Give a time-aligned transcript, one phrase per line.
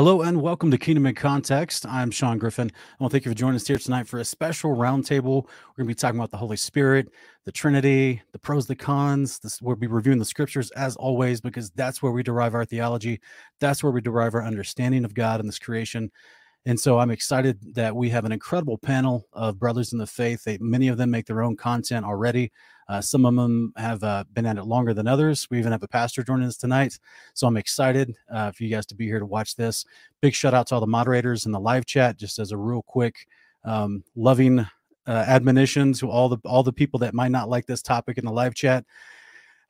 [0.00, 1.84] Hello and welcome to Kingdom in Context.
[1.84, 2.70] I'm Sean Griffin.
[2.74, 5.44] I want to thank you for joining us here tonight for a special roundtable.
[5.44, 7.08] We're going to be talking about the Holy Spirit,
[7.44, 9.38] the Trinity, the pros, the cons.
[9.40, 13.20] This, we'll be reviewing the scriptures as always because that's where we derive our theology.
[13.60, 16.10] That's where we derive our understanding of God and this creation.
[16.64, 20.44] And so I'm excited that we have an incredible panel of brothers in the faith.
[20.44, 22.52] They, many of them make their own content already.
[22.90, 25.46] Uh, some of them have uh, been at it longer than others.
[25.48, 26.98] We even have a pastor joining us tonight.
[27.34, 29.84] So I'm excited uh, for you guys to be here to watch this.
[30.20, 32.82] Big shout out to all the moderators in the live chat, just as a real
[32.82, 33.28] quick,
[33.64, 34.66] um, loving uh,
[35.06, 38.32] admonition to all the all the people that might not like this topic in the
[38.32, 38.84] live chat.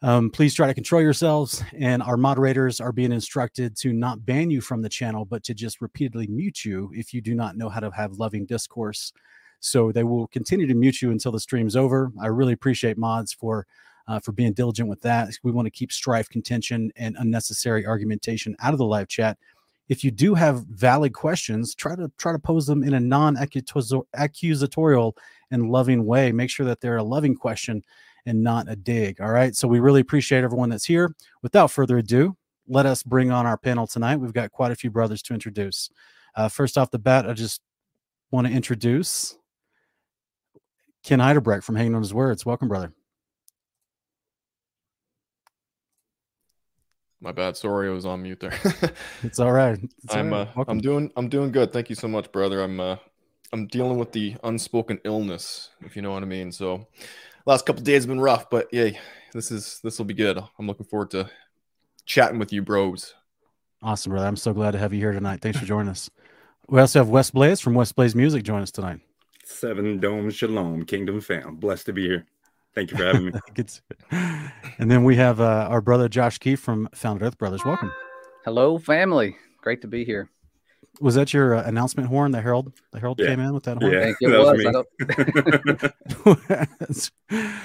[0.00, 1.62] Um, please try to control yourselves.
[1.78, 5.52] And our moderators are being instructed to not ban you from the channel, but to
[5.52, 9.12] just repeatedly mute you if you do not know how to have loving discourse.
[9.60, 12.12] So they will continue to mute you until the stream's over.
[12.20, 13.66] I really appreciate mods for
[14.08, 15.28] uh, for being diligent with that.
[15.42, 19.38] We want to keep strife, contention, and unnecessary argumentation out of the live chat.
[19.88, 25.12] If you do have valid questions, try to try to pose them in a non-accusatorial
[25.50, 26.32] and loving way.
[26.32, 27.84] Make sure that they're a loving question
[28.26, 29.20] and not a dig.
[29.20, 29.54] All right.
[29.54, 31.14] So we really appreciate everyone that's here.
[31.42, 32.36] Without further ado,
[32.68, 34.16] let us bring on our panel tonight.
[34.16, 35.90] We've got quite a few brothers to introduce.
[36.36, 37.60] Uh, first off the bat, I just
[38.30, 39.36] want to introduce
[41.02, 42.44] Ken Heiderbrecht from Hanging on His Words.
[42.44, 42.92] Welcome, brother.
[47.20, 47.56] My bad.
[47.56, 48.54] Sorry, I was on mute there.
[49.22, 49.78] it's all right.
[50.04, 50.56] It's I'm all right.
[50.56, 51.72] uh, I'm doing I'm doing good.
[51.72, 52.62] Thank you so much, brother.
[52.62, 52.96] I'm uh
[53.52, 56.50] I'm dealing with the unspoken illness, if you know what I mean.
[56.52, 56.86] So
[57.44, 58.98] last couple days have been rough, but yay,
[59.34, 60.38] this is this will be good.
[60.58, 61.28] I'm looking forward to
[62.06, 63.14] chatting with you, bros.
[63.82, 64.26] Awesome, brother.
[64.26, 65.40] I'm so glad to have you here tonight.
[65.42, 66.10] Thanks for joining us.
[66.68, 69.00] We also have Wes Blaze from Wes Blaze Music join us tonight.
[69.50, 71.56] Seven Dome Shalom, Kingdom Fam.
[71.56, 72.24] Blessed to be here.
[72.74, 73.32] Thank you for having me.
[74.78, 77.64] and then we have uh, our brother Josh Keefe from Founded Earth Brothers.
[77.64, 77.92] Welcome.
[78.44, 79.36] Hello, family.
[79.60, 80.30] Great to be here.
[81.00, 82.30] Was that your uh, announcement horn?
[82.30, 83.26] The herald, the herald yeah.
[83.26, 83.92] came in with that horn.
[83.92, 84.38] Yeah, I think it
[86.88, 87.10] was.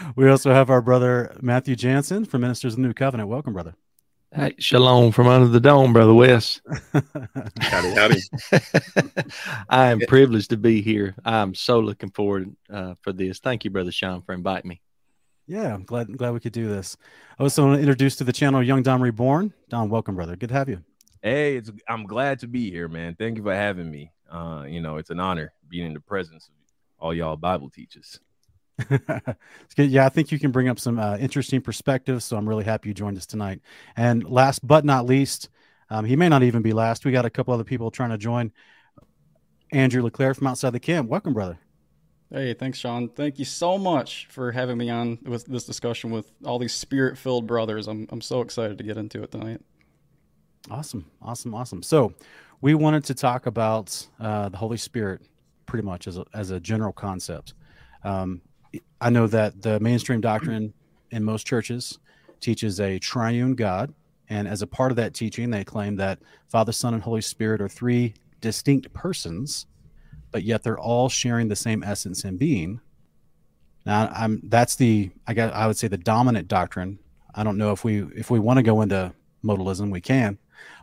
[0.15, 3.29] we also have our brother Matthew Jansen from Ministers of the New Covenant.
[3.29, 3.75] Welcome, brother.
[4.35, 6.59] Hey, shalom from under the dome, brother Wes.
[7.61, 8.21] howdy, howdy.
[9.69, 11.15] I am privileged to be here.
[11.23, 13.39] I'm so looking forward uh, for this.
[13.39, 14.81] Thank you, brother Sean, for inviting me.
[15.47, 16.97] Yeah, I'm glad glad we could do this.
[17.39, 19.53] I also want to introduce to the channel Young Don Reborn.
[19.69, 20.35] Don, welcome, brother.
[20.35, 20.83] Good to have you.
[21.21, 23.15] Hey, it's I'm glad to be here, man.
[23.15, 24.11] Thank you for having me.
[24.29, 26.55] Uh, you know, it's an honor being in the presence of
[26.99, 28.19] all y'all Bible teachers.
[29.77, 32.25] Yeah, I think you can bring up some uh, interesting perspectives.
[32.25, 33.61] So I'm really happy you joined us tonight.
[33.95, 35.49] And last but not least,
[35.89, 37.05] um, he may not even be last.
[37.05, 38.51] We got a couple other people trying to join.
[39.71, 41.09] Andrew Leclerc from outside the camp.
[41.09, 41.59] Welcome, brother.
[42.31, 43.09] Hey, thanks, Sean.
[43.09, 47.17] Thank you so much for having me on with this discussion with all these spirit
[47.17, 47.87] filled brothers.
[47.87, 49.61] I'm, I'm so excited to get into it tonight.
[50.69, 51.05] Awesome.
[51.21, 51.53] Awesome.
[51.53, 51.83] Awesome.
[51.83, 52.13] So,
[52.61, 55.21] we wanted to talk about uh, the Holy Spirit
[55.65, 57.53] pretty much as a, as a general concept.
[58.03, 58.41] Um,
[59.01, 60.73] I know that the mainstream doctrine
[61.11, 61.99] in most churches
[62.39, 63.93] teaches a triune God.
[64.29, 67.61] And as a part of that teaching, they claim that Father, Son, and Holy Spirit
[67.61, 69.67] are three distinct persons,
[70.31, 72.79] but yet they're all sharing the same essence and being.
[73.85, 76.97] Now, I'm that's the I guess I would say the dominant doctrine.
[77.35, 79.13] I don't know if we if we want to go into
[79.43, 80.39] modalism, we can,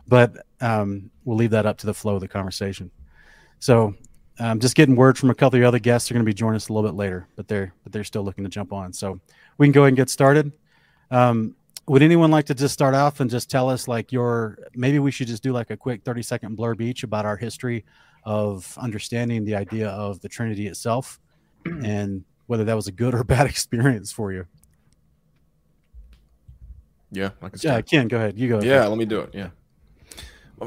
[0.07, 2.91] but um, we'll leave that up to the flow of the conversation.
[3.59, 3.95] So
[4.39, 6.33] I'm just getting word from a couple of the other guests are going to be
[6.33, 8.91] joining us a little bit later, but they're but they're still looking to jump on.
[8.93, 9.19] So
[9.57, 10.51] we can go ahead and get started.
[11.11, 11.55] Um,
[11.87, 15.11] would anyone like to just start off and just tell us like your maybe we
[15.11, 17.85] should just do like a quick 30 second blurb each about our history
[18.23, 21.19] of understanding the idea of the Trinity itself
[21.65, 24.45] and whether that was a good or bad experience for you.
[27.11, 28.39] Yeah, I can yeah, Ken, go ahead.
[28.39, 28.61] You go.
[28.61, 29.29] Yeah, let me do it.
[29.33, 29.49] Yeah.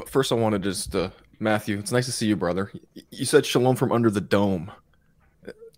[0.05, 2.71] First, I want to just uh, Matthew, it's nice to see you, brother.
[3.11, 4.71] You said shalom from under the dome.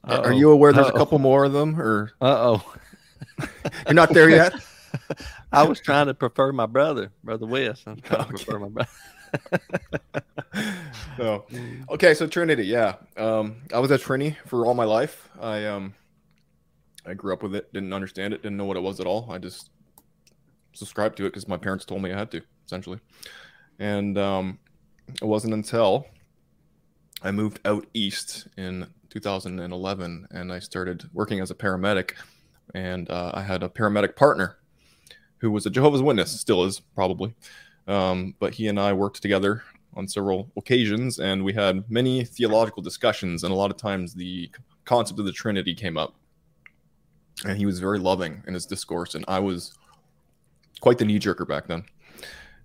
[0.03, 0.21] Uh-oh.
[0.21, 0.95] Are you aware there's Uh-oh.
[0.95, 2.75] a couple more of them, or uh oh,
[3.85, 4.53] you're not there yet?
[5.51, 7.83] I was trying to prefer my brother, brother Wes.
[7.85, 8.37] I'm trying okay.
[8.37, 8.89] to prefer my brother.
[11.17, 11.45] no.
[11.89, 12.95] Okay, so Trinity, yeah.
[13.17, 15.29] Um, I was at Trinity for all my life.
[15.39, 15.93] I um,
[17.05, 19.27] I grew up with it, didn't understand it, didn't know what it was at all.
[19.29, 19.69] I just
[20.73, 22.99] subscribed to it because my parents told me I had to, essentially.
[23.79, 24.59] And um,
[25.21, 26.07] it wasn't until
[27.21, 32.11] I moved out east in 2011 and I started working as a paramedic.
[32.75, 34.57] And uh, I had a paramedic partner
[35.39, 37.33] who was a Jehovah's Witness, still is probably.
[37.87, 39.63] Um, but he and I worked together
[39.95, 43.43] on several occasions and we had many theological discussions.
[43.43, 44.51] And a lot of times the
[44.85, 46.13] concept of the Trinity came up.
[47.45, 49.15] And he was very loving in his discourse.
[49.15, 49.73] And I was
[50.81, 51.85] quite the knee jerker back then.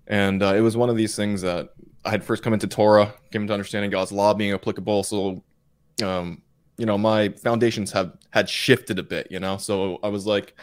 [0.07, 1.71] And uh, it was one of these things that
[2.05, 5.03] I had first come into Torah, came into understanding God's law being applicable.
[5.03, 5.43] So,
[6.03, 6.43] um,
[6.77, 9.29] you know, my foundations have had shifted a bit.
[9.31, 10.55] You know, so I was like,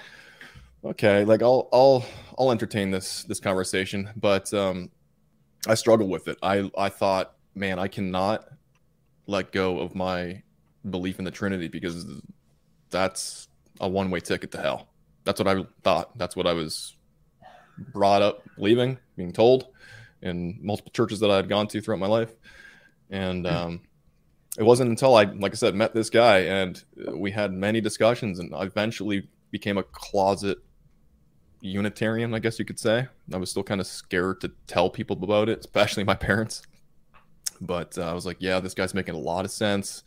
[0.83, 2.05] okay, like I'll I'll
[2.37, 4.89] I'll entertain this this conversation, but um,
[5.67, 6.37] I struggle with it.
[6.43, 8.45] I I thought, man, I cannot
[9.27, 10.43] let go of my
[10.89, 12.05] belief in the Trinity because
[12.89, 13.47] that's
[13.79, 14.89] a one way ticket to hell.
[15.23, 16.17] That's what I thought.
[16.17, 16.95] That's what I was
[17.77, 19.67] brought up leaving, being told
[20.21, 22.31] in multiple churches that I had gone to throughout my life.
[23.09, 23.53] And hmm.
[23.53, 23.81] um,
[24.57, 26.83] it wasn't until I, like I said, met this guy and
[27.13, 30.59] we had many discussions and I eventually became a closet
[31.61, 33.07] Unitarian, I guess you could say.
[33.31, 36.63] I was still kind of scared to tell people about it, especially my parents.
[37.61, 40.03] But uh, I was like, yeah, this guy's making a lot of sense.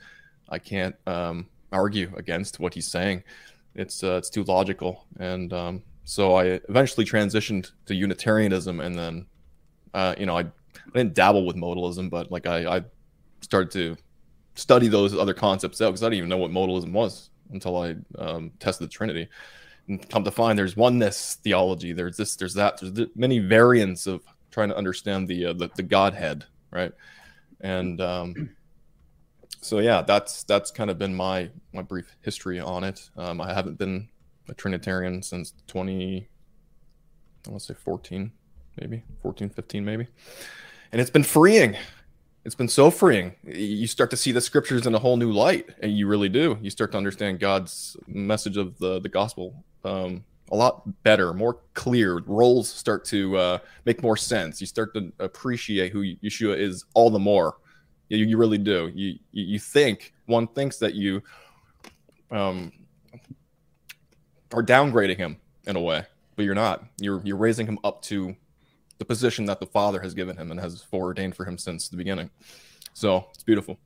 [0.49, 3.23] I can't um, argue against what he's saying.
[3.75, 9.27] It's uh, it's too logical, and um, so I eventually transitioned to Unitarianism, and then
[9.93, 12.85] uh, you know I, I didn't dabble with modalism, but like I, I
[13.41, 13.97] started to
[14.55, 17.97] study those other concepts out because I didn't even know what modalism was until I
[18.19, 19.29] um, tested the Trinity.
[19.89, 21.93] And come to find, there's oneness theology.
[21.93, 22.81] There's this, there's that.
[22.81, 26.93] There's many variants of trying to understand the uh, the, the Godhead, right?
[27.61, 28.51] And um,
[29.61, 33.11] so yeah, that's that's kind of been my my brief history on it.
[33.17, 34.09] Um, I haven't been
[34.49, 36.29] a Trinitarian since 20,
[37.47, 38.31] I want to say 14,
[38.81, 40.07] maybe 14, 15, maybe.
[40.93, 41.77] And it's been freeing.
[42.45, 43.35] It's been so freeing.
[43.43, 46.59] You start to see the scriptures in a whole new light, and you really do.
[46.61, 51.59] You start to understand God's message of the the gospel um, a lot better, more
[51.75, 52.21] clear.
[52.27, 54.61] Roles start to uh, make more sense.
[54.61, 57.57] You start to appreciate who Yeshua is all the more.
[58.09, 58.91] You, you really do.
[58.95, 61.23] You, you think one thinks that you
[62.31, 62.73] um,
[64.55, 65.37] are downgrading him
[65.67, 66.05] in a way,
[66.37, 66.85] but you're not.
[66.99, 68.37] You're you're raising him up to
[68.99, 71.97] the position that the Father has given him and has foreordained for him since the
[71.97, 72.31] beginning.
[72.93, 73.79] So it's beautiful.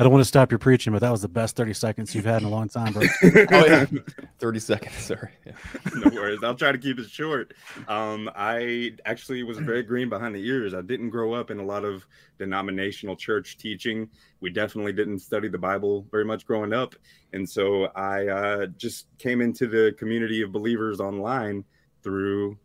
[0.00, 2.24] I don't want to stop your preaching, but that was the best 30 seconds you've
[2.24, 3.02] had in a long time, bro.
[3.22, 3.84] oh, yeah.
[4.38, 4.94] 30 seconds.
[4.94, 5.28] Sorry.
[5.44, 5.52] Yeah.
[5.94, 6.38] no worries.
[6.42, 7.52] I'll try to keep it short.
[7.86, 10.72] Um, I actually was very green behind the ears.
[10.72, 12.06] I didn't grow up in a lot of
[12.38, 14.08] denominational church teaching.
[14.40, 16.94] We definitely didn't study the Bible very much growing up.
[17.34, 21.62] And so I uh, just came into the community of believers online
[22.02, 22.56] through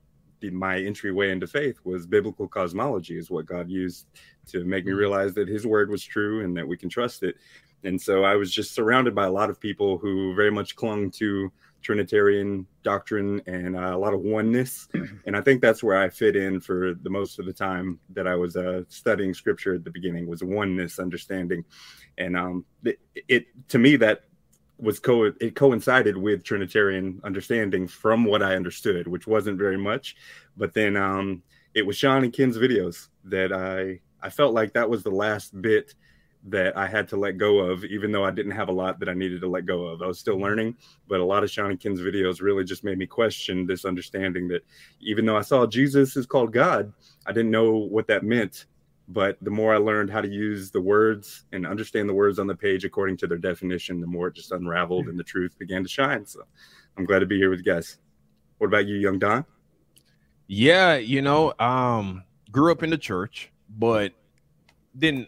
[0.51, 4.07] my entryway into faith was biblical cosmology is what god used
[4.47, 4.97] to make me mm.
[4.97, 7.35] realize that his word was true and that we can trust it.
[7.83, 11.11] And so i was just surrounded by a lot of people who very much clung
[11.11, 11.51] to
[11.81, 14.87] trinitarian doctrine and uh, a lot of oneness.
[15.27, 18.27] And i think that's where i fit in for the most of the time that
[18.27, 21.63] i was uh, studying scripture at the beginning was oneness understanding.
[22.17, 24.23] And um, it, it to me that
[24.77, 30.15] was co it coincided with Trinitarian understanding from what I understood, which wasn't very much.
[30.57, 31.43] But then um,
[31.73, 35.59] it was Sean and Ken's videos that I I felt like that was the last
[35.61, 35.93] bit
[36.47, 39.09] that I had to let go of, even though I didn't have a lot that
[39.09, 40.03] I needed to let go of.
[40.03, 40.75] I was still learning,
[41.07, 44.47] but a lot of Sean and Ken's videos really just made me question this understanding
[44.49, 44.63] that
[44.99, 46.93] even though I saw Jesus is called God,
[47.25, 48.65] I didn't know what that meant
[49.07, 52.47] but the more I learned how to use the words and understand the words on
[52.47, 55.83] the page according to their definition, the more it just unraveled and the truth began
[55.83, 56.25] to shine.
[56.25, 56.41] So
[56.97, 57.99] I'm glad to be here with you guys.
[58.57, 59.45] What about you, young Don?
[60.47, 64.13] Yeah, you know, um, grew up in the church, but
[64.97, 65.27] didn't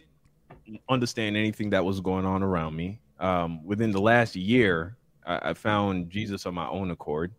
[0.88, 3.00] understand anything that was going on around me.
[3.20, 7.32] Um, within the last year, I, I, found Jesus on my own accord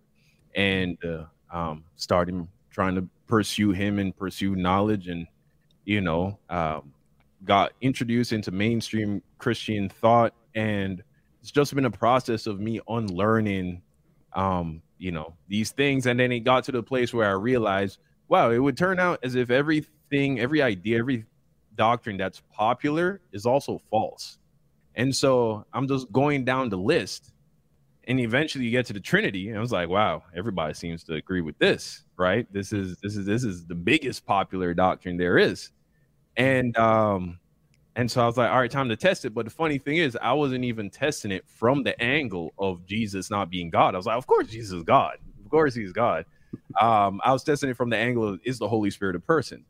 [0.55, 1.23] and uh,
[1.55, 5.25] um, started trying to pursue him and pursue knowledge and
[5.85, 6.93] you know, um,
[7.45, 11.03] got introduced into mainstream Christian thought, and
[11.41, 13.81] it's just been a process of me unlearning,
[14.33, 16.05] um, you know, these things.
[16.05, 19.19] And then it got to the place where I realized, wow, it would turn out
[19.23, 21.25] as if everything, every idea, every
[21.75, 24.37] doctrine that's popular is also false.
[24.95, 27.31] And so I'm just going down the list.
[28.05, 31.13] And eventually you get to the Trinity, and I was like, wow, everybody seems to
[31.13, 32.51] agree with this, right?
[32.51, 35.71] This is this is this is the biggest popular doctrine there is
[36.37, 37.39] and um
[37.95, 39.33] and so I was like, all right, time to test it.
[39.33, 43.29] But the funny thing is, I wasn't even testing it from the angle of Jesus
[43.29, 43.93] not being God.
[43.93, 45.17] I was like, of course Jesus is God.
[45.43, 46.25] Of course he's God.
[46.79, 49.65] Um, I was testing it from the angle of is the Holy Spirit a person?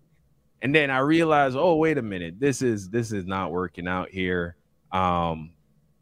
[0.62, 4.10] And then I realized, oh, wait a minute, this is this is not working out
[4.10, 4.56] here.
[4.92, 5.52] Um,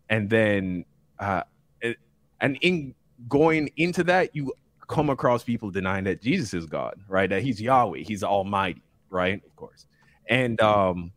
[0.10, 0.86] and then
[1.20, 1.44] uh
[1.82, 1.98] it,
[2.42, 2.94] and in
[3.30, 4.54] going into that, you
[4.88, 7.30] come across people denying that Jesus is God, right?
[7.30, 9.42] That he's Yahweh, he's almighty, right?
[9.46, 9.86] Of course.
[10.30, 11.12] And um,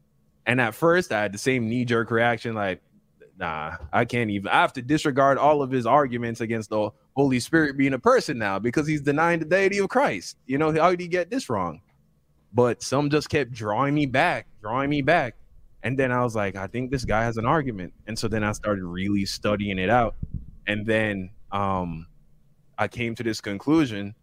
[0.46, 2.80] and at first I had the same knee jerk reaction, like,
[3.38, 4.48] nah, I can't even.
[4.48, 8.38] I have to disregard all of his arguments against the Holy Spirit being a person
[8.38, 10.36] now because he's denying the deity of Christ.
[10.46, 11.80] You know, how did he get this wrong?
[12.52, 15.34] but some just kept drawing me back, drawing me back.
[15.82, 17.94] And then I was like, I think this guy has an argument.
[18.06, 20.14] And so then I started really studying it out.
[20.66, 22.06] And then um,
[22.80, 24.14] I came to this conclusion.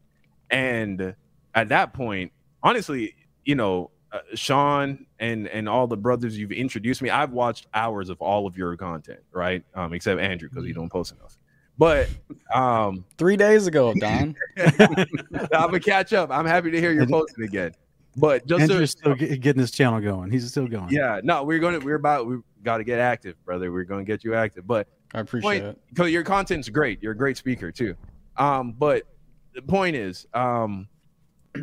[0.49, 1.15] And
[1.53, 2.33] at that point,
[2.63, 7.67] honestly, you know, uh, Sean and and all the brothers you've introduced me, I've watched
[7.73, 9.63] hours of all of your content, right?
[9.75, 11.37] Um, except Andrew because he don't post enough.
[11.77, 12.09] But
[12.53, 14.35] um, Three days ago, Don.
[14.57, 16.31] I'm gonna catch up.
[16.31, 17.73] I'm happy to hear you're posting again.
[18.15, 20.31] But just Andrew's so, still get- getting his channel going.
[20.31, 20.89] He's still going.
[20.89, 23.71] yeah, no, we're gonna we're about we got to get active, brother.
[23.71, 24.65] We're gonna get you active.
[24.65, 25.81] But I appreciate point, it.
[25.89, 27.03] because your content's great.
[27.03, 27.95] You're a great speaker too.
[28.37, 29.03] Um, but
[29.53, 30.87] the point is, um,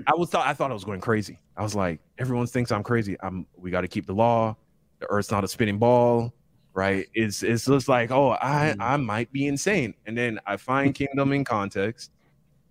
[0.06, 1.38] I was thought I thought I was going crazy.
[1.56, 3.16] I was like, everyone thinks I'm crazy.
[3.20, 4.56] I'm we got to keep the law.
[5.00, 6.34] The earth's not a spinning ball,
[6.72, 7.06] right?
[7.14, 9.94] It's it's just like, oh, I I might be insane.
[10.06, 12.10] And then I find Kingdom in context,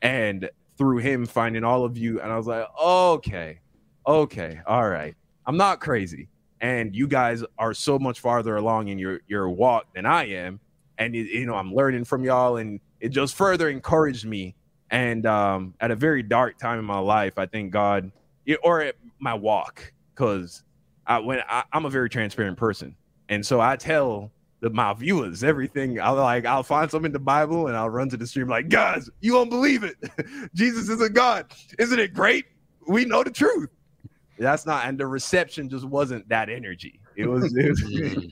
[0.02, 3.60] and through him finding all of you, and I was like, okay,
[4.06, 6.28] okay, all right, I'm not crazy.
[6.62, 10.60] And you guys are so much farther along in your your walk than I am,
[10.98, 14.56] and you know I'm learning from y'all, and it just further encouraged me.
[14.90, 18.12] And um, at a very dark time in my life, I think God,
[18.64, 20.64] or at my walk, because
[21.06, 22.96] I when I, I'm a very transparent person,
[23.28, 24.32] and so I tell
[24.62, 26.00] the, my viewers everything.
[26.00, 28.70] I'll like I'll find something in the Bible and I'll run to the stream like,
[28.70, 29.98] guys, you won't believe it.
[30.54, 31.52] Jesus isn't God.
[31.80, 32.46] Isn't it great?
[32.88, 33.70] We know the truth.
[34.38, 37.00] That's not, and the reception just wasn't that energy.
[37.16, 38.32] It was, it was Mm.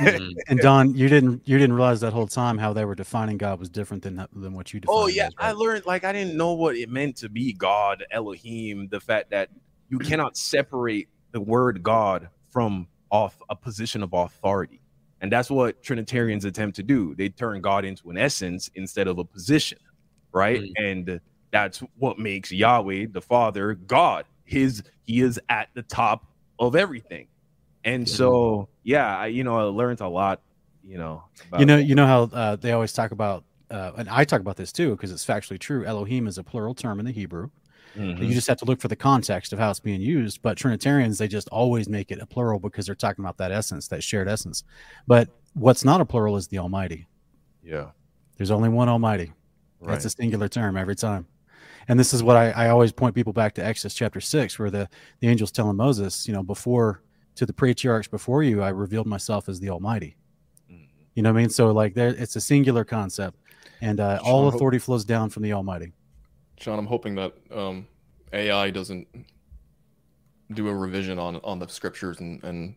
[0.00, 0.34] Mm.
[0.48, 3.58] And Don, you didn't you didn't realize that whole time how they were defining God
[3.58, 4.98] was different than than what you defined.
[4.98, 8.04] Oh yeah, as, I learned like I didn't know what it meant to be God,
[8.10, 8.88] Elohim.
[8.88, 9.50] The fact that
[9.88, 14.80] you cannot separate the word God from off a position of authority,
[15.20, 17.14] and that's what Trinitarians attempt to do.
[17.14, 19.78] They turn God into an essence instead of a position,
[20.32, 20.60] right?
[20.60, 20.72] Mm.
[20.76, 24.24] And that's what makes Yahweh the Father God.
[24.44, 26.26] His He is at the top
[26.58, 27.26] of everything,
[27.84, 30.40] and so yeah, I, you know, I learned a lot.
[30.84, 31.22] You know,
[31.58, 34.56] you know you know how uh, they always talk about uh, and I talk about
[34.56, 35.84] this too because it's factually true.
[35.84, 37.50] Elohim is a plural term in the Hebrew.
[37.96, 38.26] Mhm.
[38.26, 40.40] You just have to look for the context of how it's being used.
[40.42, 43.86] But Trinitarians, they just always make it a plural because they're talking about that essence,
[43.88, 44.64] that shared essence.
[45.06, 47.06] But what's not a plural is the Almighty.
[47.62, 47.90] yeah,
[48.38, 49.32] There's only one Almighty.
[49.80, 49.92] right.
[49.92, 51.26] That's a singular term every time.
[51.86, 54.70] And this is what I, I always point people back to Exodus chapter six, where
[54.70, 54.88] the,
[55.20, 57.02] the angel's telling Moses, you know, before
[57.36, 60.16] to the patriarchs before you, I revealed myself as the Almighty.
[60.70, 60.86] Mhm.
[61.14, 61.50] You know what I mean?
[61.50, 63.38] So like there it's a singular concept.
[63.80, 65.92] And uh, all Sean, authority flows down from the Almighty.
[66.58, 67.88] Sean, I'm hoping that um,
[68.32, 69.08] AI doesn't
[70.54, 72.74] do a revision on on the scriptures and and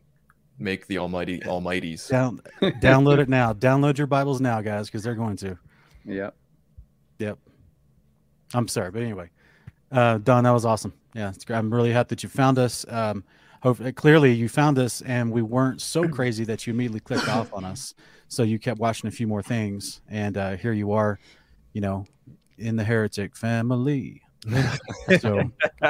[0.57, 2.09] make the Almighty Almighties.
[2.09, 3.53] Down, download it now.
[3.53, 5.57] Download your Bibles now, guys, because they're going to.
[6.05, 6.35] Yep.
[7.19, 7.39] Yep.
[8.53, 9.29] I'm sorry, but anyway,
[9.91, 10.93] uh, Don, that was awesome.
[11.13, 11.57] Yeah, it's great.
[11.57, 12.85] I'm really happy that you found us.
[12.89, 13.23] Um,
[13.65, 17.51] hope, clearly, you found us, and we weren't so crazy that you immediately clicked off
[17.53, 17.95] on us.
[18.27, 21.19] So you kept watching a few more things, and uh, here you are,
[21.73, 22.05] you know,
[22.57, 24.21] in the heretic family.
[25.19, 25.41] so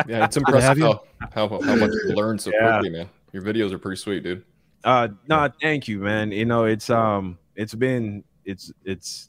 [0.08, 1.02] Yeah, it's impressive how,
[1.34, 2.80] how how much you learned so Yeah.
[2.80, 3.10] quickly, man.
[3.34, 4.46] Your videos are pretty sweet, dude.
[4.86, 6.32] Uh no, thank you, man.
[6.32, 9.28] You know, it's um it's been it's it's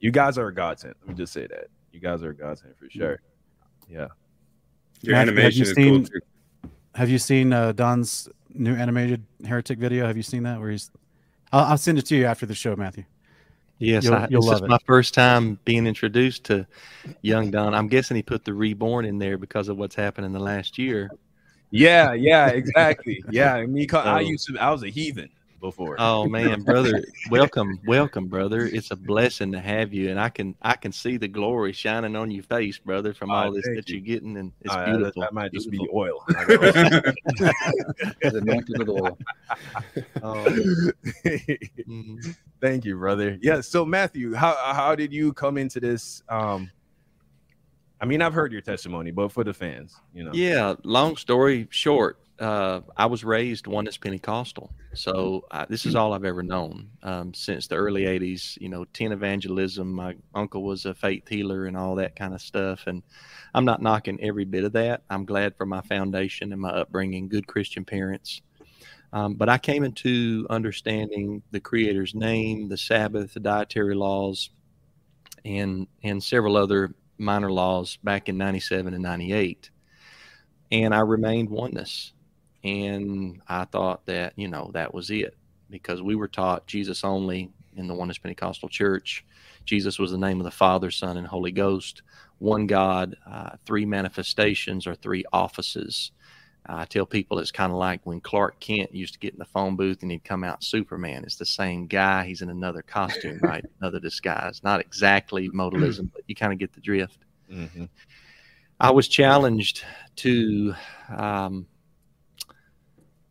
[0.00, 0.94] you guys are a godsend.
[1.00, 1.68] Let me just say that.
[1.92, 3.20] You guys are a godsend for sure.
[3.88, 4.08] Yeah.
[5.00, 6.20] Your Matthew, have animation is seen- cool too.
[6.94, 10.06] Have you seen uh, Don's new animated heretic video?
[10.06, 10.60] Have you seen that?
[10.60, 10.90] Where he's,
[11.52, 13.04] I'll, I'll send it to you after the show, Matthew.
[13.78, 14.68] Yes, You'll- I, you'll this love is it.
[14.68, 16.66] my first time being introduced to
[17.22, 17.74] young Don.
[17.74, 20.78] I'm guessing he put the reborn in there because of what's happened in the last
[20.78, 21.10] year.
[21.70, 23.24] Yeah, yeah, exactly.
[23.30, 23.64] yeah.
[23.64, 25.30] Me I used to I was a heathen
[25.62, 25.96] before.
[25.98, 28.66] Oh man, brother, welcome, welcome, brother.
[28.66, 32.14] It's a blessing to have you, and I can I can see the glory shining
[32.16, 33.96] on your face, brother, from Ah, all this that you.
[33.96, 35.22] you're getting, and it's Uh, beautiful.
[35.22, 35.86] That, that might just beautiful.
[35.86, 36.24] be oil.
[38.20, 39.18] Is anointed with oil.
[40.24, 40.44] Oh,
[41.24, 42.36] mhm.
[42.60, 43.38] Thank you, brother.
[43.42, 43.60] Yeah.
[43.60, 46.22] So Matthew, how how did you come into this?
[46.28, 46.70] Um,
[48.00, 50.30] I mean, I've heard your testimony, but for the fans, you know.
[50.32, 56.12] Yeah, long story short, uh, I was raised oneness Pentecostal, so I, this is all
[56.12, 58.60] I've ever known um, since the early '80s.
[58.60, 59.92] You know, teen evangelism.
[59.92, 63.02] My uncle was a faith healer and all that kind of stuff, and
[63.54, 65.02] I'm not knocking every bit of that.
[65.10, 68.42] I'm glad for my foundation and my upbringing, good Christian parents.
[69.12, 74.50] Um, but I came into understanding the Creator's name, the Sabbath, the dietary laws,
[75.44, 79.70] and and several other minor laws back in 97 and 98
[80.72, 82.12] and i remained oneness
[82.64, 85.36] and i thought that you know that was it
[85.70, 89.24] because we were taught jesus only in the oneness pentecostal church
[89.64, 92.02] jesus was the name of the father son and holy ghost
[92.42, 96.10] one God, uh, three manifestations or three offices.
[96.66, 99.44] I tell people it's kind of like when Clark Kent used to get in the
[99.44, 101.22] phone booth and he'd come out Superman.
[101.24, 102.24] It's the same guy.
[102.24, 103.64] He's in another costume, right?
[103.80, 104.60] Another disguise.
[104.64, 107.18] Not exactly modalism, but you kind of get the drift.
[107.50, 107.84] Mm-hmm.
[108.80, 109.84] I was challenged
[110.16, 110.74] to,
[111.16, 111.66] um,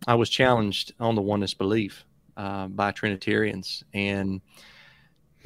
[0.07, 2.05] I was challenged on the oneness belief
[2.37, 4.41] uh, by Trinitarians, and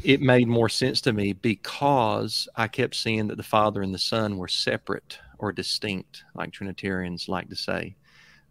[0.04, 4.00] it made more sense to me because I kept seeing that the Father and the
[4.00, 7.96] Son were separate or distinct, like Trinitarians like to say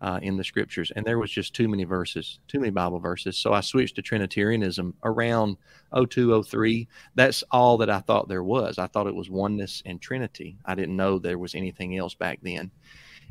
[0.00, 0.92] uh, in the scriptures.
[0.94, 3.38] And there was just too many verses, too many Bible verses.
[3.38, 5.56] So I switched to Trinitarianism around
[5.94, 6.86] 0203.
[7.14, 8.78] That's all that I thought there was.
[8.78, 10.58] I thought it was oneness and Trinity.
[10.66, 12.70] I didn't know there was anything else back then.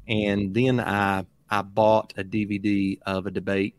[0.07, 3.75] And then I I bought a DVD of a debate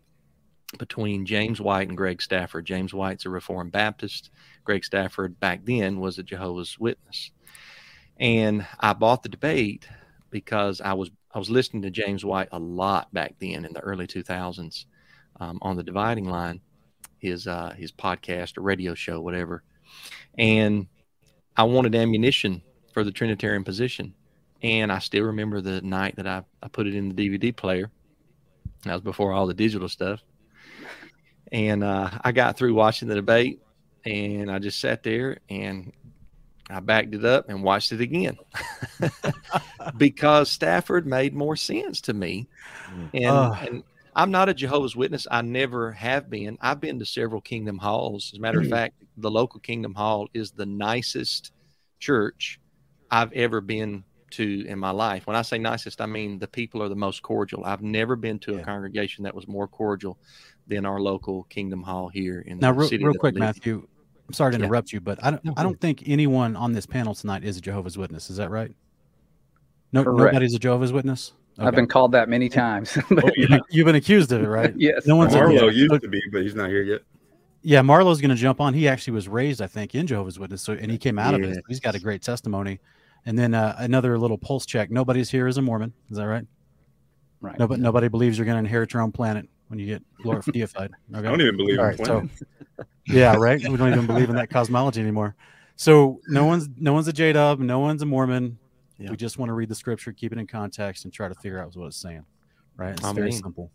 [0.78, 2.64] between James White and Greg Stafford.
[2.64, 4.30] James White's a Reformed Baptist.
[4.64, 7.30] Greg Stafford back then was a Jehovah's Witness.
[8.18, 9.88] And I bought the debate
[10.30, 13.80] because I was I was listening to James White a lot back then in the
[13.80, 14.84] early 2000s
[15.40, 16.60] um, on the Dividing Line,
[17.18, 19.64] his uh, his podcast or radio show, whatever.
[20.38, 20.86] And
[21.56, 24.14] I wanted ammunition for the Trinitarian position.
[24.64, 27.90] And I still remember the night that I, I put it in the DVD player.
[28.84, 30.22] That was before all the digital stuff.
[31.52, 33.60] And uh, I got through watching the debate
[34.06, 35.92] and I just sat there and
[36.70, 38.38] I backed it up and watched it again
[39.98, 42.48] because Stafford made more sense to me.
[43.12, 43.56] And, Uh.
[43.60, 43.84] and
[44.16, 45.26] I'm not a Jehovah's Witness.
[45.30, 46.56] I never have been.
[46.62, 48.30] I've been to several Kingdom Halls.
[48.32, 51.52] As a matter of fact, the local Kingdom Hall is the nicest
[51.98, 52.58] church
[53.10, 54.04] I've ever been
[54.36, 55.26] to in my life.
[55.26, 57.64] When I say nicest, I mean the people are the most cordial.
[57.64, 60.18] I've never been to a congregation that was more cordial
[60.66, 63.04] than our local Kingdom Hall here in Now, the real, city.
[63.04, 63.34] real quick.
[63.34, 63.86] Matthew.
[64.26, 64.64] I'm sorry to Yeah.
[64.64, 65.44] interrupt you, but I don't.
[65.44, 68.30] No, I don't think anyone on this panel tonight is a Jehovah's Witness.
[68.30, 68.74] Is that right?
[69.92, 70.32] No, Correct.
[70.32, 71.32] nobody's a Jehovah's Witness.
[71.58, 72.96] I've been called that many oh, times.
[73.10, 73.58] Oh, yeah.
[73.70, 74.74] You've been accused of it, right?
[74.78, 75.06] yes.
[75.06, 75.70] No one's a- Marlo yeah.
[75.70, 77.02] used to be, but he's not here yet.
[77.62, 78.74] Yeah, Marlo's going to jump on.
[78.74, 81.42] He actually was raised, I think, in Jehovah's Witness, so and he came out of
[81.42, 81.62] it.
[81.68, 82.78] He's got a great testimony.
[83.26, 84.90] And then uh, another little pulse check.
[84.90, 85.92] Nobody's here is a Mormon.
[86.10, 86.46] Is that right?
[87.40, 87.58] Right.
[87.58, 90.90] Nobody, nobody believes you're going to inherit your own planet when you get glorified, deified.
[91.14, 92.28] I don't even believe All in right, so
[93.06, 93.60] yeah, right.
[93.68, 95.34] We don't even believe in that cosmology anymore.
[95.76, 98.58] So no one's no one's a J Dub, no one's a Mormon.
[98.98, 99.10] Yeah.
[99.10, 101.58] We just want to read the scripture, keep it in context, and try to figure
[101.58, 102.24] out what it's saying.
[102.76, 102.92] Right?
[102.92, 103.32] It's very Amen.
[103.32, 103.70] simple.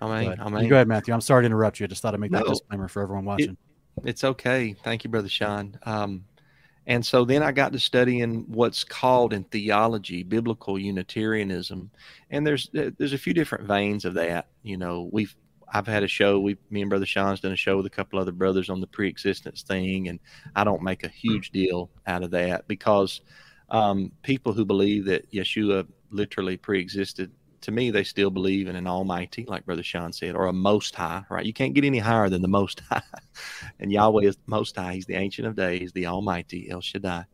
[0.00, 1.14] I mean, But I mean, go ahead, Matthew.
[1.14, 1.84] I'm sorry to interrupt you.
[1.84, 3.56] I just thought I'd make that disclaimer for everyone watching.
[4.04, 4.74] It's okay.
[4.82, 5.78] Thank you, Brother Sean.
[5.84, 6.24] Um,
[6.86, 11.90] and so then I got to studying what's called in theology biblical Unitarianism,
[12.30, 14.48] and there's there's a few different veins of that.
[14.62, 15.34] You know, we've
[15.72, 16.38] I've had a show.
[16.40, 18.86] We me and Brother Sean's done a show with a couple other brothers on the
[18.86, 20.20] pre-existence thing, and
[20.54, 23.22] I don't make a huge deal out of that because
[23.70, 27.32] um, people who believe that Yeshua literally pre-existed
[27.64, 30.94] to me, they still believe in an almighty, like Brother Sean said, or a most
[30.94, 31.44] high, right?
[31.44, 33.02] You can't get any higher than the most high.
[33.80, 34.94] and Yahweh is the most high.
[34.94, 37.24] He's the ancient of days, the almighty, El Shaddai.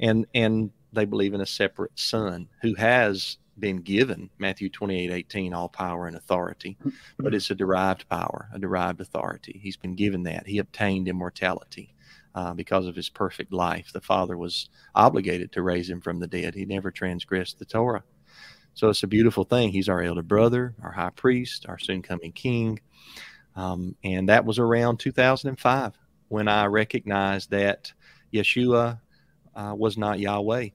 [0.00, 5.52] And and they believe in a separate son who has been given Matthew 28, 18,
[5.52, 6.78] all power and authority,
[7.18, 9.58] but it's a derived power, a derived authority.
[9.62, 10.46] He's been given that.
[10.46, 11.94] He obtained immortality.
[12.34, 16.26] Uh, because of his perfect life, the Father was obligated to raise him from the
[16.26, 16.54] dead.
[16.54, 18.04] He never transgressed the Torah.
[18.78, 19.70] So it's a beautiful thing.
[19.70, 22.78] He's our elder brother, our high priest, our soon coming king.
[23.56, 25.94] Um, and that was around 2005
[26.28, 27.92] when I recognized that
[28.32, 29.00] Yeshua
[29.56, 30.68] uh, was not Yahweh,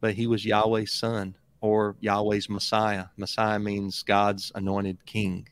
[0.00, 3.04] but he was Yahweh's son or Yahweh's Messiah.
[3.18, 5.46] Messiah means God's anointed king.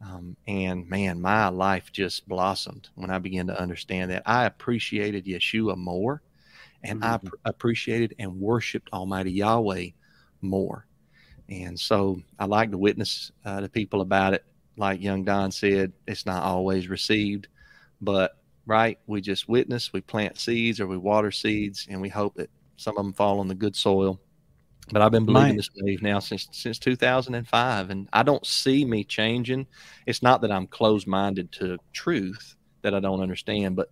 [0.00, 4.22] Um, and man, my life just blossomed when I began to understand that.
[4.24, 6.22] I appreciated Yeshua more,
[6.84, 7.24] and I Mhm.
[7.24, 9.88] pr- appreciated and worshiped Almighty Yahweh
[10.40, 10.86] more.
[11.48, 14.44] And so I like to witness uh, to people about it.
[14.76, 17.48] Like young Don said, it's not always received,
[18.00, 22.34] but right, we just witness, we plant seeds or we water seeds, and we hope
[22.36, 24.20] that some of them fall on the good soil.
[24.90, 29.04] But I've been believing this belief now since since 2005, and I don't see me
[29.04, 29.66] changing.
[30.06, 33.90] It's not that I'm closed minded to truth that I don't understand, but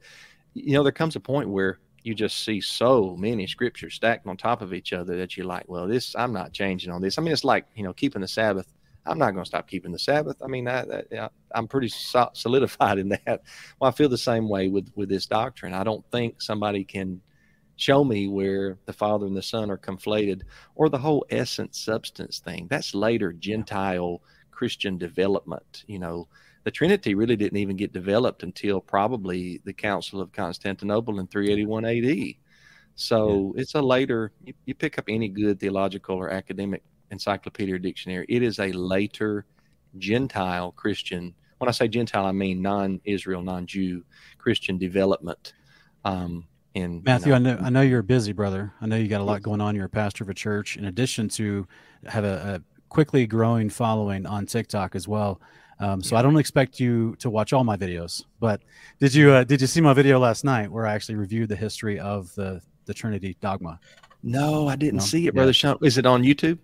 [0.52, 4.36] you know, there comes a point where you just see so many scriptures stacked on
[4.36, 7.18] top of each other that you're like, well, this I'm not changing on this.
[7.18, 8.72] I mean, it's like you know, keeping the Sabbath.
[9.04, 10.36] I'm not going to stop keeping the Sabbath.
[10.42, 10.84] I mean, I,
[11.52, 11.88] I'm pretty
[12.34, 13.42] solidified in that.
[13.80, 15.74] Well, I feel the same way with with this doctrine.
[15.74, 17.20] I don't think somebody can
[17.76, 20.42] show me where the Father and the Son are conflated,
[20.74, 22.66] or the whole essence substance thing.
[22.68, 25.84] That's later Gentile Christian development.
[25.86, 26.28] You know,
[26.64, 31.84] the Trinity really didn't even get developed until probably the Council of Constantinople in 381
[31.84, 32.34] AD.
[32.94, 34.32] So it's a later.
[34.44, 38.26] You, you pick up any good theological or academic encyclopedia or dictionary.
[38.28, 39.46] It is a later
[39.98, 41.34] Gentile Christian.
[41.58, 44.04] When I say Gentile, I mean non-Israel, non-Jew
[44.38, 45.54] Christian development.
[46.04, 48.72] Um, in Matthew, you know, I know I know you're busy, brother.
[48.80, 49.76] I know you got a lot going on.
[49.76, 51.66] You're a pastor of a church, in addition to
[52.06, 55.40] have a, a quickly growing following on TikTok as well.
[55.82, 58.62] Um, so I don't expect you to watch all my videos, but
[59.00, 61.56] did you uh, did you see my video last night where I actually reviewed the
[61.56, 63.80] history of the the Trinity dogma?
[64.22, 65.78] no, I didn't No, see it, brother Sean.
[65.82, 66.58] Is it on YouTube?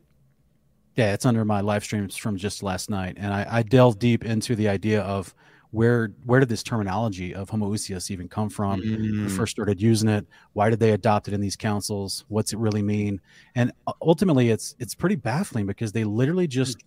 [0.97, 4.25] Yeah, it's under my live streams from just last night, and I, I delved deep
[4.25, 5.35] into the idea of
[5.71, 8.85] where where did this terminology of homoousios even come from?
[9.23, 10.27] Who Mm, first started using it?
[10.55, 12.25] Why did they adopt it in these councils?
[12.29, 13.21] What's it really mean?
[13.55, 16.79] And ultimately, it's it's pretty baffling because they literally just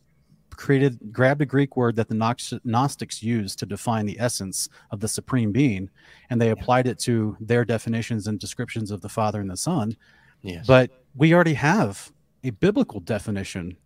[0.57, 5.07] created grabbed a Greek word that the Gnostics used to define the essence of the
[5.07, 5.89] supreme being,
[6.29, 9.95] and they applied it to their definitions and descriptions of the Father and the Son.
[10.41, 10.65] yes.
[10.67, 12.11] But we already have
[12.43, 13.77] a biblical definition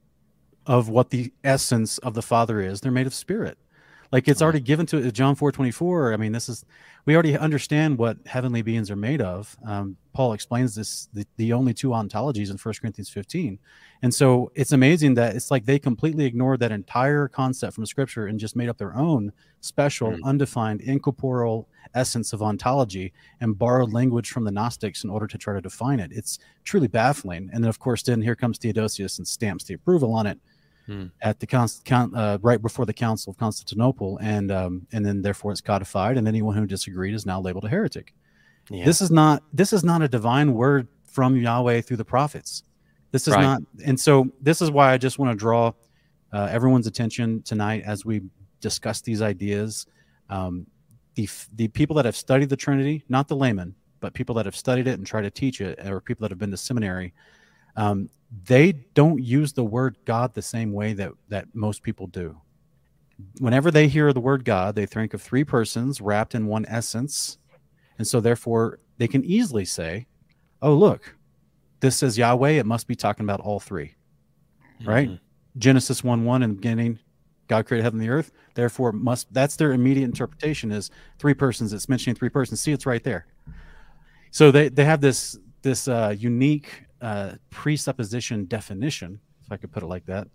[0.66, 2.82] of what the essence of the Father is.
[2.82, 3.58] They're made of spirit.
[4.12, 6.14] Like it's already given to John 4 24.
[6.14, 6.64] I mean, this is,
[7.06, 9.56] we already understand what heavenly beings are made of.
[9.66, 13.60] Um, Paul explains this, the, the only two ontologies in 1 Corinthians 15.
[14.02, 18.28] And so it's amazing that it's like they completely ignored that entire concept from scripture
[18.28, 20.24] and just made up their own special, Mm.
[20.24, 25.54] undefined, incorporeal essence of ontology and borrowed language from the Gnostics in order to try
[25.54, 26.12] to define it.
[26.14, 27.50] It's truly baffling.
[27.52, 30.40] And then, of course, then here comes Theodosius and stamps the approval on it
[30.88, 31.06] Hmm.
[31.22, 35.22] at the con- con- uh, right before the Council of Constantinople, and um, and then
[35.22, 38.14] therefore it's codified, and anyone who disagreed is now labeled a heretic.
[38.70, 38.86] yeah.
[38.86, 42.64] This is not this is not a divine word from Yahweh through the prophets.
[43.12, 43.42] This is Right.
[43.44, 45.72] not, and so this is why I just want to draw
[46.34, 48.22] uh, everyone's attention tonight as we
[48.60, 49.88] discuss these ideas.
[50.30, 50.68] Um,
[51.16, 54.46] the f- the people that have studied the Trinity, not the layman, but people that
[54.46, 57.14] have studied it and try to teach it, or people that have been to seminary,
[57.78, 58.10] um,
[58.44, 62.42] they don't use the word God the same way that that most people do.
[63.40, 67.38] Whenever they hear the word God, they think of three persons wrapped in one essence,
[67.98, 70.08] and so therefore they can easily say,
[70.62, 71.16] "Oh, look,
[71.80, 72.52] this says Yahweh.
[72.52, 73.96] It must be talking about all three.
[74.86, 75.10] right?
[75.10, 75.20] Mhm.
[75.58, 77.00] Genesis 1 1 in the beginning,
[77.48, 78.32] God created heaven and the earth.
[78.56, 81.72] Therefore, must that's their immediate interpretation is three persons.
[81.72, 82.60] It's mentioning three persons.
[82.60, 83.28] See, it's right there.
[84.32, 89.84] So they, they have this this uh, unique uh, presupposition definition, if I could put
[89.84, 90.28] it like that,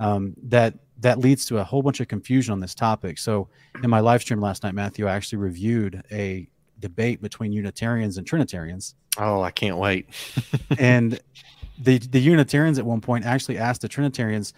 [0.00, 3.18] um, that that leads to a whole bunch of confusion on this topic.
[3.18, 3.48] So
[3.82, 6.48] in my live stream last night, Matthew, I actually reviewed a
[6.80, 10.08] debate between Unitarians and Trinitarians Oh, I can't wait.
[10.78, 11.20] and
[11.78, 14.54] the the Unitarians at one point actually asked the Trinitarians,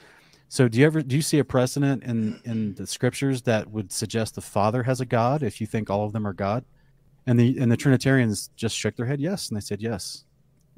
[0.48, 3.90] "So do you ever do you see a precedent in in the scriptures that would
[3.90, 6.64] suggest the Father has a God if you think all of them are God?"
[7.26, 10.24] And the and the Trinitarians just shook their head yes, and they said yes.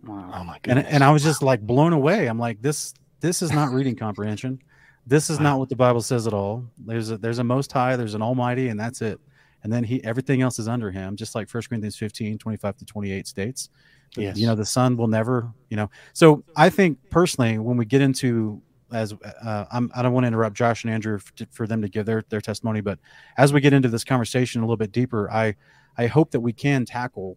[0.07, 0.31] Wow.
[0.35, 0.87] Oh my And goodness.
[0.91, 2.27] and I was just like blown away.
[2.27, 4.59] I'm like this this is not reading comprehension.
[5.07, 6.65] This is not what the Bible says at all.
[6.79, 9.21] There's a there's a most high, there's an almighty, and that's it.
[9.65, 12.85] And then he everything else is under him, just like 1 Corinthians 15, 25 to
[12.85, 13.69] 28 states.
[14.17, 14.37] Yes.
[14.37, 15.91] You know, the son will never, you know.
[16.13, 18.61] So I think personally, when we get into
[18.93, 21.89] as uh, I'm, I don't want to interrupt Josh and Andrew f- for them to
[21.89, 22.99] give their their testimony, but
[23.39, 25.55] as we get into this conversation a little bit deeper, I
[25.97, 27.37] I hope that we can tackle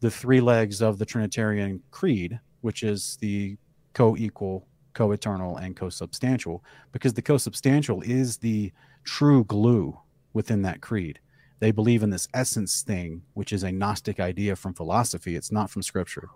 [0.00, 3.56] the three legs of the Trinitarian creed, which is the
[3.92, 8.72] co-equal, co-eternal, and co-substantial, because the co-substantial is the
[9.04, 9.98] true glue
[10.32, 11.18] within that creed.
[11.60, 15.34] They believe in this essence thing, which is a Gnostic idea from philosophy.
[15.34, 16.28] It's not from scripture.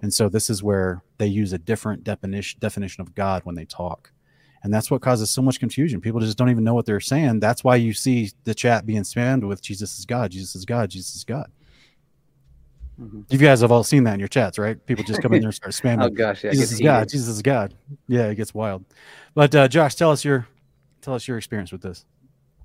[0.00, 3.66] And so this is where they use a different definition definition of God when they
[3.66, 4.12] talk.
[4.62, 6.00] And that's what causes so much confusion.
[6.00, 7.40] People just don't even know what they're saying.
[7.40, 10.90] That's why you see the chat being spammed with Jesus is God, Jesus is God,
[10.90, 11.50] Jesus is God.
[13.00, 13.24] Mhm.
[13.30, 14.84] You guys have all seen that in your chats, right?
[14.86, 16.04] People just come in there and start spamming.
[16.04, 16.98] Oh gosh, yeah, it Jesus is God.
[16.98, 17.10] heated.
[17.10, 17.74] Jesus is God.
[18.08, 18.84] Yeah, it gets wild.
[19.34, 20.46] But uh, Josh, tell us your
[21.00, 22.04] tell us your experience with this.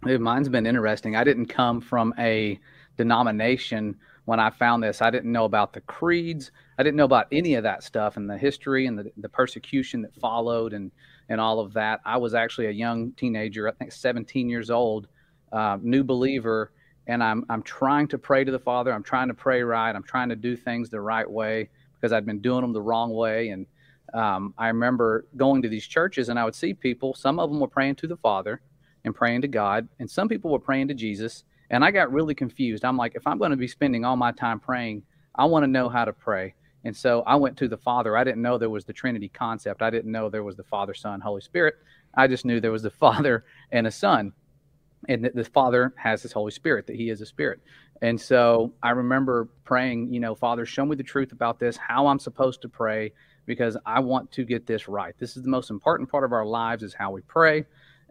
[0.04, 1.16] Dude, mine's been interesting.
[1.16, 2.60] I didn't come from a
[2.98, 3.96] denomination
[4.26, 5.02] when I found this.
[5.02, 6.52] I didn't know about the creeds.
[6.78, 10.02] I didn't know about any of that stuff and the history and the, the persecution
[10.02, 10.92] that followed and
[11.30, 12.02] and all of that.
[12.06, 15.08] I was actually a young teenager, I think 17 years old,
[15.52, 16.72] uh, new believer,
[17.08, 18.92] and I'm I'm trying to pray to the Father.
[18.92, 19.96] I'm trying to pray right.
[19.96, 23.14] I'm trying to do things the right way because I'd been doing them the wrong
[23.14, 23.50] way.
[23.50, 23.66] And
[24.14, 27.14] um, I remember going to these churches and I would see people.
[27.14, 28.62] Some of them were praying to the Father
[29.04, 31.44] and praying to God, and some people were praying to Jesus.
[31.70, 32.86] And I got really confused.
[32.86, 35.04] I'm like, if I'm going to be spending all my time praying,
[35.36, 36.54] I want to know how to pray.
[36.84, 38.16] And so I went to the Father.
[38.16, 39.82] I didn't know there was the Trinity concept.
[39.82, 41.76] I didn't know there was the Father, Son, Holy Spirit.
[42.14, 44.32] I just knew there was the Father and a Son,
[45.08, 47.60] and that the Father has His Holy Spirit, that He is a Spirit.
[48.02, 52.08] And so I remember praying, you know, Father, show me the truth about this, how
[52.08, 53.14] I'm supposed to pray,
[53.46, 55.16] because I want to get this right.
[55.18, 57.66] This is the most important part of our lives is how we pray.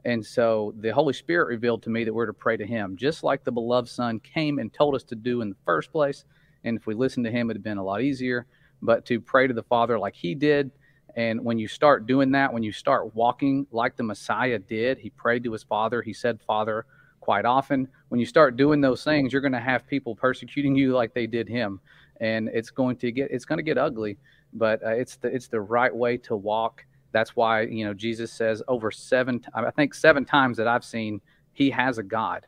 [0.04, 3.24] And so the Holy Spirit revealed to me that we're to pray to Him, just
[3.24, 6.24] like the beloved Son came and told us to do in the first place.
[6.62, 8.46] And if we listened to Him, it'd have been a lot easier.
[8.82, 10.70] But to pray to the Father like He did,
[11.16, 15.10] and when you start doing that, when you start walking like the Messiah did, He
[15.10, 16.02] prayed to His Father.
[16.02, 16.86] He said, Father,
[17.20, 17.88] quite often.
[18.08, 21.26] When you start doing those things, you're going to have people persecuting you like they
[21.26, 21.80] did Him,
[22.20, 24.18] and it's going to get it's going to get ugly.
[24.52, 28.32] But uh, it's the it's the right way to walk that's why, you know, Jesus
[28.32, 31.20] says over seven, I think seven times that I've seen,
[31.52, 32.44] he has a God.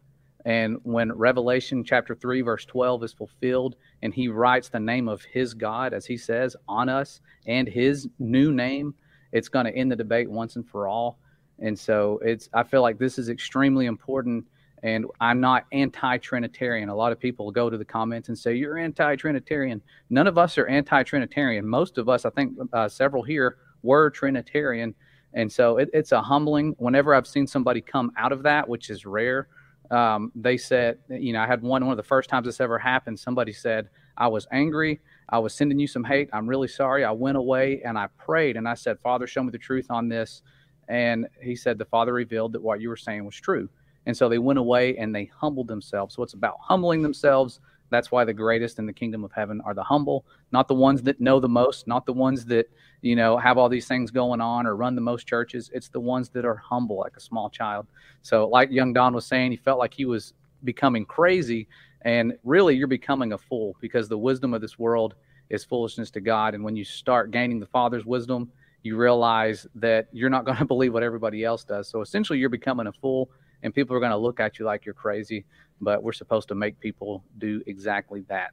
[0.47, 5.23] And when Revelation chapter 3, verse 12 is fulfilled, and he writes the name of
[5.25, 8.95] his God, as he says, on us and his new name,
[9.33, 11.19] it's going to end the debate once and for all.
[11.59, 14.47] And so it's, I feel like this is extremely important.
[14.85, 16.91] And I'm not anti Trinitarian.
[16.91, 19.83] A lot of people go to the comments and say, You're anti Trinitarian.
[20.11, 21.67] None of us are anti Trinitarian.
[21.67, 24.95] Most of us, I think uh, several here, were Trinitarian.
[25.33, 26.77] And so it, it's a humbling.
[26.79, 29.49] Whenever I've seen somebody come out of that, which is rare,
[29.91, 32.79] um, they said, you know, I had one, one of the first times this ever
[32.79, 33.19] happened.
[33.19, 35.01] Somebody said, I was angry.
[35.29, 36.29] I was sending you some hate.
[36.33, 37.05] I'm really sorry.
[37.05, 40.09] I went away and I prayed and I said, Father, show me the truth on
[40.09, 40.43] this.
[40.89, 43.69] And he said, The Father revealed that what you were saying was true.
[44.07, 46.15] And so they went away and they humbled themselves.
[46.15, 47.61] So it's about humbling themselves.
[47.91, 51.03] That's why the greatest in the kingdom of heaven are the humble, not the ones
[51.03, 52.69] that know the most, not the ones that
[53.03, 55.71] you know, have all these things going on or run the most churches.
[55.73, 57.87] It's the ones that are humble, like a small child.
[58.23, 61.69] So, like young Don was saying, he felt like he was becoming crazy.
[62.03, 65.15] And really, you're becoming a fool because the wisdom of this world
[65.51, 66.55] is foolishness to God.
[66.55, 68.51] And when you start gaining the Father's wisdom,
[68.83, 71.89] you realize that you're not going to believe what everybody else does.
[71.89, 73.31] So, essentially, you're becoming a fool,
[73.63, 75.45] and people are going to look at you like you're crazy.
[75.81, 78.53] But we're supposed to make people do exactly that.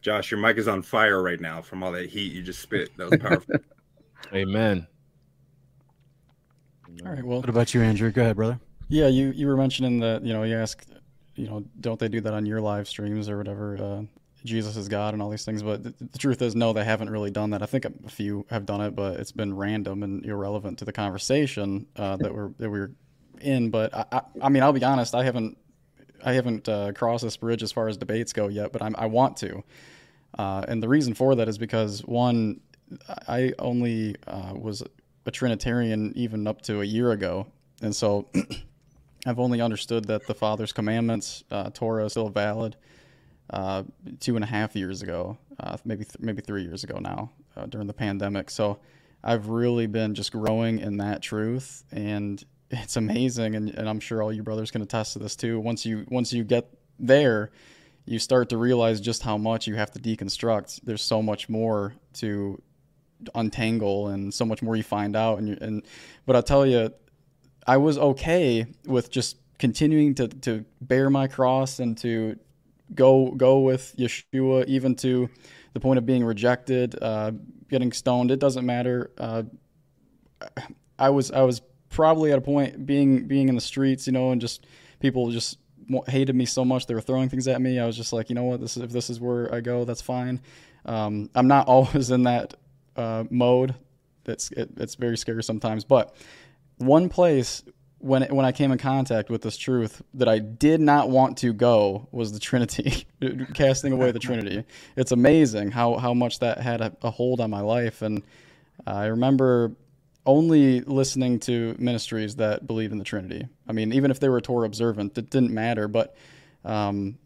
[0.00, 2.90] Josh, your mic is on fire right now from all that heat you just spit.
[2.96, 3.54] That was powerful.
[4.34, 4.86] Amen.
[7.04, 7.24] All right.
[7.24, 8.10] Well, what about you, Andrew?
[8.10, 8.60] Go ahead, brother.
[8.88, 10.84] Yeah, you you were mentioning that you know you ask,
[11.36, 13.76] you know, don't they do that on your live streams or whatever?
[13.76, 14.02] Uh,
[14.44, 17.08] Jesus is God and all these things, but the, the, truth is, no, they haven't
[17.08, 17.62] really done that.
[17.62, 20.92] I think a few have done it, but it's been random and irrelevant to the
[20.92, 22.92] conversation uh, that we're that we're
[23.40, 23.70] in.
[23.70, 25.58] But I, I, I mean, I'll be honest, I haven't
[26.24, 29.06] I haven't uh, crossed this bridge as far as debates go yet, but I'm, I
[29.06, 29.62] want to.
[30.38, 32.60] Uh, and the reason for that is because one,
[33.28, 34.82] I only uh, was
[35.26, 37.46] a Trinitarian even up to a year ago,
[37.82, 38.28] and so
[39.26, 42.76] I've only understood that the Father's commandments, uh, Torah, is still valid.
[43.50, 43.82] Uh,
[44.20, 47.30] two and a half years ago, uh, maybe th- maybe three years ago now,
[47.68, 48.48] during the pandemic.
[48.48, 48.78] So
[49.22, 52.42] I've really been just growing in that truth, and
[52.82, 53.54] it's amazing.
[53.54, 55.60] And, and I'm sure all you brothers can attest to this too.
[55.60, 57.50] Once you once you get there,
[58.04, 60.80] you start to realize just how much you have to deconstruct.
[60.82, 62.60] There's so much more to
[63.34, 65.82] untangle and so much more you find out and and
[66.26, 66.92] but I'll tell you
[67.66, 72.38] I was okay with just continuing to to bear my cross and to
[72.94, 75.30] go go with Yeshua even to
[75.72, 77.32] the point of being rejected, uh,
[77.68, 78.30] getting stoned.
[78.30, 79.10] It doesn't matter.
[79.18, 79.42] Uh,
[80.98, 81.60] I was I was
[81.94, 84.66] probably at a point being being in the streets, you know, and just
[85.00, 85.58] people just
[86.08, 87.78] hated me so much they were throwing things at me.
[87.78, 89.84] I was just like, you know what, this is, if this is where I go,
[89.84, 90.40] that's fine.
[90.86, 92.54] Um, I'm not always in that
[92.96, 93.74] uh, mode.
[94.26, 95.84] It's it, it's very scary sometimes.
[95.84, 96.14] But
[96.78, 97.62] one place
[97.98, 101.38] when it, when I came in contact with this truth that I did not want
[101.38, 103.06] to go was the Trinity,
[103.54, 104.64] casting away the Trinity.
[104.96, 108.22] It's amazing how how much that had a, a hold on my life, and
[108.86, 109.72] I remember
[110.26, 113.46] only listening to ministries that believe in the Trinity.
[113.68, 115.88] I mean, even if they were Torah observant, it didn't matter.
[115.88, 116.16] But
[116.64, 117.18] um,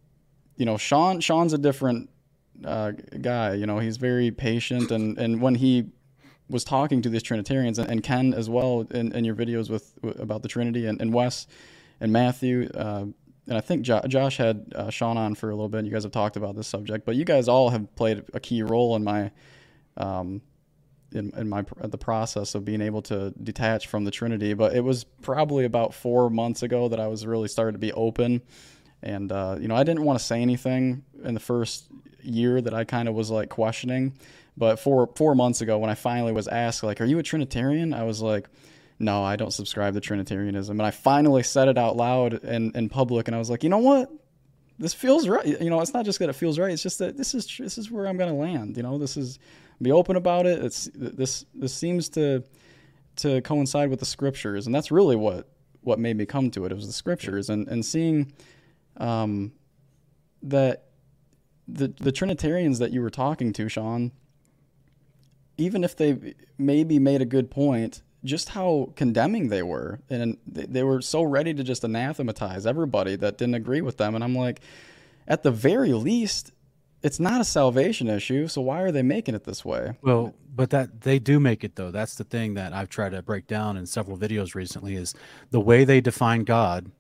[0.56, 2.10] you know, Sean Sean's a different
[2.64, 3.54] uh, guy.
[3.54, 5.90] You know, he's very patient, and and when he
[6.48, 9.92] was talking to these Trinitarians and, and Ken as well in, in your videos with,
[10.18, 11.46] about the Trinity and, and Wes
[12.00, 12.70] and Matthew.
[12.74, 13.06] Uh,
[13.46, 15.78] and I think jo- Josh had uh, Sean on for a little bit.
[15.78, 18.40] And You guys have talked about this subject, but you guys all have played a
[18.40, 19.30] key role in my
[19.96, 20.42] um,
[21.12, 24.54] in, in my the process of being able to detach from the Trinity.
[24.54, 27.92] But it was probably about four months ago that I was really started to be
[27.92, 28.42] open,
[29.02, 31.86] and uh, you know I didn't want to say anything in the first
[32.22, 34.14] year that I kind of was like questioning.
[34.56, 37.94] But four four months ago, when I finally was asked like, "Are you a Trinitarian?"
[37.94, 38.48] I was like.
[39.00, 40.80] No, I don't subscribe to Trinitarianism.
[40.80, 43.68] And I finally said it out loud in, in public, and I was like, you
[43.68, 44.10] know what?
[44.78, 45.46] this feels right.
[45.60, 46.70] You know, it's not just that it feels right.
[46.70, 48.76] It's just that this is this is where I'm going to land.
[48.76, 49.38] You know, this is
[49.80, 50.64] be open about it.
[50.64, 52.42] It's this this seems to
[53.16, 55.48] to coincide with the scriptures, and that's really what
[55.82, 56.72] what made me come to it.
[56.72, 58.32] It was the scriptures and and seeing,
[58.96, 59.52] um,
[60.42, 60.84] that
[61.66, 64.12] the the Trinitarians that you were talking to, Sean,
[65.56, 70.66] even if they maybe made a good point, just how condemning they were, and they,
[70.66, 74.14] they were so ready to just anathematize everybody that didn't agree with them.
[74.14, 74.60] And I'm like,
[75.26, 76.52] at the very least,
[77.02, 78.48] it's not a salvation issue.
[78.48, 79.96] So why are they making it this way?
[80.02, 81.90] Well, but that they do make it though.
[81.90, 85.14] That's the thing that I've tried to break down in several videos recently is
[85.50, 86.90] the way they define God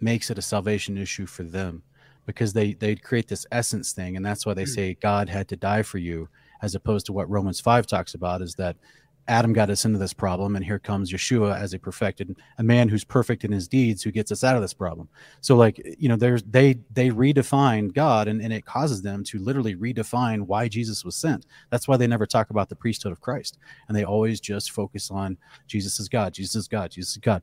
[0.00, 1.82] makes it a salvation issue for them
[2.26, 4.70] because they they create this essence thing and that's why they hmm.
[4.70, 6.28] say God had to die for you
[6.62, 8.76] as opposed to what Romans 5 talks about is that
[9.26, 12.88] Adam got us into this problem, and here comes Yeshua as a perfected, a man
[12.88, 15.08] who's perfect in his deeds, who gets us out of this problem.
[15.40, 19.38] So, like you know, there's they they redefine God, and, and it causes them to
[19.38, 21.46] literally redefine why Jesus was sent.
[21.70, 23.58] That's why they never talk about the priesthood of Christ,
[23.88, 27.42] and they always just focus on Jesus is God, Jesus is God, Jesus is God.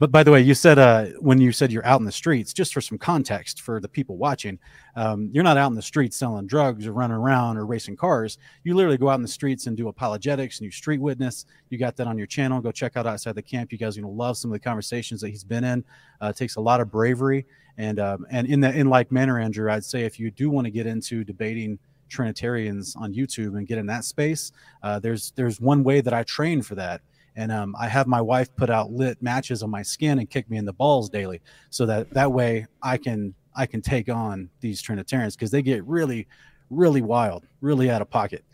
[0.00, 2.54] But by the way, you said uh, when you said you're out in the streets,
[2.54, 4.58] just for some context for the people watching,
[4.96, 8.38] um, you're not out in the streets selling drugs or running around or racing cars.
[8.64, 11.44] You literally go out in the streets and do apologetics and you street witness.
[11.68, 12.62] You got that on your channel.
[12.62, 13.72] Go check out outside the camp.
[13.72, 15.84] You guys are gonna love some of the conversations that he's been in.
[16.22, 17.44] Uh, it takes a lot of bravery
[17.80, 20.66] and um, and in that in like manner, Andrew, I'd say if you do want
[20.66, 21.78] to get into debating
[22.10, 26.22] Trinitarians on YouTube and get in that space, uh, there's there's one way that I
[26.24, 27.00] train for that
[27.36, 30.50] and um, I have my wife put out lit matches on my skin and kick
[30.50, 31.40] me in the balls daily,
[31.70, 35.84] so that that way I can I can take on these Trinitarians because they get
[35.84, 36.26] really,
[36.70, 38.44] really wild, really out of pocket.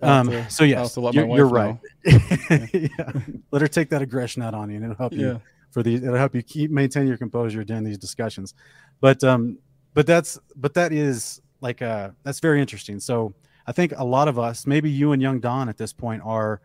[0.00, 1.78] Um, to- so yes, I'll have to let you're, you're right.
[2.04, 3.12] yeah.
[3.52, 5.40] Let her take that aggression out on you, and it'll help you
[5.70, 6.02] for these.
[6.02, 8.54] It'll help you keep maintain your composure during these discussions.
[9.00, 9.58] But um,
[9.94, 12.98] but that's but that is like uh, that's very interesting.
[12.98, 13.32] So
[13.66, 16.60] I think a lot of us, maybe you and Young Don at this point, are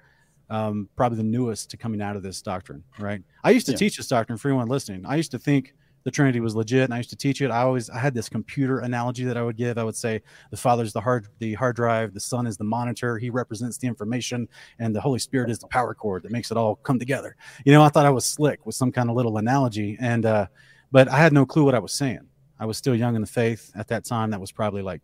[0.49, 3.21] um, probably the newest to coming out of this doctrine, right?
[3.43, 3.77] I used to Yeah.
[3.77, 5.05] teach this doctrine for anyone listening.
[5.05, 7.51] I used to think the Trinity was legit, and I used to teach it.
[7.51, 9.77] I always I had this computer analogy that I would give.
[9.77, 13.17] I would say the Father's the hard the hard drive, the Son is the monitor.
[13.17, 14.47] He represents the information,
[14.79, 17.35] and the Holy Spirit is the power cord that makes it all come together.
[17.65, 20.47] You know, I thought I was slick with some kind of little analogy, and uh,
[20.93, 22.21] but I had no clue what I was saying.
[22.57, 24.31] I was still young in the faith at that time.
[24.31, 25.01] That was probably like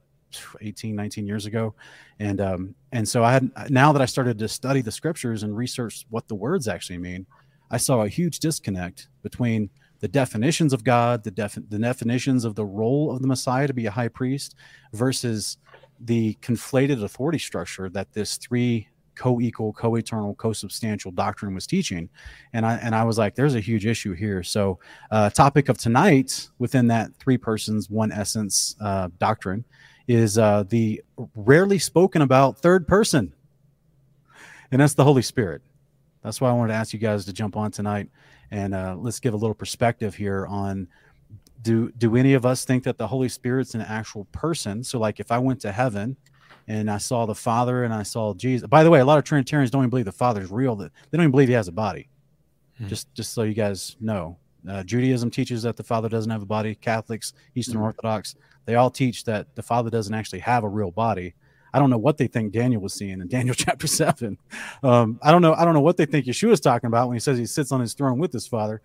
[0.61, 1.75] 18 19 years ago.
[2.19, 5.57] And um and so i had now that i started to study the scriptures and
[5.57, 7.25] research what the words actually mean
[7.71, 9.69] i saw a huge disconnect between
[9.99, 13.73] the definitions of god the def- the definitions of the role of the messiah to
[13.73, 14.55] be a high priest
[14.93, 15.57] versus
[15.99, 22.09] the conflated authority structure that this three co-equal co-eternal co-substantial doctrine was teaching.
[22.53, 24.41] And i and i was like there's a huge issue here.
[24.41, 24.79] So
[25.11, 29.63] uh topic of tonight within that three persons one essence uh doctrine
[30.07, 31.03] is uh, the
[31.35, 33.33] rarely spoken about third person,
[34.71, 35.61] and that's the Holy Spirit.
[36.23, 38.09] That's why I wanted to ask you guys to jump on tonight,
[38.51, 40.87] and uh, let's give a little perspective here on
[41.61, 44.83] do do any of us think that the Holy Spirit's an actual person?
[44.83, 46.17] So, like, if I went to heaven
[46.67, 48.67] and I saw the Father and I saw Jesus.
[48.67, 50.75] By the way, a lot of Trinitarians don't even believe the Father's real.
[50.75, 52.09] That they don't even believe he has a body.
[52.77, 52.87] Hmm.
[52.87, 54.37] Just just so you guys know,
[54.69, 56.75] uh, Judaism teaches that the Father doesn't have a body.
[56.75, 57.83] Catholics, Eastern Mhm.
[57.83, 61.33] Orthodox, they all teach that the Father doesn't actually have a real body.
[61.73, 64.37] I don't know what they think Daniel was seeing in Daniel chapter seven.
[64.83, 65.53] Um, I don't know.
[65.53, 67.71] I don't know what they think Yeshua is talking about when he says he sits
[67.71, 68.81] on his throne with his Father.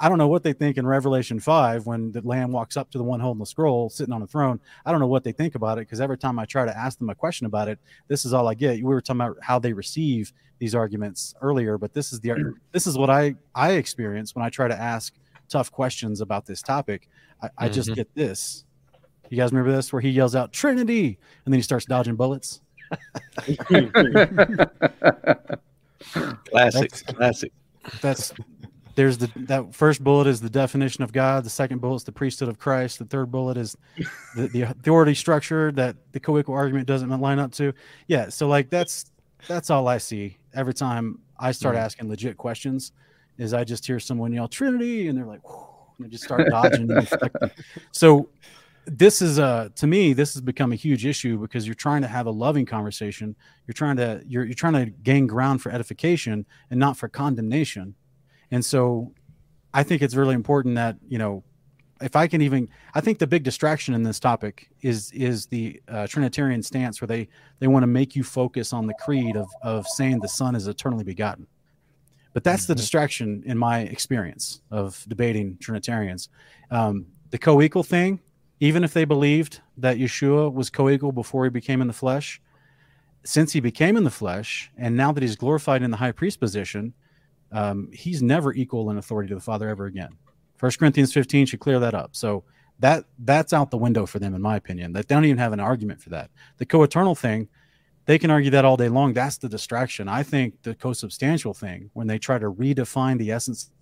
[0.00, 2.98] I don't know what they think in Revelation five when the Lamb walks up to
[2.98, 4.58] the one holding the scroll, sitting on a throne.
[4.84, 6.98] I don't know what they think about it because every time I try to ask
[6.98, 8.76] them a question about it, this is all I get.
[8.78, 12.34] We were talking about how they receive these arguments earlier, but this is the
[12.72, 15.14] this is what I I experience when I try to ask
[15.48, 17.08] tough questions about this topic.
[17.40, 17.94] I, I just Mhm.
[17.94, 18.64] get this.
[19.28, 22.60] You guys remember this where he yells out Trinity and then he starts dodging bullets?
[26.50, 27.52] Classic, classic.
[28.00, 28.32] That's
[28.94, 31.44] there's the that first bullet is the definition of God.
[31.44, 32.98] The second bullet is the priesthood of Christ.
[32.98, 33.76] The third bullet is
[34.36, 37.72] the, the authority structure that the co-equal argument doesn't line up to.
[38.06, 39.06] Yeah, so like that's
[39.48, 41.84] that's all I see every time I start mm-hmm.
[41.84, 42.92] asking legit questions.
[43.38, 46.90] Is I just hear someone yell Trinity and they're like, and they just start dodging.
[47.92, 48.28] so
[48.86, 52.08] this is a to me this has become a huge issue because you're trying to
[52.08, 53.36] have a loving conversation.
[53.66, 57.94] You're trying to you're, you're trying to gain ground for edification and not for condemnation.
[58.50, 59.12] And so
[59.74, 61.42] i think it's really important that you know
[62.00, 65.80] if i can even i think the big distraction in this topic is is the
[65.88, 67.28] uh, trinitarian stance where they
[67.58, 70.66] they want to make you focus on the creed of of saying the son is
[70.68, 71.46] eternally begotten.
[72.34, 76.30] But that's the distraction in my experience of debating trinitarians.
[76.70, 78.20] Um, the co-equal thing
[78.62, 82.40] even if they believed that Yeshua was co-equal before he became in the flesh,
[83.24, 86.38] since he became in the flesh, and now that he's glorified in the high priest
[86.38, 86.94] position,
[87.50, 90.16] um, he's never equal in authority to the Father ever again.
[90.58, 92.14] First Corinthians 15 should clear that up.
[92.14, 92.44] So
[92.78, 94.92] that that's out the window for them, in my opinion.
[94.92, 96.30] That they don't even have an argument for that.
[96.58, 97.48] The co-eternal thing,
[98.04, 99.12] they can argue that all day long.
[99.12, 100.06] That's the distraction.
[100.06, 103.72] I think the co-substantial thing, when they try to redefine the essence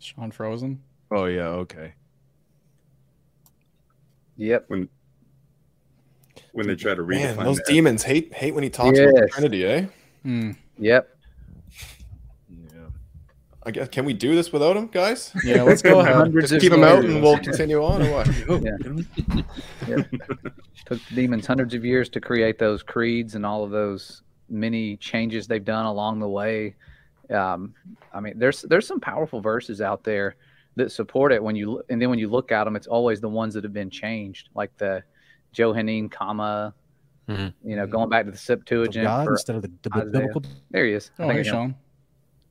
[0.00, 0.80] Sean Frozen.
[1.10, 1.92] Oh yeah, okay.
[4.36, 4.64] Yep.
[4.68, 4.88] when
[6.52, 7.66] when they try to read Man, those that.
[7.66, 9.30] demons hate hate when he talks about the Yes.
[9.32, 9.86] Trinity, eh?
[10.22, 10.52] Hmm.
[10.78, 11.08] Yep.
[12.48, 12.86] Yeah.
[13.64, 15.32] I guess can we do this without him, guys?
[15.44, 16.32] Yeah, let's go ahead.
[16.40, 17.14] Just keep him out years.
[17.14, 18.26] and we'll continue on or what?
[20.86, 24.96] Took the demons hundreds of years to create those creeds and all of those many
[24.96, 26.74] changes they've done along the way.
[27.30, 27.74] Um,
[28.12, 30.36] I mean, there's there's some powerful verses out there
[30.76, 31.42] that support it.
[31.42, 33.72] When you and then when you look at them, it's always the ones that have
[33.72, 35.02] been changed, like the
[35.52, 36.74] Johannine comma.
[37.28, 37.52] Mhm.
[37.64, 39.04] You know, going back to the of Septuagint.
[39.04, 40.42] God for- instead of the, the biblical.
[40.70, 41.10] there he is.
[41.18, 41.50] I Oh, think hey, I got.
[41.50, 41.74] Sean.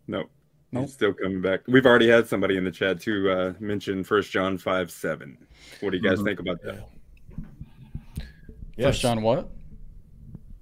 [0.07, 0.29] Nope.
[0.71, 0.83] Nope.
[0.85, 1.61] He's still coming back.
[1.67, 5.37] We've already had somebody in the chat to uh, mention First John five seven.
[5.81, 6.25] What do you guys Mhm.
[6.25, 6.87] think about that?
[8.79, 9.49] First John what?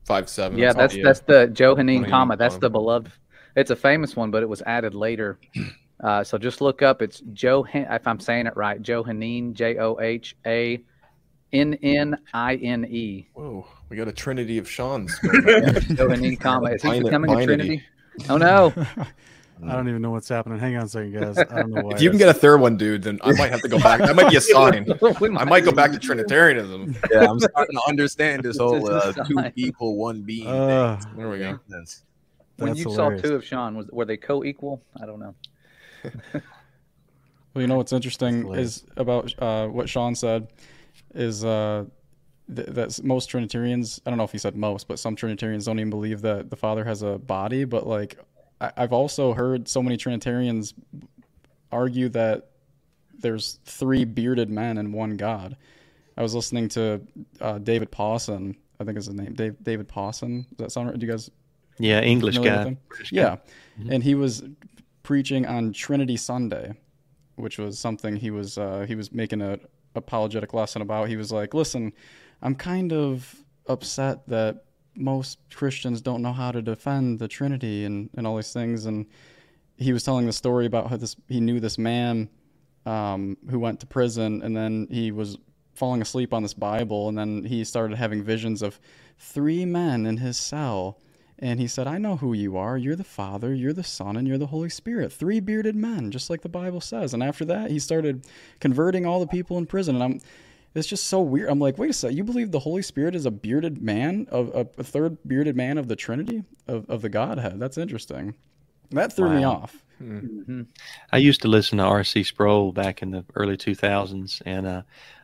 [0.06, 0.58] Five seven.
[0.58, 1.56] Yeah, all- that's that's the Johannine
[2.04, 2.38] Johannine comma.
[2.38, 3.12] That's the beloved.
[3.58, 5.40] It's a famous one, but it was added later.
[6.04, 7.02] Uh, so just look up.
[7.02, 7.66] It's Joe.
[7.74, 9.56] If I'm saying it right, Johannine.
[9.56, 10.80] J O H A
[11.52, 13.28] N N I N E.
[13.34, 15.20] Whoa, we got a trinity of Sean's.
[15.96, 16.70] Johannine comma.
[16.74, 17.58] Is he Bin- becoming a binary.
[17.58, 17.84] Trinity?
[18.30, 18.72] Oh no!
[19.66, 20.60] I don't even know what's happening.
[20.60, 21.40] Hang on a second, guys.
[21.40, 21.96] I don't know why.
[21.96, 24.00] if you can get a third one, dude, then I might have to go back.
[24.00, 24.86] That might be a sign.
[25.20, 26.96] We I might go back to Trinitarianism.
[27.12, 29.52] Yeah, I'm starting to understand this whole uh, two fine.
[29.54, 30.46] people, one being.
[30.46, 31.14] Uh, thing.
[31.18, 31.60] There we go.
[32.58, 32.70] Makes sense.
[32.70, 33.22] When you hilarious.
[33.22, 34.82] saw two of Sean, was were they co-equal?
[35.02, 35.36] I don't know.
[37.54, 40.50] Well, you know what's interesting is about uh, what Sean said
[41.16, 41.86] is uh,
[42.56, 45.80] th- that most Trinitarians, I don't know if he said most, but some Trinitarians don't
[45.80, 47.64] even believe that the Father has a body.
[47.66, 48.20] But like,
[48.62, 50.76] I- I've also heard so many Trinitarians
[51.72, 52.52] argue that
[53.18, 55.58] there's three bearded men and one God.
[56.16, 57.02] I was listening to
[57.42, 60.46] uh, David Pawson, I think is his name, Dave, David Pawson.
[60.50, 61.00] Does that sound right?
[61.00, 61.32] Do you guys
[61.80, 62.64] Yeah, English guy.
[62.64, 62.78] him?
[62.90, 63.22] British guy.
[63.22, 63.36] Yeah.
[63.80, 63.94] Mhm.
[63.94, 64.44] And he was
[65.04, 66.74] preaching on Trinity Sunday,
[67.36, 69.60] which was something he was uh, he was making a
[69.96, 71.10] apologetic lesson about.
[71.10, 71.94] He was like, "Listen,
[72.42, 74.64] I'm kind of upset that
[74.96, 79.06] most Christians don't know how to defend the Trinity and, and all these things." And
[79.78, 82.30] he was telling the story about how this he knew this man
[82.86, 85.38] um, who went to prison, and then he was
[85.76, 88.80] falling asleep on this Bible, and then he started having visions of
[89.20, 91.00] three men in his cell.
[91.40, 92.78] And he said, I know who you are.
[92.78, 95.14] You're the Father, you're the Son, and you're the Holy Spirit.
[95.14, 97.14] Three bearded men, just like the Bible says.
[97.14, 98.26] And after that, he started
[98.60, 99.96] converting all the people in prison.
[99.96, 100.22] And I'm,
[100.74, 101.50] it's just so weird.
[101.50, 104.50] I'm like, wait a second, you believe the Holy Spirit is a bearded man, of
[104.56, 107.60] a, a third bearded man of the Trinity, of, of the Godhead?
[107.60, 108.34] That's interesting.
[108.90, 109.52] That threw me Wow.
[109.52, 109.84] off.
[110.02, 110.68] Mhm.
[111.12, 112.24] I used to listen to R.C.
[112.24, 114.82] Sproul back in the early 2000s, and uh,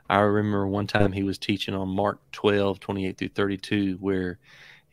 [0.09, 4.37] I remember one time he was teaching on Mark 12, 28 through 32, where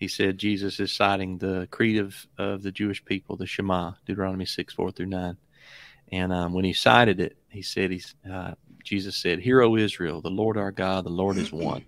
[0.00, 4.46] he said Jesus is citing the creed of, of the Jewish people, the Shema, Deuteronomy
[4.46, 5.36] 6, 4 through 9.
[6.10, 10.22] And um, when he cited it, he said, he's, uh, Jesus said, Hear, O Israel,
[10.22, 11.84] the Lord our God, the Lord is one.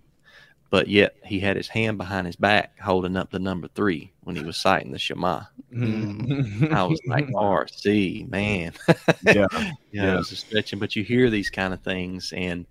[0.70, 4.36] But yet he had his hand behind his back holding up the number three when
[4.36, 5.42] he was citing the Shema.
[5.74, 8.72] I was like, RC, man.
[9.22, 9.46] Yeah.
[9.52, 10.14] yeah, Yeah.
[10.14, 12.66] it was a stretching, but you hear these kind of things, and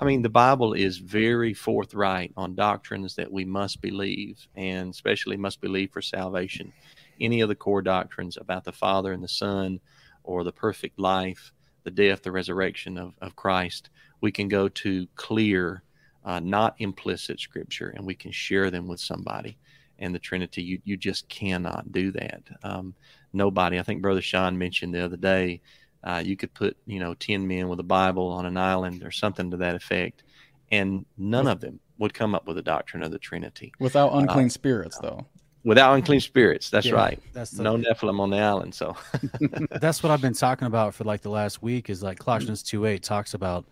[0.00, 5.36] I mean, the Bible is very forthright on doctrines that we must believe, and especially
[5.36, 6.72] must believe for salvation.
[7.20, 9.80] Any of the core doctrines about the Father and the Son,
[10.22, 13.90] or the perfect life, the death, the resurrection of, of Christ,
[14.20, 15.82] we can go to clear,
[16.24, 19.58] uh, not implicit scripture, and we can share them with somebody.
[19.98, 22.42] And the Trinity, you, you just cannot do that.
[22.62, 22.94] Um,
[23.32, 25.60] nobody, I think Brother Sean mentioned the other day,
[26.04, 29.10] uh, you could put, you know, 10 men with a Bible on an island or
[29.10, 30.22] something to that effect,
[30.70, 34.50] and none of them would come up with a doctrine of the Trinity Without unclean
[34.50, 35.26] spirits, though.
[35.64, 36.70] without unclean spirits.
[36.70, 37.22] That's Yeah, right.
[37.32, 38.74] That's the, No Nephilim on the island.
[38.74, 38.96] So,
[39.72, 41.90] that's what I've been talking about for like the last week.
[41.90, 43.64] Is like Colossians two eight talks about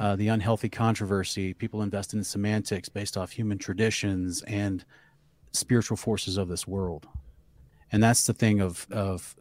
[0.00, 1.52] uh, the unhealthy controversy.
[1.52, 4.84] People invested in semantics based off human traditions and
[5.52, 7.06] spiritual forces of this world.
[7.92, 9.34] And that's the thing of of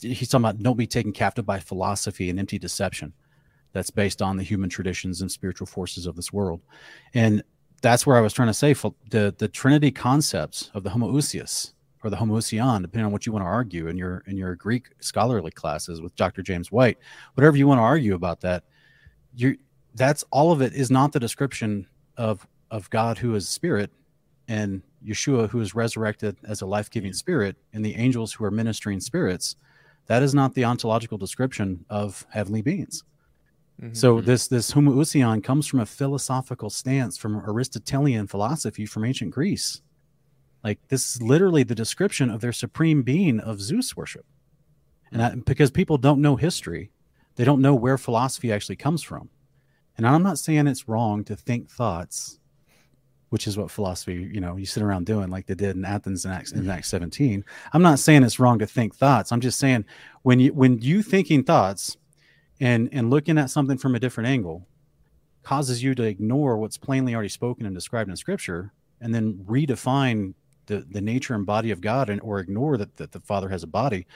[0.00, 3.12] he's talking about don't be taken captive by philosophy and empty deception
[3.72, 6.60] that's based on the human traditions and spiritual forces of this world.
[7.14, 7.42] And
[7.82, 11.72] that's where I was trying to say the the Trinity concepts of the homoousios
[12.04, 14.88] or the homoousion, depending on what you want to argue in your in your Greek
[15.00, 16.42] scholarly classes with Dr.
[16.42, 16.98] James White,
[17.34, 18.64] whatever you want to argue about that,
[19.34, 19.56] you
[19.94, 21.86] that's all of it is not the description
[22.16, 23.90] of of God who is spirit
[24.46, 28.50] and Yeshua, who is resurrected as a life giving spirit, and the angels who are
[28.50, 29.56] ministering spirits,
[30.06, 33.04] that is not the ontological description of heavenly beings.
[33.80, 33.96] Mhm.
[33.96, 39.82] So this this homoousion comes from a philosophical stance from Aristotelian philosophy from ancient Greece.
[40.64, 44.26] Like this is literally the description of their supreme being of Zeus worship.
[45.12, 46.90] And I, because people don't know history,
[47.36, 49.30] they don't know where philosophy actually comes from.
[49.96, 52.37] And I'm not saying it's wrong to think thoughts,
[53.30, 56.24] which is what philosophy, you know, you sit around doing like they did in Athens
[56.24, 57.44] in Acts, in Acts 17.
[57.72, 59.32] I'm not saying it's wrong to think thoughts.
[59.32, 59.84] I'm just saying
[60.22, 61.96] when you when you thinking thoughts
[62.60, 64.66] and and looking at something from a different angle
[65.42, 70.34] causes you to ignore what's plainly already spoken and described in scripture and then redefine
[70.66, 73.62] the the nature and body of God and or ignore that, that the Father has
[73.62, 74.06] a body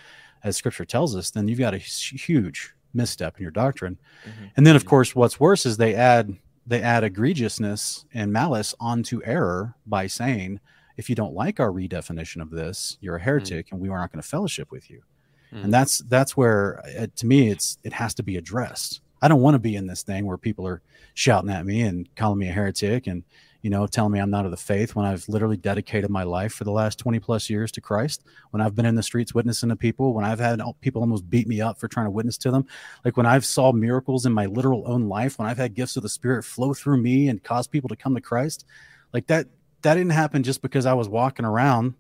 [0.45, 3.99] as scripture tells us, then you've got a huge misstep in your doctrine.
[4.25, 4.51] Mhm.
[4.57, 6.35] And then of course what's worse is they add
[6.67, 10.61] they add egregiousness and malice onto error by saying
[10.97, 14.13] if you don't like our redefinition of this, you're a heretic and we are not
[14.13, 15.03] going to fellowship with you.
[15.53, 15.65] Mm.
[15.65, 19.01] and that's that's where uh, to me it's it has to be addressed.
[19.21, 20.83] I don't want to be in this thing where people are
[21.15, 23.23] shouting at me and calling me a heretic and
[23.63, 26.53] you know telling me i'm not of the faith when i've literally dedicated my life
[26.53, 29.69] for the last 20 plus years to christ when i've been in the streets witnessing
[29.69, 32.51] to people when i've had people almost beat me up for trying to witness to
[32.51, 32.67] them
[33.05, 36.03] like when i've saw miracles in my literal own life when i've had gifts of
[36.03, 38.67] the spirit flow through me and cause people to come to christ
[39.13, 39.47] like that
[39.83, 41.95] that didn't happen just because i was walking around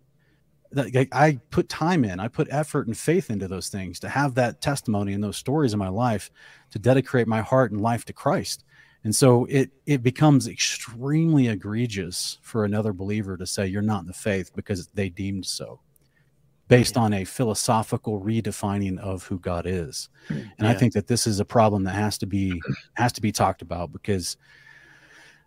[0.74, 4.60] I put time in, I put effort and faith into those things to have that
[4.60, 6.30] testimony and those stories in my life
[6.70, 8.64] to dedicate my heart and life to Christ.
[9.04, 14.06] And so it it becomes extremely egregious for another believer to say you're not in
[14.06, 15.80] the faith because they deemed so,
[16.68, 20.08] based on a philosophical redefining of who God is.
[20.58, 22.60] And I think that this is a problem that has to be
[22.94, 24.36] has to be talked about because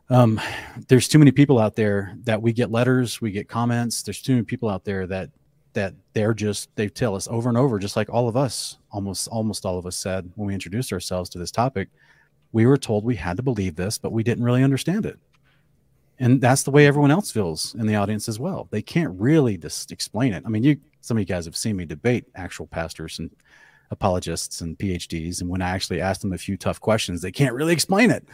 [0.09, 0.39] um,
[0.87, 4.03] there's too many people out there that we get letters, we get comments.
[4.03, 5.29] There's too many people out there that
[5.73, 9.27] that they're just they tell us over and over, just like all of us, almost
[9.29, 11.89] almost all of us said when we introduced ourselves to this topic.
[12.55, 15.19] We were told we had to believe this, but we didn't really understand it.
[16.19, 18.69] And that's the way everyone else feels in the audience as well.
[18.71, 20.41] They can't really just explain it.
[20.45, 23.29] I mean, you some of you guys have seen me debate actual pastors and
[23.91, 27.53] apologists and PhDs, and when I actually ask them a few tough questions, they can't
[27.53, 28.25] really explain it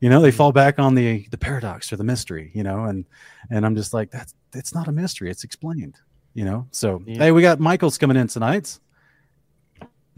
[0.00, 0.36] you know they mm-hmm.
[0.36, 3.04] fall back on the the paradox or the mystery you know and
[3.50, 5.96] and i'm just like that's it's not a mystery it's explained
[6.34, 7.18] you know so Yeah.
[7.18, 8.78] hey we got michael's coming in tonight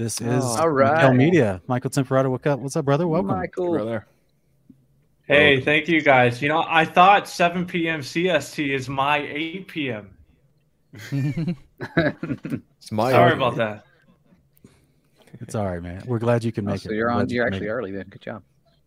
[0.01, 3.73] this is Oh, all Mikkel media michael temperato what's up what's up brother welcome Michael.
[3.75, 4.07] Right there.
[5.27, 6.43] Hey, thank you guys.
[6.43, 8.01] You know, I thought 7 p.m.
[8.01, 10.17] CST is my 8 p.m.
[11.97, 13.85] It's my Sorry about that.
[15.41, 17.29] it's all right man we're glad you can Oh, make so it you're We're on.
[17.29, 17.71] you You're actually it.
[17.71, 18.07] early then.
[18.09, 18.43] Good job.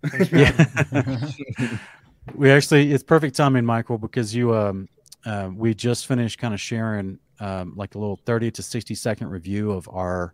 [0.07, 1.33] Thanks for having me.
[1.59, 1.77] yeah
[2.35, 4.89] we actually it's perfect timing michael because you um
[5.25, 9.29] uh, we just finished kind of sharing um, like a little 30 to 60 second
[9.29, 10.33] review of our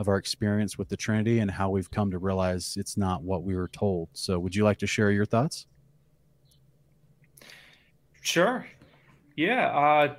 [0.00, 3.44] of our experience with the trinity and how we've come to realize it's not what
[3.44, 5.66] we were told so would you like to share your thoughts
[8.20, 8.66] Sure.
[9.36, 9.68] Yeah.
[9.68, 10.14] Uh,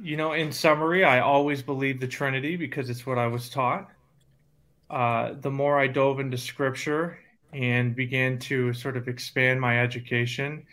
[0.00, 3.90] you know, in summary, I always believed the Trinity because it's what I was taught.
[4.88, 7.18] Uh, the more I dove into scripture
[7.52, 10.64] and began to sort of expand my education,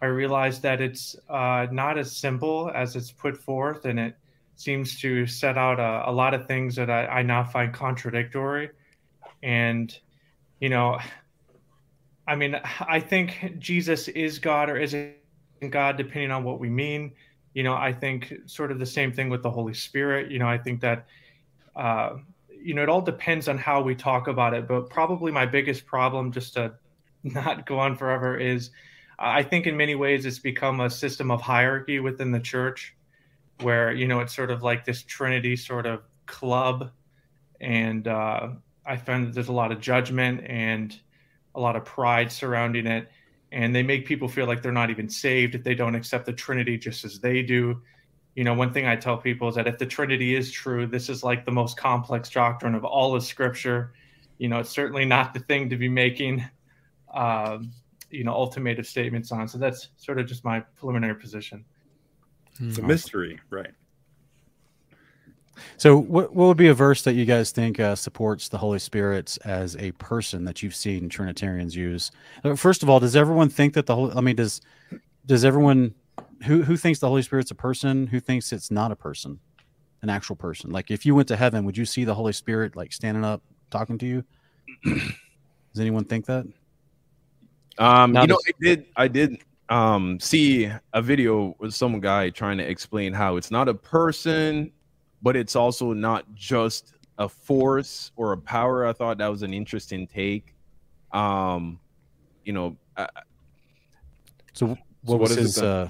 [0.00, 4.14] I realized that it's uh, not as simple as it's put forth, and it
[4.58, 8.70] seems to set out a, a lot of things that I, I now find contradictory.
[9.40, 9.96] And,
[10.60, 10.98] you know,
[12.26, 15.14] I mean, I think Jesus is God or isn't
[15.70, 17.12] God, depending on what we mean.
[17.54, 20.28] You know, I think sort of the same thing with the Holy Spirit.
[20.30, 21.06] You know, I think that,
[21.76, 22.16] uh,
[22.50, 24.66] you know, it all depends on how we talk about it.
[24.66, 26.74] But probably my biggest problem, just to
[27.22, 28.70] not go on forever, is
[29.20, 32.96] I think in many ways it's become a system of hierarchy within the church
[33.62, 36.90] where, you know, it's sort of like this Trinity sort of club.
[37.60, 38.50] And uh,
[38.86, 40.98] I find that there's a lot of judgment and
[41.54, 43.08] a lot of pride surrounding it
[43.52, 46.32] and they make people feel like they're not even saved if they don't accept the
[46.32, 47.80] Trinity just as they do.
[48.34, 51.08] You know, one thing I tell people is that if the Trinity is true, this
[51.08, 53.92] is like the most complex doctrine of all of Scripture.
[54.36, 56.44] You know, it's certainly not the thing to be making,
[57.12, 57.72] um,
[58.10, 59.48] you know, ultimative statements on.
[59.48, 61.64] So that's sort of just my preliminary position.
[62.60, 63.70] It's a mystery, right?
[65.76, 68.78] so what, what would be a verse that you guys think uh, supports the holy
[68.78, 72.10] spirit as a person that you've seen trinitarians use?
[72.44, 74.60] Uh, first of all does everyone think that the whole i mean does
[75.26, 75.94] does everyone
[76.44, 78.06] who who thinks the holy spirit's a person?
[78.06, 79.40] Who thinks it's not a person
[80.02, 80.70] an actual person?
[80.70, 83.42] Like if you went to heaven would you see the holy spirit like standing up
[83.70, 84.24] talking to you?
[84.84, 86.46] Does anyone think that?
[87.78, 88.86] Um, Not you know, as- I did.
[88.96, 89.38] I did
[89.68, 94.72] um see a video with some guy trying to explain how it's not a person,
[95.22, 98.86] but it's also not just a force or a power.
[98.86, 100.54] I thought that was an interesting take.
[101.12, 101.80] Um,
[102.44, 103.08] you know, I,
[104.52, 105.58] So what what was his?
[105.58, 105.88] Uh,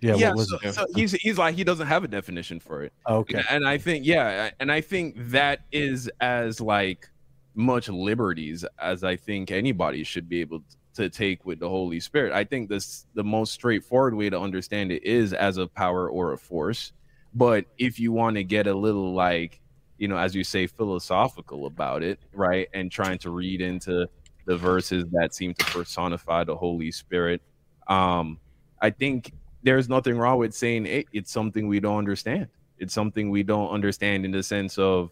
[0.00, 2.82] yeah, yeah, what was so, so he's he's like he doesn't have a definition for
[2.82, 2.92] it.
[3.08, 3.42] Okay.
[3.48, 7.08] And I think yeah, and I think that is as like
[7.54, 12.32] much liberties as I think anybody should be able to take with the Holy Spirit.
[12.32, 16.32] I think this the most straightforward way to understand it is as a power or
[16.32, 16.92] a force.
[17.34, 19.60] But if you want to get a little like,
[19.98, 24.08] you know, as you say, philosophical about it, right, and trying to read into
[24.46, 27.42] the verses that seem to personify the Holy Spirit,
[27.88, 28.38] um,
[28.80, 29.32] I think
[29.62, 32.48] there's nothing wrong with saying it, it's something we don't understand.
[32.78, 35.10] It's something we don't understand in the sense of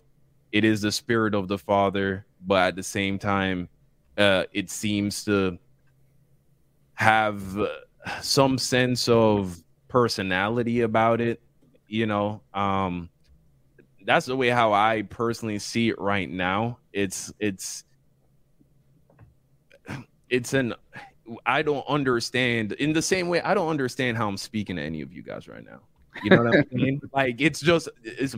[0.53, 3.69] it is the spirit of the Father, but at the same time,
[4.19, 5.59] uh, it seems to
[6.95, 7.43] have
[8.21, 11.41] some sense of personality about it.
[11.87, 13.11] You know, um,
[14.05, 16.79] that's the way how I personally see it right now.
[16.93, 17.85] It's it's
[20.31, 20.75] it's an
[21.47, 25.03] I don't understand in the same way I don't understand how I'm speaking to any
[25.03, 25.81] of you guys right now.
[26.23, 27.01] You know what I'm saying?
[27.13, 28.35] Like it's just it's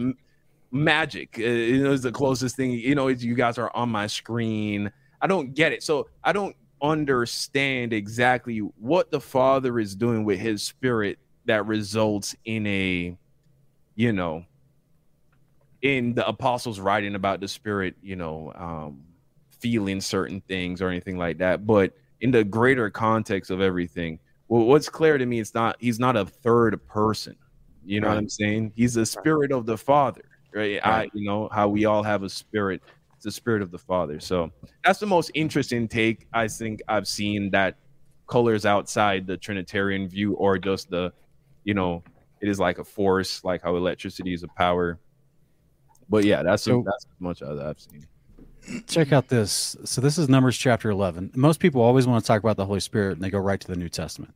[0.70, 1.36] magic.
[1.38, 2.72] Uh, you know, it's the closest thing.
[2.72, 4.92] You know, it's, you guys are on my screen.
[5.20, 5.82] I don't get it.
[5.82, 6.54] So I don't
[6.84, 13.16] understand exactly what the Father is doing with His Spirit that results in a,
[13.94, 14.44] you know,
[15.82, 17.96] in the apostles writing about the Spirit.
[18.02, 19.02] You know, um,
[19.50, 21.66] feeling certain things or anything like that.
[21.66, 24.18] But in the greater context of everything,
[24.48, 27.36] well, what's clear to me is not he's not a third person.
[27.84, 28.72] You know what I'm saying?
[28.74, 30.24] He's the spirit of the Father,
[30.54, 30.80] right?
[30.84, 32.82] I, you know how we all have a spirit.
[33.24, 34.20] The spirit of the Father.
[34.20, 34.52] So
[34.84, 37.76] that's the most interesting take I think I've seen that
[38.26, 41.12] colors outside the Trinitarian view or just the,
[41.64, 42.02] you know,
[42.40, 44.98] it is like a force, like how electricity is a power.
[46.08, 48.06] But yeah, that's So- that's as much as I've seen.
[48.86, 49.76] Check out this.
[49.84, 51.32] So this is Numbers chapter 11.
[51.34, 53.66] Most people always want to talk about the Holy Spirit and they go right to
[53.66, 54.34] the New Testament.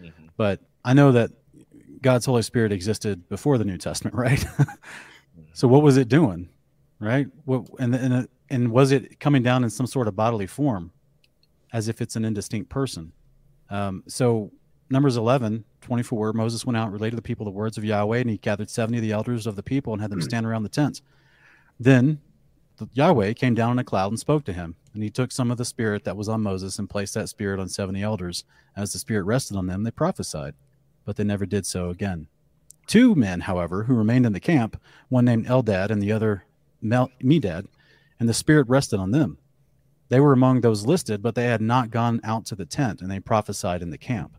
[0.00, 0.26] Mm-hmm.
[0.36, 1.30] But I know that
[2.00, 4.38] God's Holy Spirit existed before the New Testament, right?
[4.38, 5.42] Mm-hmm.
[5.52, 6.48] so what was it doing?
[6.98, 7.26] Right?
[7.44, 10.92] What and and and was it coming down in some sort of bodily form
[11.72, 13.12] as if it's an indistinct person?
[13.68, 14.52] Um, so
[14.88, 18.18] Numbers 11, 24, Moses went out and related to the people the words of Yahweh,
[18.18, 20.62] and he gathered 70 of the elders of the people and had them stand around
[20.62, 21.02] the tents.
[21.78, 22.20] Then
[22.76, 24.76] the Yahweh came down in a cloud and spoke to him.
[24.94, 27.60] And he took some of the spirit that was on Moses and placed that spirit
[27.60, 28.44] on 70 elders.
[28.76, 30.54] As the spirit rested on them, they prophesied,
[31.04, 32.28] but they never did so again.
[32.86, 36.44] Two men, however, who remained in the camp, one named Eldad and the other
[36.86, 37.66] Medad,
[38.18, 39.38] and the spirit rested on them.
[40.08, 43.10] They were among those listed, but they had not gone out to the tent, and
[43.10, 44.36] they prophesied in the camp.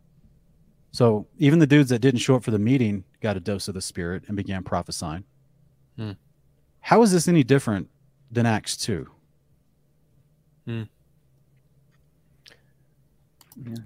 [0.90, 3.74] So even the dudes that didn't show up for the meeting got a dose of
[3.74, 5.24] the spirit and began prophesying.
[5.96, 6.12] Hmm.
[6.80, 7.88] How is this any different
[8.30, 9.06] than Acts 2?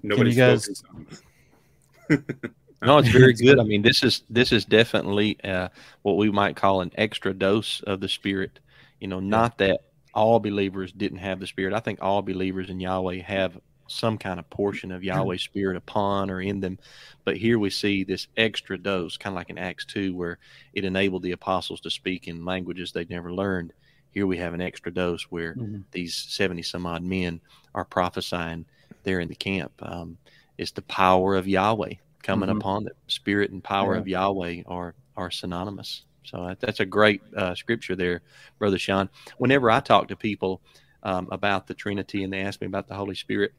[0.03, 2.25] Nobody you guys- spoke in tongues.
[2.83, 3.59] No, it's very good.
[3.59, 5.69] I mean, this is this is definitely uh,
[6.03, 8.61] what we might call an extra dose of the Spirit.
[9.01, 9.81] You know, not that
[10.15, 11.75] all believers didn't have the Spirit.
[11.75, 13.59] I think all believers in Yahweh have
[13.89, 16.79] some kind of portion of Yahweh's Spirit upon or in them.
[17.25, 20.39] But here we see this extra dose, kind of like in Acts two, where
[20.73, 23.73] it enabled the apostles to speak in languages they'd never learned.
[24.13, 25.85] Here we have an extra dose where Mhm.
[25.93, 27.41] these seventy some odd men
[27.75, 28.67] are prophesying
[29.05, 29.73] there in the camp.
[29.81, 30.19] Um,
[30.59, 32.59] it's the power of Yahweh coming Mhm.
[32.59, 32.95] upon them.
[33.09, 34.01] Spirit and power Yeah.
[34.01, 36.05] of Yahweh are are synonymous.
[36.25, 38.23] So that- that's a great uh, scripture there,
[38.59, 39.11] brother Sean.
[39.39, 40.63] Whenever I talk to people
[41.03, 43.53] um, about the Trinity and they ask me about the Holy Spirit,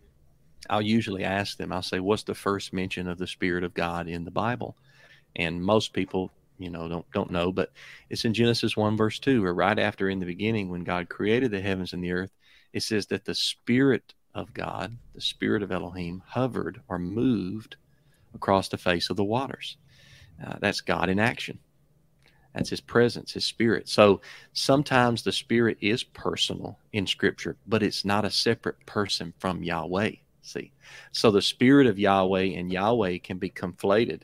[0.70, 1.72] I'll usually ask them.
[1.74, 4.78] I'll say, "What's the first mention of the Spirit of God in the Bible?"
[5.36, 7.72] And most people, you know, don't don't know, but
[8.10, 11.52] it's in Genesis one verse two, or right after in the beginning when God created
[11.52, 12.32] the heavens and the earth.
[12.72, 17.76] It says that the Spirit of God, the Spirit of Elohim, hovered or moved
[18.34, 19.78] across the face of the waters.
[20.46, 21.60] Uh, that's God in action.
[22.54, 23.90] That's His presence, His Spirit.
[23.90, 24.22] So
[24.54, 30.12] sometimes the Spirit is personal in Scripture, but it's not a separate person from Yahweh.
[30.42, 30.72] See,
[31.12, 34.22] so the Spirit of Yahweh and Yahweh can be conflated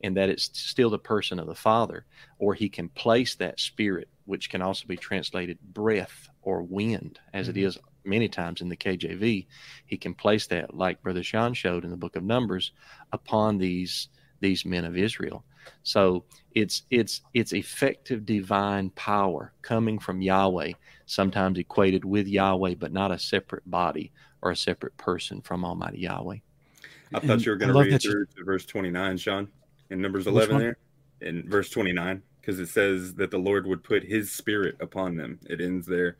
[0.00, 2.04] in that it's still the person of the Father,
[2.38, 7.48] or He can place that Spirit, which can also be translated breath or wind, as
[7.48, 9.46] it is many times in the KJV.
[9.86, 12.72] He can place that, like Brother Sean showed in the Book of Numbers,
[13.12, 14.08] upon these
[14.40, 15.44] these men of Israel.
[15.82, 20.72] So it's it's it's effective divine power coming from Yahweh,
[21.06, 26.00] sometimes equated with Yahweh, but not a separate body or a separate person from Almighty
[26.00, 26.38] Yahweh.
[27.14, 29.48] I thought And you were going to read that you- through to verse 29, Sean,
[29.90, 30.78] in Numbers 11 there,
[31.20, 35.38] in verse 29, because it says that the Lord would put his spirit upon them.
[35.48, 36.16] It ends there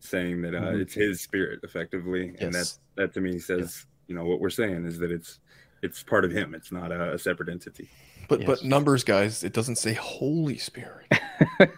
[0.00, 0.80] saying that uh, Mhm.
[0.82, 2.34] it's his spirit effectively.
[2.40, 5.40] And that—that to me says, you know, what we're saying is that it's,
[5.82, 6.54] it's part of him.
[6.54, 7.88] It's not a, a separate entity.
[8.28, 11.06] But but numbers, guys, it doesn't say Holy Spirit.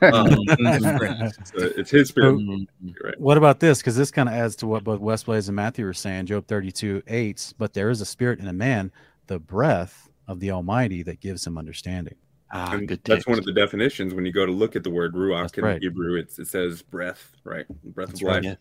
[0.02, 2.40] Um, it's, uh, it's his spirit.
[2.40, 3.20] You're right.
[3.20, 3.78] What about this?
[3.78, 6.26] Because this kind of adds to what both West Blaze and Matthew were saying.
[6.26, 7.54] Job 32, 8.
[7.58, 8.90] But there is a spirit in a man,
[9.26, 12.16] the breath of the Almighty that gives him understanding.
[12.52, 14.90] Ah, And good that's one of the definitions when you go to look at the
[14.90, 15.80] word ruach That's in right.
[15.82, 16.16] Hebrew.
[16.16, 17.66] It's, it says breath, right?
[17.84, 18.34] Breath That's of right.
[18.36, 18.44] life.
[18.44, 18.54] Yeah,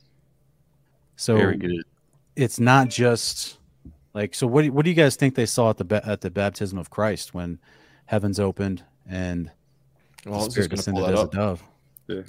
[1.15, 1.83] So very good.
[2.35, 3.57] it's not just
[4.13, 4.45] like so.
[4.47, 6.89] What do, what do you guys think they saw at the at the baptism of
[6.89, 7.59] Christ when
[8.05, 9.49] heavens opened and
[10.25, 11.31] Well, I the was Spirit just going to descended pull that as a up.
[11.31, 11.63] dove?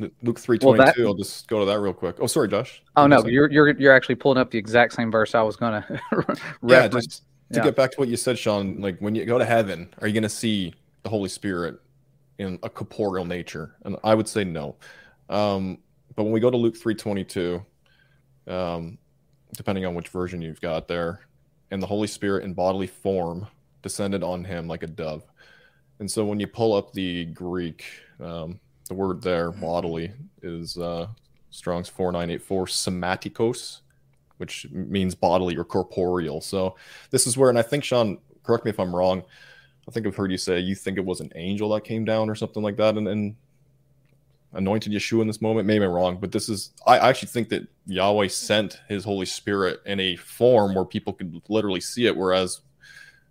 [0.01, 0.85] Lu- Luke three twenty two.
[0.85, 2.17] Well, that- I'll just go to that real quick.
[2.21, 2.83] Oh, sorry, Josh.
[2.97, 5.85] Oh no, you're you're you're actually pulling up the exact same verse I was gonna
[5.91, 6.23] yeah.
[6.63, 7.07] reference.
[7.07, 7.65] Just to Yeah.
[7.65, 8.81] get back to what you said, Sean.
[8.81, 11.79] Like when you go to heaven, are you going to see the Holy Spirit
[12.39, 13.77] in a corporeal nature?
[13.85, 14.77] And I would say no.
[15.29, 15.79] Um,
[16.17, 17.65] but when we go to Luke three twenty two,
[18.47, 18.99] um,
[19.55, 21.21] depending on which version you've got there,
[21.71, 23.47] and the Holy Spirit in bodily form
[23.83, 25.25] descended on him like a dove.
[26.01, 27.85] And so when you pull up the Greek,
[28.21, 31.07] um, the word there, bodily, is uh,
[31.51, 33.81] Strong's 4984, somatikos,
[34.39, 36.41] which means bodily or corporeal.
[36.41, 36.77] So
[37.11, 39.23] this is where, and I think, Sean, correct me if I'm wrong.
[39.91, 42.31] I think I've heard you say you think it was an angel that came down
[42.31, 43.35] or something like that and, and
[44.53, 45.67] anointed Yeshua in this moment.
[45.67, 49.81] Maybe I'm wrong, but this is, I actually think that Yahweh sent his Holy Spirit
[49.87, 52.17] in a form where people could literally see it.
[52.17, 52.61] Whereas,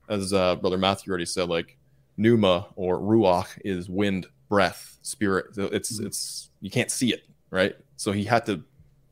[0.10, 1.78] as uh, Brother Matthew already said, like
[2.18, 5.56] pneuma or ruach is wind, breath, spirit.
[5.56, 7.74] So it's it's you can't see it, right?
[7.96, 8.66] So he had to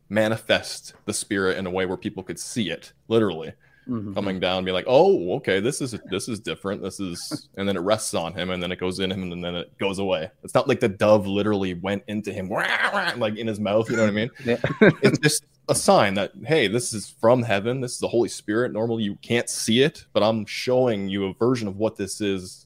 [0.10, 3.54] manifest the spirit in a way where people could see it, literally
[3.90, 4.14] Mhm.
[4.14, 6.82] coming down, be like, "Oh, okay, this is this is different.
[6.82, 9.44] This is," and then it rests on him, and then it goes in him, and
[9.44, 10.30] then it goes away.
[10.44, 13.90] It's not like the dove literally went into him, like in his mouth.
[13.90, 14.30] You know what I mean?
[14.46, 14.58] Yeah.
[15.02, 17.82] it's just a sign that hey, this is from heaven.
[17.82, 18.74] This is the Holy Spirit.
[18.74, 22.66] Normally, you can't see it, but I'm showing you a version of what this is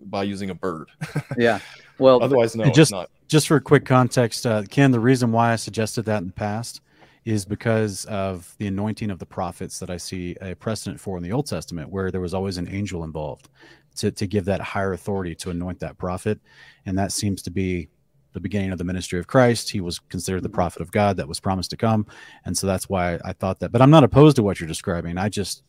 [0.00, 0.88] by using a bird.
[1.38, 1.58] yeah.
[1.98, 3.10] Well, Otherwise, no, And it's just- not.
[3.28, 6.32] Just for a quick context, uh, Ken, the reason why I suggested that in the
[6.32, 6.80] past
[7.26, 11.24] is because of the anointing of the prophets that I see a precedent for in
[11.24, 13.48] the Old Testament, where there was always an angel involved
[13.96, 16.38] to, to give that higher authority to anoint that prophet.
[16.86, 17.88] And that seems to be
[18.32, 19.70] the beginning of the ministry of Christ.
[19.70, 22.06] He was considered the prophet of God that was promised to come.
[22.44, 23.72] And so that's why I thought that.
[23.72, 25.18] But I'm not opposed to what you're describing.
[25.18, 25.64] I just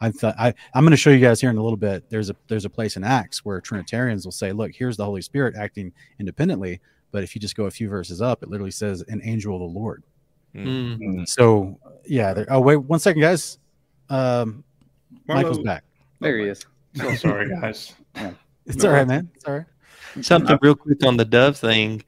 [0.00, 2.08] I thought I, I'm going to show you guys here in a little bit.
[2.08, 5.20] There's a there's a place in Acts where Trinitarians will say, look, here's the Holy
[5.20, 6.80] Spirit acting independently.
[7.10, 9.60] But if you just go a few verses up, it literally says an angel of
[9.60, 10.02] the Lord.
[10.54, 11.28] Mm.
[11.28, 13.58] So yeah, there, oh wait one second, guys.
[14.08, 14.64] Um,
[15.26, 15.84] Michael's back.
[16.20, 16.64] there he is.
[16.94, 17.94] So sorry, guys.
[18.66, 19.30] It's No, all right, man.
[19.34, 19.66] It's all right.
[20.22, 22.02] Something real quick on the dove thing.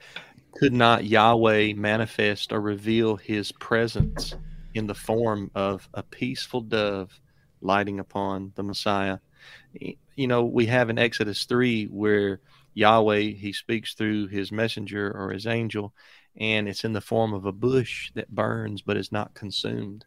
[0.54, 4.34] Could not Yahweh manifest or reveal his presence
[4.72, 7.20] in the form of a peaceful dove
[7.60, 9.18] lighting upon the Messiah?
[9.74, 12.40] You know, we have in Exodus 3 where
[12.72, 15.92] Yahweh, he speaks through his messenger or his angel,
[16.38, 20.04] and it's in the form of a bush that burns but is not consumed.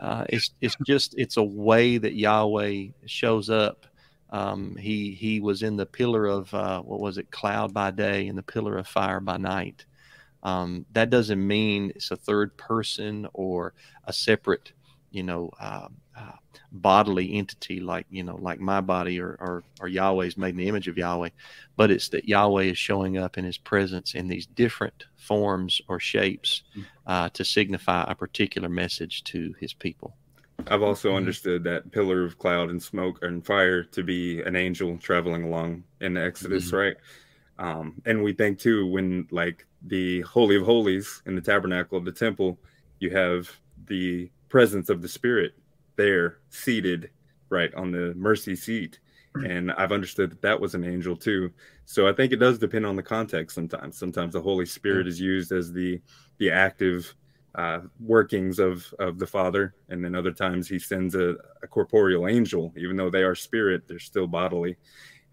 [0.00, 3.86] Uh, it's it's just it's a way that Yahweh shows up.
[4.30, 8.26] Um, he he was in the pillar of uh, what was it, cloud by day,
[8.26, 9.86] and the pillar of fire by night.
[10.42, 13.72] Um, that doesn't mean it's a third person or
[14.04, 14.72] a separate,
[15.14, 15.88] you know, uh,
[16.18, 16.32] uh,
[16.72, 20.68] bodily entity like you know, like my body or, or or Yahweh's made in the
[20.68, 21.30] image of Yahweh,
[21.76, 26.00] but it's that Yahweh is showing up in His presence in these different forms or
[26.00, 26.62] shapes
[27.06, 30.16] uh, to signify a particular message to His people.
[30.66, 31.16] I've also Mhm.
[31.16, 35.84] understood that pillar of cloud and smoke and fire to be an angel traveling along
[36.00, 36.96] in the Exodus, right?
[37.58, 42.04] Um, and we think too when like the holy of holies in the tabernacle of
[42.04, 42.58] the temple,
[42.98, 43.50] you have
[43.86, 45.52] the presence of the Spirit
[45.96, 47.10] there seated
[47.48, 49.00] right on the mercy seat.
[49.34, 51.52] And I've understood that that was an angel too.
[51.86, 53.56] So I think it does depend on the context.
[53.56, 56.00] Sometimes, sometimes the Holy Spirit is used as the
[56.38, 57.16] the active
[57.56, 61.34] uh, workings of of the Father, and then other times He sends a,
[61.64, 64.76] a corporeal angel, even though they are spirit, they're still bodily.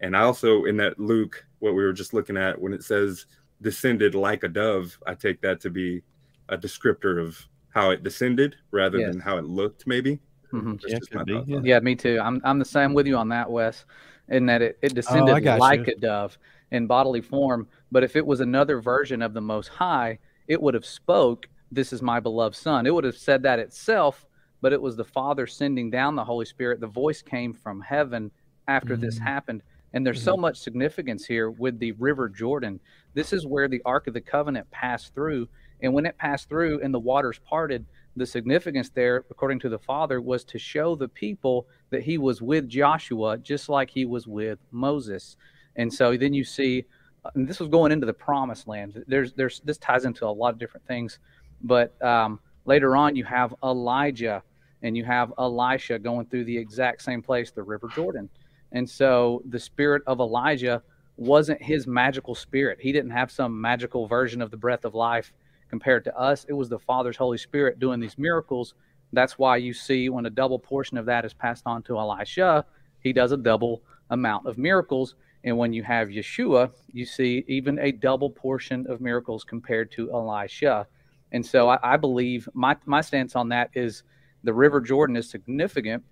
[0.00, 3.26] And I also in that Luke, what we were just looking at, when it says
[3.60, 6.02] descended like a dove, I take that to be
[6.48, 7.38] a descriptor of
[7.72, 9.12] how it descended rather Yes.
[9.12, 10.20] than how it looked, maybe.
[10.52, 10.82] Mhm.
[10.86, 11.60] Yeah, could be, yeah.
[11.62, 12.18] Yeah, me too.
[12.22, 13.84] I'm I'm the same with you on that, Wes.
[14.28, 15.94] In that it, it descended got like you.
[15.96, 16.38] a dove
[16.70, 20.18] in bodily form, but if it was another version of the Most High,
[20.48, 24.26] it would have spoke, "This is my beloved Son." It would have said that itself,
[24.60, 26.80] but it was the Father sending down the Holy Spirit.
[26.80, 28.30] The voice came from heaven
[28.68, 29.04] after mm-hmm.
[29.04, 29.62] this happened.
[29.94, 30.24] And there's mm-hmm.
[30.24, 32.80] so much significance here with the River Jordan.
[33.14, 35.48] This is where the Ark of the Covenant passed through.
[35.82, 37.84] And when it passed through and the waters parted,
[38.16, 42.40] the significance there, according to the Father, was to show the people that he was
[42.40, 45.36] with Joshua, just like he was with Moses.
[45.76, 46.84] And so then you see,
[47.24, 49.02] uh, and this was going into the promised land.
[49.06, 51.18] There's, there's, this ties into a lot of different things.
[51.62, 54.42] But um, later on, you have Elijah
[54.82, 58.28] and you have Elisha going through the exact same place, the River Jordan.
[58.72, 60.82] And so the spirit of Elijah
[61.16, 62.78] wasn't his magical spirit.
[62.80, 65.32] He didn't have some magical version of the breath of life
[65.72, 66.44] compared to us.
[66.50, 68.74] It was the Father's Holy Spirit doing these miracles.
[69.14, 72.66] That's why you see when a double portion of that is passed on to Elisha,
[73.00, 75.14] he does a double amount of miracles.
[75.44, 80.12] And when you have Yeshua, you see even a double portion of miracles compared to
[80.12, 80.86] Elisha.
[81.32, 84.02] And so I, I believe my, my stance on that is
[84.44, 86.04] the River Jordan is significant.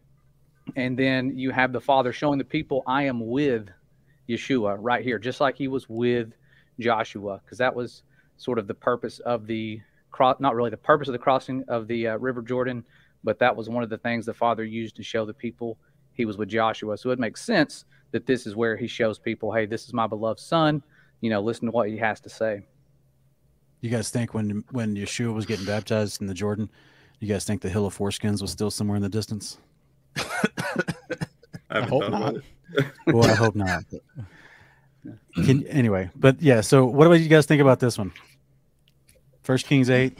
[0.74, 3.68] And then you have the Father showing the people, I am with
[4.26, 6.32] Yeshua right here, just like he was with
[6.78, 8.04] Joshua, because that was
[8.40, 9.80] sort of the purpose of the
[10.10, 12.82] cross, not really the purpose of the crossing of the uh, River Jordan,
[13.22, 15.76] but that was one of the things the Father used to show the people
[16.12, 16.96] he was with Joshua.
[16.96, 20.06] So it makes sense that this is where he shows people, hey, this is my
[20.06, 20.82] beloved son.
[21.20, 22.62] You know, listen to what he has to say.
[23.82, 26.70] You guys think when when Yeshua was getting baptized in the Jordan,
[27.18, 29.58] you guys think the hill of foreskins was still somewhere in the distance?
[31.70, 32.34] I, hope not.
[33.06, 33.84] well, I hope not.
[35.34, 36.62] Can, anyway, but yeah.
[36.62, 38.12] So, what do you guys think about this one?
[39.50, 40.16] First Kings eight,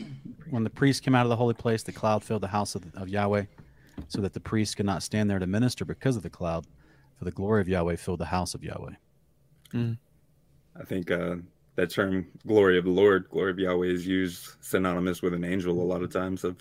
[0.51, 2.83] when the priests came out of the holy place, the cloud filled the house of,
[2.97, 3.45] of Yahweh,
[4.09, 6.66] so that the priests could not stand there to minister because of the cloud,
[7.16, 8.91] for the glory of Yahweh filled the house of Yahweh.
[9.72, 9.99] Mm.
[10.81, 11.37] I think uh,
[11.76, 15.81] that term "glory of the Lord," "glory of Yahweh" is used synonymous with an angel
[15.81, 16.43] a lot of times.
[16.43, 16.57] Of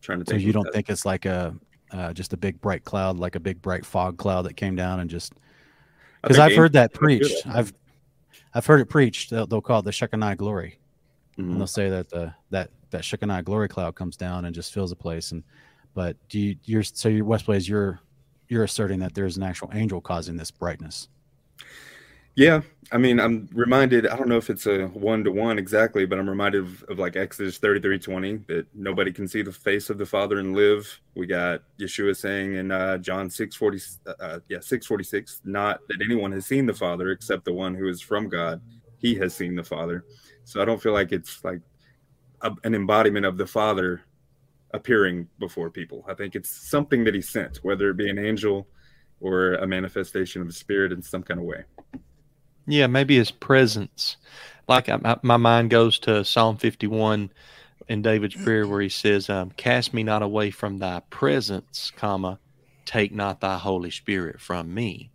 [0.00, 0.30] trying to.
[0.30, 0.74] So you don't that.
[0.74, 1.56] think it's like a
[1.90, 5.00] uh, just a big bright cloud, like a big bright fog cloud that came down
[5.00, 5.32] and just
[6.22, 7.44] because I've heard that preached.
[7.48, 7.72] I've
[8.54, 9.30] I've heard it preached.
[9.30, 10.78] They'll, they'll call it the Shekinah glory,
[11.38, 11.50] mm-hmm.
[11.50, 14.90] and they'll say that the that that Shekinah glory cloud comes down and just fills
[14.90, 15.32] the place.
[15.32, 15.42] And
[15.94, 18.00] but do you you're so your West Blaze you're
[18.48, 21.08] you're asserting that there's an actual angel causing this brightness.
[22.36, 24.08] Yeah, I mean, I'm reminded.
[24.08, 26.98] I don't know if it's a one to one exactly, but I'm reminded of, of
[26.98, 31.00] like Exodus 33 20 that nobody can see the face of the Father and live.
[31.14, 33.80] We got Yeshua saying in uh, John 6 40,
[34.18, 37.88] uh, yeah, 6 46, not that anyone has seen the Father except the one who
[37.88, 38.60] is from God.
[38.98, 40.04] He has seen the Father.
[40.44, 41.60] So I don't feel like it's like
[42.42, 44.02] a, an embodiment of the Father
[44.72, 46.04] appearing before people.
[46.08, 48.66] I think it's something that he sent, whether it be an angel
[49.20, 51.64] or a manifestation of the Spirit in some kind of way.
[52.66, 54.16] Yeah, maybe his presence.
[54.68, 57.30] Like I, my mind goes to Psalm 51
[57.88, 62.38] in David's prayer where he says, um, "Cast me not away from thy presence, comma,
[62.84, 65.10] take not thy Holy Spirit from me."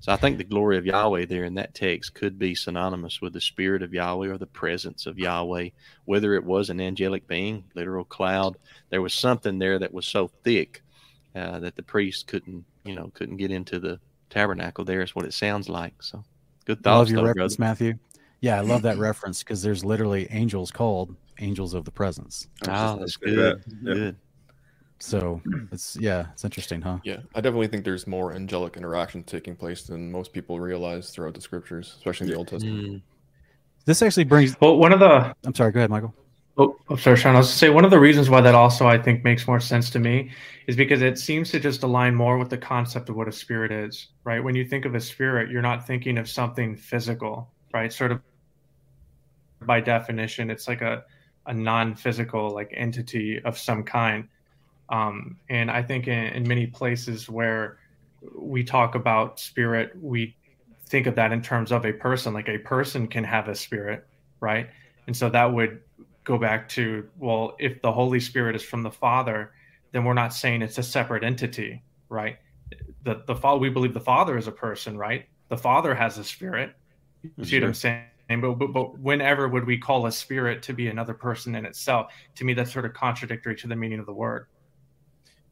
[0.00, 3.34] So I think the glory of Yahweh there in that text could be synonymous with
[3.34, 5.68] the spirit of Yahweh or the presence of Yahweh,
[6.06, 8.56] whether it was an angelic being, literal cloud.
[8.88, 10.82] There was something there that was so thick
[11.34, 14.86] uh, that the priest couldn't, you know, couldn't get into the tabernacle.
[14.86, 16.02] There is what it sounds like.
[16.02, 16.24] So
[16.64, 17.70] Good thoughts, love your though, reference, brother.
[17.70, 17.98] Matthew.
[18.40, 22.48] Yeah, I love that reference because there's literally angels called angels of the presence.
[22.66, 23.62] Oh, that's good.
[23.82, 23.92] Yeah.
[23.92, 24.16] Good.
[25.00, 25.40] So
[25.72, 26.98] it's yeah, it's interesting, huh?
[27.04, 31.34] Yeah, I definitely think there's more angelic interaction taking place than most people realize throughout
[31.34, 32.86] the scriptures, especially in the Old Testament.
[32.86, 33.02] Mm.
[33.86, 34.60] This actually brings.
[34.60, 35.34] Well, one of the.
[35.44, 35.72] I'm sorry.
[35.72, 36.14] Go ahead, Michael.
[36.58, 37.34] Oh, I'm sorry, Sean.
[37.34, 39.60] I was to say one of the reasons why that also I think makes more
[39.60, 40.30] sense to me
[40.66, 43.72] is because it seems to just align more with the concept of what a spirit
[43.72, 44.44] is, right?
[44.44, 47.90] When you think of a spirit, you're not thinking of something physical, right?
[47.90, 48.20] Sort of
[49.62, 51.04] by definition, it's like a,
[51.46, 54.28] a non-physical like entity of some kind.
[54.90, 57.78] Um, and I think in, in many places where
[58.36, 60.36] we talk about spirit, we
[60.86, 62.34] think of that in terms of a person.
[62.34, 64.06] Like a person can have a spirit,
[64.40, 64.68] right?
[65.06, 65.80] And so that would
[66.24, 69.52] go back to well, if the Holy Spirit is from the Father,
[69.92, 72.36] then we're not saying it's a separate entity, right?
[73.04, 75.26] The the Father, we believe the Father is a person, right?
[75.48, 76.74] The Father has a spirit.
[77.36, 78.04] You see what I'm saying?
[78.28, 82.12] But, but but whenever would we call a spirit to be another person in itself?
[82.36, 84.46] To me, that's sort of contradictory to the meaning of the word.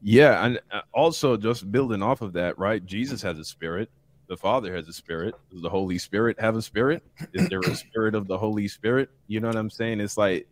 [0.01, 2.85] Yeah, and uh, also just building off of that, right?
[2.85, 3.89] Jesus has a spirit.
[4.27, 5.35] The Father has a spirit.
[5.51, 7.03] Does the Holy Spirit have a spirit?
[7.33, 9.09] Is there a spirit of the Holy Spirit?
[9.27, 9.99] You know what I'm saying?
[9.99, 10.47] It's like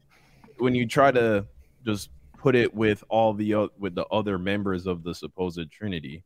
[0.58, 1.45] when you try to
[1.86, 6.24] just put it with all the with the other members of the supposed Trinity,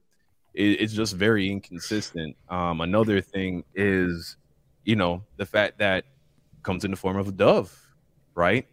[0.54, 2.36] it, it's just very inconsistent.
[2.50, 4.38] Um, another thing is,
[4.84, 6.06] you know, the fact that
[6.64, 7.78] comes in the form of a dove,
[8.34, 8.66] right?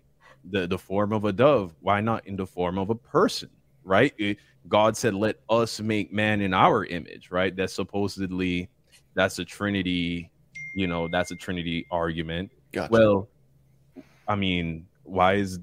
[0.50, 1.74] The the form of a dove.
[1.80, 3.50] Why not in the form of a person,
[3.88, 4.12] right?
[4.18, 7.54] It- God said, "Let us make man in our image," right?
[7.56, 8.68] That's supposedly
[9.14, 10.30] that's a Trinity,
[10.74, 12.50] you know, that's a Trinity argument.
[12.72, 12.92] Gotcha.
[12.92, 13.28] Well,
[14.28, 15.58] I mean, why is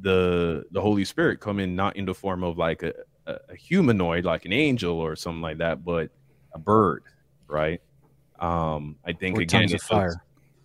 [0.00, 2.92] the the Holy Spirit coming not in the form of like a,
[3.26, 6.10] a, a humanoid, like an angel or something like that, but
[6.52, 7.04] a bird,
[7.46, 7.80] right?
[8.38, 10.22] Um, I think Or again, tongues of it goes- fire.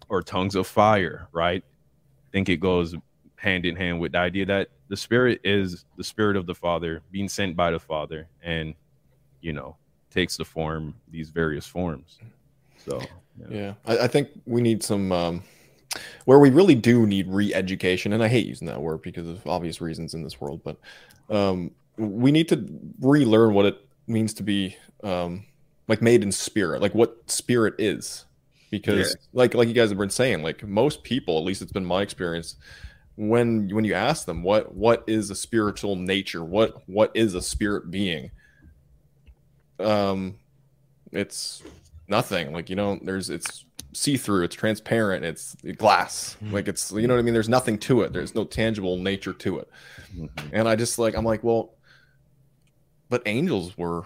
[0.10, 1.64] or tongues of fire, right?
[1.64, 2.94] I think it goes
[3.44, 7.02] hand in hand with the idea that the Spirit is the Spirit of the Father
[7.12, 8.74] being sent by the Father, and
[9.42, 9.76] you know
[10.10, 12.20] takes the form these various forms.
[12.78, 13.02] So
[13.50, 15.44] Yeah, I, I think we need some um,
[16.26, 19.82] where we really do need re-education, and I hate using that word because of obvious
[19.82, 20.62] reasons in this world.
[20.64, 20.78] But
[21.30, 22.66] um, we need to
[23.02, 23.78] relearn what it
[24.08, 25.46] means to be um,
[25.88, 28.26] like made in spirit, like what spirit is.
[28.70, 31.86] Because like like you guys have been saying, like most people, at least it's been
[31.86, 32.56] my experience,
[33.16, 37.42] when when you ask them what what is a spiritual nature, what what is a
[37.42, 38.32] spirit being,
[39.80, 40.36] um,
[41.12, 41.62] it's
[42.08, 42.54] nothing.
[42.54, 46.36] Like you know there's it's see-through it's transparent it's glass.
[46.44, 46.52] Mhm.
[46.52, 47.36] like it's you know what i mean?
[47.36, 48.12] There's nothing to it.
[48.12, 49.70] There's no tangible nature to it.
[50.52, 51.76] And i just like i'm like well
[53.10, 54.06] but angels were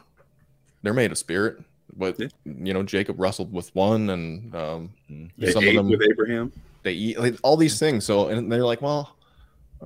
[0.84, 1.60] they're made of spirit
[1.96, 2.28] but Yeah.
[2.44, 4.90] you know jacob wrestled with one and um
[5.38, 6.52] They some ate of them with Abraham.
[6.88, 8.06] They eat like, all these things.
[8.06, 9.16] So and they're like well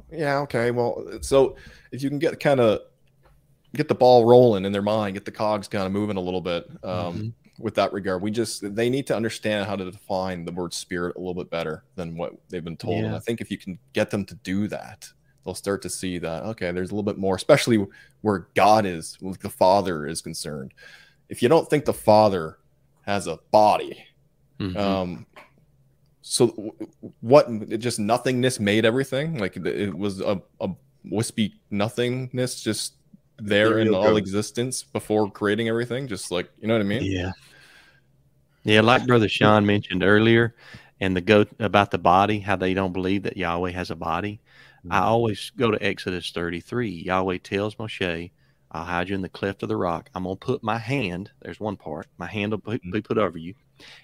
[0.09, 1.57] yeah okay well so
[1.91, 2.79] if you can get kind of
[3.75, 6.39] get the ball rolling in their mind get the cogs kind of moving a little
[6.39, 10.51] bit um with that regard we just they need to understand how to define the
[10.53, 13.03] word spirit a little bit better than what they've been told.
[13.03, 15.09] And i think if you can get them to do that
[15.43, 17.85] they'll start to see that okay there's a little bit more especially
[18.21, 20.73] where god is like the father is concerned.
[21.27, 22.59] If you don't think the father
[23.01, 24.05] has a body
[24.59, 24.77] Mhm.
[24.77, 25.25] um
[26.21, 26.47] so
[27.21, 30.69] what it just nothingness made everything like it- was a, a
[31.05, 32.93] wispy nothingness just
[33.39, 37.31] there in all existence before creating everything just like you know what i mean Yeah.
[38.63, 40.55] Yeah, like Brother Sean mentioned earlier,
[40.99, 44.39] and the go about the body, how they don't believe that Yahweh has a body.
[44.89, 45.07] I mm-hmm.
[45.07, 46.89] always go to Exodus 33.
[46.89, 48.31] Yahweh tells Moshe,
[48.71, 50.09] I'll hide you in the cleft of the rock.
[50.13, 52.99] I'm going to put my hand, there's one part, my hand will be mm-hmm.
[52.99, 53.55] put over you,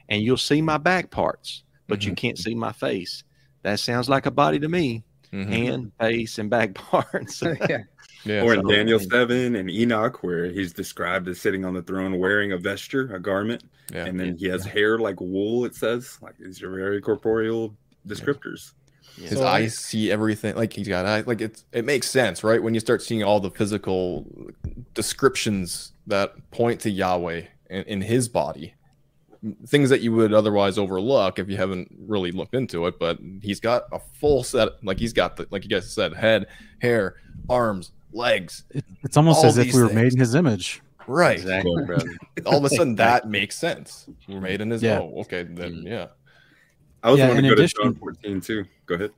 [0.10, 3.24] and you'll see my back parts, but you can't see my face.
[3.64, 5.04] That sounds like a body to me.
[5.34, 5.48] Mhm.
[5.48, 7.42] Hand, face, and back parts.
[7.70, 7.80] yeah.
[8.24, 11.82] yeah or in so- Daniel 7 and Enoch, where he's described as sitting on the
[11.82, 13.64] throne wearing a vesture, a garment,
[13.94, 16.18] yeah and then he has hair like wool, it says.
[16.22, 17.76] Like these are very corporeal
[18.08, 18.72] descriptors.
[19.18, 22.42] his So I- eyes see everything like he's got eye like it's it makes sense
[22.44, 24.26] right when you start seeing all the physical
[24.94, 28.74] descriptions that point to yahweh in, in his body
[29.66, 33.60] things that you would otherwise overlook if you haven't really looked into it but he's
[33.60, 36.46] got a full set like he's got the like you guys said head
[36.82, 37.16] hair
[37.50, 40.82] arms legs It, it's almost as if we were made in his image.
[41.08, 41.74] right exactly,
[42.46, 45.00] all of a sudden that makes sense we're made in his Yeah.
[45.00, 45.88] oh okay then Mm.
[45.88, 46.08] yeah
[47.04, 48.66] I was Yeah, going in to go addition- to John 14 too.
[48.88, 49.12] Go ahead.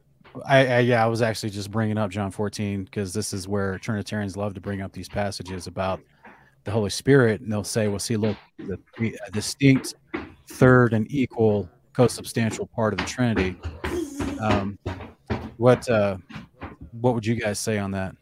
[0.45, 3.79] I, I yeah, I was actually just bringing up John 14 because this is where
[3.79, 6.01] Trinitarians love to bring up these passages about
[6.65, 9.95] the Holy Spirit, and they'll say, "Well, see, look, the, the distinct
[10.49, 13.55] third and equal co-substantial part of the Trinity."
[14.39, 14.77] Um,
[15.57, 16.17] what uh,
[16.99, 18.15] what would you guys say on that?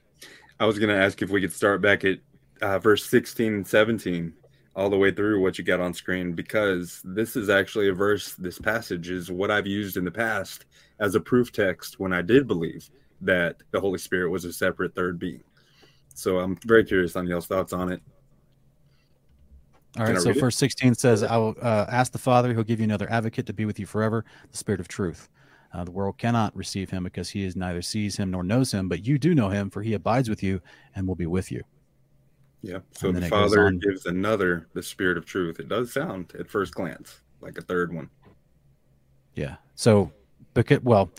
[0.60, 2.20] I was going to ask if we could start back at
[2.62, 4.34] uh, verse 16 and 17,
[4.76, 8.34] all the way through what you got on screen, because this is actually a verse,
[8.34, 10.66] this passage is what I've used in the past
[11.00, 12.90] as a proof text when I did believe
[13.22, 15.44] that the Holy Spirit was a separate third being.
[16.14, 18.02] So I'm very curious on y'all's thoughts on it.
[19.98, 22.84] All right, so verse 16 says, I will uh, ask the Father, he'll give you
[22.84, 25.30] another advocate to be with you forever, the Spirit of truth.
[25.74, 28.88] Uh, the world cannot receive him because he is neither sees him nor knows him,
[28.88, 30.62] but you do know him, for he abides with you
[30.96, 31.64] and will be with you.
[32.62, 32.80] Yeah.
[32.94, 35.60] So the then it goes Father gives another the Spirit of truth.
[35.60, 38.10] It does sound at first glance like a third one.
[39.36, 39.58] Yeah.
[39.76, 40.12] So,
[40.54, 41.12] because, well,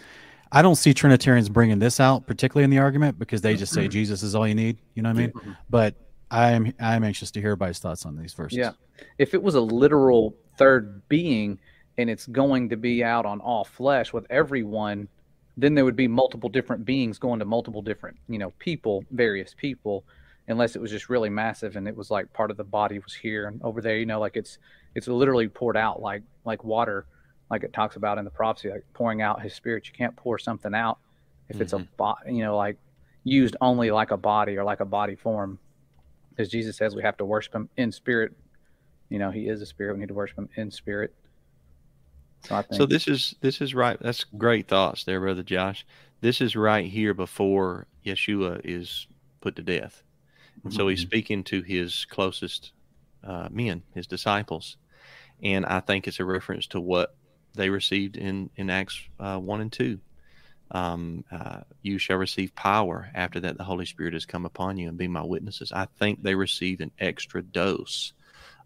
[0.51, 3.87] I don't see Trinitarians bringing this out, particularly in the argument, because they just say
[3.87, 4.79] Jesus is all you need.
[4.95, 5.57] You know what I mean?
[5.69, 5.95] But
[6.31, 8.59] I am I'm anxious to hear everybody's thoughts on these verses.
[8.59, 8.73] Yeah.
[9.19, 11.59] If it was a literal third being
[11.97, 15.09] and it's going to be out on all flesh with everyone,
[15.57, 19.55] then there would be multiple different beings going to multiple different, you know, people, various
[19.55, 20.05] people,
[20.47, 23.15] unless it was just really massive and it was like part of the body was
[23.15, 24.59] here and over there, you know, like it's
[24.95, 27.07] it's literally poured out like like water,
[27.51, 29.87] like it talks about in the prophecy, like pouring out his spirit.
[29.87, 30.99] You can't pour something out
[31.49, 31.97] if it's a mm-hmm.
[31.97, 32.77] body, you know, like
[33.25, 35.59] used only like a body or like a body form.
[36.39, 38.33] As Jesus says, we have to worship him in spirit
[39.11, 41.15] you know he is a spirit we need to worship him in spirit
[42.45, 43.99] so So this is this is right.
[44.01, 45.85] That's great thoughts there, brother Josh.
[46.21, 49.07] This is right here before Yeshua is
[49.41, 50.03] put to death.
[50.65, 51.07] And so he's Mhm.
[51.09, 52.73] speaking to his closest
[53.25, 54.77] uh, men, his disciples.
[55.43, 57.17] And I think it's a reference to what
[57.55, 60.01] they received in, in Acts uh, 1 and 2.
[60.71, 64.89] Um, uh, you shall receive power after that the Holy Spirit has come upon you
[64.89, 65.73] and be my witnesses.
[65.73, 68.13] I think they received an extra dose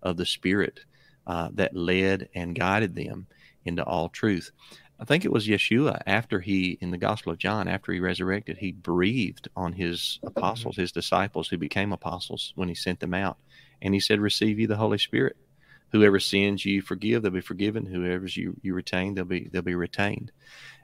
[0.03, 0.80] of the Spirit
[1.26, 3.26] uh, that led and guided them
[3.64, 4.50] into all truth.
[5.03, 8.57] I think it was Yeshua after he, in the Gospel of John, after he resurrected,
[8.57, 13.36] he breathed on his apostles, his disciples who became apostles when he sent them out.
[13.80, 15.36] And he said, Receive you the Holy Spirit.
[15.90, 17.84] Whoever sins you forgive, they'll be forgiven.
[17.84, 20.30] Whoever you, you retain, they'll be they'll be retained.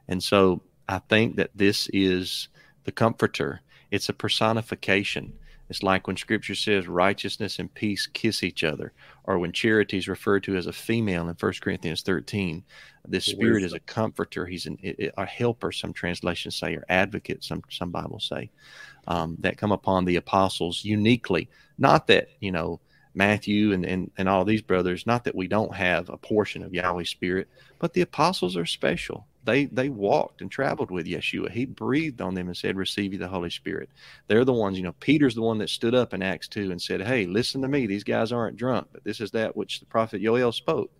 [0.08, 2.48] And so I think that this is
[2.84, 3.60] the comforter.
[3.90, 5.34] It's a personification.
[5.68, 8.92] It's like when scripture says righteousness and peace kiss each other,
[9.24, 12.64] or when charity is referred to as a female in 1 Corinthians 13.
[13.06, 14.46] This spirit is a comforter.
[14.46, 14.78] He's an,
[15.16, 18.50] a helper, some translations say, or advocate, some, some Bibles say,
[19.06, 21.50] um, that come upon the apostles uniquely.
[21.76, 22.80] Not that, you know,
[23.14, 26.72] Matthew and, and, and all these brothers, not that we don't have a portion of
[26.72, 29.26] Yahweh's spirit, but the apostles are special.
[29.48, 31.50] They they walked and traveled with Yeshua.
[31.50, 33.88] He breathed on them and said, Receive you the Holy Spirit.
[34.26, 36.80] They're the ones, you know, Peter's the one that stood up in Acts 2 and
[36.80, 37.86] said, Hey, listen to me.
[37.86, 40.92] These guys aren't drunk, but this is that which the prophet Joel spoke.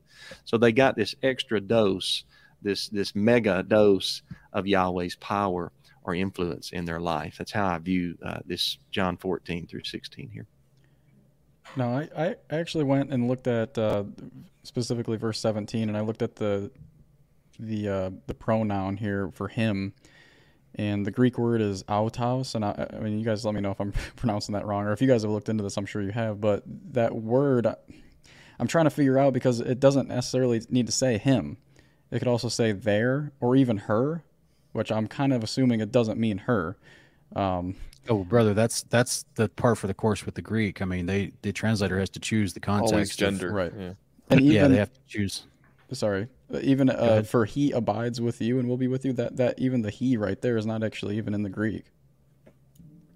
[0.46, 2.24] So they got this extra dose,
[2.62, 4.22] this this mega dose
[4.54, 5.70] of Yahweh's power
[6.04, 7.34] or influence in their life.
[7.36, 10.46] That's how I view uh, this John 14 through 16 here.
[11.76, 14.04] No, I, I actually went and looked at uh,
[14.62, 16.70] specifically verse 17, and I looked at the
[17.58, 19.94] the uh, the pronoun here for him,
[20.74, 22.54] and the Greek word is autos.
[22.54, 24.92] And I, I mean, you guys let me know if I'm pronouncing that wrong, or
[24.92, 25.76] if you guys have looked into this.
[25.76, 27.66] I'm sure you have, but that word,
[28.58, 31.56] I'm trying to figure out because it doesn't necessarily need to say him.
[32.10, 34.22] It could also say there or even her,
[34.72, 36.76] which I'm kind of assuming it doesn't mean her.
[37.34, 37.76] Um,
[38.10, 40.80] Oh, brother, that's that's the part for the course with the Greek.
[40.80, 42.94] I mean, they the translator has to choose the context.
[42.94, 43.52] Always of- gender.
[43.52, 43.72] right.
[43.78, 43.92] Yeah.
[44.30, 45.44] and yeah, they have to choose.
[45.92, 46.28] sorry
[46.62, 49.82] even uh, for he abides with you and will be with you that that even
[49.82, 51.84] the he right there is not actually even in the greek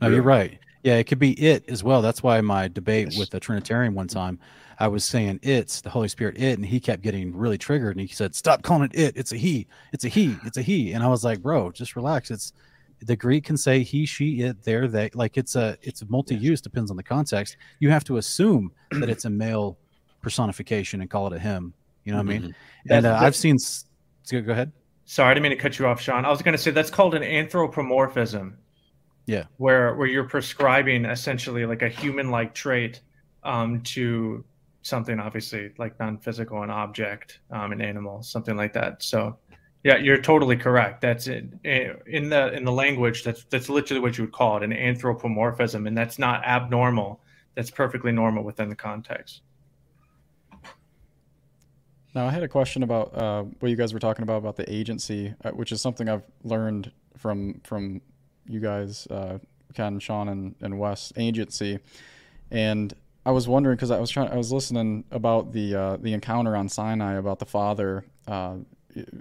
[0.01, 0.59] No, you're right.
[0.83, 2.03] Yeah, it could be it as well.
[2.03, 4.41] That's why my debate with the Trinitarian one time,
[4.80, 8.01] I was saying it's the Holy Spirit, it, and he kept getting really triggered, and
[8.01, 9.16] he said, "Stop calling it it.
[9.16, 9.68] It's a he.
[9.93, 10.37] It's a he.
[10.45, 12.33] It's a he." And I was like, "Bro, just relax.
[12.33, 12.53] It's
[13.01, 15.11] the Greek can say he, she, it, there, they.
[15.14, 16.61] Like it's a it's multi-use.
[16.61, 17.57] Depends on the context.
[17.78, 19.78] You have to assume that it's a male
[20.20, 21.74] personification and call it a him.
[22.05, 22.55] You know what I mean?
[22.88, 23.59] And uh, I've seen.
[24.30, 24.72] Go go ahead.
[25.05, 26.24] Sorry, I didn't mean to cut you off, Sean.
[26.24, 28.57] I was going to say that's called an anthropomorphism.
[29.26, 29.44] Yeah.
[29.59, 33.03] Where where you're prescribing essentially like a human-like trait
[33.44, 34.44] um, to
[34.82, 39.03] something obviously like non-physical, an object, um, an animal, something like that.
[39.03, 39.38] So,
[39.84, 41.00] yeah, you're totally correct.
[41.00, 41.44] That's it.
[41.64, 43.22] in the in the language.
[43.22, 47.20] That's that's literally what you would call it, an anthropomorphism, and that's not abnormal.
[47.55, 49.42] That's perfectly normal within the context.
[52.15, 54.73] Now i had a question about uh, what you guys were talking about about the
[54.73, 58.01] agency uh, which is something i've learned from from
[58.47, 59.39] you guys uh,
[59.75, 61.79] ken sean and, and wes agency.
[62.51, 62.93] And
[63.25, 66.57] i was wondering because i was trying i was listening about the uh, the encounter
[66.57, 68.05] on sinai about the father.
[68.26, 68.57] Uh,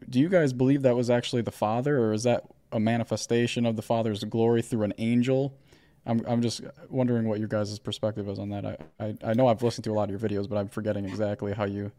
[0.09, 3.75] do you guys believe that was actually the father or is that a manifestation of
[3.75, 5.57] the father's glory through an angel?
[6.05, 8.65] I'm, I'm just wondering what your guys' perspective is on that.
[8.65, 11.05] I, I, I know I've listened to a lot of your videos, but I'm forgetting
[11.05, 11.91] exactly how you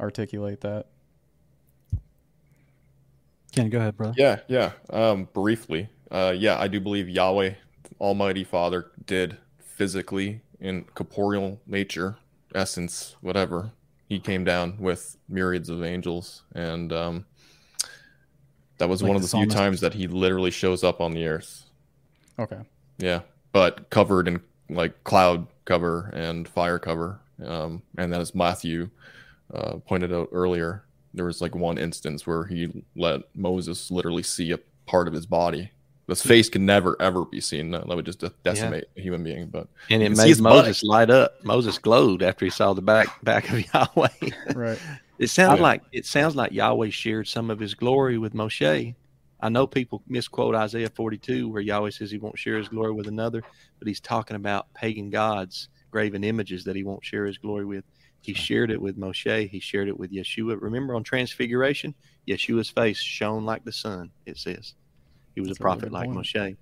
[0.00, 0.86] articulate that.
[3.52, 4.14] Ken, go ahead, brother.
[4.16, 4.72] Yeah, yeah.
[4.90, 7.54] Um, briefly, uh, yeah, I do believe Yahweh,
[8.00, 12.18] Almighty Father, did physically in corporeal nature,
[12.54, 13.72] essence, whatever.
[14.08, 17.26] He came down with myriads of angels, and um,
[18.78, 21.12] that was Like one of the the few times that he literally shows up on
[21.12, 21.64] the earth.
[22.38, 22.60] Okay.
[22.98, 23.20] Yeah,
[23.52, 28.90] but covered in like cloud cover and fire cover, um, and then as Matthew
[29.52, 30.84] uh, pointed out earlier,
[31.14, 35.26] there was like one instance where he let Moses literally see a part of his
[35.26, 35.70] body.
[36.06, 37.70] His face can never ever be seen.
[37.70, 39.48] That would just decimate a human being.
[39.48, 40.64] But And You it made his butt.
[40.64, 41.34] Moses light up.
[41.44, 44.08] Moses glowed after he saw the back back of Yahweh.
[44.54, 44.78] Right.
[45.18, 45.62] It sounds Yeah.
[45.64, 48.94] like it sounds like Yahweh shared some of his glory with Moshe.
[49.40, 53.06] I know people misquote Isaiah 42 where Yahweh says he won't share his glory with
[53.06, 53.42] another,
[53.78, 57.84] but he's talking about pagan gods, graven images that he won't share his glory with.
[58.20, 59.48] He shared it with Moshe.
[59.48, 60.60] He shared it with Yeshua.
[60.60, 61.94] Remember on Transfiguration,
[62.26, 64.10] Yeshua's face shone like the sun.
[64.26, 64.74] It says
[65.34, 66.18] he was That's a a prophet good like point.
[66.26, 66.56] Moshe.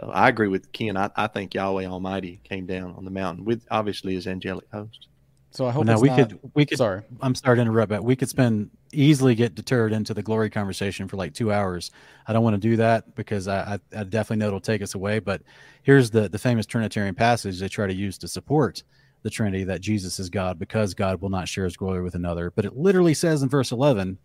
[0.00, 0.96] So I agree with Ken.
[0.96, 5.08] I, I think Yahweh Almighty came down on the mountain with obviously his angelic host.
[5.50, 7.02] So I hope now it's we not- could we could Sorry.
[7.20, 11.06] I'm sorry to interrupt, but we could spend easily get deterred into the glory conversation
[11.08, 11.90] for like two hours.
[12.26, 14.94] I don't want to do that because I, I, I definitely know it'll take us
[14.94, 15.20] away.
[15.20, 15.42] But
[15.82, 18.82] here's the the famous Trinitarian passage they try to use to support
[19.24, 22.52] the Trinity that Jesus is God because God will not share His glory with another.
[22.52, 24.16] But it literally says in verse 11,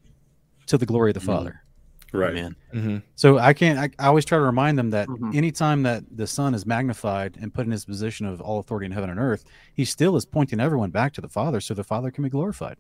[0.67, 1.25] to the glory of the Mhm.
[1.25, 1.63] Father.
[2.11, 2.31] Right.
[2.31, 2.55] Amen.
[2.73, 2.97] Mm-hmm.
[3.15, 3.79] So I can't.
[3.79, 5.35] I, I always try to remind them that Mhm.
[5.35, 8.91] anytime that the Son is magnified and put in his position of all authority in
[8.91, 12.11] heaven and earth, he still is pointing everyone back to the Father, so the Father
[12.11, 12.77] can be glorified.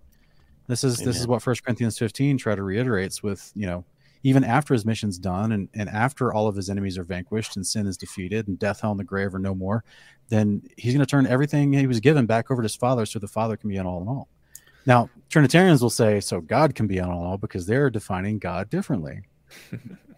[0.67, 3.85] This is this is what First Corinthians fifteen try to reiterates with you know
[4.23, 7.65] even after his mission's done and and after all of his enemies are vanquished and
[7.65, 9.83] sin is defeated and death, hell, and the grave are no more,
[10.29, 13.19] then he's going to turn everything he was given back over to his Father, so
[13.19, 14.27] the Father can be in all in all.
[14.85, 18.39] Now Trinitarians will say so God can be in all in all because they're defining
[18.39, 19.21] God differently.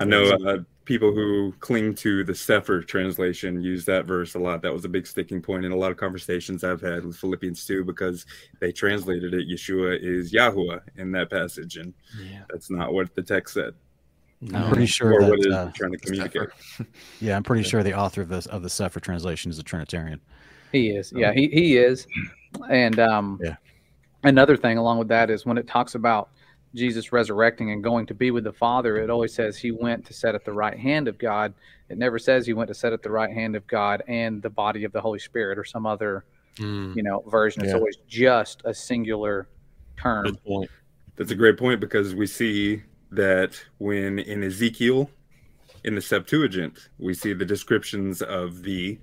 [0.00, 4.62] I know uh, people who cling to the Cepher translation use that verse a lot.
[4.62, 7.64] That was a big sticking point in a lot of conversations I've had with Philippians
[7.66, 8.26] 2 because
[8.60, 11.76] they translated it, Yeshua is Yahuwah in that passage.
[11.76, 12.42] And Yeah.
[12.50, 13.74] that's not what the text said.
[14.52, 16.48] I'm pretty sure or that what it is uh, trying to communicate.
[17.20, 20.20] Yeah, I'm pretty sure the author of this of the Cepher translation is a Trinitarian.
[20.72, 21.12] He is.
[21.16, 22.06] Yeah, he, he is.
[22.68, 23.56] And um, Yeah.
[24.24, 26.30] another thing along with that is when it talks about
[26.74, 30.12] Jesus resurrecting and going to be with the Father, it always says he went to
[30.12, 31.54] set at the right hand of God.
[31.88, 34.50] It never says he went to set at the right hand of God and the
[34.50, 36.24] body of the Holy Spirit or some other,
[36.58, 37.62] Mm, you know, version.
[37.62, 37.78] It's Yeah.
[37.78, 39.48] always just a singular
[39.96, 40.24] term.
[40.26, 40.70] good point.
[41.16, 45.10] That's a great point because we see that when in Ezekiel,
[45.84, 48.98] in the Septuagint, we see the descriptions of the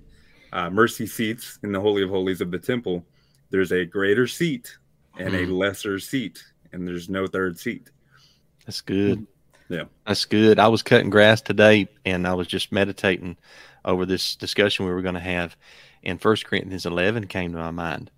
[0.52, 3.06] uh, mercy seats in the Holy of Holies of the temple.
[3.50, 4.76] There's a greater seat
[5.18, 5.52] and a Hmm.
[5.52, 6.42] lesser seat,
[6.72, 7.90] and there's no third seat.
[8.66, 9.26] That's good.
[9.68, 9.84] Yeah.
[10.06, 10.58] That's good.
[10.58, 13.36] I was cutting grass today and I was just meditating
[13.84, 15.56] over this discussion we were going to have.
[16.04, 18.10] And First Corinthians 11 came to my mind.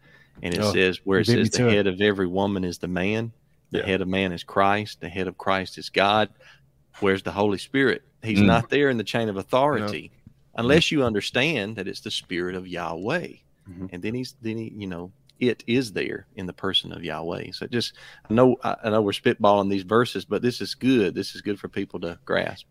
[0.43, 1.73] And it Oh, says, where it you beat me says the to it.
[1.75, 3.33] head of every woman is the man,
[3.71, 3.87] the Yeah.
[3.87, 6.29] head of man is Christ, the head of Christ is God.
[7.01, 8.03] Where's the Holy Spirit?
[8.23, 8.47] He's Mm.
[8.47, 10.11] not there in the chain of authority
[10.57, 13.29] unless you understand that it's the Spirit of Yahweh.
[13.71, 13.89] Mhm.
[13.93, 17.52] And then he's, then he, you know, it is there in the person of Yahweh.
[17.52, 17.94] So just,
[18.28, 21.15] I know, I know we're spitballing these verses, but this is good.
[21.15, 22.66] This is good for people to grasp.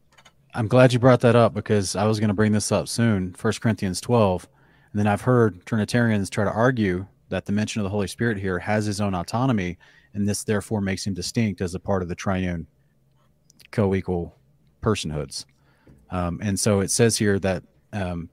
[0.55, 3.33] I'm glad you brought that up because I was going to bring this up soon.
[3.33, 4.47] First Corinthians 12,
[4.91, 8.37] and then I've heard Trinitarians try to argue that the mention of the Holy Spirit
[8.37, 9.77] here has his own autonomy,
[10.13, 12.67] and this therefore makes him distinct as a part of the triune,
[13.71, 14.35] co-equal
[14.81, 15.45] personhoods.
[16.11, 18.29] Um, and so it says here that um,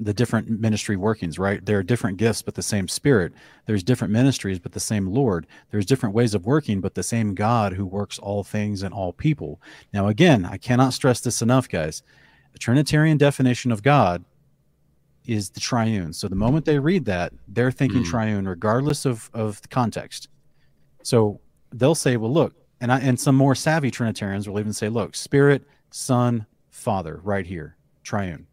[0.00, 1.64] the different ministry workings, right?
[1.64, 3.32] There are different gifts, but the same Spirit.
[3.66, 5.46] There's different ministries, but the same Lord.
[5.70, 9.12] There's different ways of working, but the same God who works all things in all
[9.12, 9.60] people.
[9.92, 12.02] Now, again, I cannot stress this enough, guys.
[12.52, 14.24] The Trinitarian definition of God
[15.26, 16.12] is the triune.
[16.12, 18.10] So the moment they read that, they're thinking Mm.
[18.10, 20.28] triune, regardless of of the context.
[21.02, 21.40] So
[21.74, 25.14] they'll say, "Well, look," and I, and some more savvy Trinitarians will even say, "Look,
[25.14, 28.46] Spirit, Son, Father, right here, triune."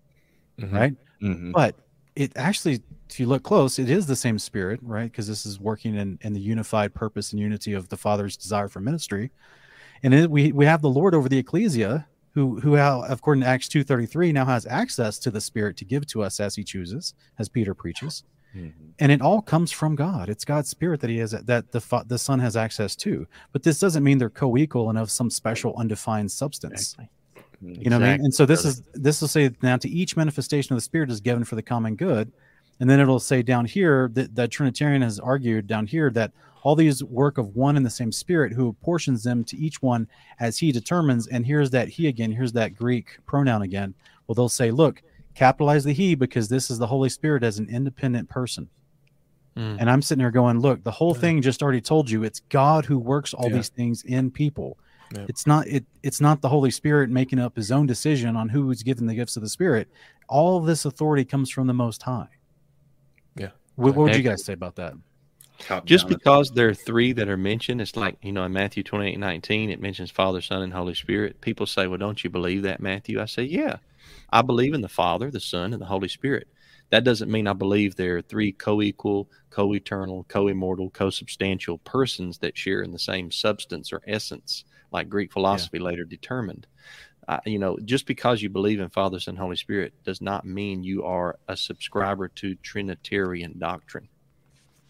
[0.59, 0.71] Mhm.
[0.73, 0.95] Right?
[1.25, 1.51] Mhm.
[1.51, 1.75] but
[2.15, 5.11] it actually if you look close it is the same spirit right?
[5.11, 8.67] Because this is working in, in the unified purpose and unity of the father's desire
[8.69, 9.31] for ministry.
[10.03, 13.47] And it, we we have the lord over the ecclesia who who how, according to
[13.47, 17.13] acts 233 now has access to the spirit to give to us as he chooses
[17.39, 18.23] as peter preaches.
[18.55, 18.71] Mhm.
[18.99, 20.29] and it all comes from god.
[20.29, 23.27] It's god's spirit that he has that the the son has access to.
[23.51, 26.95] But this doesn't mean they're co-equal and of some special undefined substance
[27.67, 28.25] you know what I mean?
[28.25, 31.21] And so this is this will say now to each manifestation of the Spirit is
[31.21, 32.31] given for the common good,
[32.79, 36.31] and then it'll say down here that, that Trinitarian has argued down here that
[36.63, 40.07] all these work of one and the same Spirit who apportions them to each one
[40.39, 41.27] as He determines.
[41.27, 42.31] And here's that He again.
[42.31, 43.93] Here's that Greek pronoun again.
[44.25, 45.03] Well, they'll say, look,
[45.35, 48.67] capitalize the He because this is the Holy Spirit as an independent person.
[49.55, 49.77] Mm.
[49.79, 52.85] And I'm sitting here going, look, the whole thing just already told you it's God
[52.85, 53.57] who works all Yeah.
[53.57, 54.77] these things in people.
[55.13, 55.25] Yeah.
[55.27, 58.83] It's not it it's not the Holy Spirit making up his own decision on who's
[58.83, 59.87] given the gifts of the Spirit.
[60.27, 62.27] All of this authority comes from the most high.
[63.35, 63.49] Yeah.
[63.75, 64.93] What, what would you guys say about that?
[65.85, 69.17] Just because there are three that are mentioned, it's like, you know, in Matthew 28
[69.17, 71.41] 19, it mentions Father, Son, and Holy Spirit.
[71.41, 73.21] People say, well, don't you believe that, Matthew?
[73.21, 73.77] I say, yeah,
[74.31, 76.47] I believe in the Father, the Son, and the Holy Spirit.
[76.91, 81.09] That doesn't mean I believe there are three co equal, co eternal, co immortal, co
[81.09, 84.65] substantial persons that share in the same substance or essence,
[84.95, 86.65] like Greek philosophy later determined.
[87.27, 90.83] Uh, you know, just because you believe in Father, Son, Holy Spirit does not mean
[90.83, 94.07] you are a subscriber to Trinitarian doctrine.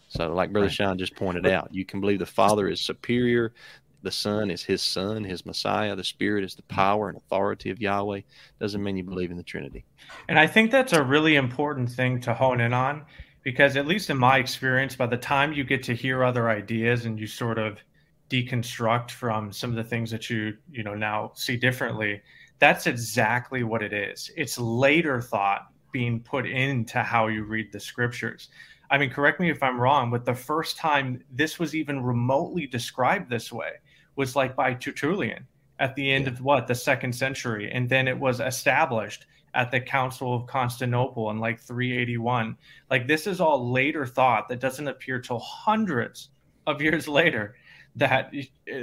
[0.08, 0.74] So, like Brother Right.
[0.74, 3.52] Sean just pointed out, you can believe the Father is superior,
[4.02, 7.80] the Son is His Son, His Messiah, the Spirit is the power and authority of
[7.80, 8.20] Yahweh.
[8.60, 9.84] Doesn't mean you believe in the Trinity.
[10.28, 13.04] And I think that's a really important thing to hone in on
[13.42, 17.06] because at least in my experience by the time you get to hear other ideas
[17.06, 17.78] and you sort of
[18.28, 22.20] deconstruct from some of the things that you you know now see differently
[22.58, 27.80] that's exactly what it is it's later thought being put into how you read the
[27.80, 28.48] scriptures
[28.90, 32.66] i mean correct me if i'm wrong but the first time this was even remotely
[32.66, 33.70] described this way
[34.16, 35.46] was like by tertullian
[35.78, 36.32] at the end yeah.
[36.32, 39.26] of what the second century and then it was established
[39.56, 42.56] at the Council of Constantinople in like 381.
[42.90, 46.28] Like this is all later thought that doesn't appear till hundreds
[46.66, 47.56] of years later.
[47.96, 48.32] That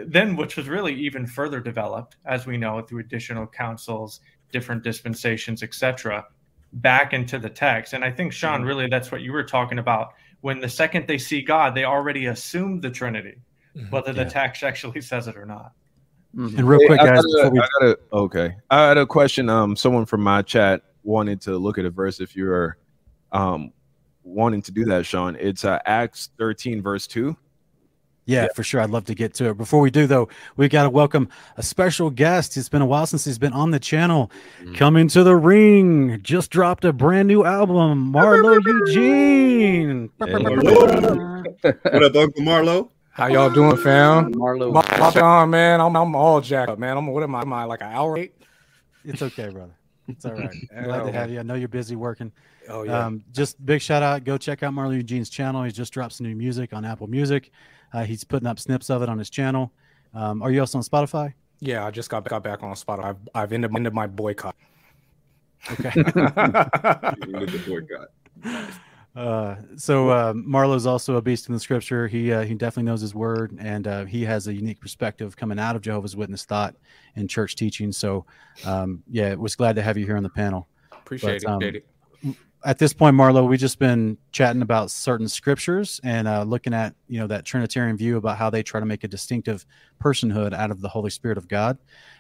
[0.08, 4.22] then, which was really even further developed, as we know, through additional councils,
[4.52, 6.26] different dispensations, etc.,
[6.74, 7.94] back into the text.
[7.94, 8.68] And I think Sean, mm-hmm.
[8.68, 10.14] really, that's what you were talking about.
[10.42, 13.36] When the second they see God, they already assume the Trinity,
[13.76, 13.90] mm-hmm.
[13.92, 14.30] whether the yeah.
[14.30, 15.74] text actually says it or not.
[16.36, 16.58] Mm-hmm.
[16.58, 17.60] And real quick, hey, guys, I we...
[17.60, 19.50] I a, okay, I had a question.
[19.50, 22.20] Um, someone from my chat wanted to look at a verse.
[22.20, 22.78] If you're
[23.32, 23.72] um
[24.24, 27.38] wanting to do that, Sean, it's uh, Acts 13, verse two.
[28.26, 28.80] Yeah, yeah, for sure.
[28.80, 29.58] I'd love to get to it.
[29.58, 31.28] Before we do, though, we got to welcome
[31.58, 32.56] a special guest.
[32.56, 34.32] It's been a while since he's been on the channel.
[34.62, 34.76] Mm-hmm.
[34.76, 40.10] Coming to the ring, just dropped a brand new album, Marlo Eugene.
[40.20, 40.28] Hey.
[40.32, 42.90] what up, Uncle Marlo?
[43.12, 44.34] How y'all doing, fam?
[44.34, 45.14] Marlo.
[45.14, 46.98] Sean, man, I'm I'm all jacked up, man.
[46.98, 47.42] I'm what am I?
[47.42, 48.34] Am I like an hour late?
[49.06, 49.76] It's okay, brother.
[50.08, 50.50] It's all right.
[50.84, 51.40] Glad to have you.
[51.40, 52.32] I know you're busy working.
[52.70, 53.06] Oh yeah.
[53.06, 54.24] Um, just big shout out.
[54.24, 55.64] Go check out Marlo Eugene's channel.
[55.64, 57.52] He's just dropped some new music on Apple Music.
[57.94, 59.72] Uh, he's putting up snips of it on his channel.
[60.14, 61.34] Um, are you also on Spotify?
[61.60, 63.06] Yeah, I just got got back on Spotify.
[63.06, 64.56] I've, I've ended, ended my boycott.
[65.72, 65.92] Okay.
[65.96, 66.16] ended
[67.50, 68.70] the boycott.
[69.16, 72.08] Uh, so uh, Marlo's also a beast in the scripture.
[72.08, 75.60] He uh, he definitely knows his word, and uh, he has a unique perspective coming
[75.60, 76.76] out of Jehovah's Witness thought
[77.16, 77.92] and church teaching.
[77.92, 78.26] So,
[78.66, 80.68] um, yeah, was glad to have you here on the panel.
[80.92, 81.86] Appreciate but, um, it.
[82.66, 86.96] At this point, Marlo, we've just been chatting about certain scriptures and uh, looking at
[87.08, 89.66] you know that Trinitarian view about how they try to make a distinctive
[90.02, 91.78] personhood out of the Holy Spirit of God,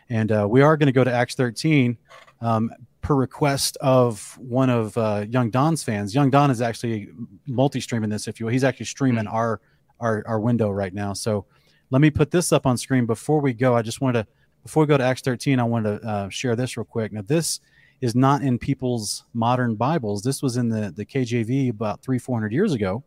[0.09, 1.97] and uh, we are going to go to Acts 13.
[2.41, 2.71] Um,
[3.03, 6.15] per request of one of uh, Young Don's fans.
[6.15, 7.09] Young Don is actually
[7.45, 8.53] multi-streaming this, if you will.
[8.53, 9.35] He's actually streaming mm-hmm.
[9.35, 9.61] our,
[9.99, 11.13] our our window right now.
[11.13, 11.45] So
[11.91, 13.75] let me put this up on screen before we go.
[13.75, 14.31] I just wanted to
[14.63, 17.11] before we go to Acts 13, I wanted to uh, share this real quick.
[17.11, 17.59] Now this
[18.03, 20.23] is not in people's modern Bibles.
[20.23, 23.01] This was in the the KJV about three four hundred years ago,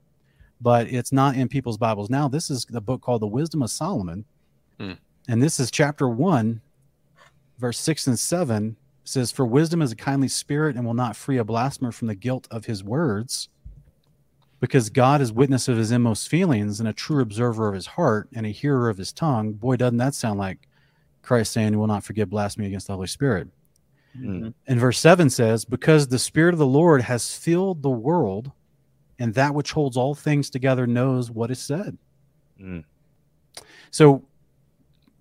[0.62, 2.28] but it's not in people's Bibles now.
[2.28, 4.24] This is the book called the Wisdom of Solomon,
[4.80, 4.96] mm.
[5.28, 6.62] and this is chapter one,
[7.58, 8.74] verse six and seven
[9.04, 12.14] says, For wisdom is a kindly spirit and will not free a blasphemer from the
[12.14, 13.50] guilt of his words,
[14.60, 18.28] because God is witness of his inmost feelings and a true observer of his heart
[18.34, 19.52] and a hearer of his tongue.
[19.52, 20.68] Boy, doesn't that sound like
[21.20, 23.48] Christ saying he will not forgive blasphemy against the Holy Spirit.
[24.20, 24.48] Mm-hmm.
[24.66, 28.52] And verse 7 says, Because the Spirit of the Lord has filled the world,
[29.18, 31.98] and that which holds all things together knows what is said.
[32.60, 32.84] Mm.
[33.90, 34.22] So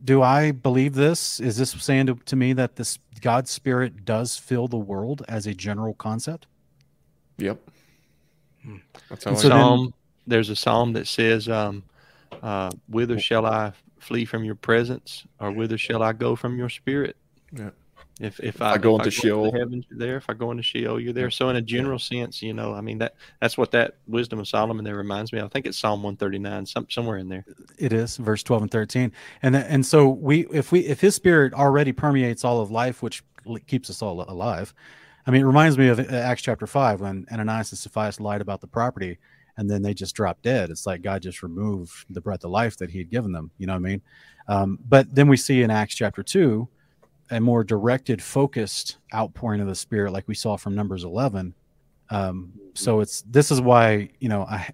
[0.05, 1.39] do I believe this?
[1.39, 5.47] Is this saying to, to me that this God's spirit does fill the world as
[5.47, 6.45] a general concept?
[7.37, 7.59] Yep.
[8.63, 8.77] Hmm.
[9.09, 9.93] That's how so psalm, then,
[10.27, 11.83] there's a psalm that says, um,
[12.43, 16.69] uh, "Whither shall I flee from your presence, or whither shall I go from your
[16.69, 17.17] spirit?"
[17.51, 17.71] Yeah.
[18.21, 20.15] If if I, I go into I go Sheol, into heavens, you're there.
[20.15, 21.29] If I go into Sheol, you're there.
[21.29, 24.47] So in a general sense, you know, I mean that that's what that wisdom of
[24.47, 25.39] Solomon there reminds me.
[25.39, 25.45] Of.
[25.45, 27.43] I think it's Psalm 139, some, somewhere in there.
[27.77, 29.11] It is verse 12 and 13,
[29.41, 33.21] and and so we if we if His Spirit already permeates all of life, which
[33.67, 34.73] keeps us all alive.
[35.27, 38.39] I mean, it reminds me of uh, Acts chapter five when Ananias and Sapphira lied
[38.39, 39.17] about the property,
[39.57, 40.69] and then they just dropped dead.
[40.69, 43.51] It's like God just removed the breath of life that He had given them.
[43.57, 44.01] You know what I mean?
[44.47, 46.69] Um, but then we see in Acts chapter two
[47.29, 51.55] a more directed, focused outpouring of the Spirit, like we saw from Numbers 11.
[52.09, 54.69] Um, so it's this is why you know I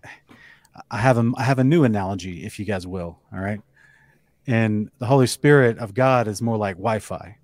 [0.90, 3.20] I have a I have a new analogy, if you guys will.
[3.34, 3.62] All right,
[4.48, 7.38] and the Holy Spirit of God is more like Wi-Fi,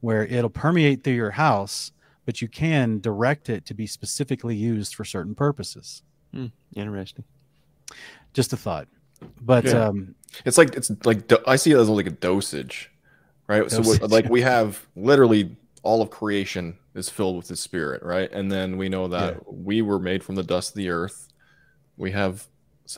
[0.00, 1.92] where it'll permeate through your house,
[2.24, 6.02] but you can direct it to be specifically used for certain purposes.
[6.32, 7.24] Hmm, interesting.
[8.32, 8.88] Just a thought,
[9.40, 9.86] but yeah.
[9.86, 12.90] um, it's like it's like I see it as like a dosage
[13.48, 13.70] right?
[13.70, 18.30] So like we have literally all of creation is filled with His Spirit, right?
[18.32, 19.40] And then we know that yeah.
[19.46, 21.28] we were made from the dust of the earth.
[21.96, 22.46] We have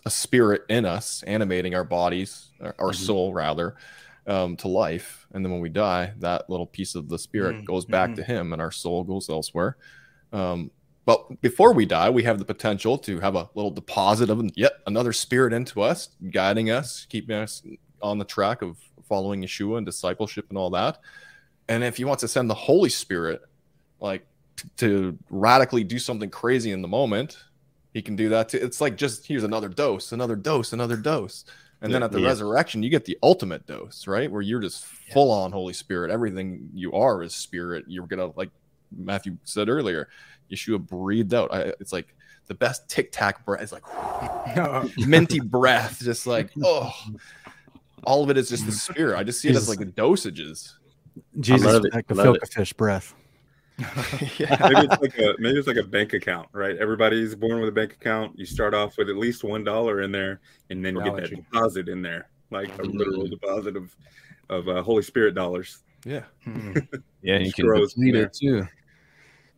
[0.04, 3.04] a spirit in us, animating our bodies, our, our mm-hmm.
[3.04, 3.76] soul rather,
[4.26, 5.26] um, to life.
[5.32, 7.64] And then when we die, that little piece of the spirit mm-hmm.
[7.64, 8.32] goes back to mm-hmm.
[8.32, 9.76] Him, and our soul goes elsewhere.
[10.32, 10.70] Um,
[11.04, 14.74] but before we die, we have the potential to have a little deposit of yet
[14.86, 17.62] another spirit into us, guiding us, keeping us
[18.02, 18.76] on the track of
[19.08, 20.98] following Yeshua and discipleship and all that.
[21.68, 23.42] And if he wants to send the Holy Spirit,
[24.00, 24.26] like
[24.56, 27.38] t- to radically do something crazy in the moment,
[27.92, 28.58] he can do that too.
[28.58, 31.44] It's like just here's another dose, another dose, another dose.
[31.80, 32.26] And then at the yeah.
[32.26, 34.30] resurrection, you get the ultimate dose, right?
[34.30, 36.10] Where you're just full on Holy Spirit.
[36.10, 37.84] Everything you are is Spirit.
[37.86, 38.50] You're gonna like
[38.96, 40.08] Matthew said earlier.
[40.50, 41.52] Yeshua breathed out.
[41.54, 42.16] I, it's like
[42.46, 43.62] the best tic tac breath.
[43.62, 46.92] It's like minty breath, just like oh,
[48.04, 49.16] all of it is just the Spirit.
[49.18, 50.74] I just see it as like the dosages.
[51.40, 51.94] Jesus, love it.
[51.94, 52.52] like the Love it.
[52.52, 53.14] fish breath.
[54.38, 56.76] yeah, maybe it's like a maybe it's like a bank account, right?
[56.78, 58.36] Everybody's born with a bank account.
[58.38, 61.30] You start off with at least one dollar in there, and then you get that
[61.30, 63.30] deposit in there, like a literal Mhm.
[63.30, 63.94] deposit of
[64.48, 65.78] of uh, Holy Spirit dollars.
[66.04, 66.24] yeah.
[67.22, 68.22] Yeah, and you can Grows deplete there.
[68.26, 68.66] it too.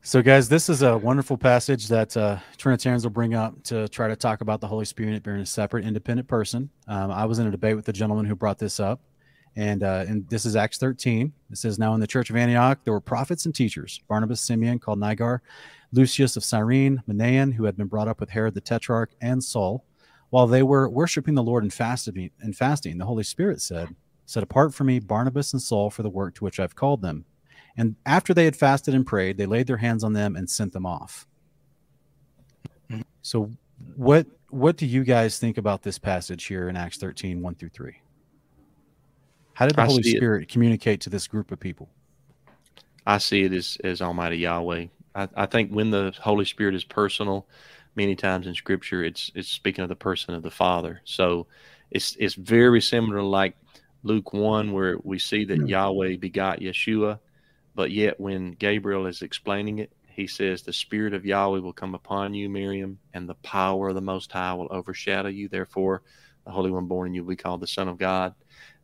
[0.03, 4.09] So, guys, this is a wonderful passage that uh, Trinitarians will bring up to try
[4.09, 6.71] to talk about the Holy Spirit being a separate, independent person.
[6.89, 9.03] Um, I was in a debate with the gentleman who brought this up,
[9.57, 11.35] and uh, and this is Acts 13.
[11.51, 14.79] It says, "Now in the church of Antioch there were prophets and teachers: Barnabas, Simeon,
[14.79, 15.43] called Niger,
[15.93, 19.85] Lucius of Cyrene, Manaen, who had been brought up with Herod the Tetrarch, and Saul.
[20.31, 23.95] While they were worshiping the Lord and fasting, and fasting, the Holy Spirit said."
[24.25, 27.25] Set apart for me Barnabas and Saul for the work to which I've called them.
[27.77, 30.73] And after they had fasted and prayed, they laid their hands on them and sent
[30.73, 31.27] them off.
[33.23, 33.51] So
[33.97, 37.69] what what do you guys think about this passage here in Acts 13, 1 through
[37.69, 38.01] 3?
[39.53, 40.17] How did the I Holy see it.
[40.17, 41.89] Spirit communicate to this group of people?
[43.07, 44.87] I see it as, as Almighty Yahweh.
[45.15, 47.47] I, I think when the Holy Spirit is personal,
[47.95, 51.01] many times in Scripture, it's it's speaking of the person of the Father.
[51.05, 51.47] So
[51.91, 53.57] it's it's very similar, like
[54.03, 55.67] Luke one, where we see that hmm.
[55.67, 57.19] Yahweh begot Yeshua,
[57.81, 61.95] but yet when Gabriel is explaining it, he says, "The Spirit of Yahweh will come
[61.95, 65.49] upon you, Miriam, and the power of the Most High will overshadow you.
[65.49, 66.03] Therefore,
[66.45, 68.35] the Holy One born in you will be called the Son of God."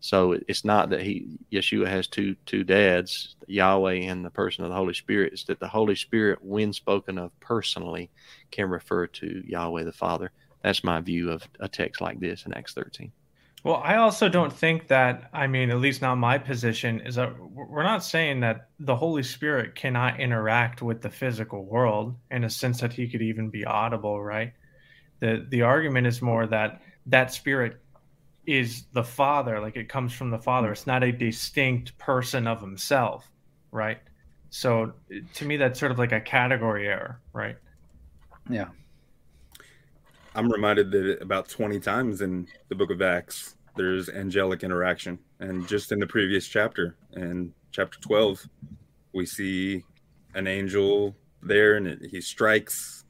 [0.01, 4.71] So it's not that he Yeshua has two two dads, Yahweh and the person of
[4.71, 5.35] the Holy Spirit.
[5.35, 8.09] It's that the Holy Spirit, when spoken of personally,
[8.51, 10.33] can refer to Yahweh the Father.
[10.63, 13.13] That's my view of a text like this in Acts 13.
[13.67, 17.37] Well, I also don't think that, I mean, at least not my position, is that
[17.37, 22.49] we're not saying that the Holy Spirit cannot interact with the physical world in a
[22.49, 24.53] sense that he could even be audible, right?
[25.19, 27.81] The the argument is more that that spirit
[28.47, 30.71] is the Father, like it comes from the Father.
[30.71, 33.29] It's not a distinct person of himself,
[33.73, 33.99] right?
[34.51, 34.93] So
[35.35, 37.57] to me, that's sort of like a category error, right?
[38.49, 38.69] Yeah.
[40.37, 45.19] I'm reminded that about 20 times in the book of Acts, there's angelic interaction.
[45.41, 48.49] And just in the previous chapter, in chapter 12,
[49.13, 49.85] we see
[50.35, 53.05] an angel there and it, he strikes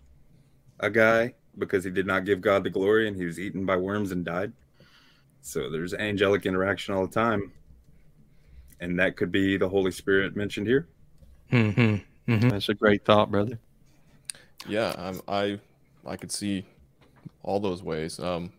[0.80, 3.76] a guy because he did not give God the glory and he was eaten by
[3.76, 4.52] worms and died.
[5.40, 7.52] So there's angelic interaction all the time.
[8.80, 10.86] And that could be the Holy Spirit mentioned here.
[11.50, 12.48] Mm-hmm.
[12.48, 13.58] That's a great thought, brother.
[14.68, 15.60] Yeah, um, I
[16.04, 16.64] I could see
[17.42, 18.18] all those ways.
[18.18, 18.52] Um,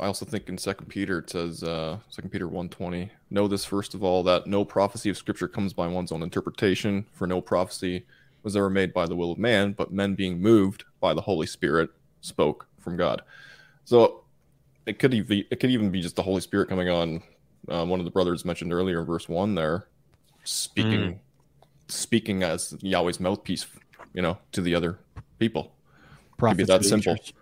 [0.00, 3.10] I also think in Second Peter it says uh, Second Peter one twenty.
[3.30, 7.06] Know this first of all that no prophecy of Scripture comes by one's own interpretation,
[7.12, 8.04] for no prophecy
[8.42, 11.46] was ever made by the will of man, but men being moved by the Holy
[11.46, 11.90] Spirit
[12.20, 13.22] spoke from God.
[13.84, 14.24] So
[14.86, 17.22] it could even it could even be just the Holy Spirit coming on.
[17.68, 19.86] Um, one of the brothers mentioned earlier in verse one there,
[20.44, 21.20] speaking
[21.88, 23.66] speaking as Yahweh's mouthpiece,
[24.12, 24.98] you know, to the other
[25.38, 25.72] people.
[26.38, 27.14] Could be that simple.
[27.16, 27.32] teachers.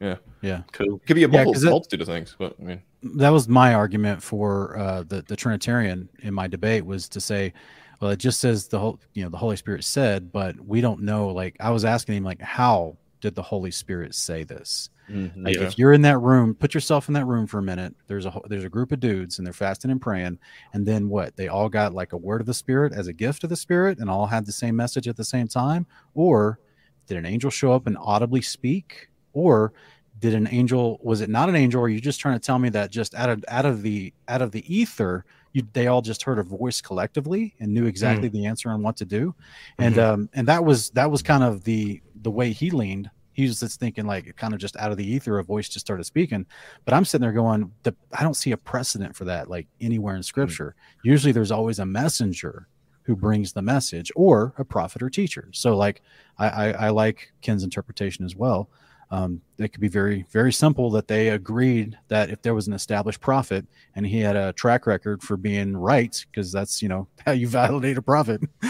[0.00, 0.16] Yeah.
[0.42, 0.62] Yeah.
[0.72, 0.96] Cool.
[0.96, 2.82] It could be a Yeah, mul- 'cause that- multitude of things, but I mean,
[3.16, 7.52] that was my argument for uh, the the Trinitarian in my debate was to say,
[8.00, 11.02] well, it just says the whole you know the Holy Spirit said, but we don't
[11.02, 11.28] know.
[11.28, 14.90] Like I was asking him, like, how did the Holy Spirit say this?
[15.08, 15.62] Like yeah.
[15.62, 17.94] if you're in that room, put yourself in that room for a minute.
[18.08, 20.38] There's a whole- there's a group of dudes and they're fasting and praying,
[20.74, 21.36] and then what?
[21.36, 23.98] They all got like a word of the Spirit as a gift of the Spirit,
[24.00, 26.58] and all had the same message at the same time, or
[27.06, 29.72] did an angel show up and audibly speak, or
[30.18, 31.80] did an angel was it not an angel?
[31.80, 34.12] Or are you just trying to tell me that just out of out of the
[34.28, 38.28] out of the ether you they all just heard a voice collectively and knew exactly
[38.28, 38.32] mm.
[38.32, 39.34] the answer on what to do?
[39.78, 40.14] And mm-hmm.
[40.14, 43.10] um and that was that was kind of the the way he leaned.
[43.34, 45.84] He was just thinking like kind of just out of the ether a voice just
[45.84, 46.46] started speaking.
[46.86, 50.14] But i'm sitting there going the, i don't see a precedent for that like anywhere
[50.14, 50.24] in mm.
[50.24, 50.74] scripture.
[51.04, 52.68] Usually there's always a messenger
[53.02, 55.50] who brings the message or a prophet or teacher.
[55.52, 56.00] So like
[56.38, 58.70] i i, I like ken's interpretation as well
[59.10, 62.72] um, it could be very very simple that they agreed that if there was an
[62.72, 63.64] established prophet
[63.94, 67.46] and he had a track record for being right because that's you know how you
[67.46, 68.40] validate a prophet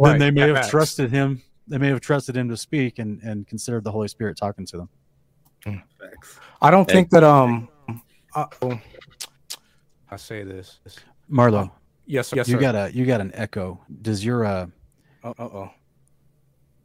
[0.00, 0.70] then they may yeah, have facts.
[0.70, 4.36] trusted him they may have trusted him to speak and and considered the holy spirit
[4.36, 4.88] talking to them
[5.98, 6.38] Facts.
[6.62, 7.68] I don't think that um
[8.36, 8.78] uh, oh,
[10.10, 10.78] I say this.
[11.30, 11.72] marlo
[12.06, 12.36] Yes, sir.
[12.36, 14.66] Yes, you got a you got an echo does your uh
[15.24, 15.70] uh oh.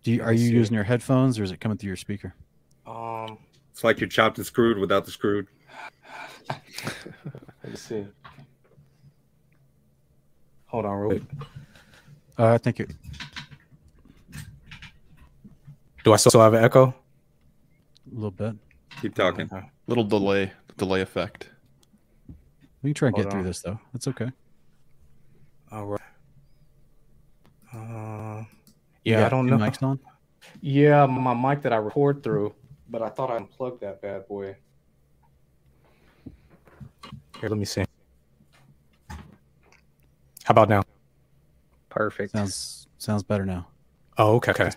[0.03, 0.53] Do you, are you see.
[0.53, 2.33] using your headphones or is it coming through your speaker
[2.87, 3.37] Um,
[3.71, 5.47] It's like you're chopped and screwed without the screwed.
[7.63, 8.05] let's see.
[10.65, 11.23] Hold on, real quick.
[12.39, 12.91] Uh, I think it,
[16.03, 16.87] Do I still have an echo?
[16.87, 18.55] a little bit.
[19.01, 19.49] Keep talking.
[19.51, 19.65] Okay.
[19.87, 21.49] Little delay, delay effect.
[22.81, 23.79] We can try and Hold get through this though.
[23.93, 24.31] That's okay.
[25.71, 26.01] All right.
[27.73, 28.43] Uh,
[29.03, 29.63] You yeah, I don't two know.
[29.65, 29.99] Mics on.
[30.61, 32.53] Yeah, my mic that I record through,
[32.89, 34.55] but I thought I unplugged that bad boy.
[37.39, 37.83] Here, let me see.
[39.09, 39.17] How
[40.49, 40.83] about now?
[41.89, 42.31] Perfect.
[42.33, 43.67] Sounds sounds better now.
[44.17, 44.51] Oh, okay.
[44.51, 44.69] okay.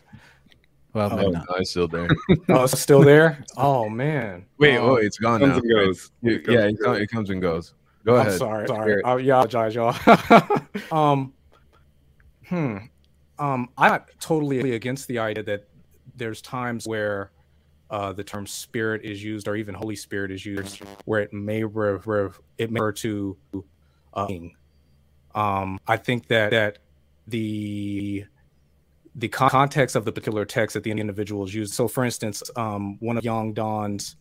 [0.95, 1.47] Well, Oh, maybe Oh, not.
[1.51, 2.09] no, it's still there.
[2.49, 3.45] Oh, it's still there?
[3.57, 4.47] Oh man.
[4.59, 5.59] Wait, Oh, oh, it's gone Comes now.
[5.59, 6.11] and goes.
[6.23, 7.03] Yeah, It comes yeah, and it, com- goes.
[7.03, 7.75] it comes and goes.
[8.07, 8.39] Go I'm ahead.
[8.39, 8.67] sorry.
[8.69, 8.83] Sorry.
[9.03, 9.05] Spirit.
[9.07, 9.97] I apologize, y'all.
[10.93, 11.33] um,
[12.47, 12.77] hmm.
[13.39, 15.69] Um, I'm not totally against the idea that
[16.17, 17.33] there's times where
[17.91, 21.63] uh, the term spirit is used, or even Holy Spirit is used, where it may
[21.63, 23.37] it may refer to
[24.15, 24.27] uh.
[25.35, 26.79] Um, I think that that
[27.27, 28.25] the
[29.17, 31.75] the con- context of the particular text that the individual is used.
[31.75, 34.17] So, for instance, um, one of Young Don's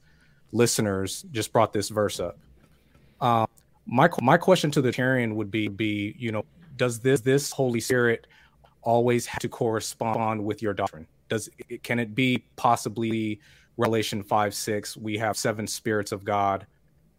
[0.51, 2.37] listeners just brought this verse up.
[3.21, 3.47] Um,
[3.85, 6.45] my my question to the Tarian would be be you know
[6.75, 8.27] does this this Holy Spirit
[8.83, 11.07] always have to correspond with your doctrine?
[11.29, 13.39] Does it, can it be possibly
[13.77, 14.95] Revelation five six?
[14.97, 16.67] We have seven spirits of God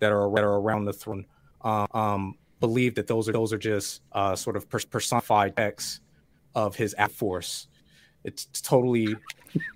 [0.00, 1.26] that are that are around the throne.
[1.62, 6.00] Um, um, believe that those are those are just uh, sort of personified acts
[6.54, 7.68] of His act force.
[8.24, 9.16] It's totally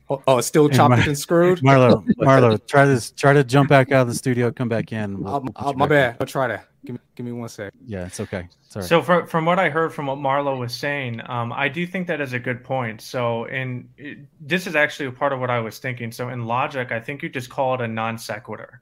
[0.09, 1.59] oh, oh it's still Hey, chopped Mar- and screwed.
[1.61, 3.11] Marlo, Marlo, try this.
[3.11, 4.51] Try to jump back out of the studio.
[4.51, 5.23] Come back in.
[5.23, 6.17] We'll- Uh, we'll uh, my back bad.
[6.21, 6.67] I'll try that.
[6.89, 7.75] Give me give me one sec.
[7.85, 8.49] Yeah, it's okay.
[8.71, 8.87] Sorry.
[8.87, 12.07] So from from what I heard from what Marlo was saying, um, I do think
[12.07, 13.03] that is a good point.
[13.03, 16.11] So in it, this is actually a part of what I was thinking.
[16.11, 18.81] So in logic, I think you just call it a non sequitur,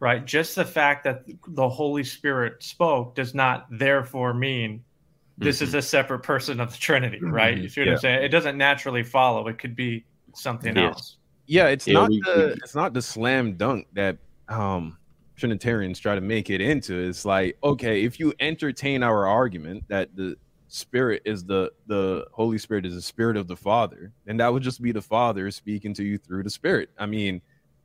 [0.00, 0.24] right?
[0.24, 4.82] Just the fact that the Holy Spirit spoke does not therefore mean
[5.36, 7.56] this is a separate person of the Trinity, right?
[7.56, 7.92] You see what Yeah.
[7.92, 8.22] I'm saying?
[8.24, 9.46] It doesn't naturally follow.
[9.46, 10.04] It could be
[10.34, 10.92] something Yes.
[10.92, 11.16] else.
[11.46, 14.98] Yeah, it's Yeah, not we- the we- it's not the slam dunk that um
[15.38, 16.98] Trinitarians try to make it into.
[16.98, 20.36] It's like, okay, if you entertain our argument that the
[20.68, 24.62] spirit is the the Holy Spirit is the spirit of the Father, then that would
[24.62, 26.90] just be the Father speaking to you through the Spirit.
[26.98, 27.40] I mean,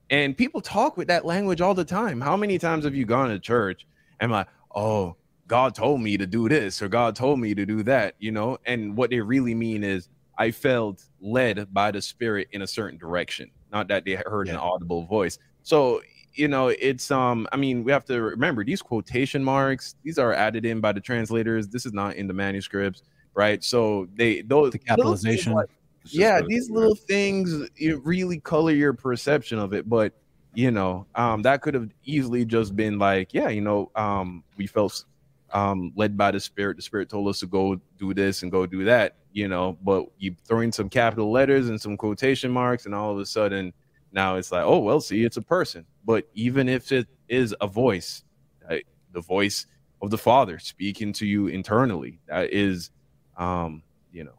[0.10, 2.20] and people talk with that language all the time.
[2.20, 3.88] How many times have you gone to church
[4.20, 5.16] and like, oh,
[5.48, 8.58] God told me to do this or God told me to do that, you know?
[8.66, 12.98] And what they really mean is I felt led by the spirit in a certain
[12.98, 15.38] direction, not that they heard an audible voice.
[15.64, 16.02] So,
[16.36, 20.34] you know, it's um I mean, we have to remember these quotation marks, these are
[20.34, 21.68] added in by the translators.
[21.68, 23.04] This is not in the manuscripts,
[23.36, 23.64] right?
[23.64, 25.54] So they those the capitalization.
[25.54, 25.70] like-
[26.12, 30.14] yeah, these little things you really color your perception of it, but
[30.54, 34.68] you know, um, that could have easily just been like, yeah, you know, um, we
[34.68, 35.06] felt
[35.54, 36.76] um led by the spirit.
[36.76, 40.08] The spirit told us to go do this and go do that, you know, but
[40.18, 43.72] you throw in some capital letters and some quotation marks, and all of a sudden
[44.12, 45.86] now it's like, oh well, see, it's a person.
[46.06, 48.24] But even if it is a voice,
[48.70, 48.78] uh,
[49.12, 49.66] the voice
[50.02, 52.92] of the Father speaking to you internally, that is,
[53.38, 54.38] um, you know,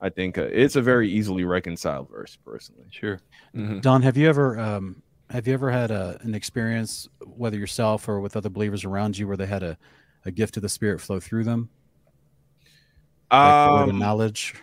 [0.00, 2.86] I think uh, it's a very easily reconciled verse, personally.
[2.90, 3.20] Sure.
[3.54, 3.80] Mhm.
[3.82, 8.20] Don, have you ever um, have you ever had a, an experience, whether yourself or
[8.20, 9.76] with other believers around you, where they had a,
[10.24, 11.68] a gift of the Spirit flow through them,
[13.30, 14.54] like a word of Um, knowledge?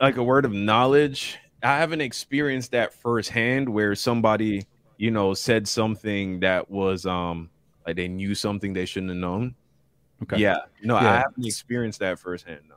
[0.00, 1.38] like a word of knowledge.
[1.62, 4.66] I haven't experienced that firsthand where somebody,
[4.98, 7.48] you know, said something that was um
[7.86, 9.54] like they knew something they shouldn't have known.
[10.22, 10.36] Okay.
[10.38, 10.58] Yeah.
[10.82, 12.60] No, I haven't experienced that firsthand.
[12.68, 12.74] No.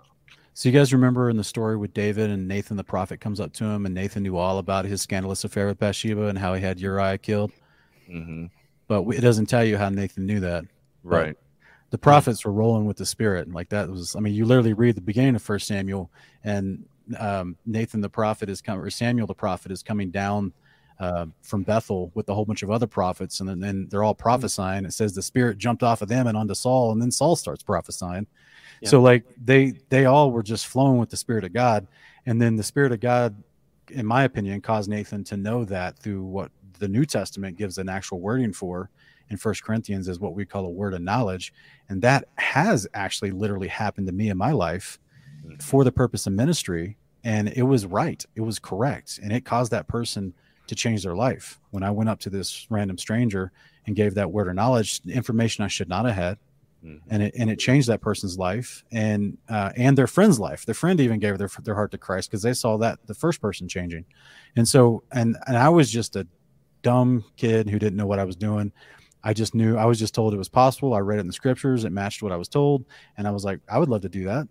[0.53, 3.51] So you guys remember in the story with David and Nathan the prophet comes up
[3.53, 6.61] to him, and Nathan knew all about his scandalous affair with Bathsheba and how he
[6.61, 7.51] had Uriah killed,
[8.07, 8.45] hmm
[8.87, 10.65] but it doesn't tell you how Nathan knew that.
[11.03, 11.35] Right.
[11.91, 14.73] the prophets were rolling with the spirit and like that was i mean you literally
[14.73, 16.11] read the beginning of first samuel
[16.43, 16.85] and
[17.17, 20.53] um, nathan the prophet is coming or samuel the prophet is coming down
[21.01, 24.13] uh, from bethel with a whole bunch of other prophets and then then they're all
[24.13, 24.85] prophesying.
[24.85, 27.63] It says the spirit jumped off of them and onto saul and then saul starts
[27.63, 28.27] prophesying.
[28.81, 28.89] Yeah.
[28.89, 31.87] so like they they all were just flowing with the spirit of god
[32.25, 33.35] and then the spirit of god
[33.89, 37.89] in my opinion caused nathan to know that through what the new testament gives an
[37.89, 38.89] actual wording for
[39.29, 41.53] in first corinthians is what we call a word of knowledge
[41.89, 44.97] and that has actually literally happened to me in my life
[45.59, 48.25] for the purpose of ministry and it was right.
[48.35, 50.33] It was correct and it caused that person
[50.71, 53.51] to change their life when i went up to this random stranger
[53.85, 56.37] and gave that word of knowledge information i should not have had
[56.83, 56.99] Mhm.
[57.11, 60.65] and it and it changed that person's life and uh, and their friend's life.
[60.65, 63.39] Their friend even gave their their heart to Christ because they saw that the first
[63.39, 64.03] person changing,
[64.55, 66.25] and so and and I was just a
[66.81, 68.71] dumb kid who didn't know what I was doing.
[69.23, 70.95] I just knew I was just told it was possible.
[70.95, 71.85] I read it in the scriptures.
[71.85, 72.83] It matched what I was told,
[73.15, 74.47] and I was like, I would love to do that.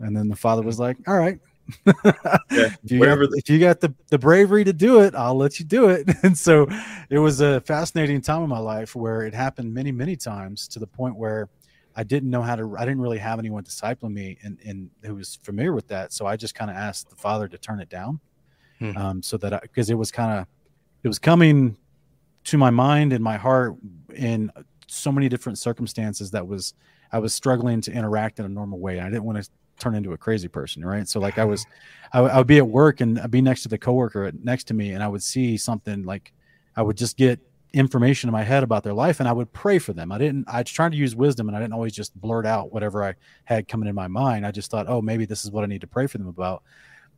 [0.00, 1.40] And then the father was like, All right.
[1.86, 5.58] If, you got, the- if you got the, the bravery to do it, I'll let
[5.58, 6.08] you do it.
[6.22, 6.66] And so
[7.10, 10.78] it was a fascinating time in my life where it happened many, many times to
[10.78, 11.48] the point where
[11.96, 15.14] I didn't know how to, I didn't really have anyone discipling me and, and who
[15.14, 16.12] was familiar with that.
[16.12, 18.20] So I just kind of asked the father to turn it down.
[18.78, 18.96] Hmm.
[18.96, 20.46] Um, so that I, because it was kind of,
[21.02, 21.76] it was coming
[22.44, 23.74] to my mind and my heart
[24.14, 24.50] in
[24.86, 26.74] so many different circumstances that was,
[27.10, 29.00] I was struggling to interact in a normal way.
[29.00, 31.08] I didn't want to turn into a crazy person, right?
[31.08, 31.66] So like I was,
[32.12, 34.64] I, would- I would be at work and I'd be next to the coworker next
[34.64, 36.32] to me, and I would see something like
[36.76, 37.40] I would just get
[37.74, 40.10] information in my head about their life, and I would pray for them.
[40.10, 40.46] I didn't.
[40.48, 43.14] I tried to use wisdom, and I didn't always just blurt out whatever I
[43.44, 44.46] had coming in my mind.
[44.46, 46.62] I just thought, oh, maybe this is what I need to pray for them about.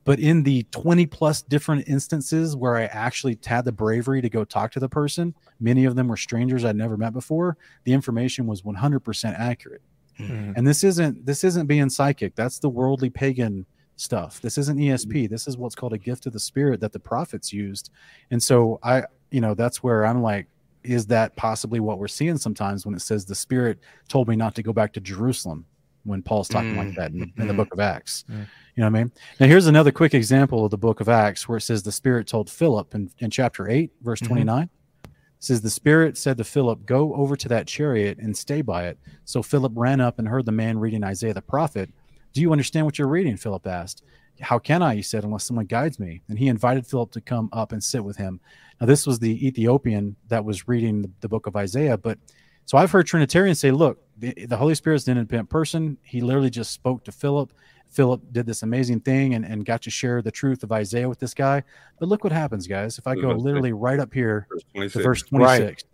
[0.04, 4.44] But in the 20 plus different instances where I actually had the bravery to go
[4.44, 7.58] talk to the person, many of them were strangers I'd never met before.
[7.84, 9.82] The information was 100% accurate
[10.28, 10.54] Mhm.
[10.56, 12.34] and this isn't this isn't being psychic.
[12.34, 13.66] That's the worldly pagan
[13.96, 14.40] stuff.
[14.40, 17.52] This isn't esp this is what's called a gift of the spirit that the prophets
[17.52, 17.90] used.
[18.30, 20.46] And so i you know that's where i'm like
[20.82, 23.78] is that possibly what we're seeing sometimes when it says the spirit
[24.08, 25.64] told me not to go back to jerusalem
[26.04, 26.96] when paul's talking like Mm.
[26.96, 28.24] that in, in the book of acts?
[28.30, 28.38] Mm.
[28.38, 29.12] you know what i mean?
[29.38, 32.26] Now here's another quick example of the book of acts where it says the spirit
[32.26, 34.28] told philip in, in chapter 8 verse Mhm.
[34.28, 34.70] 29 it
[35.40, 38.98] says the spirit said to philip go over to that chariot and stay by it
[39.24, 41.90] so philip ran up and heard the man reading isaiah the prophet.
[42.32, 43.36] Do you understand what you're reading?
[43.36, 44.04] Philip asked.
[44.40, 46.22] How can i he said unless someone guides me?
[46.28, 48.40] And he invited philip to come up and sit with him.
[48.80, 52.18] Now this was the ethiopian that was reading the, the book of isaiah but
[52.64, 55.96] so i've heard trinitarians say look the, the holy spirit's an independent person.
[56.02, 57.52] He literally just spoke to philip
[57.90, 61.18] philip did this amazing thing and, and got to share the truth of isaiah with
[61.18, 61.62] this guy
[61.98, 65.30] but look what happens guys if i go literally right up here Verse to 26.
[65.38, 65.84] Right.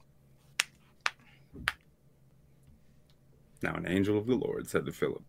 [3.63, 5.23] Now an angel of the Lord said to Philip,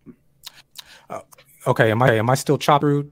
[1.10, 1.23] oh,
[1.65, 3.11] Okay, am I am I still chopped through?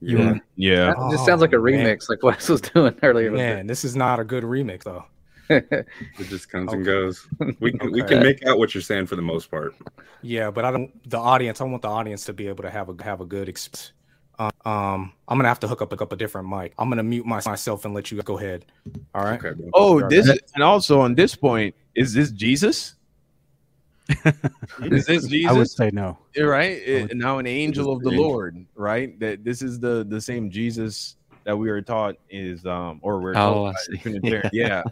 [0.00, 0.38] You mm-hmm.
[0.56, 0.76] "Yeah, are.
[0.76, 0.86] Yeah.
[0.86, 1.86] That just sounds like a Oh, man.
[1.86, 3.30] remix, like Wes was doing earlier.
[3.30, 5.04] Man, this is not a good remix though.
[5.48, 5.86] It.
[6.18, 7.26] It just comes and goes.
[7.60, 9.74] We can we can make out what you're saying for the most part.
[10.22, 11.10] Yeah, but I don't.
[11.10, 13.48] The audience, I want the audience to be able to have a have a good
[13.48, 13.92] experience.
[14.38, 16.74] Um, um, I'm gonna have to hook up hook up a different mic.
[16.78, 18.64] I'm gonna mute my, myself and let you go ahead.
[19.14, 19.42] All right.
[19.44, 19.60] Okay.
[19.74, 20.08] Oh, Sure.
[20.08, 22.94] this and also on this point, is this Jesus?
[24.82, 25.50] is this Jesus?
[25.50, 26.76] i would say no Yeah, right.
[26.76, 28.24] Would- It- now an angel of the angel.
[28.28, 29.18] Lord, right?
[29.20, 33.30] That this is the the same Jesus that we were taught is um or we're
[33.32, 33.98] Oh, told I see.
[33.98, 34.82] Trinitarian- yeah.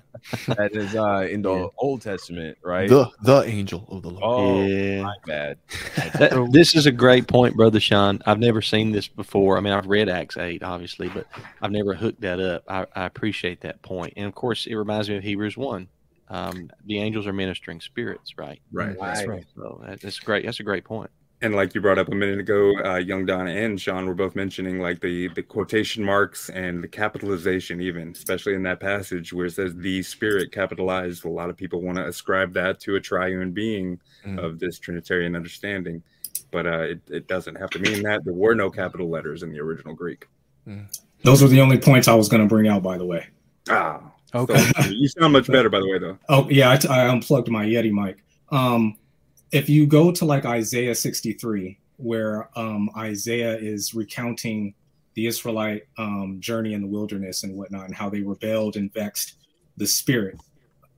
[0.49, 1.67] that is uh in the Yeah.
[1.79, 2.89] Old Testament, right?
[2.89, 4.23] The the angel of the Lord.
[4.25, 5.03] oh, yeah.
[5.03, 5.59] my bad.
[6.19, 8.21] That- this is a great point, brother Sean.
[8.27, 9.57] I've never seen this before.
[9.57, 11.27] I mean, I've read Acts eight, obviously, but
[11.61, 12.65] I've never hooked that up.
[12.69, 15.89] I, I appreciate that point, and of course, it reminds me of Hebrews one.
[16.29, 18.61] Um, the angels are ministering spirits, right?
[18.73, 18.97] Right.
[18.99, 20.47] that's right So that's great.
[20.47, 21.11] That's a great point.
[21.43, 24.37] And like you brought up a minute ago, uh, young Don and Sean were both
[24.37, 29.47] mentioning like the the quotation marks and the capitalization, even especially in that passage where
[29.47, 31.25] it says the Spirit capitalized.
[31.25, 34.39] A lot of people want to ascribe that to a triune being Mm.
[34.39, 36.01] of this Trinitarian understanding,
[36.53, 38.25] but uh, it, it doesn't have to mean that.
[38.25, 40.29] There were no capital letters in the original Greek.
[41.25, 43.27] Those were the only points I was going to bring out, by the way.
[43.69, 44.01] Ah,
[44.33, 46.19] okay so you sound much better, by the way, though.
[46.29, 48.23] Oh yeah, I, t- I unplugged my Yeti mic.
[48.51, 48.97] Um,
[49.53, 54.75] if you go to like Isaiah 63, where um, Isaiah is recounting
[55.15, 59.35] the Israelite um, journey in the wilderness and whatnot, and how they rebelled and vexed
[59.77, 60.41] the spirit.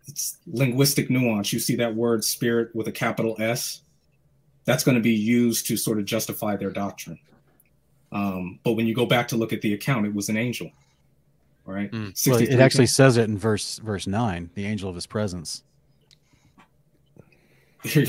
[0.07, 1.53] It's linguistic nuance.
[1.53, 3.83] You see that word "spirit" with a capital S.
[4.67, 7.19] That's going to be used to sort of justify their doctrine.
[8.13, 10.71] Um, but when you go back to look at the account, it was an angel,
[11.67, 11.91] right?
[11.91, 12.31] Mm.
[12.31, 15.74] well, it actually says it in verse verse 9 the angel of his presence then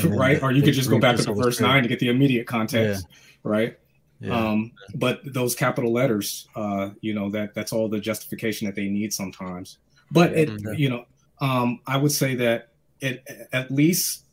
[0.05, 0.41] right?
[0.41, 3.07] Or you could just go back to the verse nine to get the immediate context,
[3.43, 3.77] right?
[4.21, 8.75] yeah Um, but those capital letters, uh, you know, that that's all the justification that
[8.75, 9.77] they need sometimes.
[10.11, 10.77] But it, Mhm.
[10.77, 11.05] you know,
[11.41, 12.69] um, I would say that
[13.01, 14.23] it at least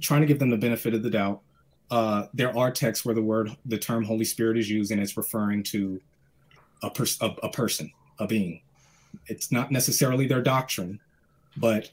[0.00, 1.42] trying to give them the benefit of the doubt.
[1.90, 5.16] Uh, there are texts where the word, the term Holy Spirit is used, and it's
[5.16, 6.00] referring to
[6.82, 8.62] a, pers- a, a person, a being.
[9.26, 11.00] It's not necessarily their doctrine,
[11.56, 11.90] but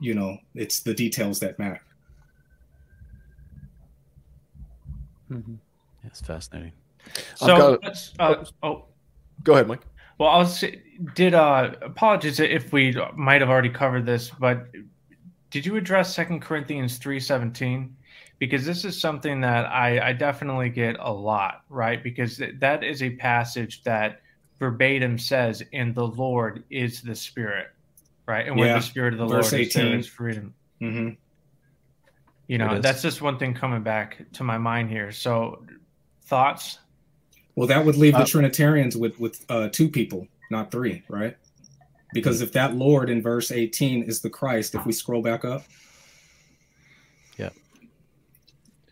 [0.00, 1.80] you know, it's the details that matter.
[5.32, 5.58] Mhm.
[6.04, 6.72] it's fascinating
[7.36, 8.84] So got- Uh, oh,
[9.44, 9.80] Go ahead, Mike.
[10.18, 10.64] well, I was
[11.14, 14.66] did uh apologies if we might have already covered this, but
[15.50, 17.96] did you address Second Corinthians three seventeen?
[18.38, 22.02] because this is something that I, I definitely get a lot, right?
[22.02, 24.20] Because th- that is a passage that
[24.58, 27.68] verbatim says, "And the Lord is the Spirit,"
[28.26, 28.44] right?
[28.48, 28.74] And where Yeah.
[28.78, 29.92] the Spirit of the Verse Lord is, 18.
[30.00, 30.54] is freedom.
[30.80, 31.10] hmm
[32.46, 35.12] You know, that's just one thing coming back to my mind here.
[35.12, 35.64] So,
[36.24, 36.78] thoughts?
[37.54, 41.36] Well, that would leave Uh, the Trinitarians with with uh, two people, not three, right?
[42.12, 45.64] Because if that Lord in verse 18 is the Christ, if we scroll back up,
[47.38, 47.50] yeah,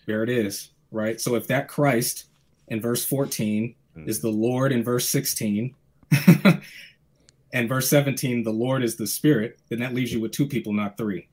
[0.06, 1.20] there it is, right?
[1.20, 2.26] So if that Christ
[2.68, 3.74] in verse 14
[4.06, 5.74] is the Lord in verse 16,
[7.52, 10.72] and verse 17, the Lord is the Spirit, then that leaves you with two people,
[10.72, 11.28] not three.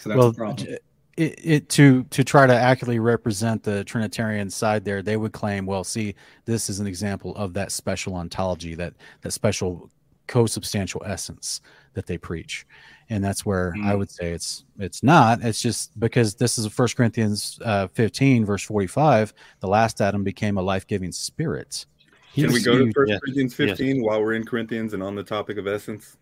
[0.00, 0.66] So that's well, a problem.
[0.66, 0.78] j-
[1.16, 5.66] it, it to to try to accurately represent the Trinitarian side there, they would claim,
[5.66, 6.14] well, see,
[6.44, 9.90] this is an example of that special ontology, that that special
[10.26, 11.60] co-substantial essence
[11.94, 12.66] that they preach,
[13.10, 13.98] and that's where I Mm.
[13.98, 15.42] would say it's it's not.
[15.42, 19.32] It's just because this is First Corinthians uh, 15, verse 45.
[19.60, 21.86] The last Adam became a life-giving spirit.
[22.34, 23.78] Can we go to First yes, Corinthians yes.
[23.78, 26.18] 15 while we're in Corinthians and on the topic of essence?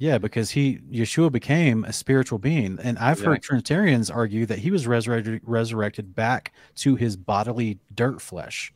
[0.00, 4.70] Yeah, because he Yeshua became a spiritual being, and I've heard Trinitarians argue that he
[4.70, 8.72] was resurrected resurrected back to his bodily dirt flesh,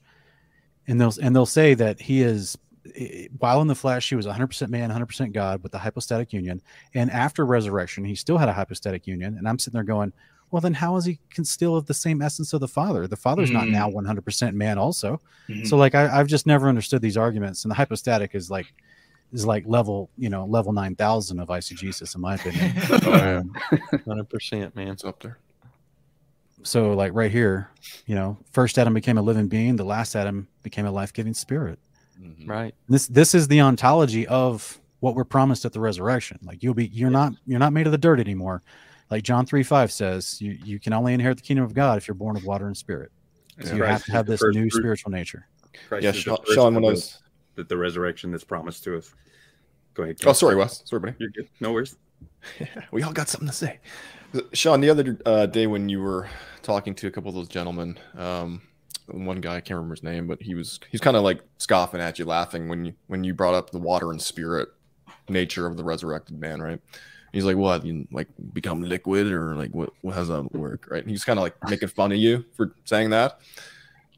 [0.89, 2.59] and they'll and they'll say that he is
[3.39, 6.61] while in the flesh he was 100% man, 100% God with the hypostatic union,
[6.95, 10.13] and after resurrection he still had a hypostatic union, and I'm sitting there going,
[10.51, 13.07] well then how is he can still have the same essence of the Father?
[13.07, 13.71] The Father's not Mm.
[13.71, 15.65] now 100% man also, Mhm.
[15.65, 18.67] so like I, I've just never understood these arguments, and the hypostatic is like
[19.33, 22.73] is like level you know level nine thousand of eisegesis in my opinion.
[23.05, 23.43] Oh,
[24.07, 24.89] hundred percent, man.
[24.89, 25.39] It's up there.
[26.63, 27.69] so like right here,
[28.07, 31.35] you know, first Adam became a living being, the last Adam became a life giving
[31.35, 31.79] spirit.
[32.21, 32.49] Mm-hmm.
[32.51, 32.75] Right.
[32.89, 36.39] This this is the ontology of what we're promised at the resurrection.
[36.45, 38.63] Like you'll be you're not you're not made of the dirt anymore.
[39.11, 42.07] Like John three five says, you you can only inherit the kingdom of God if
[42.07, 43.11] you're born of water and spirit.
[43.61, 44.73] So And you Christ have to have this new fruit.
[44.73, 45.49] spiritual nature.
[45.89, 47.23] Christ Yeah, is the Sean, first Sean when I of was.
[47.55, 49.15] The, the resurrection that's promised to us.
[49.95, 50.17] Go ahead.
[50.25, 50.83] Oh, sorry, Wes.
[50.85, 51.15] Sorry, buddy.
[51.19, 51.49] You're good.
[51.61, 51.97] No worries.
[52.93, 53.79] we all got something to say.
[54.53, 56.29] Sean, the other uh, day when you were
[56.63, 58.63] talking to a couple of those gentlemen, um,
[59.07, 62.01] one guy I can't remember his name, but he was he's kind of like scoffing
[62.01, 64.69] at you, laughing when you when you brought up the water and spirit
[65.29, 66.81] nature of the resurrected man, right?
[67.33, 67.85] He's like, "What?
[67.85, 69.91] You like become liquid, or like what?
[70.03, 71.03] what how's that work?" Right?
[71.03, 73.41] And he's kind of like making fun of you for saying that,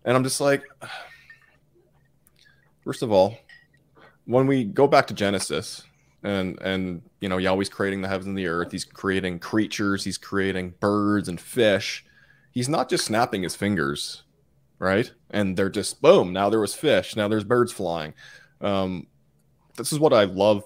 [0.04, 0.62] and I'm just like,
[2.84, 3.36] first of all,
[4.26, 5.82] when we go back to Genesis,
[6.24, 8.72] and and you know Yahweh's creating the heavens and the earth.
[8.72, 10.02] He's creating creatures.
[10.02, 12.04] He's creating birds and fish.
[12.50, 14.22] He's not just snapping his fingers,
[14.78, 15.12] right?
[15.30, 16.32] And they're just boom.
[16.32, 17.14] Now there was fish.
[17.14, 18.14] Now there's birds flying.
[18.60, 19.06] Um,
[19.76, 20.64] this is what I love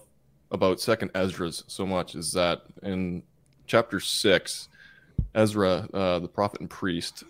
[0.50, 3.22] about Second Ezra's so much is that in
[3.66, 4.68] chapter six,
[5.34, 7.24] Ezra, uh, the prophet and priest,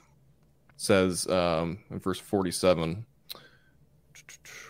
[0.76, 3.06] says um, in verse forty-seven.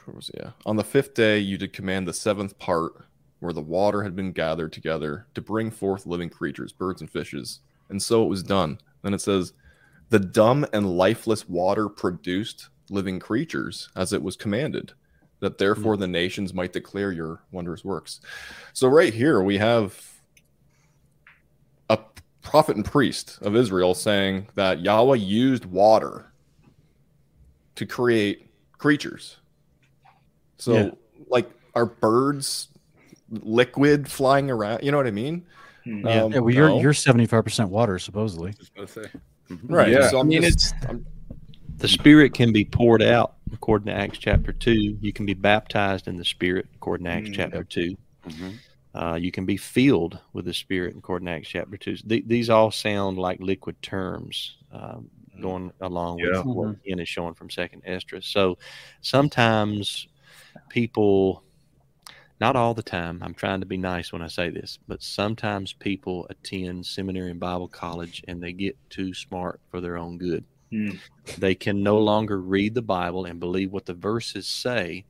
[0.04, 0.30] Where was?
[0.34, 0.50] Yeah.
[0.66, 2.92] On the fifth day, you did command the seventh part
[3.40, 7.60] where the water had been gathered together to bring forth living creatures, birds and fishes.
[7.88, 8.78] And so it was done.
[9.02, 9.52] Then it says,
[10.10, 14.92] The dumb and lifeless water produced living creatures as it was commanded,
[15.40, 16.00] that therefore hmm.
[16.00, 18.20] the nations might declare your wondrous works.
[18.72, 20.20] So, right here, we have
[21.90, 21.98] a
[22.42, 26.32] prophet and priest of Israel saying that Yahweh used water
[27.76, 29.38] to create creatures.
[30.58, 30.90] So, Yeah.
[31.28, 32.68] like, are birds
[33.30, 34.82] liquid flying around?
[34.82, 35.44] You know what I mean?
[35.84, 36.06] Hmm.
[36.06, 36.80] Yeah, Um, yeah well, you're no.
[36.80, 38.52] you're seventy five percent water supposedly.
[38.52, 39.06] Just gonna say.
[39.64, 39.88] right.
[39.90, 40.08] Yeah.
[40.08, 41.06] So I mean, just, it's I'm-
[41.78, 44.98] the Spirit can be poured out according to Acts chapter two.
[45.00, 47.96] You can be baptized in the Spirit according to Acts Mm, chapter two.
[48.28, 48.54] Mhm.
[48.94, 51.94] Uh, you can be filled with the Spirit according to Acts chapter two.
[51.96, 55.08] Th- these all sound like liquid terms um,
[55.40, 56.38] going along Yeah.
[56.38, 58.26] with what Ian is showing from Second Esdras.
[58.26, 58.58] So
[59.02, 60.08] sometimes
[60.68, 61.42] people,
[62.40, 65.72] not all the time, I'm trying to be nice when I say this, but sometimes
[65.72, 70.44] people attend seminary and Bible college and they get too smart for their own good.
[70.70, 70.90] Hmm.
[71.38, 75.04] They can no longer read the Bible and believe what the verses say.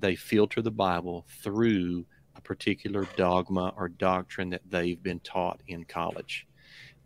[0.00, 2.06] They filter the Bible through
[2.36, 6.46] a particular dogma or doctrine that they've been taught in college.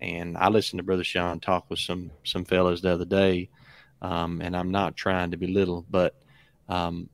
[0.00, 3.50] And I listened to Brother Sean talk with some some fellows the other day,
[4.00, 6.14] um, and I'm not trying to belittle, but
[6.68, 7.08] um,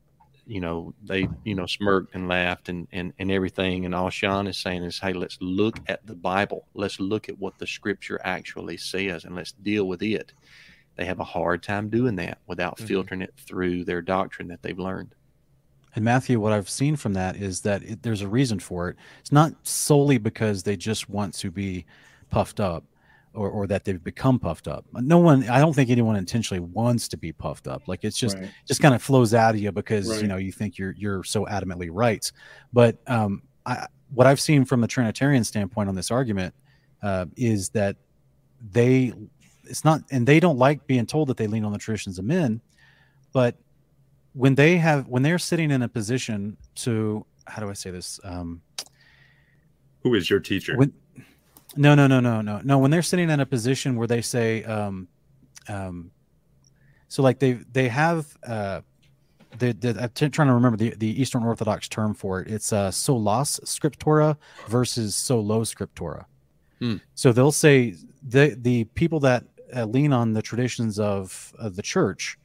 [0.46, 3.84] you know they you know smirked and laughed and, and and everything.
[3.84, 6.66] And all Sean is saying is, hey, let's look at the Bible.
[6.74, 10.32] Let's look at what the Scripture actually says, and let's deal with it.
[10.96, 12.86] They have a hard time doing that without Mhm.
[12.86, 15.14] filtering it through their doctrine that they've learned.
[15.96, 18.96] And Matthew, what I've seen from that is that it, there's a reason for it.
[19.20, 21.84] It's not solely because they just want to be
[22.30, 22.84] puffed up,
[23.34, 24.84] or, or that they've become puffed up.
[24.92, 27.82] No one, I don't think anyone intentionally wants to be puffed up.
[27.88, 28.50] Like it's just Right.
[28.66, 31.44] just kind of flows out of you because you know you think you're you're so
[31.46, 32.30] adamantly right.
[32.72, 36.54] But um, I, what I've seen from the Trinitarian standpoint on this argument
[37.02, 37.96] uh, is that
[38.70, 39.12] they
[39.64, 42.24] it's not and they don't like being told that they lean on the traditions of
[42.24, 42.60] men,
[43.32, 43.56] but
[44.32, 48.18] when they have when they're sitting in a position to how do I say this
[48.24, 48.62] um,
[50.02, 50.76] Who is your teacher?
[50.76, 50.92] when
[51.76, 54.62] no no no no no no when they're sitting in a position where they say
[54.64, 55.08] um
[55.68, 56.10] um
[57.08, 58.80] so like they they have uh
[59.58, 62.50] the, the, I'm t- trying to remember the, the Eastern Orthodox term for it.
[62.50, 64.36] It's uh, sola scriptura
[64.66, 66.24] versus solo scriptura.
[66.80, 66.96] Hmm.
[67.14, 69.44] So they'll say the the people that
[69.74, 72.38] uh, lean on the traditions of, of the church,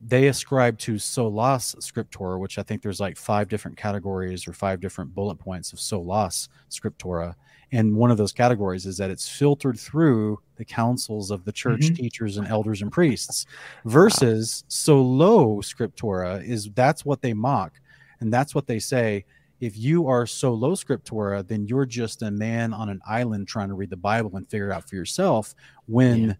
[0.00, 4.80] they ascribe to sola scriptura, which I think there's like five different categories or five
[4.80, 6.30] different bullet points of sola
[6.70, 7.34] scriptura.
[7.70, 11.82] And one of those categories is that it's filtered through the councils of the church
[11.90, 11.96] Mhm.
[11.96, 13.44] teachers and elders and priests
[13.84, 17.80] versus solo scriptura is that's what they mock
[18.20, 19.24] and that's what they say
[19.60, 23.74] if you are solo scriptura then you're just a man on an island trying to
[23.74, 25.54] read the bible and figure it out for yourself
[25.86, 26.36] when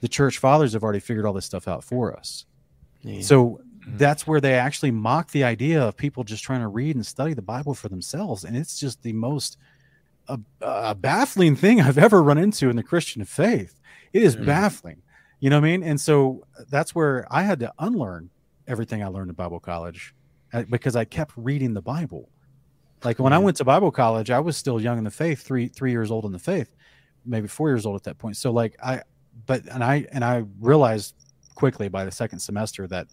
[0.00, 2.44] the church fathers have already figured all this stuff out for us
[3.02, 3.20] Yeah.
[3.20, 3.98] so Mhm.
[3.98, 7.34] that's where they actually mock the idea of people just trying to read and study
[7.34, 9.58] the bible for themselves and it's just the most
[10.28, 13.80] uh, uh, baffling thing i've ever run into in the christian faith.
[14.12, 14.46] It is Mhm.
[14.46, 15.02] baffling.
[15.40, 15.82] You know what i mean?
[15.82, 18.30] And so that's where i had to unlearn
[18.66, 20.14] everything i learned in bible college
[20.52, 22.28] uh, because i kept reading the bible.
[23.04, 23.42] Like when i Mhm.
[23.44, 26.24] went to bible college i was still young in the faith three three years old
[26.24, 26.74] in the faith
[27.24, 28.36] maybe four years old at that point.
[28.36, 29.02] So like i
[29.46, 31.14] but and i and i realized
[31.54, 33.06] quickly by the second semester that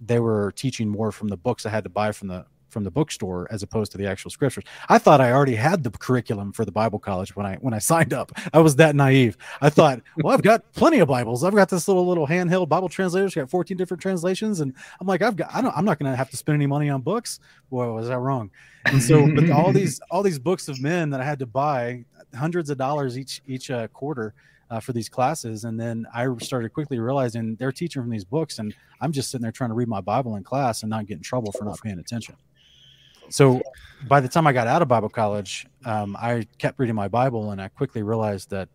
[0.00, 2.90] they were teaching more from the books I had to buy from the from the
[2.90, 4.64] bookstore as opposed to the actual scriptures.
[4.88, 7.78] I thought I already had the curriculum for the Bible college when I when I
[7.88, 8.32] signed up.
[8.52, 9.36] I was that naive.
[9.60, 11.44] I thought, well, I've got plenty of Bibles.
[11.44, 13.26] I've got this little little handheld Bible translator.
[13.26, 15.54] It's got 14 different translations, and I'm like, I've got.
[15.54, 15.76] I don't.
[15.76, 17.40] I'm not going to have to spend any money on books.
[17.70, 18.50] Boy, was that wrong?
[18.86, 22.04] And so, but all these all these books of men that I had to buy,
[22.34, 24.34] hundreds of dollars each each uh, quarter.
[24.70, 28.58] Uh, for these classes, and then I started quickly realizing they're teaching from these books,
[28.58, 31.16] and I'm just sitting there trying to read my Bible in class and not get
[31.16, 32.36] in trouble for not paying attention.
[33.30, 33.60] So
[34.08, 37.50] by the time I got out of Bible college, um, I kept reading my Bible
[37.50, 38.68] and I quickly realized that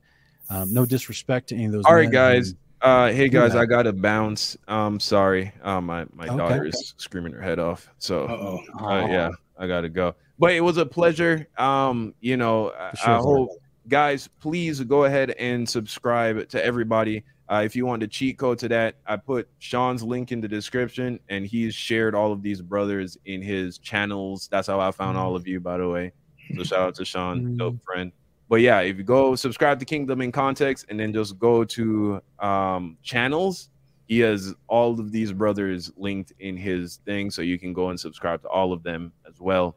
[0.49, 1.85] um, no disrespect to any of those.
[1.85, 2.55] All right, guys.
[2.81, 3.59] Uh, hey guys, that.
[3.59, 4.57] I gotta bounce.
[4.67, 5.53] Um, sorry.
[5.63, 6.37] Um, my my Okay.
[6.37, 7.89] daughter is screaming her head off.
[7.97, 8.85] So Uh-oh.
[8.85, 10.15] uh, yeah, I gotta go.
[10.37, 11.47] But it was a pleasure.
[11.57, 13.13] Um, you know, sure.
[13.13, 13.51] I hope
[13.87, 17.23] guys, please go ahead and subscribe to everybody.
[17.49, 20.47] Uh, if you want the cheat code to that, I put Sean's link in the
[20.47, 24.47] description, and he's shared all of these brothers in his channels.
[24.49, 26.13] That's how I found all of you, by the way.
[26.55, 28.11] So shout out to Sean, dope friend.
[28.49, 32.21] But yeah, if you go subscribe to Kingdom in Context, and then just go to
[32.39, 33.69] um, channels,
[34.07, 37.99] he has all of these brothers linked in his thing, so you can go and
[37.99, 39.75] subscribe to all of them as well.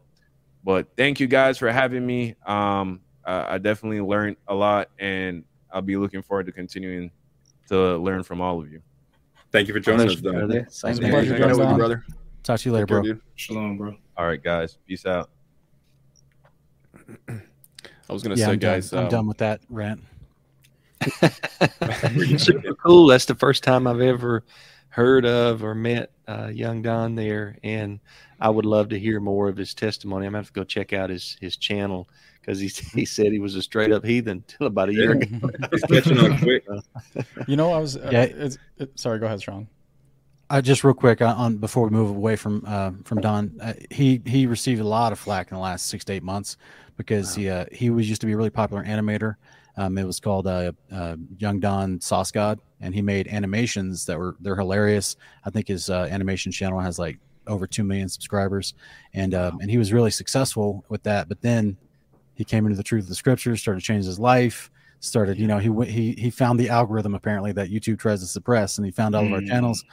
[0.62, 2.36] But thank you guys for having me.
[2.46, 7.10] Um, I definitely learned a lot, and I'll be looking forward to continuing
[7.68, 8.80] to learn from all of you.
[9.52, 10.46] Thank you for joining us, Pleasure, though.
[10.46, 10.54] brother.
[10.54, 11.78] Yeah, same Pleasure, you Hang out guys with you, on.
[11.78, 12.04] brother.
[12.42, 13.02] Talk to you later, Take bro.
[13.02, 13.20] dude.
[13.36, 13.96] Shalom, bro.
[14.16, 15.30] All right, guys, peace out.
[17.28, 18.74] I was gonna Yeah, say, I'm done.
[18.74, 18.92] guys.
[18.92, 20.00] I'm um, done with that rant.
[22.38, 23.06] Super cool.
[23.06, 24.44] That's the first time I've ever
[24.88, 28.00] heard of or met uh, young Don there, and
[28.40, 30.26] I would love to hear more of his testimony.
[30.26, 32.08] I'm gonna have to go check out his his channel
[32.46, 35.26] because he he said he was a straight up heathen till about a year ago.
[35.72, 36.64] He's catching on quick.
[37.46, 37.96] You know, I was.
[37.96, 38.22] Uh, Yeah.
[38.22, 39.68] it's, it, sorry, go ahead, Sean.
[40.48, 43.72] Uh, just real quick uh, on before we move away from uh, from Don, uh,
[43.90, 46.56] he he received a lot of flack in the last six to eight months
[46.96, 49.34] because he uh, he was used to be a really popular animator.
[49.76, 54.18] Um, it was called uh, uh, Young Don Sauce God, and he made animations that
[54.18, 55.16] were they're hilarious.
[55.44, 57.18] I think his uh, animation channel has like
[57.48, 58.74] over two million subscribers,
[59.14, 61.28] and um, and he was really successful with that.
[61.28, 61.76] But then
[62.36, 65.58] he came into the truth of the scriptures, started changing his life, started you know
[65.58, 68.90] he went- he he found the algorithm apparently that YouTube tries to suppress, and he
[68.92, 69.48] found all of our Mm.
[69.48, 69.84] channels,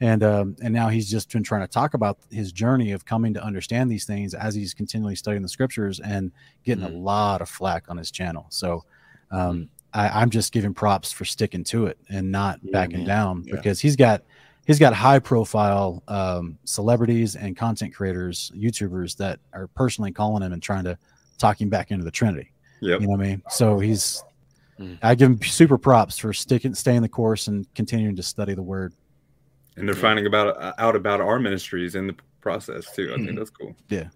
[0.00, 3.34] and um, and now he's just been trying to talk about his journey of coming
[3.34, 6.30] to understand these things as he's continually studying the scriptures and
[6.64, 8.46] getting a lot of flack on his channel.
[8.50, 8.84] So
[9.30, 13.06] um, I, I'm just giving props for sticking to it and not Yeah, backing man.
[13.06, 13.56] down Yeah.
[13.56, 14.22] because he's got
[14.66, 20.52] he's got high profile um, celebrities and content creators, YouTubers that are personally calling him
[20.52, 20.96] and trying to
[21.42, 22.52] talk him back into the Trinity.
[22.80, 23.00] Yep.
[23.00, 23.42] You know what I mean?
[23.48, 24.22] So he's
[24.82, 24.98] Mm.
[25.02, 28.62] I give him super props for sticking staying the course and continuing to study the
[28.62, 28.94] word.
[29.76, 33.12] And they're finding about uh, out about our ministries in the process too.
[33.14, 33.76] I think that's cool.
[33.88, 34.08] Yeah.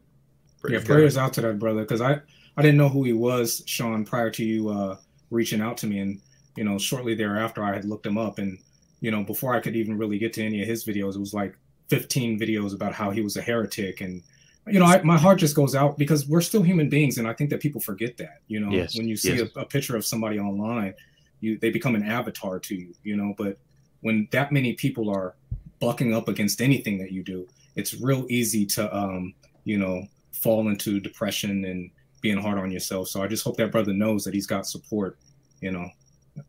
[0.60, 2.20] Praise yeah, prayers out to that brother because I
[2.56, 4.96] I didn't know who he was, Sean, prior to you uh,
[5.30, 6.20] reaching out to me, and
[6.56, 8.58] you know, shortly thereafter, I had looked him up, and
[9.00, 11.34] you know, before I could even really get to any of his videos, it was
[11.34, 11.56] like
[11.88, 14.22] 15 videos about how he was a heretic and
[14.68, 17.32] you know, I, my heart just goes out because we're still human beings, and I
[17.32, 18.40] think that people forget that.
[18.48, 19.48] You know, Yes, when you see yes.
[19.54, 20.94] a, a picture of somebody online,
[21.40, 22.94] you they become an avatar to you.
[23.02, 23.58] You know, but
[24.00, 25.34] when that many people are
[25.80, 29.34] bucking up against anything that you do, it's real easy to, um,
[29.64, 30.02] you know,
[30.32, 31.90] fall into depression and
[32.20, 33.08] being hard on yourself.
[33.08, 35.18] So I just hope that brother knows that he's got support.
[35.60, 35.88] You know,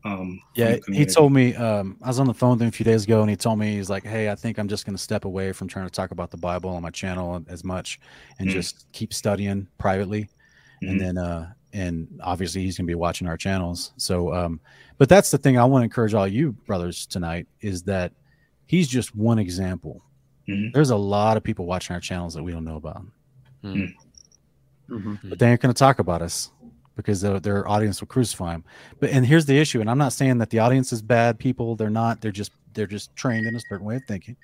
[0.04, 1.54] um, Yeah, he told me.
[1.54, 3.58] Um, I was on the phone with him a few days ago, and he told
[3.58, 5.90] me he's like, "Hey, I think I'm just going to step away from trying to
[5.90, 7.98] talk about the Bible on my channel as much,
[8.38, 8.52] and Mm.
[8.52, 10.28] just keep studying privately."
[10.82, 10.90] Mhm.
[10.90, 13.92] And then, uh, and obviously, he's going to be watching our channels.
[13.96, 14.60] So, um,
[14.98, 18.12] but that's the thing I want to encourage all you brothers tonight is that
[18.66, 20.02] he's just one example.
[20.48, 20.72] Mhm.
[20.72, 23.02] There's a lot of people watching our channels that we don't know about,
[23.64, 23.92] Mm.
[25.24, 26.50] but they ain't going to talk about us
[26.98, 28.66] because their, their audience will crucify them.
[29.00, 31.76] But and here's the issue, and I'm not saying that the audience is bad people.
[31.76, 32.20] They're not.
[32.20, 34.36] They're just they're just trained in a certain way of thinking.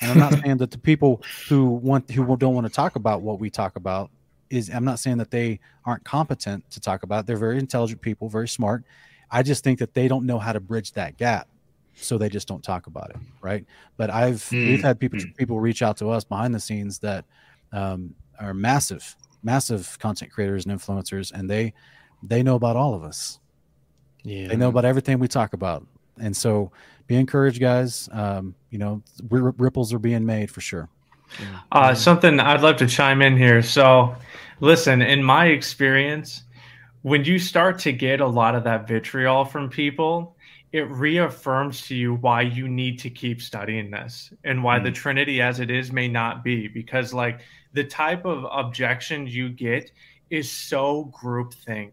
[0.00, 3.22] And I'm not saying that the people who want who don't want to talk about
[3.22, 4.10] what we talk about
[4.50, 7.20] is I'm not saying that they aren't competent to talk about.
[7.20, 7.26] it.
[7.28, 8.84] They're very intelligent people, very smart.
[9.30, 11.48] I just think that they don't know how to bridge that gap.
[12.00, 13.66] So they just don't talk about it, right?
[13.98, 17.26] But I've we've Mm, had people people reach out to us behind the scenes that
[17.72, 21.74] um, are massive, massive content creators and influencers, and they
[22.22, 23.38] they know about all of us.
[24.24, 24.48] Yeah.
[24.48, 25.86] They know about everything we talk about,
[26.20, 26.72] and so
[27.06, 28.08] be encouraged, guys.
[28.12, 30.88] Um, you know, r- ripples are being made for sure.
[31.72, 33.62] Uh, something I'd love to chime in here.
[33.62, 34.14] So,
[34.60, 36.44] listen, in my experience,
[37.02, 40.36] when you start to get a lot of that vitriol from people,
[40.72, 45.40] it reaffirms to you why you need to keep studying this and why the Trinity
[45.40, 46.68] as it is may not be.
[46.68, 47.40] Because, like,
[47.72, 49.90] the type of objections you get
[50.30, 51.92] is so groupthink.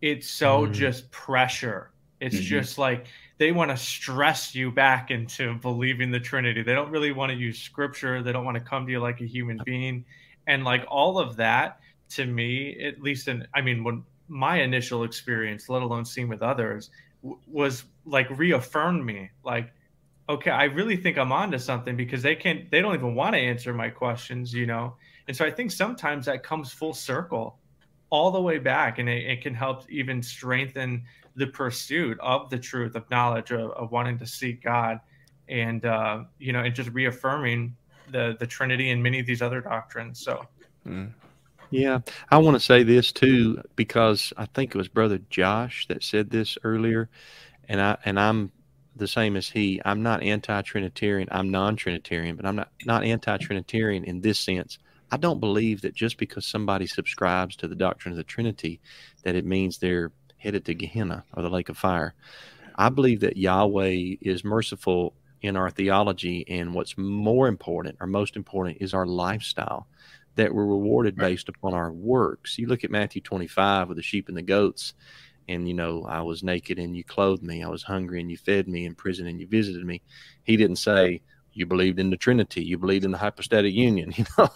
[0.00, 0.72] It's so Mhm.
[0.72, 1.92] just pressure.
[2.20, 2.42] It's Mhm.
[2.42, 3.06] just like
[3.38, 6.62] they want to stress you back into believing the Trinity.
[6.62, 8.22] They don't really want to use scripture.
[8.22, 10.04] They don't want to come to you like a human being.
[10.46, 11.80] And like all of that
[12.10, 16.42] to me, at least in, I mean, when my initial experience, let alone seeing with
[16.42, 16.90] others,
[17.24, 19.30] w- was like reaffirmed me.
[19.44, 19.72] Like,
[20.28, 23.40] okay, I really think I'm onto something because they can't, they don't even want to
[23.40, 24.94] answer my questions, you know?
[25.26, 27.58] And so I think sometimes that comes full circle
[28.10, 31.02] all the way back and it, it can help even strengthen
[31.34, 35.00] the pursuit of the truth of knowledge of, of wanting to seek god
[35.48, 37.74] and uh, you know and just reaffirming
[38.12, 40.46] the the trinity and many of these other doctrines so
[40.86, 41.12] Mm.
[41.70, 42.00] Yeah,
[42.30, 46.30] I want to say this too because I think it was brother Josh that said
[46.30, 47.08] this earlier,
[47.68, 48.52] and I and I'm
[48.96, 49.80] the same as he.
[49.84, 51.28] I'm not anti-Trinitarian.
[51.32, 54.78] I'm non-Trinitarian, but I'm not not anti-Trinitarian in this sense.
[55.10, 58.80] I don't believe that just because somebody subscribes to the doctrine of the Trinity,
[59.22, 62.14] that it means they're headed to Gehenna or the lake of fire.
[62.76, 68.36] I believe that Yahweh is merciful in our theology, and what's more important or most
[68.36, 69.86] important is our lifestyle
[70.36, 72.58] that we're rewarded based upon our works.
[72.58, 74.94] You look at Matthew 25 with the sheep and the goats,
[75.48, 78.36] and you know, I was naked and you clothed me, I was hungry and you
[78.36, 80.02] fed me, in prison and you visited me.
[80.42, 81.20] He didn't say,
[81.52, 84.48] You believed in the Trinity, you believed in the hypostatic union, you know,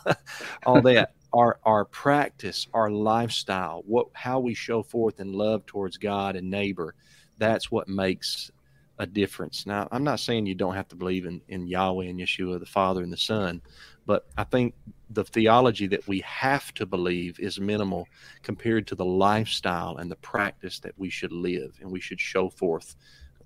[0.67, 1.13] all that.
[1.31, 6.49] Our, our practice, our lifestyle, what how we show forth in love towards God and
[6.49, 6.95] neighbor,
[7.37, 8.51] that's what makes
[8.99, 9.67] a difference.
[9.67, 12.67] Now, I'm not saying you don't have to believe in, in Yahweh and Yeshua, the
[12.67, 13.61] Father and the Son,
[14.09, 14.75] but I think
[15.11, 18.09] the theology that we have to believe is minimal
[18.43, 22.49] compared to the lifestyle and the practice that we should live and we should show
[22.49, 22.97] forth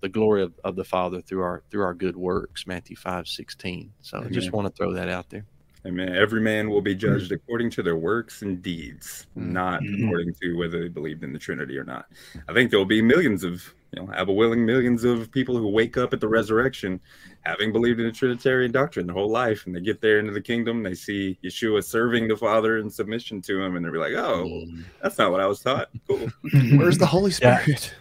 [0.02, 3.92] the glory of, of the Father through our through our good works, Matthew five sixteen.
[4.02, 5.44] So I just want to throw that out there.
[5.84, 6.14] Amen.
[6.14, 10.04] Every man will be judged according to their works and deeds, not Mhm.
[10.04, 12.06] according to whether they believed in the Trinity or not.
[12.48, 15.56] I think there will be millions of, you know, have a willing millions of people
[15.56, 16.98] who wake up at the resurrection
[17.42, 20.40] having believed in the Trinitarian doctrine their whole life, and they get there into the
[20.40, 24.64] kingdom, they see Yeshua serving the Father in submission to him, and they're like, "Oh,
[25.02, 26.28] that's not what I was taught." Cool.
[26.76, 27.58] Where's the Holy Yeah.
[27.62, 27.94] Spirit?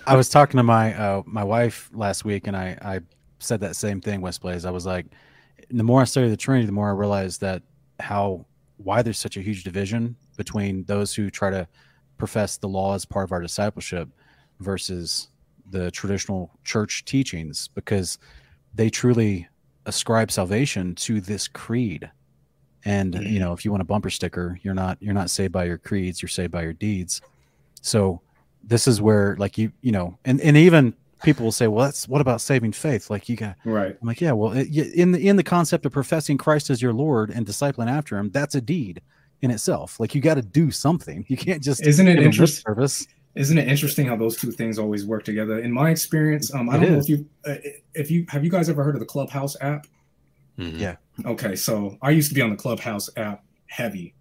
[0.06, 3.00] I was talking to my uh, my wife last week, and I I
[3.38, 4.20] said that same thing.
[4.22, 4.64] West Blaze.
[4.64, 5.06] I was like,
[5.70, 7.62] the more I study the Trinity, the more I realize that
[8.00, 8.46] how
[8.78, 11.68] why there's such a huge division between those who try to
[12.18, 14.08] profess the law as part of our discipleship
[14.60, 15.28] versus
[15.70, 18.18] the traditional church teachings, because
[18.74, 19.48] they truly
[19.86, 22.10] ascribe salvation to this creed.
[22.84, 23.22] And hmm.
[23.22, 25.78] you know, if you want a bumper sticker, you're not you're not saved by your
[25.78, 27.20] creeds, you're saved by your deeds.
[27.82, 28.20] So
[28.66, 32.06] this is where like you you know and and even people will say well that's
[32.08, 33.96] what about saving faith like you got Right.
[34.00, 36.92] i'm like yeah well it, in the in the concept of professing christ as your
[36.92, 39.00] lord and discipling after him that's a deed
[39.40, 42.24] in itself like you got to do something you can't just Isn't it give him
[42.24, 43.06] lip interest- service
[43.36, 45.58] Isn't it interesting how those two things always work together?
[45.58, 47.54] In my experience, um, I It don't know if you uh,
[47.94, 49.86] if you have you guys ever heard of the Clubhouse app?
[50.58, 50.80] Mhm.
[50.80, 50.96] Yeah.
[51.24, 54.14] Okay, so I used to be on the Clubhouse app heavy.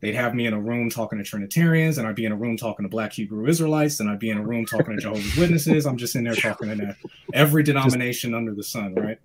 [0.00, 2.56] They'd have me in a room talking to Trinitarians, and I'd be in a room
[2.56, 5.86] talking to Black Hebrew Israelites, and I'd be in a room talking to Jehovah's Witnesses.
[5.86, 6.96] I'm just in there talking to
[7.32, 9.18] every denomination under the sun, right?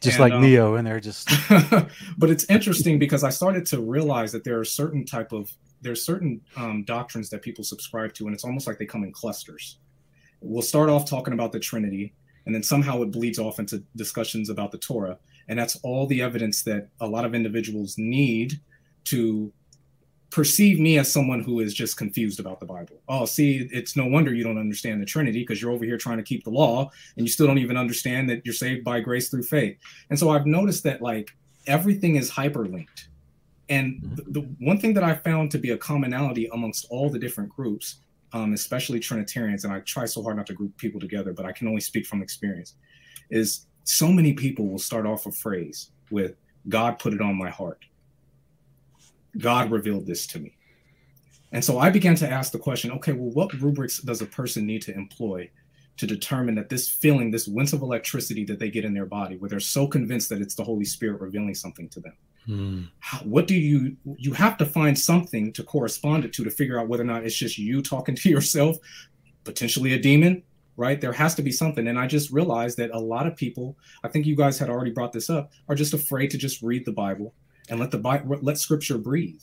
[0.00, 1.28] Just And, like um, Neo in there, just
[2.18, 5.50] but it's interesting because I started to realize that there are certain type of
[5.82, 9.12] there's certain um, doctrines that people subscribe to, and it's almost like they come in
[9.12, 9.78] clusters.
[10.40, 12.14] We'll start off talking about the Trinity,
[12.46, 15.18] and then somehow it bleeds off into discussions about the Torah,
[15.48, 18.60] and that's all the evidence that a lot of individuals need
[19.04, 19.52] to
[20.32, 22.96] perceive me as someone who is just confused about the Bible.
[23.06, 26.16] Oh, see, it's no wonder you don't understand the Trinity because you're over here trying
[26.16, 29.28] to keep the law and you still don't even understand that you're saved by grace
[29.28, 29.76] through faith.
[30.08, 31.30] And so I've noticed that like
[31.66, 33.08] everything is hyperlinked.
[33.72, 37.18] And the, the one thing that I found to be a commonality amongst all the
[37.18, 38.00] different groups,
[38.34, 41.52] um, especially Trinitarians, and I try so hard not to group people together, but I
[41.52, 42.74] can only speak from experience,
[43.30, 46.36] is so many people will start off a phrase with
[46.68, 47.82] God put it on my heart.
[49.38, 50.54] God revealed this to me.
[51.52, 54.66] And so I began to ask the question okay, well, what rubrics does a person
[54.66, 55.48] need to employ
[55.96, 59.38] to determine that this feeling, this wince of electricity that they get in their body,
[59.38, 62.16] where they're so convinced that it's the Holy Spirit revealing something to them?
[62.46, 62.82] Hmm.
[63.22, 66.88] What do you, you have to find something to correspond it to to figure out
[66.88, 68.76] whether or not it's just you talking to yourself,
[69.44, 70.42] potentially a demon,
[70.76, 71.00] right?
[71.00, 71.86] There has to be something.
[71.88, 74.90] And I just realized that a lot of people, I think you guys had already
[74.90, 77.34] brought this up, are just afraid to just read the Bible
[77.68, 79.42] and let the Bible, let scripture breathe.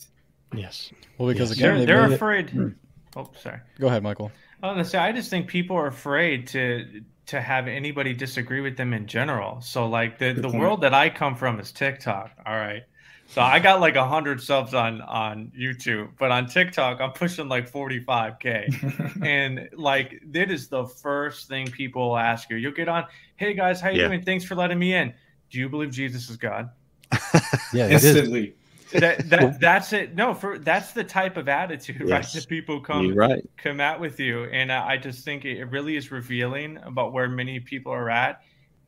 [0.54, 0.92] Yes.
[1.18, 1.58] Well, because Yes.
[1.60, 2.50] again, They're, they they're made it- afraid.
[2.50, 2.68] Hmm.
[3.16, 3.60] Oh, sorry.
[3.80, 4.32] Go ahead, Michael.
[4.62, 8.60] I was gonna say, I just think people are afraid to to have anybody disagree
[8.62, 9.62] with them in general.
[9.62, 10.60] So like the Good the point.
[10.60, 12.32] world that I come from is TikTok.
[12.46, 12.84] All right.
[13.28, 17.72] So I got like hundred subs on on YouTube, but on TikTok I'm pushing like
[17.72, 19.22] 45k.
[19.24, 22.58] and like that is the first thing people ask you.
[22.58, 24.08] You'll get on, hey guys, how you Yeah.
[24.08, 24.24] doing?
[24.24, 25.14] Thanks for letting me in.
[25.52, 26.70] Do you believe Jesus is God?
[27.74, 27.90] yeah.
[27.90, 28.56] Instantly.
[28.94, 30.16] That, that that's it.
[30.16, 33.50] No, for that's the type of attitude right that people come You're right.
[33.58, 34.46] come out with you.
[34.46, 38.10] And uh, i just think it, it really is revealing about where many people are
[38.10, 38.42] at.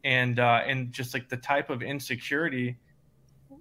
[0.03, 2.77] And uh and just like the type of insecurity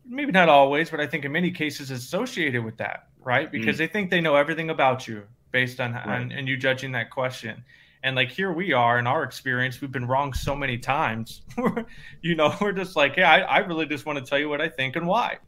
[0.07, 3.51] maybe not always but i think in many cases associated with that right?
[3.51, 7.11] Because they think they know everything about you based on, on and you judging that
[7.11, 7.63] question.
[8.03, 11.43] And like here we are in our experience we've been wrong so many times.
[12.23, 14.61] You know we're just like yeah I, I really just want to tell you what
[14.61, 15.39] i think and why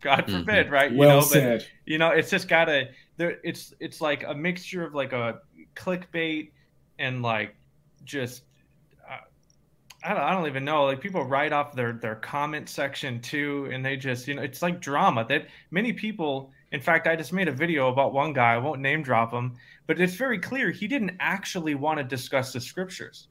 [0.00, 0.40] god Mhm.
[0.40, 1.66] forbid right you well know but said.
[1.86, 5.40] you know it's just gotta there it's it's like a mixture of like a
[5.74, 6.50] clickbait
[6.98, 7.54] and like
[8.04, 8.42] just
[9.10, 9.16] uh,
[10.04, 13.68] I don't, I don't even know like people write off their their comment section too
[13.72, 17.32] and they just you know it's like drama that many people in fact i just
[17.32, 19.56] made a video about one guy i won't name drop him
[19.86, 23.28] but it's very clear he didn't actually want to discuss the scriptures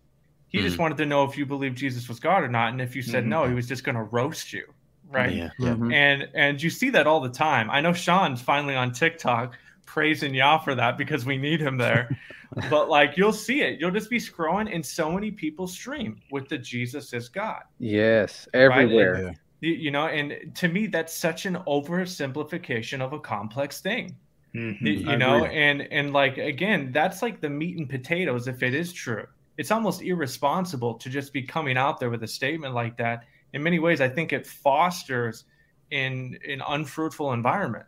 [0.50, 2.96] he just wanted to know if you believe jesus was god or not and if
[2.96, 3.28] you said Mhm.
[3.30, 4.66] no he was just going to roast you
[5.10, 5.50] right Yeah.
[5.60, 5.94] Mhm.
[5.94, 7.70] and and you see that all the time.
[7.72, 12.10] I know Sean's finally on TikTok praising Yah for that because we need him there.
[12.70, 16.48] but like you'll see it, you'll just be scrolling, and so many people stream with
[16.50, 17.62] the Jesus is God.
[17.80, 18.62] Yes, Right?
[18.64, 19.22] everywhere.
[19.24, 19.32] Yeah.
[19.62, 24.16] You, you know, and to me, that's such an oversimplification of a complex thing.
[24.56, 24.82] Mhm.
[24.82, 25.56] You, you I know, agree.
[25.58, 28.48] and and like again, that's like the meat and potatoes.
[28.48, 29.26] If it is true,
[29.58, 33.24] it's almost irresponsible to just be coming out there with a statement like that.
[33.58, 35.46] In many ways, I think it fosters
[35.90, 37.86] in an unfruitful environment.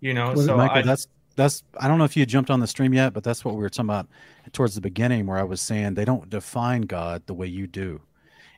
[0.00, 1.64] You know, Well, so Michael, I, that's that's.
[1.80, 3.70] I don't know if you jumped on the stream yet, but that's what we were
[3.70, 4.08] talking about
[4.52, 8.02] towards the beginning, where I was saying they don't define God the way you do,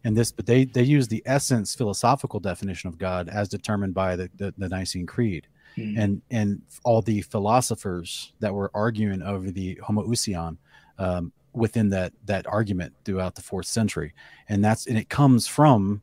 [0.03, 4.17] and this, but they they use the essence philosophical definition of God as determined by
[4.17, 5.97] the the, the Nicene Creed, Mhm.
[5.97, 10.57] and and all the philosophers that were arguing over the homoousion
[10.99, 14.13] um, within that that argument throughout the fourth century,
[14.49, 16.03] and that's and it comes from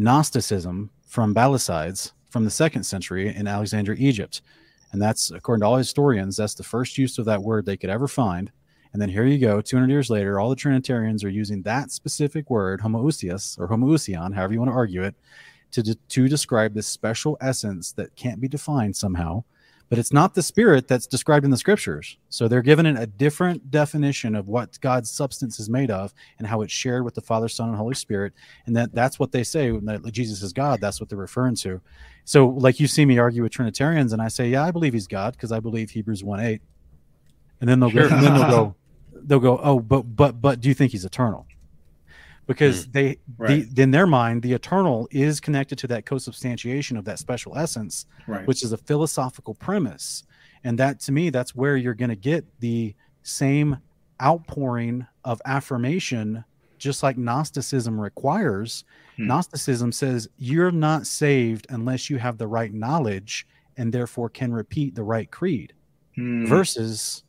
[0.00, 4.40] Gnosticism from Basilides from the second century in Alexandria, Egypt.
[4.92, 7.90] And that's, according to all historians, that's the first use of that word they could
[7.90, 8.50] ever find.
[8.92, 12.50] And then here you go, 200 years later, all the Trinitarians are using that specific
[12.50, 15.14] word, homoousios or homoousion, however you want to argue it,
[15.72, 19.44] to, de- to describe this special essence that can't be defined somehow.
[19.90, 22.16] But it's not the spirit that's described in the scriptures.
[22.28, 26.62] So they're given a different definition of what God's substance is made of and how
[26.62, 28.32] it's shared with the Father, Son, and Holy Spirit.
[28.66, 30.80] And that that's what they say that Jesus is God.
[30.80, 31.80] That's what they're referring to.
[32.24, 35.08] So, like you see me argue with Trinitarians, and I say, "Yeah, I believe he's
[35.08, 36.62] God because I believe Hebrews one 8.
[37.60, 38.74] and then they'll go, and then they'll go,
[39.12, 41.46] they'll go, "Oh, but but but do you think he's eternal?"
[42.50, 43.64] Because they, Right.
[43.74, 48.06] the, in their mind, the eternal is connected to that co-substantiation of that special essence,
[48.26, 48.46] Right.
[48.46, 50.24] which is a philosophical premise,
[50.64, 53.78] and that to me, that's where you're going to get the same
[54.20, 56.44] outpouring of affirmation,
[56.78, 58.84] just like Gnosticism requires.
[59.16, 59.28] Hmm.
[59.28, 63.46] Gnosticism says you're not saved unless you have the right knowledge
[63.76, 65.72] and therefore can repeat the right creed
[66.16, 66.46] Hmm.
[66.46, 67.22] versus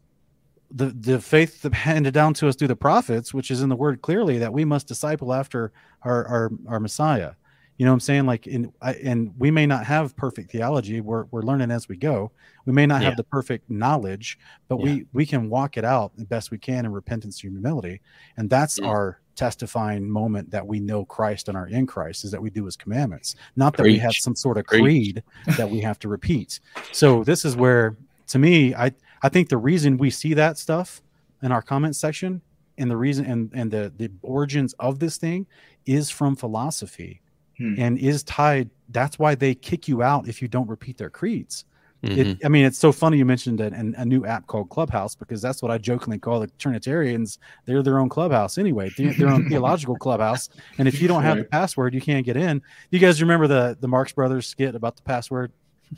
[0.74, 3.76] the the faith that handed down to us through the prophets, which is in the
[3.76, 5.72] word clearly that we must disciple after
[6.04, 7.34] our our, our Messiah.
[7.78, 8.26] You know what I'm saying?
[8.28, 11.02] Like in I, and we may not have perfect theology.
[11.02, 12.32] We're we're learning as we go.
[12.66, 13.08] We may not Yeah.
[13.10, 14.38] have the perfect knowledge,
[14.68, 18.02] but we we can walk it out the best we can in repentance and humility.
[18.38, 18.88] And that's Mm.
[18.88, 22.66] our testifying moment that we know Christ and are in Christ is that we do
[22.66, 23.36] his commandments.
[23.56, 24.82] Not that we have some sort of Preach.
[24.84, 25.24] creed
[25.58, 26.60] that we have to repeat.
[26.92, 28.92] So this is where to me I
[29.24, 31.02] I think the reason we see that stuff
[31.44, 32.42] in our comment section
[32.78, 35.46] and the reason and and the the origins of this thing
[35.86, 37.22] is from philosophy
[37.58, 37.76] Hmm.
[37.78, 41.66] and is tied that's why they kick you out if you don't repeat their creeds
[42.04, 42.18] Mhm.
[42.18, 45.14] it, I mean, it's so funny you mentioned a, an- a new app called Clubhouse
[45.14, 47.38] because that's what I jokingly call the Trinitarians.
[47.66, 50.50] They're their own clubhouse anyway, they're their own theological clubhouse.
[50.80, 52.64] And if you don't have the password, you can't get in.
[52.90, 55.52] You guys remember the the Marx Brothers skit about the password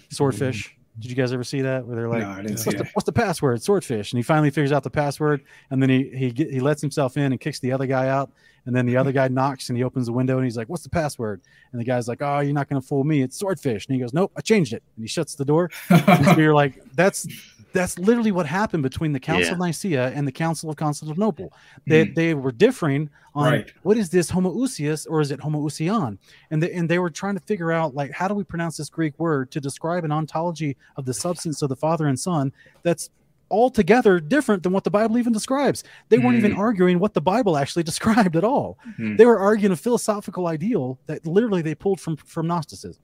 [0.09, 0.75] swordfish?
[0.99, 3.63] Did you guys ever see that where they're like, No, what's, the, what's the password?
[3.63, 4.13] Swordfish.
[4.13, 7.17] And he finally figures out the password, and then he he get, he lets himself
[7.17, 8.31] in and kicks the other guy out.
[8.65, 10.83] And then the other guy knocks and he opens the window and he's like, "What's
[10.83, 11.41] the password?"
[11.71, 13.21] And the guy's like, "Oh, you're not going to fool me.
[13.21, 15.69] It's swordfish." And he goes, "Nope, I changed it." And he shuts the door.
[15.89, 17.27] And so you're like, that's
[17.73, 19.51] that's literally what happened between the Council Yeah.
[19.53, 21.51] of Nicaea and the Council of Constantinople.
[21.87, 22.13] They Hmm.
[22.13, 23.73] they were differing on Right.
[23.81, 26.17] what is this homoousios or is it homoousion?
[26.51, 28.89] And they, and they were trying to figure out like how do we pronounce this
[28.89, 32.51] Greek word to describe an ontology of the substance of the Father and Son
[32.83, 33.09] that's
[33.51, 35.83] altogether different than what the Bible even describes.
[36.09, 36.59] They weren't even Hmm.
[36.59, 38.77] arguing what the Bible actually described at all.
[38.97, 39.15] Hmm.
[39.15, 43.01] They were arguing a philosophical ideal that literally they pulled from from Gnosticism.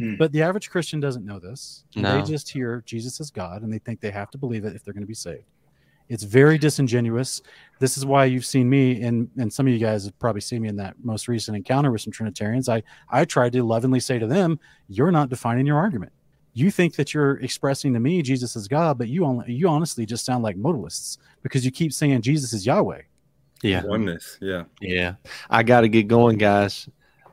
[0.00, 0.16] Hmm.
[0.16, 1.84] But the average Christian doesn't know this.
[1.94, 2.16] No.
[2.16, 4.82] They just hear Jesus is God and they think they have to believe it if
[4.82, 5.44] they're going to be saved.
[6.08, 7.42] It's very disingenuous.
[7.80, 10.62] This is why you've seen me and and some of you guys have probably seen
[10.62, 12.68] me in that most recent encounter with some Trinitarians.
[12.68, 14.58] I I tried to lovingly say to them,
[14.88, 16.12] "You're not defining your argument.
[16.54, 20.06] You think that you're expressing to me Jesus is God, but you only you honestly
[20.06, 23.02] just sound like modalists because you keep saying Jesus is Yahweh."
[23.62, 23.84] Yeah.
[23.84, 24.38] Oneness.
[24.40, 24.64] Yeah.
[24.80, 25.14] Yeah.
[25.50, 26.88] I got to get going, guys.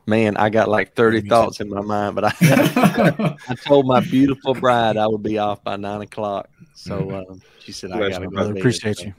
[0.07, 2.31] Man, I got like 30 thoughts in my mind, but I,
[3.49, 6.49] I told my beautiful bride I would be off by nine o'clock.
[6.75, 8.31] So um, she said, I got to my go.
[8.31, 8.59] Brother, bed.
[8.59, 9.13] appreciate So- you.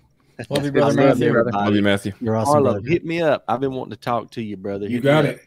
[0.50, 1.28] Love you, I brother love Matthew.
[1.28, 1.56] everybody.
[1.56, 2.12] Love you, Matthew.
[2.20, 2.54] You're awesome.
[2.54, 2.88] Arlo, brother.
[2.88, 3.42] hit me up.
[3.48, 4.86] I've been wanting to talk to you, brother.
[4.86, 5.36] you got me up.
[5.36, 5.42] it.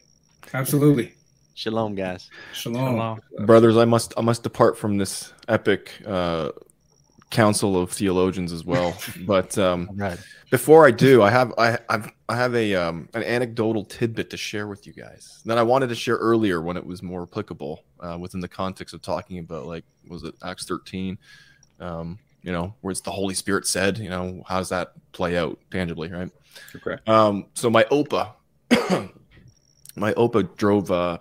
[0.52, 1.14] Absolutely.
[1.54, 2.28] Shalom, guys.
[2.52, 2.96] Shalom.
[2.96, 3.18] Hello.
[3.46, 6.50] brothers i must i must depart from this epic uh
[7.32, 8.96] council of theologians as well
[9.26, 10.18] but um right.
[10.50, 14.36] before i do i have i I've, i have a um an anecdotal tidbit to
[14.36, 17.82] share with you guys that i wanted to share earlier when it was more applicable
[18.00, 21.18] uh, within the context of talking about like was it acts 13
[21.80, 25.36] um you know where it's the holy spirit said you know how does that play
[25.36, 26.30] out tangibly right
[26.76, 26.96] Okay.
[27.06, 28.32] um, so my Opa,
[29.96, 31.20] my Opa drove a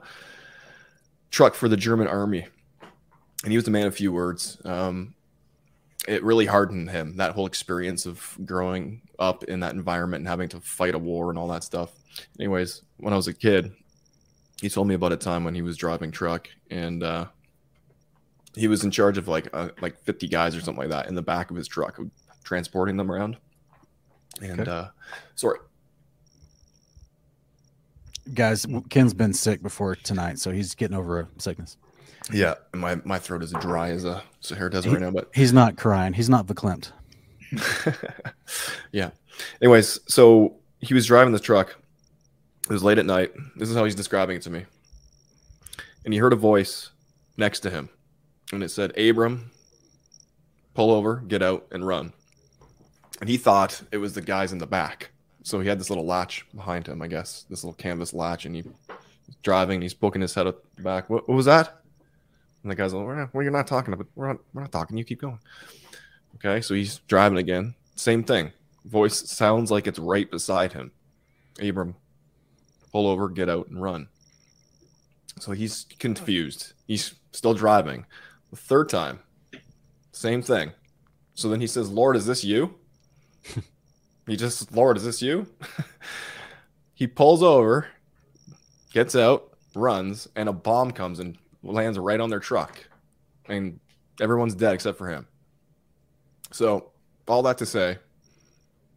[1.30, 2.48] truck for the German army,
[3.44, 4.58] and he was a man of few words.
[4.66, 5.16] Um,
[6.08, 10.50] it really hardened him that whole experience of growing up in that environment and having
[10.50, 11.92] to fight a war and all that stuff.
[12.40, 13.72] Anyways, when I was a kid,
[14.62, 17.26] he told me about a time when he was driving truck and uh,
[18.56, 21.16] he was in charge of like uh, like 50 guys or something like that in
[21.16, 22.00] the back of his truck,
[22.44, 23.38] transporting them around.
[24.42, 24.72] And Okay.
[24.72, 24.88] uh,
[25.36, 25.60] sorry,
[28.36, 31.78] Guys, Ken's been sick before tonight, so he's getting over a sickness.
[32.32, 35.78] Yeah, my my throat is dry as a Sahara desert right now, but He's not
[35.78, 36.14] crying.
[36.14, 36.92] He's not verklempt.
[38.92, 39.12] yeah.
[39.62, 41.76] Anyways, so he was driving this truck.
[42.70, 43.32] It was late at night.
[43.56, 44.66] This is how he's describing it to me.
[46.06, 46.92] And he heard a voice
[47.38, 47.90] next to him,
[48.54, 49.52] and it said, "Abram,
[50.74, 52.14] pull over, get out, and run."
[53.20, 55.12] And he thought it was the guys in the back.
[55.44, 58.56] So he had this little latch behind him, I guess, this little canvas latch, and
[58.56, 58.64] he
[59.44, 59.76] driving.
[59.76, 61.10] And he's poking his head up the back.
[61.10, 61.81] What, what was that?
[62.64, 64.08] And the guy's like, "We're well, you're not talking about.
[64.16, 64.38] We're not.
[64.54, 64.98] We're not talking.
[64.98, 65.40] You keep going."
[66.36, 67.76] Okay, so he's driving again.
[67.96, 68.52] Same thing.
[68.86, 70.92] Voice sounds like it's right beside him.
[71.62, 71.96] Abram,
[72.92, 74.08] pull over, get out, and run.
[75.40, 76.74] So he's confused.
[76.88, 78.06] He's still driving.
[78.50, 79.20] The third time,
[80.12, 80.72] same thing.
[81.36, 82.76] So then he says, Lord, is this you?
[84.28, 85.48] he just, Lord, is this you?
[86.94, 87.88] he pulls over,
[88.92, 92.84] gets out, runs, and a bomb comes and lands right on their truck.
[93.48, 93.80] And
[94.20, 95.28] everyone's dead except for him.
[96.52, 96.92] So,
[97.28, 97.98] all that to say,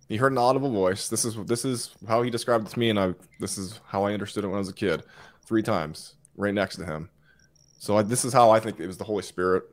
[0.09, 1.09] he heard an audible voice.
[1.09, 4.05] This is this is how he described it to me, and I this is how
[4.05, 5.03] I understood it when I was a kid.
[5.47, 7.09] Three times, right next to him.
[7.79, 9.65] So I, this is how I think it was the Holy Spirit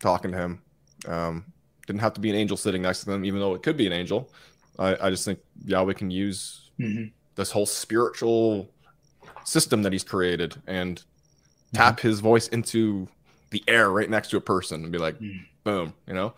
[0.00, 0.62] talking to him.
[1.06, 1.44] Um,
[1.86, 3.86] Didn't have to be an angel sitting next to them, even though it could be
[3.86, 4.32] an angel.
[4.78, 7.12] I, I just think Yahweh can use Mhm.
[7.36, 8.70] this whole spiritual
[9.44, 11.02] system that he's created and
[11.72, 13.08] tap his voice into
[13.50, 15.40] the air right next to a person and be like, Mm.
[15.64, 16.34] boom, you know?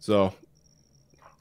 [0.00, 0.34] So,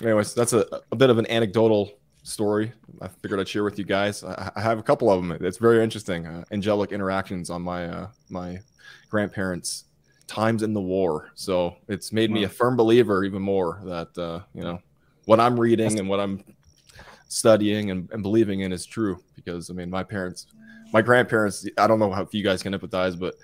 [0.01, 1.91] anyways, that's a, a bit of an anecdotal
[2.23, 2.71] story.
[3.01, 4.23] I figured I'd share with you guys.
[4.23, 5.37] I, I have a couple of them.
[5.45, 6.27] It's very interesting.
[6.27, 8.59] Uh, angelic interactions on my uh, my
[9.09, 9.85] grandparents'
[10.27, 11.31] times in the war.
[11.35, 14.79] So it's made me a firm believer even more that uh, you know
[15.25, 16.43] what I'm reading and what I'm
[17.27, 19.19] studying and, and believing in is true.
[19.35, 20.45] Because I mean, my parents,
[20.91, 21.65] my grandparents.
[21.77, 23.35] I don't know how if you guys can empathize, but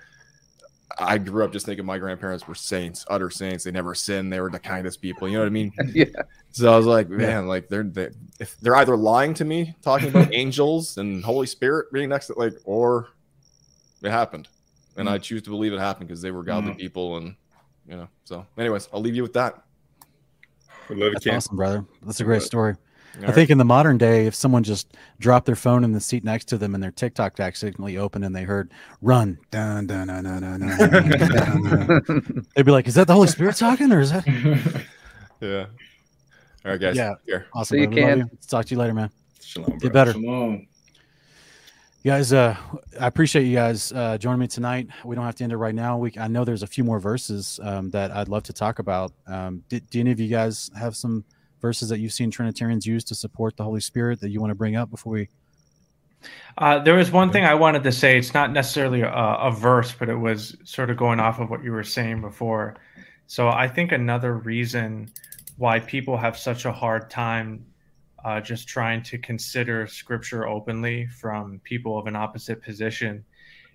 [0.98, 3.64] I grew up just thinking my grandparents were saints, utter saints.
[3.64, 4.32] They never sinned.
[4.32, 5.28] They were the kindest people.
[5.28, 5.72] You know what I mean?
[5.94, 6.06] yeah.
[6.50, 8.08] So I was like, man, like they're they,
[8.40, 12.38] if they're either lying to me, talking about angels and Holy Spirit being next to
[12.38, 13.08] like, or
[14.02, 14.48] it happened,
[14.96, 16.78] and I choose to believe it happened because they were godly Mhm.
[16.78, 17.36] people, and
[17.86, 18.08] you know.
[18.24, 19.62] So, anyways, I'll leave you with that.
[20.88, 21.36] We love you, That's Cam.
[21.36, 21.84] awesome, brother.
[22.02, 22.76] That's a great story.
[23.18, 23.34] All I right.
[23.34, 26.44] think in the modern day, if someone just dropped their phone in the seat next
[26.46, 28.70] to them and their TikTok accidentally opened and they heard
[29.02, 33.14] "run," dun, dun, dun, dun, dun, dun, dun, dun, they'd be like, "Is that the
[33.14, 34.24] Holy Spirit talking, or is that?"
[35.40, 35.66] yeah.
[36.64, 36.96] All right, guys.
[36.96, 37.14] Yeah.
[37.26, 37.46] Here.
[37.54, 37.76] Awesome.
[37.76, 38.16] See you, brother.
[38.16, 38.38] Love you.
[38.48, 39.10] Talk to you later, man.
[39.40, 40.12] Shalom, Get better.
[40.12, 40.68] Shalom.
[42.04, 42.56] You guys, uh,
[43.00, 44.86] I appreciate you guys uh, joining me tonight.
[45.04, 45.98] We don't have to end it right now.
[45.98, 49.12] We, I know there's a few more verses um, that I'd love to talk about.
[49.26, 51.24] Um, do, do any of you guys have some
[51.60, 54.54] verses that you've seen Trinitarians use to support the Holy Spirit that you want to
[54.54, 55.28] bring up before we?
[56.56, 58.18] Uh, there was one thing I wanted to say.
[58.18, 61.62] It's not necessarily a, a verse, but it was sort of going off of what
[61.62, 62.76] you were saying before.
[63.26, 65.10] So I think another reason
[65.56, 67.64] why people have such a hard time
[68.24, 73.24] uh, just trying to consider scripture openly from people of an opposite position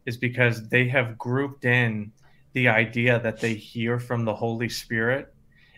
[0.05, 2.11] is because they have grouped in
[2.53, 5.32] the idea that they hear from the Holy Spirit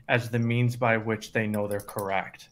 [0.08, 2.50] as the means by which they know they're correct.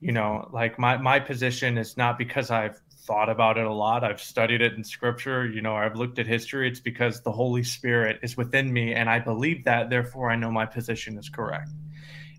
[0.00, 4.04] You know, like my, my position is not because I've thought about it a lot.
[4.04, 6.68] I've studied it in scripture, you know, I've looked at history.
[6.68, 10.50] It's because the Holy Spirit is within me and I believe that, therefore I know
[10.50, 11.70] my position is correct.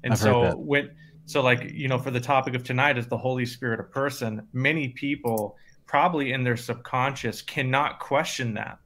[0.04, 0.90] And I've so when
[1.26, 4.48] so like, you know, for the topic of tonight is the Holy Spirit a person,
[4.54, 5.56] many people
[5.88, 8.78] probably in their subconscious cannot question that.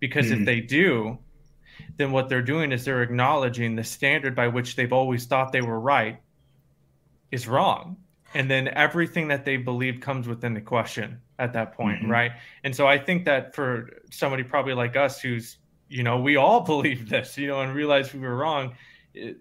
[0.00, 0.44] Because if Mhm.
[0.44, 1.18] they do,
[1.96, 5.62] then what they're doing is they're acknowledging the standard by which they've always thought they
[5.62, 6.20] were right
[7.30, 7.96] is wrong.
[8.34, 12.08] And then everything that they believe comes within the question at that point Mhm.
[12.08, 12.32] right?
[12.64, 15.58] And so i think that for somebody probably like us who's
[15.88, 18.74] you know we all believe this you know and realize we were wrong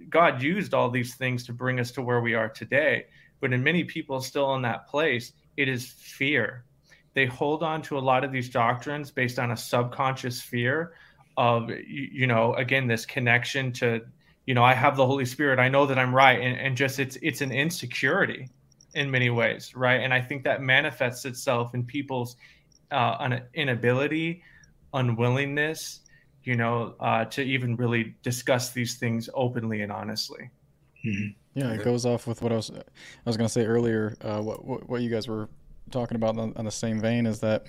[0.09, 3.05] god used all these things to bring us to where we are today.
[3.41, 6.63] But in many people still in that place it is fear.
[7.13, 10.93] They hold on to a lot of these doctrines based on a subconscious fear
[11.39, 14.01] of you, you know again this connection to
[14.45, 16.99] you know i have the holy spirit i know that i'm right and, and just
[16.99, 18.49] it's it's an insecurity
[18.93, 22.35] in many ways right and i think that manifests itself in people's
[22.91, 24.43] uh, un- inability
[24.93, 26.01] unwillingness
[26.43, 30.49] you know uh, to even really discuss these things openly and honestly
[31.05, 31.35] Mhm.
[31.53, 32.83] Yeah, it goes off with what I was I
[33.25, 34.17] was going to say earlier.
[34.21, 35.47] Uh, what, what what you guys were
[35.91, 37.67] talking about on, on the same vein is that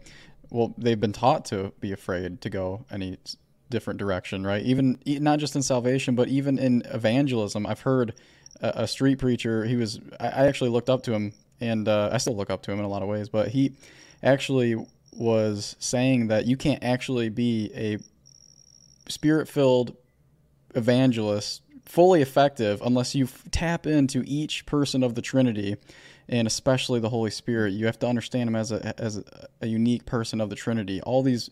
[0.50, 3.36] well they've been taught to be afraid to go any s-
[3.70, 4.62] different direction, right?
[4.64, 7.66] Even not just in salvation, but even in evangelism.
[7.66, 8.14] I've heard
[8.60, 9.64] a, a street preacher.
[9.64, 12.72] He was I, actually looked up to him, and uh, I still look up to
[12.72, 13.28] him in a lot of ways.
[13.28, 13.72] But he
[14.22, 14.76] actually
[15.12, 17.98] was saying that you can't actually be a
[19.10, 19.96] spirit filled
[20.74, 25.76] evangelist fully effective unless you f- tap into each person of the Trinity
[26.28, 27.72] and especially the Holy Spirit.
[27.72, 29.22] You have to understand him as a as
[29.60, 31.00] a unique person of the Trinity.
[31.02, 31.50] All these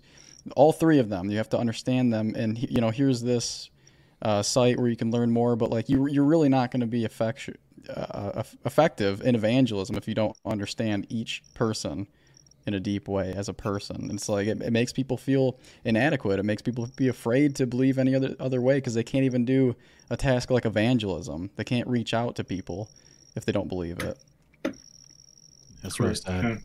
[0.56, 3.70] all three of them, you have to understand them and you know, here's this
[4.22, 6.86] uh, site where you can learn more, but like you you're really not going to
[6.86, 7.56] be effectu-
[7.88, 12.06] uh, effective in evangelism if you don't understand each person
[12.66, 14.10] in a deep way as a person.
[14.12, 16.38] It's like it, it makes people feel inadequate.
[16.38, 19.44] It makes people be afraid to believe any other other way because they can't even
[19.44, 19.74] do
[20.10, 21.50] a task like evangelism.
[21.56, 22.90] They can't reach out to people
[23.36, 24.18] if they don't believe it.
[25.82, 26.44] That's really sad.
[26.44, 26.62] Okay.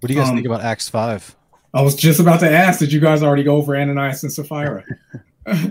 [0.00, 1.34] What do you guys Um, think about Acts five?
[1.74, 4.84] I was just about to ask, did you guys already go over Ananias and Sapphira?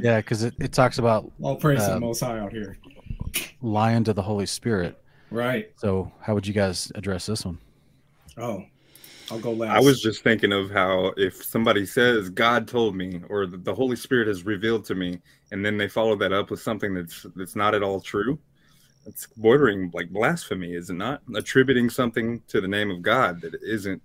[0.01, 2.77] Yeah, because it, it talks about All praise to the Um, Most High out here.
[3.63, 5.01] lying to the Holy Spirit.
[5.31, 5.71] Right.
[5.77, 7.57] So, how would you guys address this one?
[8.37, 8.63] Oh,
[9.31, 9.75] I'll go last.
[9.75, 13.73] I was just thinking of how if somebody says God told me or the the
[13.73, 15.19] Holy Spirit has revealed to me,
[15.51, 18.37] and then they follow that up with something that's that's not at all true,
[19.07, 21.23] it's bordering like blasphemy, is it not?
[21.35, 24.03] Attributing something to the name of God that isn't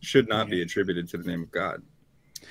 [0.00, 1.82] should not be attributed to the name of God.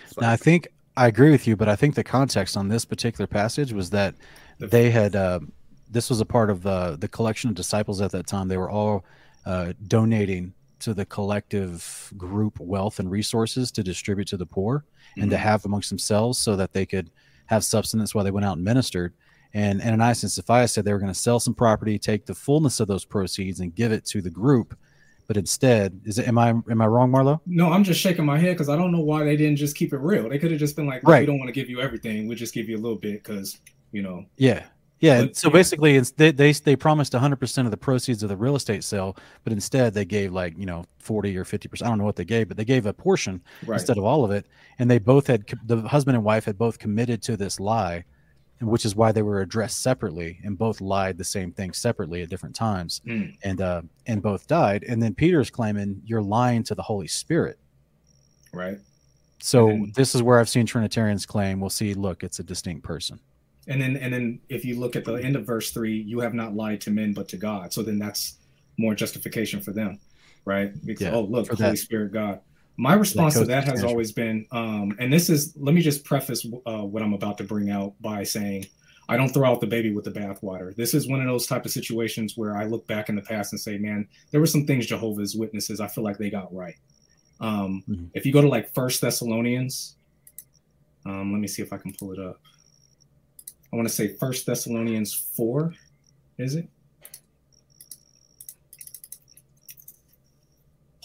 [0.04, 2.86] It's Now, I think I agree with you, but I think the context on this
[2.86, 4.16] particular passage was that
[4.60, 5.40] they had uh,
[5.90, 8.48] this was a part of the the collection of disciples at that time.
[8.48, 9.06] They were all
[9.46, 14.86] uh, donating to the collective group wealth and resources to distribute to the poor
[15.18, 15.40] and to Mhm.
[15.40, 17.10] have amongst themselves so that they could
[17.48, 19.14] have substance while they went out and ministered.
[19.54, 22.80] And Ananias and Sapphira said they were going to sell some property, take the fullness
[22.80, 24.78] of those proceeds, and give it to the group.
[25.30, 27.40] But instead, is it am I am I wrong, Marlo?
[27.46, 29.94] No, I'm just shaking my head because I don't know why they didn't just keep
[29.94, 30.28] it real.
[30.28, 31.20] They could have just been like, Right.
[31.20, 32.28] we don't want to give you everything.
[32.28, 33.60] We'll just give you a little bit because,
[33.92, 34.64] you know, Yeah.
[35.02, 35.22] Yeah.
[35.22, 38.56] But- so basically, it's, they, they they promised 100% of the proceeds of the real
[38.56, 41.84] estate sale, but instead they gave like, you know, 40 or 50%.
[41.84, 43.80] I don't know what they gave, but they gave a portion right.
[43.80, 44.48] instead of all of it.
[44.80, 48.04] And they both had, the husband and wife had both committed to this lie,
[48.62, 52.30] which is why they were addressed separately and both lied the same thing separately at
[52.30, 53.38] different times Mm.
[53.44, 54.84] and, uh, and both died.
[54.84, 57.58] And then Peter's claiming you're lying to the Holy Spirit.
[58.52, 58.80] right.
[59.42, 62.84] So And- this is where I've seen Trinitarians claim, we'll see, look, it's a distinct
[62.84, 63.20] person.
[63.68, 66.34] And then, and then, if you look at the end of verse three, you have
[66.34, 67.72] not lied to men but to God.
[67.72, 68.38] So then that's
[68.78, 70.00] more justification for them,
[70.44, 70.74] right?
[70.86, 72.42] Because Yeah, oh, look, Holy that- Spirit, God.
[72.80, 76.46] My response to that has always been, um, and this is, let me just preface
[76.66, 78.68] uh, what I'm about to bring out by saying,
[79.10, 80.74] I don't throw out the baby with the bathwater.
[80.76, 83.52] This is one of those type of situations where I look back in the past
[83.52, 86.76] and say, man, there were some things Jehovah's Witnesses I feel like they got right.
[87.42, 88.10] Um, Mhm.
[88.14, 89.98] If you go to like First Thessalonians,
[91.06, 92.40] um, let me see if I can pull it up.
[93.74, 95.74] I want to say First Thessalonians four,
[96.38, 96.70] is it?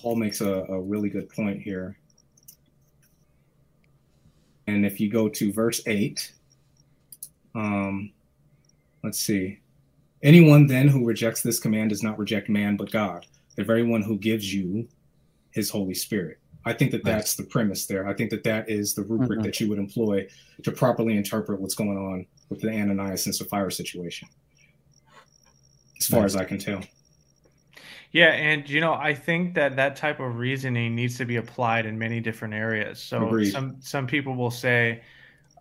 [0.04, 1.96] Paul makes a, a really good point here.
[4.66, 6.30] And if you go to verse eight,
[7.54, 8.12] um,
[9.02, 9.60] let's see.
[10.22, 13.24] Anyone then who rejects this command does not reject man but God,
[13.56, 14.86] the very one who gives you
[15.52, 16.38] his Holy Spirit.
[16.66, 18.06] I think that that's the premise there.
[18.06, 19.44] I think that that is the rubric Mhm.
[19.44, 20.28] that you would employ
[20.64, 24.28] to properly interpret what's going on with the Ananias and Sapphira situation,
[25.98, 26.82] as far as I can tell.
[28.14, 31.84] Yeah, and you know, I think that that type of reasoning needs to be applied
[31.84, 33.02] in many different areas.
[33.02, 33.50] So Agreed.
[33.50, 35.02] some some people will say,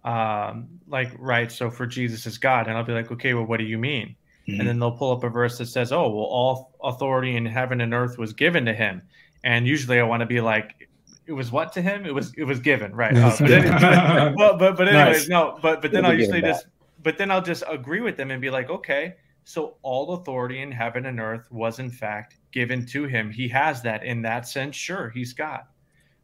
[0.05, 3.57] um, like, right, so for Jesus is God, and I'll be like, okay, well, what
[3.57, 4.15] do you mean?
[4.47, 4.59] Mhm.
[4.59, 7.81] And then they'll pull up a verse that says, oh, well, all authority in heaven
[7.81, 9.01] and earth was given to him.
[9.43, 10.87] And usually, I want to be like,
[11.25, 12.05] it was what to him?
[12.05, 13.17] It was it was given, right?
[13.17, 15.27] Uh, but, but, but but anyways, Nice.
[15.27, 16.67] no, but but then I'll usually just
[17.01, 20.71] but then I'll just agree with them and be like, okay, so all authority in
[20.71, 23.29] heaven and earth was in fact given to him.
[23.31, 24.75] He has that in that sense.
[24.75, 25.61] Sure, he's God.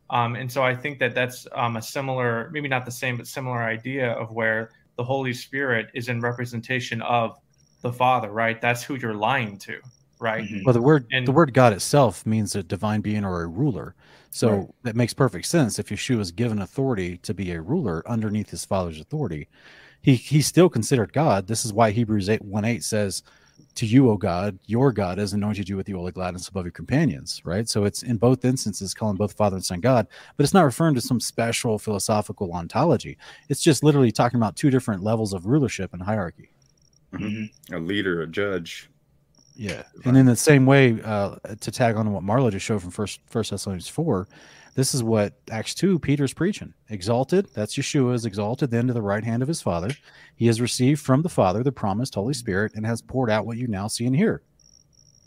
[0.09, 3.27] Um, and so I think that that's um, a similar, maybe not the same, but
[3.27, 7.37] similar idea of where the Holy Spirit is in representation of
[7.81, 8.59] the Father, right?
[8.59, 9.79] That's who you're lying to,
[10.19, 10.43] right?
[10.43, 10.65] Mhm.
[10.65, 13.95] Well, the word And- the word God itself means a divine being or a ruler.
[14.31, 14.67] So Right.
[14.83, 15.79] that makes perfect sense.
[15.79, 19.47] If Yeshua is given authority to be a ruler underneath his father's authority,
[20.01, 21.47] he he's still considered God.
[21.47, 23.23] This is why Hebrews 8 1 8 says,
[23.75, 26.65] To you, O God, your God has anointed you with the oil of gladness above
[26.65, 27.67] your companions, right?
[27.67, 30.07] So it's in both instances calling both Father and Son God,
[30.37, 33.17] but it's not referring to some special philosophical ontology.
[33.49, 36.49] It's just literally talking about two different levels of rulership and hierarchy.
[37.13, 37.51] Mhm.
[37.71, 38.89] A leader, a judge.
[39.55, 42.81] Yeah, and in the same way, uh, to tag on to what Marlo just showed
[42.81, 44.29] from First First Thessalonians four,
[44.79, 46.73] this is what Acts two Peter's preaching.
[46.89, 49.89] Exalted, that's Yeshua is exalted then to the right hand of his Father.
[50.37, 53.57] He has received from the Father the promised Holy Spirit and has poured out what
[53.57, 54.41] you now see and hear.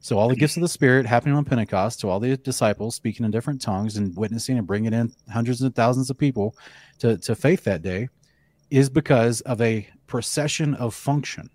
[0.01, 3.25] So all the gifts of the Spirit happening on Pentecost to all the disciples speaking
[3.27, 6.57] in different tongues and witnessing and bringing in hundreds and thousands of people
[7.01, 8.09] to, to faith that day
[8.71, 11.51] is because of a procession of function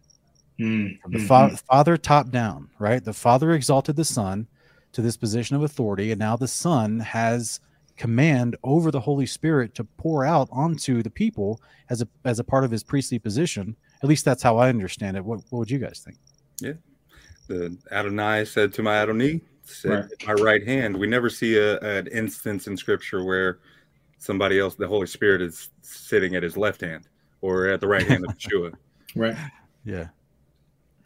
[0.60, 0.98] Mhm.
[1.10, 1.28] the Mhm.
[1.28, 4.48] fa- father top down right the father exalted the son
[4.94, 7.60] to this position of authority and now the son has
[7.98, 11.60] command over the holy spirit to pour out onto the people
[11.90, 15.18] as a as a part of his priestly position at least that's how i understand
[15.18, 16.18] it what, what would you guys think
[16.62, 16.74] Yeah,
[17.48, 20.06] The Adonai said to my Adonai, said Right.
[20.22, 20.96] "At my right hand.
[20.98, 23.60] We never see a, an instance in Scripture where
[24.20, 27.08] somebody else, the Holy Spirit, is sitting at his left hand
[27.42, 28.74] or at the right hand of Yeshua.
[29.16, 29.36] Right.
[29.86, 30.08] yeah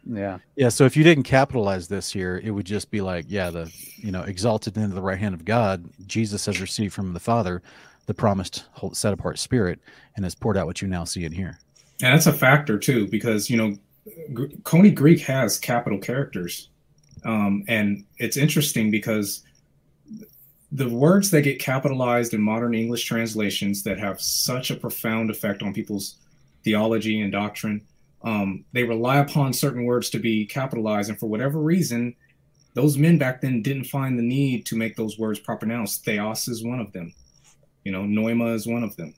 [0.04, 0.38] Yeah.
[0.56, 3.72] yeah so if you didn't capitalize this here it would just be like yeah the
[3.96, 7.62] you know exalted into the right hand of god jesus has received from the father
[8.06, 9.78] the promised set apart spirit
[10.16, 11.58] and has poured out what you now see and hear
[12.02, 13.76] And that's a factor too, because you know,
[14.08, 16.70] G- Koine Greek has capital characters,
[17.24, 19.44] um, and it's interesting because
[20.72, 25.62] the words that get capitalized in modern English translations that have such a profound effect
[25.62, 26.16] on people's
[26.64, 27.80] theology and doctrine,
[28.24, 32.14] um, they rely upon certain words to be capitalized, and for whatever reason,
[32.74, 35.98] those men back then didn't find the need to make those words proper nouns.
[35.98, 37.12] Theos is one of them.
[37.84, 39.14] You know, Pneuma is one of them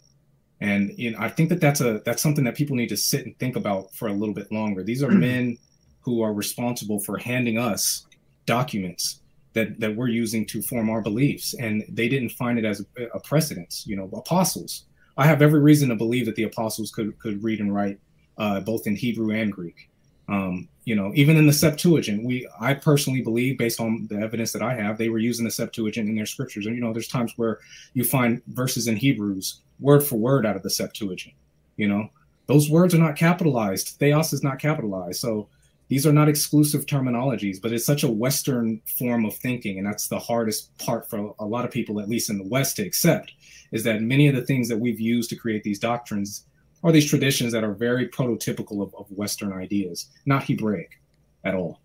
[0.60, 3.26] And you know, I think that that's a that's something that people need to sit
[3.26, 4.82] and think about for a little bit longer.
[4.82, 5.58] These are men
[6.00, 8.06] who are responsible for handing us
[8.46, 9.20] documents
[9.54, 13.04] that that we're using to form our beliefs, and they didn't find it as a,
[13.14, 13.84] a precedence.
[13.86, 14.86] You know, apostles.
[15.16, 17.98] I have every reason to believe that the apostles could could read and write
[18.38, 19.88] uh, both in Hebrew and Greek.
[20.28, 24.52] Um, you know, even in the Septuagint, we I personally believe, based on the evidence
[24.52, 26.66] that I have, they were using the Septuagint in their scriptures.
[26.66, 27.60] And you know, there's times where
[27.92, 31.34] you find verses in Hebrews word for word out of the Septuagint.
[31.76, 32.08] You know,
[32.46, 33.96] those words are not capitalized.
[33.98, 35.20] Theos is not capitalized.
[35.20, 35.48] So
[35.88, 40.08] these are not exclusive terminologies, but it's such a Western form of thinking, and that's
[40.08, 43.32] the hardest part for a lot of people, at least in the West, to accept,
[43.70, 46.46] is that many of the things that we've used to create these doctrines
[46.84, 51.00] are these traditions that are very prototypical of, of Western ideas, not Hebraic
[51.44, 51.80] at all.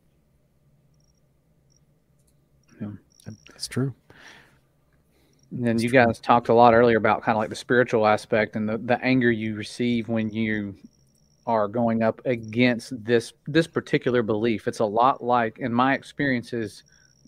[2.79, 2.89] Yeah,
[3.49, 3.93] that's true.
[5.51, 8.69] And you guys talked a lot earlier about kind of like the spiritual aspect and
[8.69, 10.75] the, the anger you receive when you
[11.47, 14.67] are going up against this this particular belief.
[14.67, 16.83] It's a lot like, in my experiences,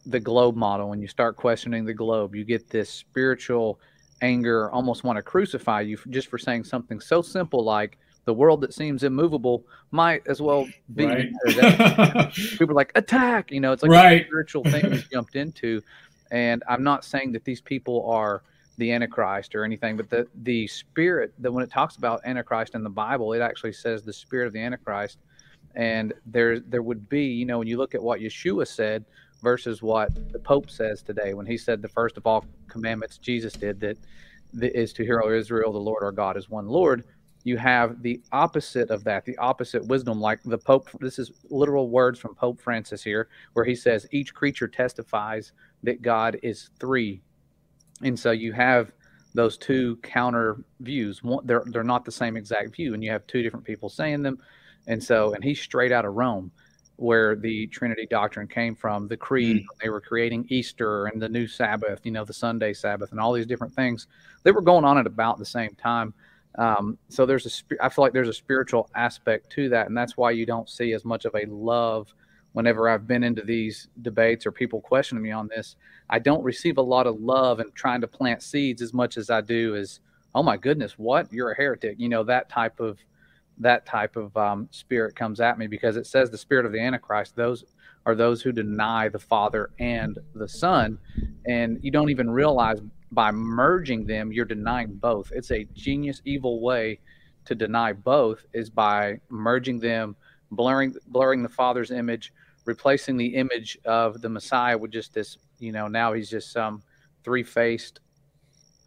[0.06, 0.90] the globe model.
[0.90, 3.80] When you start questioning the globe, you get this spiritual
[4.22, 8.62] anger, almost want to crucify you just for saying something so simple like the world
[8.62, 11.06] that seems immovable might as well be.
[11.06, 11.30] Right.
[12.34, 13.52] people are like attack.
[13.52, 14.22] You know, it's like Right.
[14.22, 15.82] a spiritual thing jumped into.
[16.32, 18.44] And I'm not saying that these people are
[18.78, 22.84] the Antichrist or anything, but the the spirit that when it talks about Antichrist in
[22.84, 25.18] the Bible, it actually says the spirit of the Antichrist.
[25.76, 29.04] And there there would be, you know, when you look at what Yeshua said
[29.42, 33.54] versus what the Pope says today, when he said the first of all commandments Jesus
[33.54, 33.98] did that,
[34.54, 37.04] is to hear, O Israel, the Lord our God is one Lord.
[37.44, 40.90] You have the opposite of that, the opposite wisdom, like the Pope.
[41.00, 45.54] This is literal words from Pope Francis here, where he says, Each creature testifies
[45.84, 47.22] that God is three.
[48.04, 48.92] And so you have
[49.34, 51.24] those two counter views.
[51.24, 54.22] One, they're they're not the same exact view, and you have two different people saying
[54.22, 54.40] them.
[54.88, 56.52] And so, and he's straight out of Rome,
[57.02, 59.08] where the Trinity doctrine came from.
[59.08, 63.12] The creed, they were creating Easter and the new Sabbath, you know, the Sunday Sabbath,
[63.12, 64.06] and all these different things.
[64.44, 66.14] They were going on at about the same time.
[66.60, 70.16] Um, so there's a, I feel like there's a spiritual aspect to that, and that's
[70.16, 72.14] why you don't see as much of a love.
[72.54, 75.78] Whenever I've been into these debates or people questioning me on this,
[76.10, 79.32] I don't receive a lot of love and trying to plant seeds as much as
[79.32, 80.02] I do as,
[80.36, 83.00] oh my goodness, what you're a heretic, you know that type of
[83.62, 86.80] that type of um, spirit comes at me because it says the spirit of the
[86.80, 87.36] Antichrist.
[87.36, 87.64] Those
[88.06, 90.98] are those who deny the Father and the Son,
[91.48, 92.80] and you don't even realize
[93.12, 95.32] by merging them you're denying both.
[95.34, 97.00] It's a genius evil way
[97.46, 100.16] to deny both is by merging them,
[100.52, 102.34] blurring blurring the Father's image,
[102.66, 105.38] replacing the image of the Messiah with just this.
[105.60, 106.82] You know, now he's just some
[107.24, 108.00] three faced,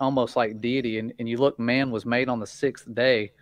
[0.00, 0.98] almost like deity.
[0.98, 3.32] And, and you look, man was made on the sixth day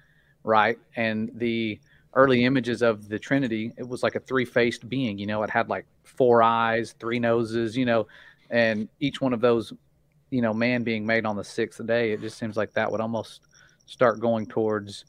[0.45, 0.79] right?
[0.97, 1.81] And the
[2.15, 5.19] early images of the Trinity, it was like a three faced being.
[5.19, 8.07] You know, it had like four eyes, three noses, you know,
[8.51, 9.73] and each one of those,
[10.31, 13.01] you know, man being made on the sixth day, it just seems like that would
[13.01, 13.43] almost
[13.87, 15.05] start going towards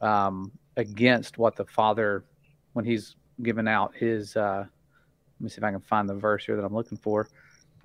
[0.00, 2.24] um, against what the Father,
[2.72, 6.44] when he's given out his, uh, let me see if I can find the verse
[6.44, 7.28] here that I'm looking for.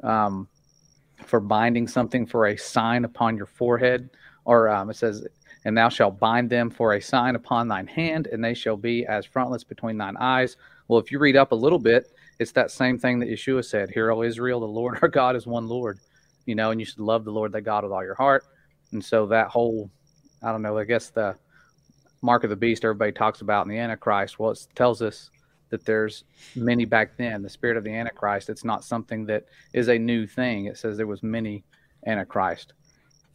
[0.04, 0.48] Um,
[1.26, 4.10] for binding something for a sign upon your forehead,
[4.46, 5.26] or um, it says,
[5.66, 9.06] and thou shalt bind them for a sign upon thine hand, and they shall be
[9.06, 10.58] as frontlets between thine eyes.
[10.88, 13.92] Well, if you read up a little bit, it's that same thing that Yeshua said,
[13.92, 16.00] Hear, O Israel, the Lord our God is one Lord.
[16.46, 18.44] You know, and you should love the Lord thy God with all your heart.
[18.92, 19.92] And so that whole,
[20.42, 21.36] I don't know, I guess the
[22.24, 25.30] mark of the beast everybody talks about in the Antichrist, well, it tells us
[25.70, 26.24] that there's
[26.56, 27.44] many back then.
[27.44, 30.66] The spirit of the Antichrist, it's not something that is a new thing.
[30.66, 31.64] It says there was many
[32.08, 32.74] Antichrist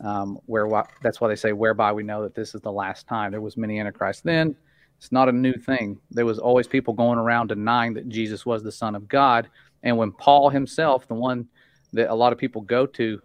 [0.00, 0.68] um, where
[1.02, 3.30] that's why they say whereby we know that this is the last time.
[3.30, 4.56] There was many antichrist then.
[4.98, 5.98] It's not a new thing.
[6.10, 9.48] There was always people going around denying that jesus was the son of god.
[9.82, 11.48] And when paul himself the one
[11.92, 13.20] that a lot of people go to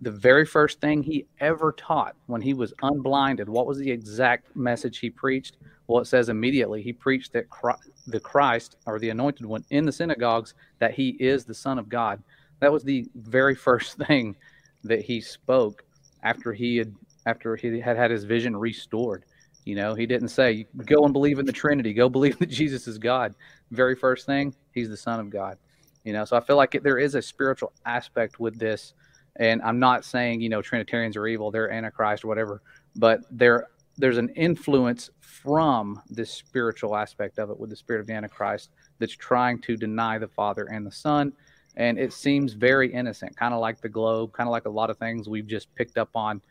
[0.00, 4.54] the very first thing he ever taught when he was unblinded what was the exact
[4.56, 5.56] message he preached?
[5.86, 9.84] Well it says immediately he preached that Christ, the christ or the anointed one in
[9.84, 12.22] the synagogues that he is the son of god.
[12.60, 14.36] That was the very first thing
[14.84, 15.84] that he spoke
[16.22, 16.94] after he had
[17.26, 19.24] after he had had his vision restored.
[19.64, 22.88] You know, he didn't say go and believe in the Trinity, go believe that Jesus
[22.88, 23.34] is God.
[23.70, 25.58] Very first thing, he's the Son of God.
[26.04, 28.94] You know, so I feel like it, there is a spiritual aspect with this,
[29.36, 32.62] and I'm not saying you know Trinitarians are evil, they're Antichrist or whatever,
[32.96, 33.66] but there
[33.98, 38.70] there's an influence from this spiritual aspect of it with the spirit of the Antichrist
[38.98, 41.32] that's trying to deny the Father and the Son
[41.78, 44.90] and it seems very innocent, kind of like the globe, kind of like a lot
[44.90, 46.42] of things we've just picked up on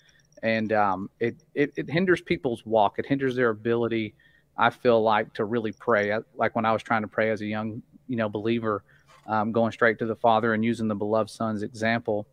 [0.44, 2.99] and um, it, it it hinders people's walk.
[2.99, 4.14] It hinders their ability.
[4.58, 6.18] I feel like to really pray.
[6.36, 8.84] Like when I was trying to pray as a young, you know, believer,
[9.28, 12.28] um, going straight to the Father and using the beloved Son's example,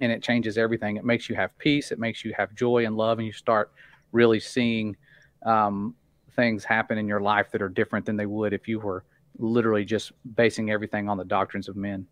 [0.00, 0.96] and it changes everything.
[0.96, 1.92] It makes you have peace.
[1.92, 3.72] It makes you have joy and love, and you start
[4.12, 4.96] really seeing
[5.44, 5.94] um,
[6.36, 9.04] things happen in your life that are different than they would if you were
[9.38, 12.06] literally just basing everything on the doctrines of men.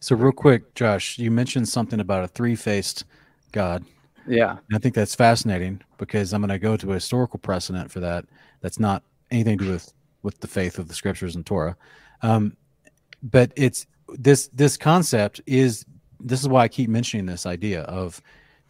[0.00, 3.04] So, real quick, Josh, you mentioned something about a three faced
[3.50, 3.84] God.
[4.26, 4.52] Yeah.
[4.52, 8.00] And I think that's fascinating because I'm going to go to a historical precedent for
[8.00, 8.24] that.
[8.60, 9.92] That's not anything to do with,
[10.22, 11.76] with the faith of the scriptures and Torah.
[12.22, 12.56] Um,
[13.22, 15.84] but it's this this concept is
[16.20, 18.20] this is why I keep mentioning this idea of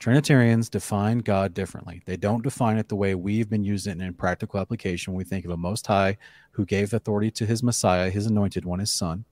[0.02, 2.02] Trinitarians define God differently.
[2.06, 5.14] They don't define it the way we've been using it in practical application.
[5.14, 6.18] We think of a Most High
[6.50, 9.24] who gave authority to His Messiah, His anointed one, His Son.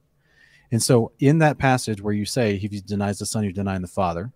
[0.71, 3.81] And so, in that passage where you say, "If you denies the Son, you're denying
[3.81, 4.31] the Father,"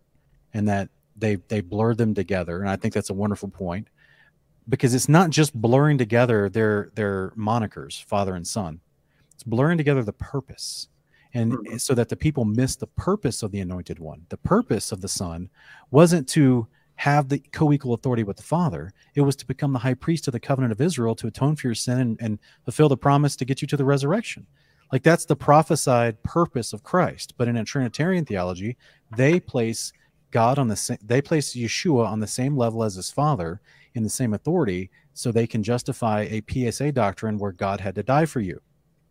[0.53, 3.87] and that they they blur them together, and I think that's a wonderful point
[4.67, 8.81] because it's not just blurring together their their monikers, Father and Son.
[9.35, 10.89] It's blurring together the purpose
[11.35, 11.77] and mm-hmm.
[11.77, 14.25] so that the people miss the purpose of the anointed one.
[14.29, 15.49] The purpose of the son
[15.91, 18.93] wasn't to have the co-equal authority with the father.
[19.15, 21.67] It was to become the high priest of the covenant of israel to atone for
[21.67, 24.47] your sin and, and fulfill the promise to get you to the resurrection.
[24.93, 27.33] Like that's the prophesied purpose of christ.
[27.37, 28.77] But in a trinitarian theology
[29.15, 29.91] they place
[30.31, 33.61] god on the same they place yeshua on the same level as his father
[33.93, 38.03] in the same authority so they can justify a psa doctrine where god had to
[38.03, 38.61] die for you.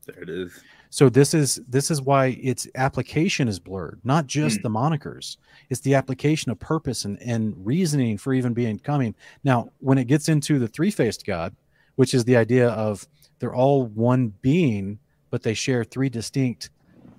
[0.07, 0.63] There it is.
[0.95, 5.39] So this is this is why its application is blurred, not just the monikers.
[5.69, 9.17] It's the application of purpose and, and reasoning for even being coming.
[9.43, 11.57] Now, when it gets into the three-faced God,
[11.97, 13.09] which is the idea of
[13.41, 15.01] they're all one being,
[15.31, 16.71] but they share three distinct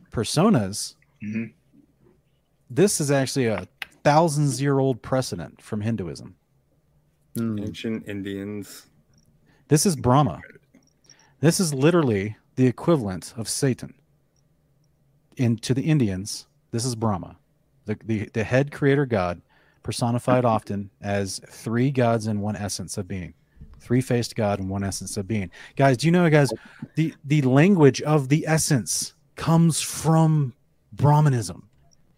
[0.10, 1.52] personas, Mhm.
[2.70, 3.68] this is actually a
[4.06, 6.34] thousands year old precedent from Hinduism.
[7.38, 8.88] Ancient Indians.
[9.68, 10.40] This is Brahma.
[11.42, 13.94] This is literally the equivalent of Satan.
[15.38, 17.38] In to the Indians, this is Brahma,
[17.86, 19.42] the, the, the head creator god,
[19.84, 23.34] personified often as three gods in one essence of being.
[23.80, 25.52] Three-faced God in one essence of being.
[25.76, 26.52] Guys, do you know, guys,
[26.96, 30.54] the, the language of the essence comes from
[30.94, 31.70] Brahmanism.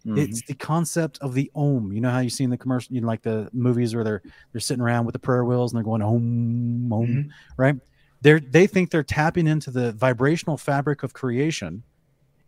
[0.06, 0.18] Mm-hmm.
[0.18, 1.92] It's the concept of the Om.
[1.92, 4.22] You know how you see in the commercial, you know, like the movies where they're
[4.52, 7.30] they're sitting around with the prayer wheels and they're going Om, Om, mm-hmm.
[7.56, 7.76] right?
[8.20, 11.84] They're they think they're tapping into the vibrational fabric of creation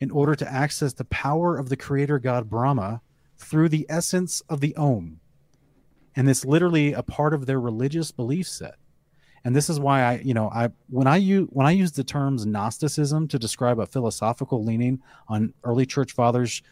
[0.01, 3.03] in order to access the power of the creator god Brahma
[3.37, 5.21] through the essence of the Om.
[6.17, 8.75] And it's literally a part of their religious belief set.
[9.45, 12.05] And this is why I, you know, I when I use when I use the
[12.05, 16.63] terms Gnosticism to describe a philosophical leaning on early church fathers,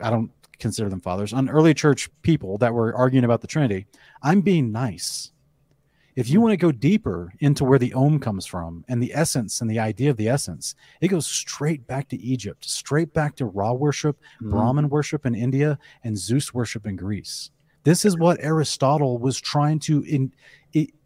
[0.00, 3.86] I don't consider them fathers, on early church people that were arguing about the Trinity,
[4.22, 5.32] I'm being nice.
[6.16, 9.60] If you want to go deeper into where the Om comes from and the essence
[9.60, 13.46] and the idea of the essence, it goes straight back to Egypt, straight back to
[13.46, 14.50] Ra worship, Mhm.
[14.50, 17.50] Brahmin worship in India, and Zeus worship in Greece.
[17.82, 20.32] This is what Aristotle was trying to in,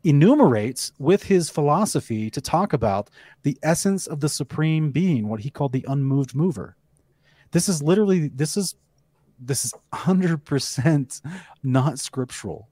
[0.05, 3.11] enumerate with his philosophy to talk about
[3.43, 6.77] the essence of the supreme being, what he called the unmoved mover.
[7.51, 8.77] This is literally this is
[9.41, 11.21] this is 100%
[11.63, 12.69] not scriptural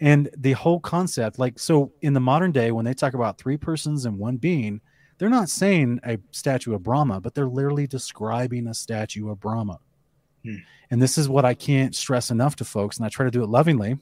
[0.00, 3.56] and the whole concept like so in the modern day when they talk about three
[3.56, 4.80] persons and one being
[5.18, 9.78] they're not saying a statue of brahma but they're literally describing a statue of brahma
[10.42, 10.54] Hmm.
[10.90, 13.42] and this is what i can't stress enough to folks and i try to do
[13.42, 13.98] it lovingly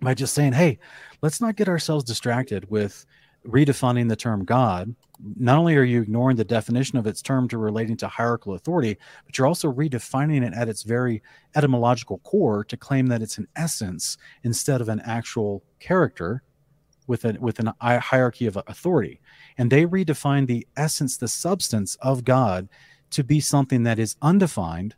[0.00, 0.80] by just saying hey
[1.22, 3.06] let's not get ourselves distracted with
[3.46, 4.94] redefining the term god
[5.36, 8.96] not only are you ignoring the definition of its term to relating to hierarchical authority
[9.26, 11.22] but you're also redefining it at its very
[11.54, 16.42] etymological core to claim that it's an essence instead of an actual character
[17.06, 19.20] with a with an hierarchy of authority.
[19.58, 22.68] And they redefine the essence the substance of god
[23.10, 24.94] to be something that is undefined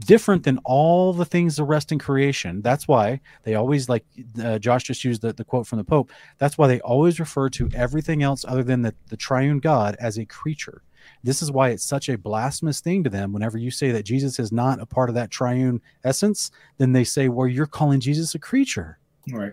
[0.00, 4.04] different than all the things the rest in creation that's why they always like
[4.42, 7.48] uh, josh just used the, the quote from the pope that's why they always refer
[7.48, 10.82] to everything else other than the, the triune god as a creature
[11.24, 14.38] this is why it's such a blasphemous thing to them whenever you say that jesus
[14.38, 18.34] is not a part of that triune essence then they say well you're calling jesus
[18.34, 18.98] a creature
[19.30, 19.52] Right.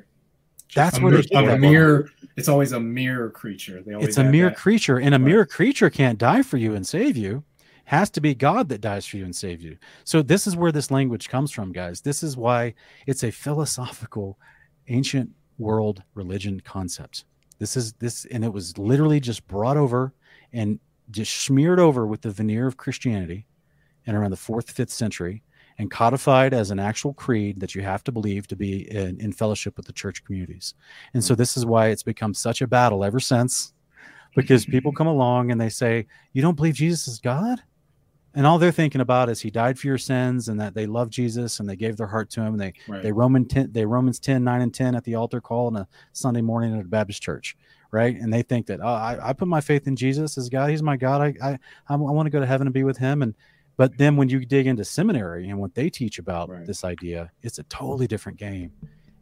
[0.74, 2.10] that's a, where mere, a mere.
[2.38, 3.82] It's always a mere creature.
[3.82, 4.58] They always it's a mere that.
[4.58, 7.44] creature and a mere creature can't die for you and save you
[7.86, 10.72] has to be god that dies for you and save you so this is where
[10.72, 12.74] this language comes from guys this is why
[13.08, 14.38] it's a philosophical
[14.88, 17.26] ancient world religion concept
[17.60, 20.14] this is this and it was literally just brought over
[20.54, 20.80] and
[21.12, 23.46] just smeared over with the veneer of christianity
[24.06, 25.44] and around the fourth fifth century
[25.78, 29.32] and codified as an actual creed that you have to believe to be in, in
[29.32, 30.74] fellowship with the church communities.
[31.14, 33.74] And so this is why it's become such a battle ever since,
[34.36, 37.62] because people come along and they say, "You don't believe Jesus is God."
[38.36, 41.10] And all they're thinking about is he died for your sins and that they love
[41.10, 42.54] jesus and they gave their heart to him.
[42.54, 43.02] And they Right.
[43.02, 45.88] they roman 10 they romans 10 9 and 10 at the altar call on a
[46.14, 47.56] sunday morning at a baptist church
[47.92, 48.16] right?
[48.18, 50.70] And they think that oh, I, I put my faith in jesus as god.
[50.70, 51.22] He's my god.
[51.22, 53.22] I i, I want to go to heaven and be with him.
[53.22, 53.34] And
[53.78, 56.66] but then when you dig into seminary and what they teach about Right.
[56.66, 58.72] this idea it's a totally different game.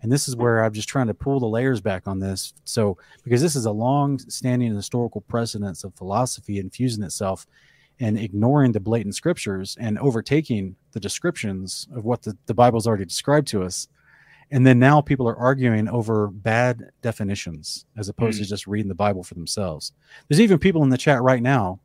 [0.01, 2.53] And this is where i'm just trying to pull the layers back on this.
[2.66, 7.45] So because this is a long standing historical precedence of philosophy infusing itself
[7.99, 13.05] and ignoring the blatant scriptures and overtaking the descriptions of what the, the Bible's already
[13.05, 13.88] described to us.
[14.51, 18.49] And then now people are arguing over bad definitions as opposed to hmm.
[18.49, 19.93] just reading the Bible for themselves.
[20.27, 21.80] There's even people in the chat right now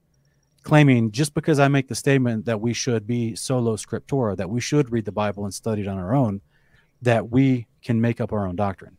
[0.62, 4.60] claiming just because I make the statement that we should be sola scriptura, that we
[4.60, 6.40] should read the Bible and study it on our own,
[7.00, 8.96] that we can make up our own doctrine.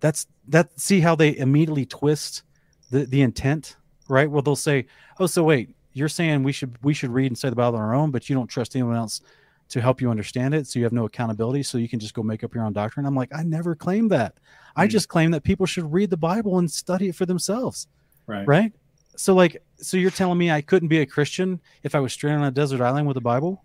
[0.00, 2.42] That's that see how they immediately twist
[2.90, 3.76] the, the intent,
[4.08, 4.30] right?
[4.30, 4.86] Well, they'll say,
[5.18, 7.82] Oh, so wait, you're saying we should we should read and study the Bible on
[7.84, 9.20] our own, but you don't trust anyone else
[9.68, 12.22] to help you understand it, so you have no accountability, so you can just go
[12.22, 13.06] make up your own doctrine.
[13.06, 14.34] I'm like, I never claimed that.
[14.74, 14.90] I Mm.
[14.90, 17.86] just claim that people should read the Bible and study it for themselves,
[18.26, 18.46] Right.
[18.48, 18.72] right?
[19.16, 22.40] So, like, so you're telling me I couldn't be a Christian if I was stranded
[22.42, 23.62] on a desert island with a Bible?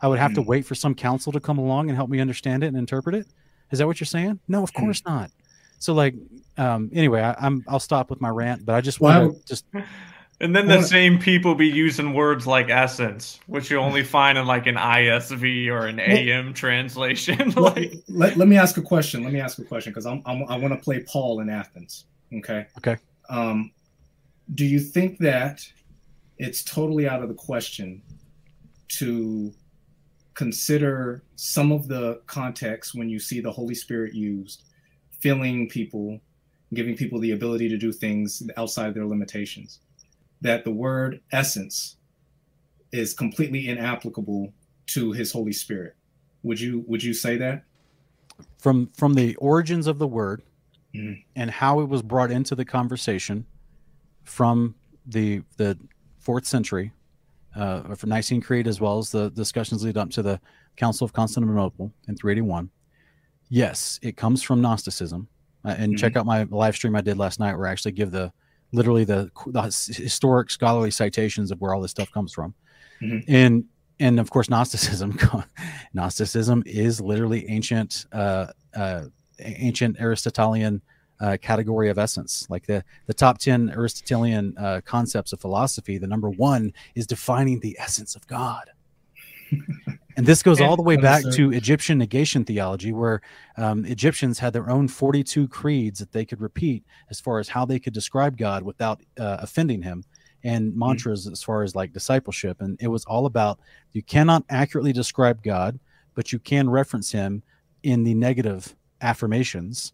[0.00, 0.46] I would have to Mm.
[0.46, 3.26] wait for some counsel to come along and help me understand it and interpret it.
[3.72, 4.38] Is that what you're saying?
[4.46, 4.80] No, of Mm.
[4.80, 5.32] course not.
[5.80, 6.14] So, like,
[6.58, 9.46] um, anyway, I, I'm I'll stop with my rant, but I just want would- to
[9.46, 9.64] just
[10.40, 14.38] And then the wanna- same people be using words like essence, which you only find
[14.38, 17.50] in like an ISV or an AM translation.
[17.56, 19.24] like, let, let me ask a question.
[19.24, 22.04] Let me ask a question because I'm, I'm I want to play Paul in Athens.
[22.32, 22.66] Okay.
[22.78, 22.96] Okay.
[23.28, 23.72] Um,
[24.54, 25.66] do you think that
[26.38, 28.00] it's totally out of the question
[28.88, 29.52] to
[30.34, 34.62] consider some of the context when you see the Holy Spirit used,
[35.10, 36.20] filling people,
[36.74, 39.80] giving people the ability to do things outside their limitations?
[40.40, 41.96] That the word essence
[42.92, 44.52] is completely inapplicable
[44.88, 45.94] to His Holy Spirit.
[46.42, 47.64] Would you would you say that?
[48.58, 50.42] from from the origins of the word
[50.94, 51.24] Mhm.
[51.34, 53.44] and how it was brought into the conversation
[54.22, 54.76] from
[55.06, 55.76] the the
[56.18, 56.92] fourth century
[57.56, 60.40] uh, for Nicene Creed as well as the discussions lead up to the
[60.76, 62.70] Council of Constantinople in 381.
[63.48, 65.26] Yes, it comes from Gnosticism,
[65.64, 68.12] uh, and check out my live stream I did last night where I actually give
[68.12, 68.32] the
[68.72, 72.54] literally the, the historic scholarly citations of where all this stuff comes from,
[73.02, 73.24] Mhm.
[73.28, 73.64] and
[74.00, 75.18] and of course Gnosticism
[75.94, 79.04] Gnosticism is literally ancient uh, uh,
[79.40, 80.82] ancient Aristotelian
[81.20, 82.46] uh, category of essence.
[82.48, 87.60] Like the the top ten Aristotelian uh, concepts of philosophy, the number one is defining
[87.60, 88.70] the essence of God.
[90.18, 93.20] and this goes all the way back to Egyptian negation theology, where
[93.56, 97.64] um, Egyptians had their own 42 creeds that they could repeat as far as how
[97.64, 100.04] they could describe God without uh, offending him,
[100.42, 102.60] and mantras as far as like discipleship.
[102.60, 103.60] And it was all about
[103.92, 105.78] you cannot accurately describe God,
[106.14, 107.44] but you can reference him
[107.84, 109.92] in the negative affirmations.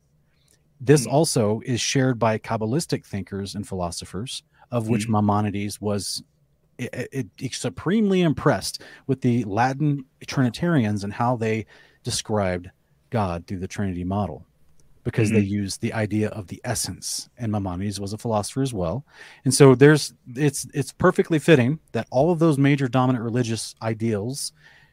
[0.81, 1.13] This Mm.
[1.13, 6.23] also is shared by Kabbalistic thinkers and philosophers, of which Maimonides was
[6.81, 11.67] i- i- i- supremely impressed with the Latin Trinitarians and how they
[12.03, 12.71] described
[13.11, 14.45] God through the Trinity model,
[15.05, 17.29] because they used the idea of the essence.
[17.39, 19.05] And Maimonides was a philosopher as well,
[19.45, 24.53] and so there's it's it's perfectly fitting that all of those major dominant religious ideals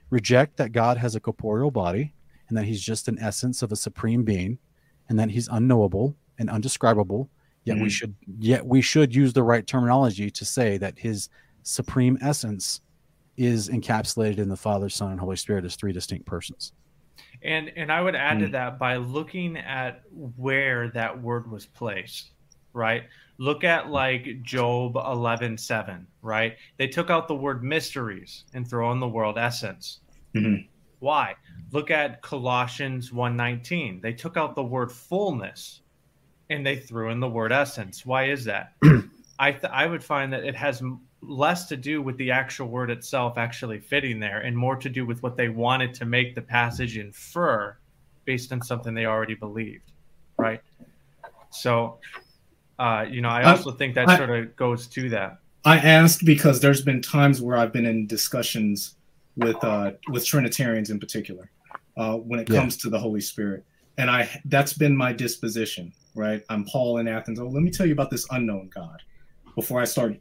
[0.09, 2.13] reject that God has a corporeal body
[2.49, 4.57] and that he's just an essence of a supreme being
[5.07, 7.29] and that he's unknowable and undescribable
[7.63, 7.91] yet we Mhm.
[7.91, 11.29] should yet we should use the right terminology to say that his
[11.63, 12.81] supreme essence
[13.37, 16.73] is encapsulated in the father son and holy spirit as three distinct persons
[17.43, 18.51] and and I would add to Mm.
[18.51, 20.03] that by looking at
[20.35, 22.31] where that word was placed,
[22.73, 23.03] right?
[23.37, 26.55] Look at like Job eleven seven, right?
[26.77, 29.99] They took out the word mysteries and throw in the word essence.
[30.35, 30.67] Mhm.
[30.99, 31.35] Why?
[31.71, 34.01] Look at Colossians 1:19.
[34.01, 35.81] They took out the word fullness
[36.49, 38.05] and they threw in the word essence.
[38.05, 38.73] Why is that?
[39.39, 40.81] I th- I would find that it has
[41.21, 45.05] less to do with the actual word itself actually fitting there and more to do
[45.05, 47.77] with what they wanted to make the passage infer
[48.25, 49.91] based on something they already believed,
[50.37, 50.61] right?
[51.51, 51.99] So,
[52.79, 55.37] uh, you know, I I- also think that I- sort of goes to that.
[55.63, 58.95] I asked because there's been times where I've been in discussions
[59.37, 61.51] with uh, with Trinitarians in particular
[61.97, 62.59] uh, when it Yeah.
[62.61, 63.63] comes to the Holy Spirit,
[63.99, 65.93] and I that's been my disposition.
[66.15, 67.39] Right, I'm Paul in Athens.
[67.39, 69.03] Oh, let me tell you about this unknown God
[69.55, 70.19] before I start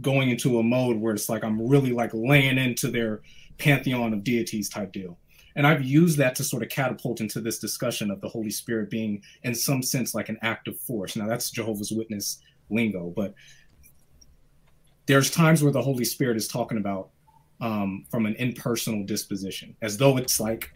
[0.00, 3.22] going into a mode where it's like I'm really like laying into their
[3.58, 5.18] pantheon of deities type deal.
[5.56, 8.88] And I've used that to sort of catapult into this discussion of the Holy Spirit
[8.88, 11.16] being, in some sense, like an active force.
[11.16, 13.34] Now, that's Jehovah's Witness lingo, but
[15.06, 17.10] there's times where the Holy Spirit is talking about
[17.60, 20.72] um, from an impersonal disposition, as though it's like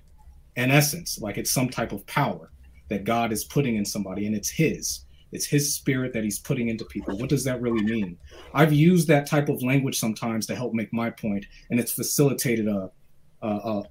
[0.57, 2.51] an essence, like it's some type of power
[2.89, 5.05] that God is putting in somebody and it's His.
[5.35, 7.17] It's His spirit that He's putting into people.
[7.19, 8.17] What does that really mean?
[8.55, 12.69] I've used that type of language sometimes to help make my point, and it's facilitated
[12.69, 12.91] a,
[13.43, 13.85] a, a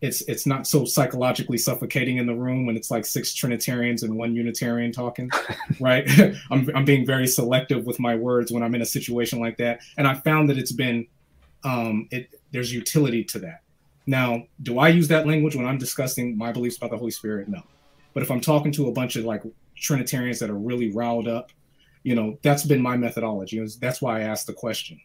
[0.00, 4.14] it's it's not so psychologically suffocating in the room when it's like six Trinitarians and
[4.14, 5.30] one Unitarian talking,
[5.80, 6.08] right?
[6.50, 9.80] I'm I'm being very selective with my words when I'm in a situation like that,
[9.96, 11.06] and I found that it's been
[11.64, 13.62] um, it there's utility to that.
[14.06, 17.48] Now, do I use that language when I'm discussing my beliefs about the Holy Spirit?
[17.48, 17.62] No,
[18.14, 19.42] but if I'm talking to a bunch of like
[19.80, 21.50] Trinitarians that are really riled up,
[22.02, 23.64] you know, that's been my methodology.
[23.80, 25.00] That's why I asked the question.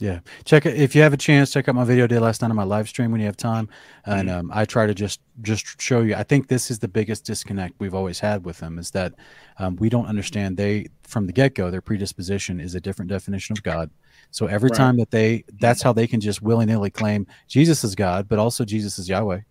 [0.00, 1.52] Yeah, check it if you have a chance.
[1.52, 3.36] Check out my video I did last night on my live stream when you have
[3.36, 3.68] time,
[4.04, 6.16] and um, I try to just just show you.
[6.16, 9.14] I think this is the biggest disconnect we've always had with them is that
[9.58, 13.52] um, we don't understand they from the get go their predisposition is a different definition
[13.52, 13.88] of God.
[14.32, 14.76] So every Right.
[14.76, 18.40] time that they that's how they can just willy nilly claim Jesus is God, but
[18.40, 19.42] also Jesus is Yahweh.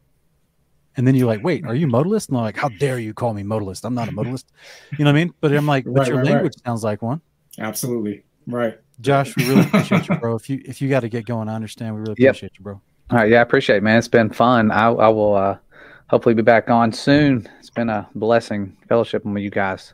[0.95, 2.30] And then you're like, wait, are you modalist?
[2.30, 3.83] And they're like, how dare you call me modalist?
[3.83, 4.45] I'm not a modalist.
[4.97, 5.33] You know what I mean?
[5.41, 6.33] But I'm like, but Right, your right, right.
[6.33, 7.22] language sounds like one.
[7.59, 8.23] Absolutely.
[8.47, 8.77] Right.
[9.01, 10.35] Josh, we really appreciate you, bro.
[10.35, 11.95] If you if you got to get going, I understand.
[11.95, 12.30] We really Yep.
[12.31, 12.81] appreciate you, bro.
[13.09, 13.97] All right, yeah, I appreciate it, man.
[13.97, 14.72] It's been fun.
[14.72, 15.57] I, I will uh,
[16.07, 17.47] hopefully be back on soon.
[17.59, 19.93] It's been a blessing fellowshipping with you guys.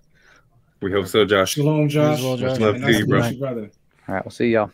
[0.81, 1.53] We hope so, Josh.
[1.53, 2.21] Shalom, Josh.
[2.21, 2.51] well, Josh.
[2.51, 3.31] Much love Nice to you, bro.
[3.39, 3.71] brother.
[4.07, 4.71] All right, we'll see y'all.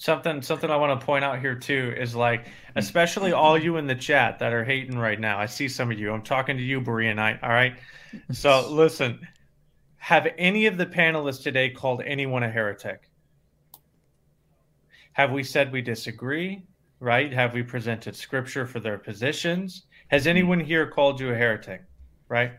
[0.00, 2.78] Something something I want to point out here too is like, mm-hmm.
[2.78, 3.64] especially all mm-hmm.
[3.64, 5.38] you in the chat that are hating right now.
[5.38, 6.12] I see some of you.
[6.12, 7.40] I'm talking to you, Berea Knight.
[7.42, 7.76] All right.
[8.30, 9.18] So listen,
[9.96, 13.10] have any of the panelists today called anyone a heretic?
[15.14, 16.62] Have we said we disagree?
[17.00, 17.32] Right?
[17.32, 19.82] Have we presented scripture for their positions?
[20.08, 20.30] Has mm-hmm.
[20.30, 21.82] anyone here called you a heretic?
[22.28, 22.52] Right?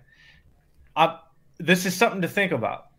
[0.93, 1.19] Uh,
[1.57, 2.89] this is something to think about.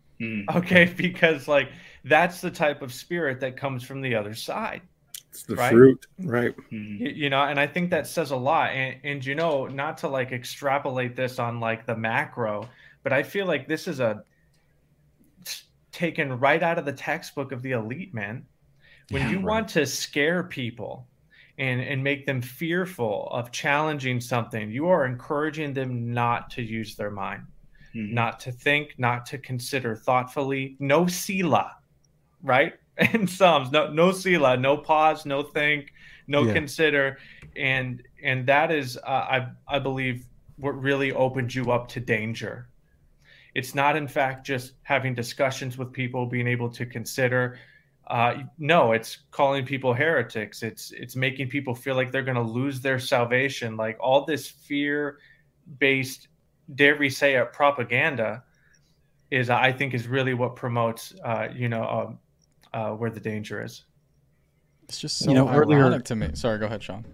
[0.55, 1.71] Okay, because like
[2.03, 4.81] that's the type of spirit that comes from the other side.
[5.29, 5.71] It's the Right.
[5.71, 6.53] fruit, right?
[6.71, 7.15] Mm.
[7.15, 10.07] You know and i think that says a lot and, and you know not to
[10.09, 12.67] like extrapolate this on like the macro
[13.03, 14.23] but i feel like this is a
[15.91, 18.45] taken right out of the textbook of the elite man
[19.09, 19.45] when Yeah, you right.
[19.45, 21.07] want to scare people
[21.57, 26.95] and and make them fearful of challenging something you are encouraging them not to use
[26.95, 27.43] their mind
[27.95, 28.11] Mhm.
[28.13, 31.75] not to think not to consider thoughtfully no selah
[32.43, 32.73] right?
[33.13, 35.93] In psalms no no selah no pause no think
[36.27, 36.53] no Yeah.
[36.53, 37.17] consider.
[37.55, 40.25] And and that is uh, i i believe
[40.57, 42.69] what really opened you up to danger.
[43.55, 47.59] It's not in fact just having discussions with people being able to consider.
[48.07, 50.63] Uh, no it's calling people heretics.
[50.63, 53.77] It's it's making people feel like they're going to lose their salvation.
[53.77, 55.19] Like all this fear
[55.79, 56.27] based
[56.75, 58.43] dare we say it propaganda
[59.31, 62.19] is i think is really what promotes uh, you know um,
[62.73, 63.83] uh, where the danger is
[64.83, 66.29] It's just You so know, earlier- ironic to me.
[66.33, 67.05] Sorry, go ahead, Sean.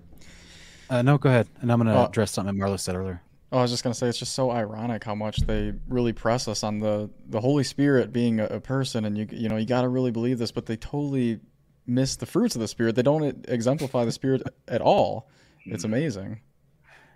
[0.89, 2.05] Uh, no, go ahead, and I'm gonna Oh.
[2.05, 3.21] address something Marlo said earlier.
[3.51, 6.47] Oh, I was just gonna say it's just so ironic how much they really press
[6.47, 9.65] us on the the Holy Spirit being a, a person, and you you know you
[9.65, 11.39] got to really believe this, but they totally
[11.85, 12.95] miss the fruits of the Spirit.
[12.95, 15.29] They don't exemplify the Spirit at all.
[15.65, 16.41] It's amazing.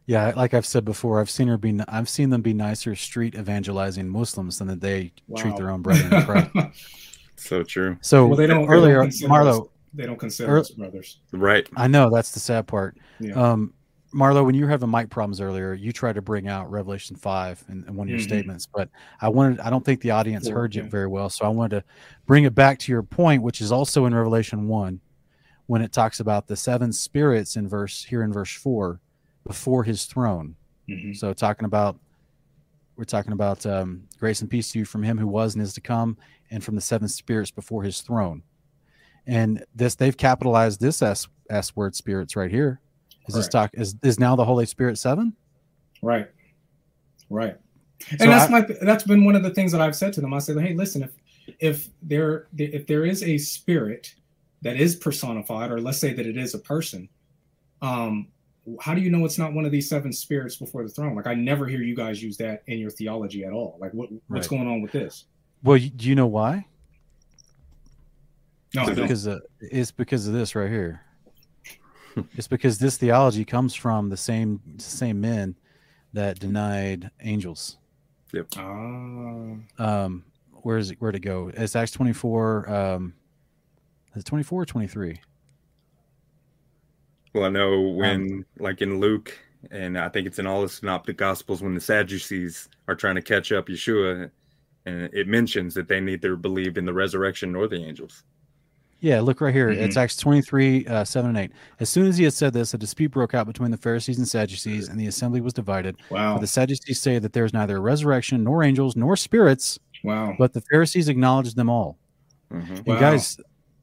[0.06, 1.80] Yeah, like I've said before, I've seen her be.
[1.88, 6.14] I've seen them be nicer street evangelizing Muslims than that they treat their own brethren
[6.14, 6.50] in Christ.
[7.42, 7.98] So true.
[8.02, 11.20] So well, they don't earlier, consider Marlo, they don't consider us brothers.
[11.34, 11.68] Right.
[11.76, 12.98] I know that's the sad part.
[13.20, 13.34] Yeah.
[13.34, 13.74] Um,
[14.14, 17.64] Marlo, when you were having mic problems earlier, you tried to bring out Revelation five
[17.70, 18.24] in, in one of your Mhm.
[18.24, 18.90] statements, but
[19.22, 19.60] I wanted.
[19.62, 20.90] I don't think the audience Four, heard you yeah.
[20.90, 21.84] very well, so I wanted to
[22.26, 25.00] bring it back to your point, which is also in Revelation one,
[25.68, 29.00] when it talks about the seven spirits in verse here in verse four,
[29.48, 30.56] before His throne.
[30.90, 31.16] Mhm.
[31.16, 31.98] So talking about
[32.96, 35.74] we're talking about um, grace and peace to you from him who was and is
[35.74, 36.18] to come,
[36.52, 38.44] and from the seven spirits before his throne.
[39.28, 42.82] And this they've capitalized this s s word spirits right here.
[43.28, 45.36] Is this talk is is now the Holy Spirit seven?
[46.02, 46.30] Right.
[47.30, 47.56] Right.
[48.10, 50.22] And So that's I- my that's been one of the things that I've said to
[50.22, 50.34] them.
[50.34, 51.12] I said, hey, listen, if
[51.60, 54.14] if there if there is a spirit
[54.64, 57.08] that is personified, or let's say that it is a person,
[57.82, 58.28] um,
[58.80, 61.16] how do you know it's not one of these seven spirits before the throne?
[61.16, 63.78] Like I never hear you guys use that in your theology at all.
[63.80, 64.58] Like what what's Right.
[64.60, 65.26] going on with this?
[65.64, 66.66] Well, you, do you know why?
[68.74, 71.02] No, it's because of, it's because of this right here.
[72.38, 75.56] it's because this theology comes from the same same men
[76.14, 77.78] that denied angels.
[78.34, 78.48] Yep.
[78.58, 80.24] Ah, um
[80.64, 83.14] where is it where to go it's acts 24 um
[84.16, 85.20] is it 24 or 23
[87.34, 89.38] Well, I know when, like in Luke,
[89.70, 93.22] and I think it's in all the synoptic gospels, when the Sadducees are trying to
[93.22, 94.30] catch up Yeshua,
[94.86, 98.24] and it mentions that they neither believed in the resurrection nor the angels.
[99.00, 99.70] Yeah, look right here.
[99.70, 101.52] It's Acts 23, uh, 7 and 8.
[101.80, 104.28] As soon as he had said this, a dispute broke out between the Pharisees and
[104.28, 105.96] Sadducees, and the assembly was divided.
[106.12, 106.36] Wow.
[106.36, 110.36] For the Sadducees say that there is neither resurrection, nor angels, nor spirits, Wow.
[110.38, 111.98] but the Pharisees acknowledged them all.
[112.52, 112.78] Mhm.
[112.78, 113.00] And Wow.
[113.00, 113.38] guys,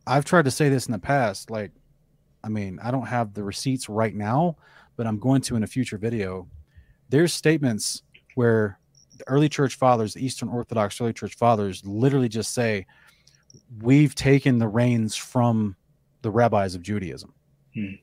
[0.07, 1.51] I've tried to say this in the past.
[1.51, 1.73] Like,
[2.45, 4.57] I mean, I don't have the receipts right now,
[4.97, 6.49] but I'm going to in a future video.
[7.09, 8.03] There's statements
[8.35, 8.79] where
[9.17, 12.87] the early church fathers, the Eastern Orthodox early church fathers, literally just say,
[13.81, 15.75] We've taken the reins from
[16.23, 17.33] the rabbis of Judaism.
[17.75, 17.95] Hmm.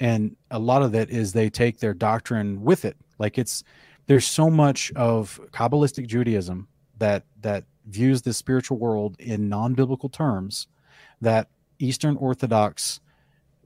[0.00, 2.96] And a lot of that is they take their doctrine with it.
[3.18, 3.64] Like it's
[4.06, 10.68] there's so much of Kabbalistic Judaism that that views the spiritual world in non-biblical terms
[11.20, 11.48] that
[11.78, 13.00] Eastern Orthodox,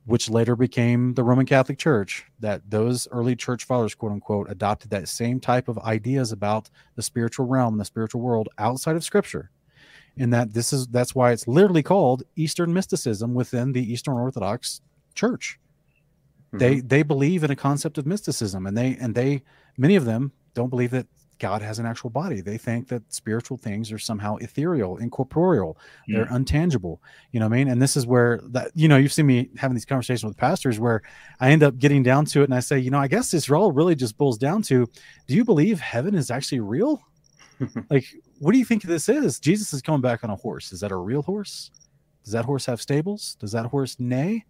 [0.05, 4.91] which later became the Roman Catholic Church, that those early church fathers, quote unquote, adopted
[4.91, 9.51] that same type of ideas about the spiritual realm, the spiritual world outside of Scripture,
[10.17, 14.81] and that this is that's why it's literally called Eastern mysticism within the Eastern Orthodox
[15.15, 15.61] Church.
[16.53, 16.89] They mm-hmm.
[16.89, 19.43] they believe in a concept of mysticism, and they and they
[19.79, 21.07] many of them don't believe that
[21.39, 22.41] God has an actual body.
[22.41, 26.45] They think that spiritual things are somehow ethereal, incorporeal, they're mm.
[26.45, 26.99] untangible.
[27.33, 27.69] You know what I mean?
[27.69, 30.79] And this is where that you know you've seen me having these conversations with pastors
[30.79, 31.03] where
[31.41, 33.51] I end up getting down to it, and I say, you know, I guess this
[33.51, 34.89] all really just boils down to,
[35.27, 37.03] do you believe heaven is actually real?
[37.91, 38.07] like,
[38.39, 39.39] what do you think this is?
[39.39, 40.73] Jesus is coming back on a horse.
[40.73, 41.71] Is that a real horse?
[42.25, 43.37] Does that horse have stables?
[43.41, 44.45] Does that horse neigh?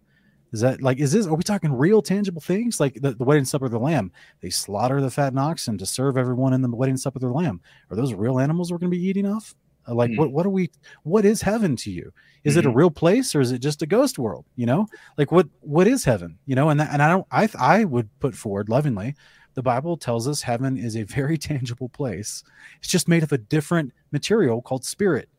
[0.53, 2.79] Is that like, is this, are we talking real tangible things?
[2.79, 6.15] Like the, the wedding supper of the lamb, they slaughter the fattened oxen to serve
[6.15, 7.59] everyone in the wedding supper of the lamb.
[7.89, 9.55] Are those real animals we're going to be eating off?
[9.87, 10.17] Uh, Like, Hmm.
[10.17, 10.69] what, what are we,
[11.01, 12.13] what is heaven to you?
[12.43, 14.45] Is it a real place or is it just a ghost world?
[14.55, 16.37] You know, like what, what is heaven?
[16.45, 19.15] You know, and that, and I don't, I, I would put forward lovingly,
[19.55, 22.43] the Bible tells us heaven is a very tangible place.
[22.79, 25.29] It's just made of a different material called spirit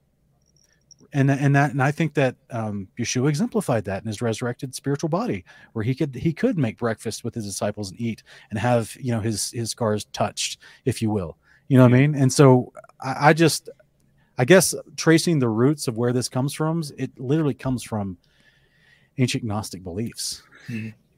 [1.14, 5.08] and and that and I think that um, Yeshua exemplified that in his resurrected spiritual
[5.08, 8.94] body, where he could he could make breakfast with his disciples and eat and have
[9.00, 12.14] you know his his scars touched, if you will, you know what I mean.
[12.16, 13.70] And so I, I just,
[14.36, 18.18] I guess tracing the roots of where this comes from, it literally comes from
[19.18, 20.42] ancient Gnostic beliefs.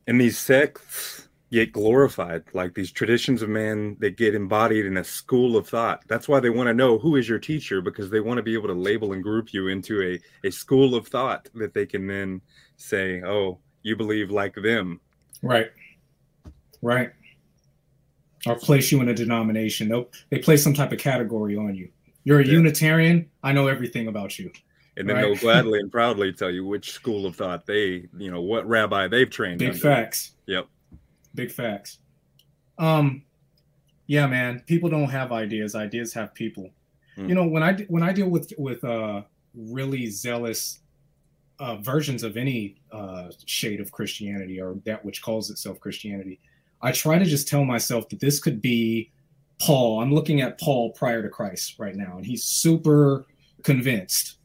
[0.06, 5.04] and these sects get glorified like these traditions of man that get embodied in a
[5.04, 8.18] school of thought that's why they want to know who is your teacher because they
[8.20, 11.48] want to be able to label and group you into a, a school of thought
[11.54, 12.40] that they can then
[12.76, 15.00] say oh you believe like them
[15.42, 15.70] Right.
[16.82, 17.10] Right.
[18.46, 19.88] Or place you in a denomination.
[19.88, 20.14] Nope.
[20.30, 21.90] They place some type of category on you.
[22.24, 22.52] You're a Yeah.
[22.54, 23.28] Unitarian.
[23.42, 24.50] I know everything about you.
[24.96, 25.22] and then Right.
[25.22, 29.06] they'll gladly and proudly tell you which school of thought they you know what rabbi
[29.08, 29.78] they've trained Big under.
[29.80, 30.32] facts.
[30.46, 30.66] yep
[31.36, 31.98] Big facts.
[32.78, 33.22] Um,
[34.08, 34.62] yeah, man.
[34.66, 35.74] People don't have ideas.
[35.74, 36.70] Ideas have people.
[37.16, 37.28] Mm.
[37.28, 39.22] You know, when I when I deal with with uh
[39.54, 40.80] really zealous
[41.58, 46.38] uh, versions of any uh, shade of Christianity or that which calls itself Christianity,
[46.82, 49.10] I try to just tell myself that this could be
[49.60, 50.02] Paul.
[50.02, 53.26] I'm looking at Paul prior to Christ right now, and he's super
[53.62, 54.36] convinced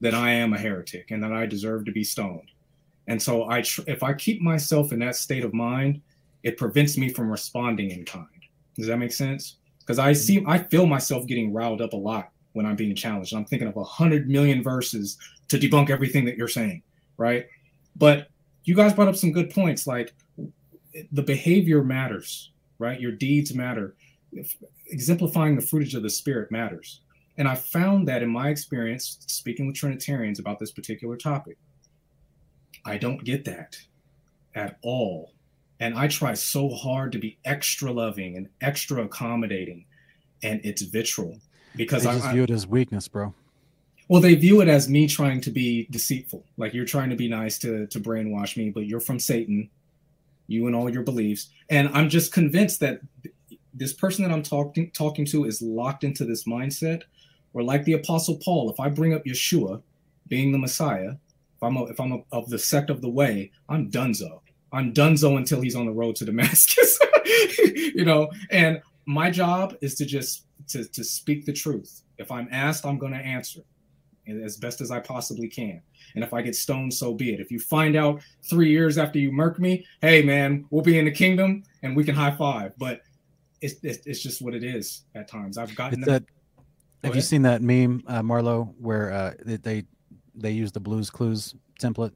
[0.00, 2.50] that I am a heretic and that I deserve to be stoned.
[3.08, 6.02] And so I, tr- if I keep myself in that state of mind,
[6.42, 8.26] it prevents me from responding in kind.
[8.76, 9.56] Does that make sense?
[9.80, 10.20] Because I mm-hmm.
[10.20, 13.34] see, I feel myself getting riled up a lot when I'm being challenged.
[13.34, 15.18] I'm thinking of a hundred million verses
[15.48, 16.82] to debunk everything that you're saying,
[17.16, 17.46] right?
[17.96, 18.28] But
[18.64, 19.86] you guys brought up some good points.
[19.86, 20.14] Like
[21.12, 23.00] the behavior matters, right?
[23.00, 23.96] Your deeds matter.
[24.32, 24.56] If-
[24.90, 27.00] exemplifying the fruitage of the spirit matters.
[27.36, 31.56] And I found that in my experience speaking with Trinitarians about this particular topic,
[32.84, 33.76] I don't get that
[34.54, 35.32] at all.
[35.80, 39.84] And I try so hard to be extra loving and extra accommodating,
[40.42, 41.38] and it's vitriol
[41.76, 43.32] because They I, just view it as weakness, bro.
[44.08, 46.44] well, they view it as me trying to be deceitful.
[46.56, 49.70] Like you're trying to be nice to to brainwash me, but you're from Satan,
[50.48, 51.48] you and all your beliefs.
[51.70, 53.00] And I'm just convinced that
[53.72, 57.02] this person that I'm talking talking to is locked into this mindset.
[57.54, 59.82] Or like the Apostle Paul, if I bring up Yeshua
[60.28, 61.12] being the Messiah,
[61.56, 64.40] if I'm a, if I'm a, of the sect of the way, I'm donezo.
[64.72, 66.98] I'm donezo until he's on the road to Damascus.
[67.58, 72.02] you know, and my job is to just to, to speak the truth.
[72.18, 73.60] If I'm asked, I'm going to answer
[74.44, 75.80] as best as I possibly can.
[76.14, 77.40] And if I get stoned, so be it.
[77.40, 81.06] If you find out three years after you murk me, hey man, we'll be in
[81.06, 82.72] the kingdom and we can high five.
[82.78, 83.00] But
[83.60, 85.58] it's it's, it's just what it is at times.
[85.58, 86.24] I've gotten that.
[87.04, 89.84] Have you seen that meme, uh, Marlo, where uh, they
[90.34, 92.12] they use the Blues Clues template,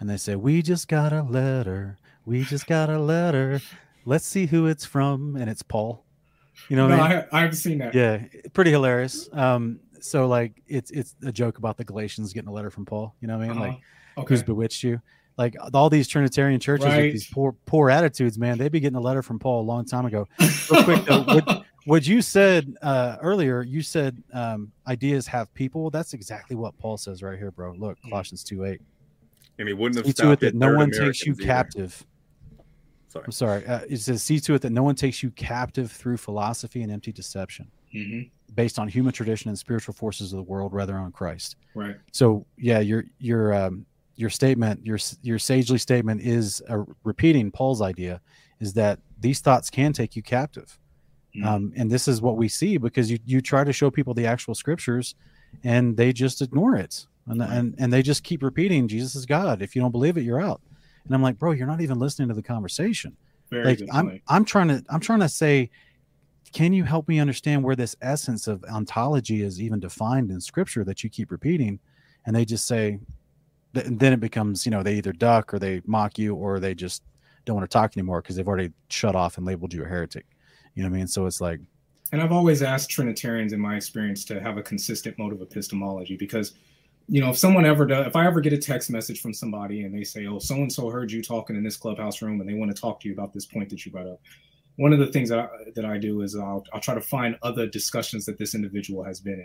[0.00, 1.98] and they say, "We just got a letter.
[2.24, 3.60] We just got a letter.
[4.04, 6.04] Let's see who it's from." And it's Paul.
[6.68, 7.24] You know, no, I, mean?
[7.32, 7.94] I, haven't seen that.
[7.94, 9.28] yeah, pretty hilarious.
[9.32, 13.14] Um, so like it's it's a joke about the Galatians getting a letter from Paul.
[13.20, 13.58] You know what I mean?
[13.60, 14.24] Like Uh-huh.
[14.26, 14.46] who's Okay.
[14.46, 15.00] bewitched you?
[15.36, 18.58] Like all these Trinitarian churches with these poor poor attitudes, man.
[18.58, 20.26] They'd be getting a letter from Paul a long time ago.
[20.70, 25.90] Real quick though, what, what you said uh, earlier, you said um, ideas have people.
[25.90, 27.72] That's exactly what Paul says right here, bro.
[27.78, 28.10] Look, Mm.
[28.10, 28.80] Colossians two eight.
[29.58, 31.42] And he wouldn't have See to it that no third one takes you either.
[31.44, 32.06] captive.
[33.08, 33.24] Sorry.
[33.24, 33.66] I'm sorry.
[33.66, 36.92] Uh, it says, see to it that no one takes you captive through philosophy and
[36.92, 38.30] empty deception, Mhm.
[38.54, 41.56] based on human tradition and spiritual forces of the world, rather on Christ.
[41.74, 41.96] Right.
[42.12, 47.80] So yeah, your your um, your statement, your your sagely statement is uh, repeating Paul's
[47.80, 48.20] idea,
[48.60, 50.78] is that these thoughts can take you captive,
[51.34, 51.44] Mhm.
[51.46, 54.26] um, and this is what we see because you you try to show people the
[54.26, 55.14] actual scriptures,
[55.64, 57.50] and they just ignore it, and Right.
[57.50, 59.62] and and they just keep repeating Jesus is God.
[59.62, 60.60] If you don't believe it, you're out.
[61.04, 63.16] And I'm like, bro, you're not even listening to the conversation
[63.50, 64.22] Very like I'm point.
[64.28, 65.70] I'm trying to I'm trying to say,
[66.52, 70.84] can you help me understand where this essence of ontology is even defined in scripture
[70.84, 71.78] that you keep repeating?
[72.26, 72.98] And they just say
[73.74, 76.60] th- and then it becomes, you know, they either duck or they mock you or
[76.60, 77.02] they just
[77.44, 80.26] don't want to talk anymore because they've already shut off and labeled you a heretic.
[80.74, 81.06] You know what I mean?
[81.08, 81.60] So it's like
[82.12, 86.16] And I've always asked Trinitarians in my experience to have a consistent mode of epistemology
[86.16, 86.54] because,
[87.08, 89.82] you know, if someone ever does, if I ever get a text message from somebody
[89.82, 92.48] and they say, oh, so and so heard you talking in this clubhouse room and
[92.48, 94.20] they want to talk to you about this point that you brought up,
[94.76, 97.36] one of the things that I, that I do is I'll, I'll try to find
[97.42, 99.40] other discussions that this individual has been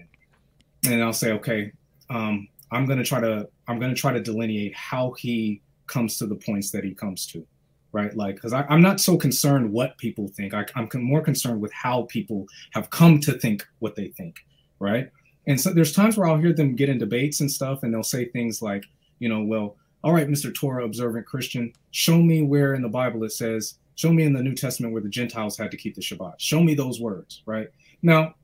[0.84, 0.92] in.
[0.92, 1.72] And I'll say, okay,
[2.10, 6.18] um, I'm going to try to, I'm going to try to delineate how he comes
[6.18, 7.46] to the points that he comes to
[7.94, 8.18] right?
[8.18, 10.54] Like, because I'm not so concerned what people think.
[10.54, 14.38] I, I'm more concerned with how people have come to think what they think,
[14.80, 15.10] right?
[15.48, 18.04] And so there's times where I'll hear them get in debates and stuff, and they'll
[18.04, 18.86] say things like,
[19.20, 20.54] you know, well, all right, Mr.
[20.54, 24.44] Torah observant Christian, show me where in the Bible it says, show me in the
[24.44, 26.36] New Testament where the Gentiles had to keep the Shabbat.
[26.38, 27.70] Show me those words, right?
[28.02, 28.36] Now,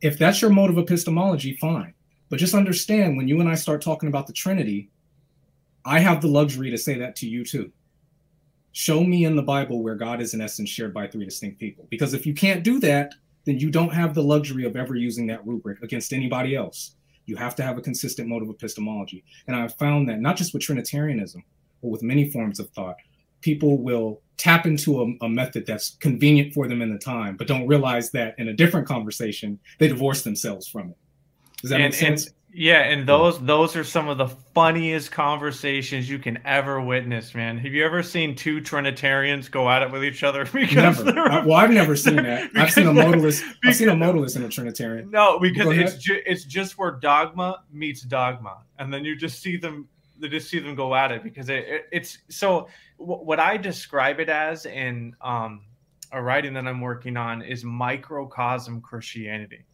[0.00, 1.94] if that's your mode of epistemology, fine.
[2.28, 4.90] But just understand when you and I start talking about the Trinity,
[5.84, 7.72] I have the luxury to say that to you too
[8.78, 11.88] show me in the Bible where God is in essence shared by three distinct people.
[11.90, 13.12] Because if you can't do that,
[13.44, 16.94] then you don't have the luxury of ever using that rubric against anybody else.
[17.26, 19.24] You have to have a consistent mode of epistemology.
[19.46, 21.42] And I've found that not just with Trinitarianism,
[21.82, 22.96] but with many forms of thought,
[23.40, 27.46] people will tap into a, a method that's convenient for them in the time, but
[27.46, 30.96] don't realize that in a different conversation, they divorce themselves from it.
[31.60, 32.26] Does that and, make sense?
[32.26, 37.34] and yeah, and those those are some of the funniest conversations you can ever witness,
[37.34, 37.56] man.
[37.58, 40.44] Have you ever seen two Trinitarians go at it with each other?
[40.52, 41.14] Because Never.
[41.46, 42.50] well, I've never seen that.
[42.56, 43.44] I've seen a modalist.
[43.64, 45.10] I've seen a modalist and a Trinitarian.
[45.10, 49.56] No, because it's ju- it's just where dogma meets dogma, and then you just see
[49.56, 49.88] them
[50.20, 52.66] they just see them go at it because it, it- it's so.
[52.96, 55.62] wh- What I describe it as in um,
[56.10, 59.64] a writing that I'm working on is microcosm Christianity.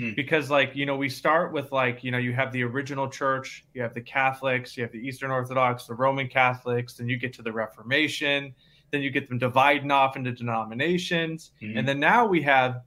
[0.00, 0.12] Hmm.
[0.14, 3.66] Because, like, you know, we start with, like, you know, you have the original church,
[3.74, 7.34] you have the Catholics, you have the Eastern Orthodox, the Roman Catholics, then you get
[7.34, 8.54] to the Reformation,
[8.92, 11.52] then you get them dividing off into denominations.
[11.62, 11.78] Mhm.
[11.78, 12.82] And then now we have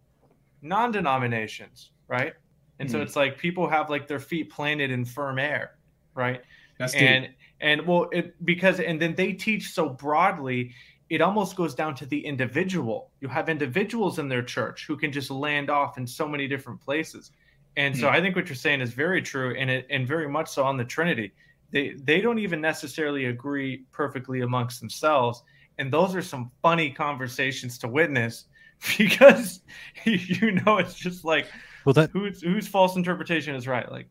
[0.61, 2.33] non denominations, right?
[2.79, 3.03] And so Mhm.
[3.03, 5.77] it's like people have like their feet planted in firm air,
[6.15, 6.41] right?
[6.79, 7.01] That's deep.
[7.01, 7.29] and
[7.61, 10.73] and well it because and then they teach so broadly
[11.13, 15.11] it almost goes down to the individual you have individuals in their church who can
[15.11, 17.31] just land off in so many different places
[17.77, 18.15] and so Hmm.
[18.15, 20.75] i think what you're saying is very true and it and very much so on
[20.75, 21.31] the trinity
[21.69, 25.43] they they don't even necessarily agree perfectly amongst themselves
[25.77, 28.45] and those are some funny conversations to witness
[28.97, 29.61] because
[30.05, 31.45] you know it's just like
[31.85, 34.07] well that whose whose false interpretation is right like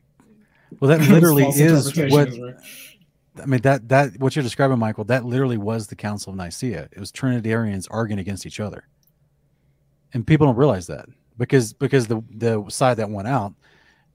[0.79, 2.55] well that literally is interpretation what is right.
[3.41, 6.89] I mean that that what you're describing, Michael, that literally was the Council of Nicaea.
[6.91, 8.87] It was Trinitarians arguing against each other,
[10.13, 13.53] and people don't realize that because because the the side that went out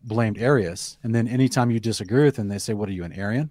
[0.04, 3.12] blamed Arius, and then anytime you disagree with them, they say, "What are you, an
[3.12, 3.50] Arian?"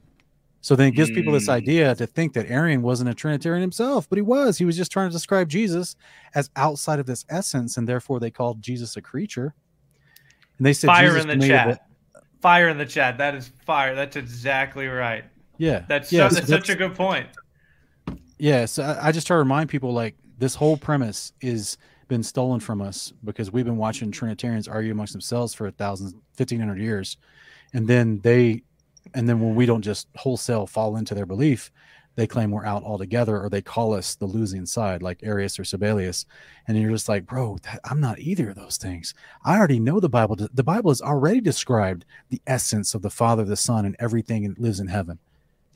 [0.62, 1.54] So then it gives people this Mm.
[1.54, 4.58] idea to think that Arian wasn't a Trinitarian himself, but he was.
[4.58, 5.96] He was just trying to describe Jesus
[6.34, 9.54] as outside of this essence, and therefore they called Jesus a creature.
[10.58, 11.82] And they said fire Jesus in the made of it- chat.
[12.42, 13.18] Fire in the chat.
[13.18, 13.96] That is fire.
[13.96, 15.26] That's exactly right.
[15.58, 17.28] Yeah, That's, yeah, so, so that's such a good point.
[18.38, 21.78] Yeah, so I, I just try to remind people like this whole premise is
[22.08, 26.14] been stolen from us because we've been watching Trinitarians argue amongst themselves for a thousand,
[26.34, 27.18] fifteen hundred years,
[27.74, 28.64] and then they,
[29.14, 31.72] and then when we don't just wholesale fall into their belief,
[32.16, 35.64] they claim we're out altogether, or they call us the losing side, like Arius or
[35.64, 36.26] Sabellius,
[36.68, 39.14] and you're just like, bro, that, I'm not either of those things.
[39.44, 40.36] I already know the Bible.
[40.36, 44.60] The Bible has already described the essence of the Father, the Son, and everything that
[44.60, 45.20] lives in heaven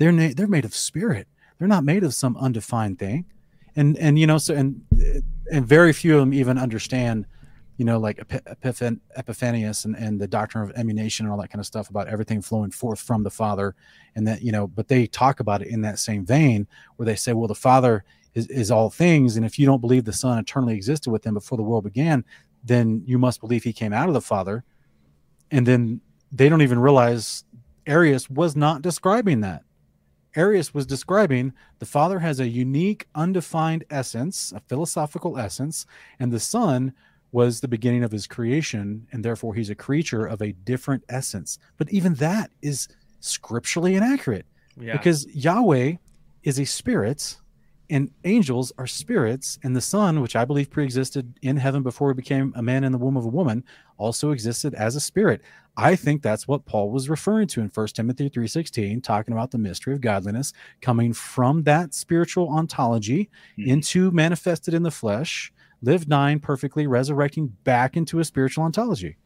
[0.02, 1.28] They're na- they're made of spirit.
[1.60, 3.26] They're not made of some undefined thing.
[3.76, 4.82] And and you know so and
[5.52, 7.26] and very few of them even understand
[7.82, 11.60] you know, like Epiphan- Epiphanius and, and the doctrine of emanation and all that kind
[11.60, 13.74] of stuff about everything flowing forth from the Father.
[14.16, 17.16] And that, you know, but they talk about it in that same vein where they
[17.16, 18.04] say, well, the Father
[18.36, 19.36] is, is all things.
[19.36, 22.24] And if you don't believe the Son eternally existed with him before the world began,
[22.64, 24.64] then you must believe he came out of the Father.
[25.50, 27.46] And then they don't even realize
[27.88, 29.64] Arius was not describing that.
[30.36, 35.86] Arius was describing the Father has a unique, undefined essence, a philosophical essence,
[36.20, 36.94] and the Son
[37.32, 41.60] was the beginning of his creation, and therefore he's a creature of a different essence.
[41.78, 42.88] But even that is
[43.20, 44.46] scripturally inaccurate
[44.78, 44.94] yeah.
[44.94, 45.94] because Yahweh
[46.44, 47.38] is a spirit
[47.90, 52.16] and angels are spirits and the son which i believe preexisted in heaven before he
[52.16, 53.64] became a man in the womb of a woman
[53.98, 55.42] also existed as a spirit
[55.78, 59.58] i think that's what paul was referring to in 1 timothy 3.16 talking about the
[59.58, 63.70] mystery of godliness coming from that spiritual ontology mm-hmm.
[63.70, 65.52] into manifested in the flesh
[65.82, 69.18] lived nine perfectly, resurrecting back into a spiritual ontology.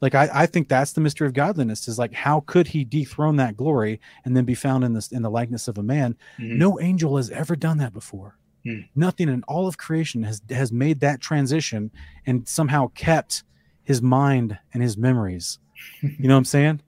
[0.00, 3.36] Like I, I think that's the mystery of godliness is like how could he dethrone
[3.36, 6.16] that glory and then be found in this in the likeness of a man?
[6.38, 6.58] Mm-hmm.
[6.58, 8.36] No angel has ever done that before.
[8.66, 8.88] Mm.
[8.94, 11.90] Nothing in all of creation has has made that transition
[12.26, 13.42] and somehow kept
[13.84, 15.58] his mind and his memories.
[16.00, 16.80] You know what I'm saying?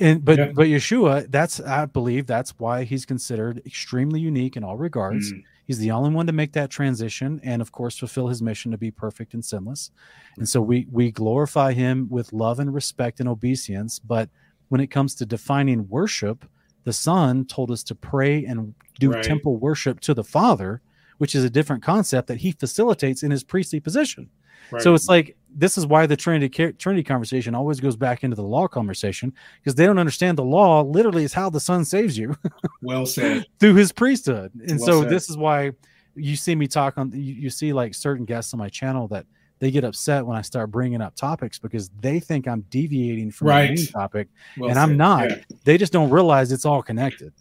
[0.00, 0.52] And but yeah.
[0.54, 5.32] but Yeshua, that's I believe that's why he's considered extremely unique in all regards.
[5.32, 5.42] Mm.
[5.66, 8.78] He's the only one to make that transition and of course fulfill his mission to
[8.78, 9.90] be perfect and sinless.
[10.36, 14.28] And so we we glorify him with love and respect and obeisance, but
[14.68, 16.44] when it comes to defining worship,
[16.84, 19.22] the Son told us to pray and do right.
[19.22, 20.82] temple worship to the Father,
[21.18, 24.28] which is a different concept that he facilitates in his priestly position.
[24.70, 24.82] Right.
[24.82, 28.42] So it's like this is why the Trinity Trinity conversation always goes back into the
[28.42, 32.36] law conversation because they don't understand the law literally is how the Son saves you.
[32.82, 33.46] well said.
[33.60, 35.10] Through his priesthood, and well so said.
[35.10, 35.72] this is why
[36.14, 37.12] you see me talk on.
[37.12, 39.26] You, you see like certain guests on my channel that
[39.60, 43.48] they get upset when I start bringing up topics because they think I'm deviating from
[43.48, 43.68] right.
[43.68, 44.82] the main topic, well and said.
[44.82, 45.30] I'm not.
[45.30, 45.36] Yeah.
[45.64, 47.32] They just don't realize it's all connected.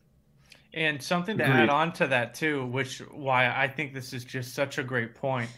[0.75, 1.63] And something to Agreed.
[1.63, 5.13] add on to that too, which why I think this is just such a great
[5.13, 5.49] point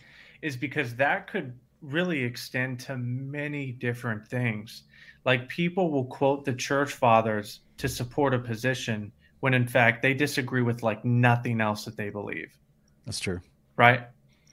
[0.41, 1.53] is because that could
[1.85, 4.83] really extend to many different things.
[5.23, 10.13] Like people will quote the church fathers to support a position when in fact they
[10.13, 12.57] disagree with like nothing else that they believe.
[13.05, 13.41] That's true.
[13.75, 14.01] Right?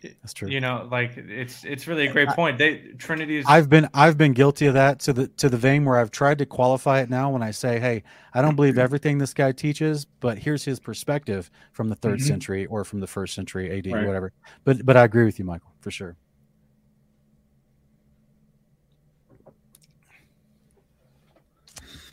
[0.03, 0.49] That's true.
[0.49, 2.59] You know, like it's it's really a great point.
[2.59, 5.85] They Trinity is I've been I've been guilty of that to the to the vein
[5.85, 8.03] where I've tried to qualify it now when I say, "Hey,
[8.35, 12.27] I don't believe everything this guy teaches, but here's his perspective from the 3rd mm-hmm.
[12.27, 14.03] century or from the 1st century AD right.
[14.03, 14.33] or whatever."
[14.65, 16.17] But but I agree with you, Michael, for sure.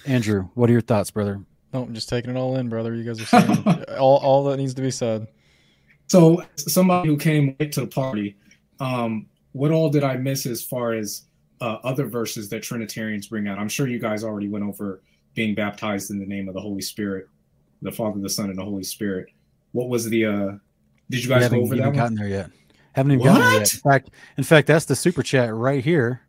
[0.10, 1.40] Andrew, what are your thoughts, brother?
[1.72, 2.96] No, I'm just taking it all in, brother.
[2.96, 3.64] You guys are saying
[4.00, 5.28] all, all that needs to be said.
[6.08, 8.36] So, somebody who came late to the party,
[8.80, 11.26] um, what all did I miss as far as
[11.62, 13.60] uh, other verses that Trinitarians bring out?
[13.60, 15.04] I'm sure you guys already went over
[15.36, 17.28] being baptized in the name of the Holy Spirit,
[17.84, 19.28] the Father, the Son, and the Holy Spirit.
[19.74, 20.26] What was the?
[20.26, 20.52] uh
[21.12, 21.84] Did you guys go over that?
[21.84, 22.50] Haven't gotten there yet.
[22.94, 23.36] Haven't even what?
[23.36, 23.74] gotten there yet.
[23.76, 26.24] In fact, in fact, that's the super chat right here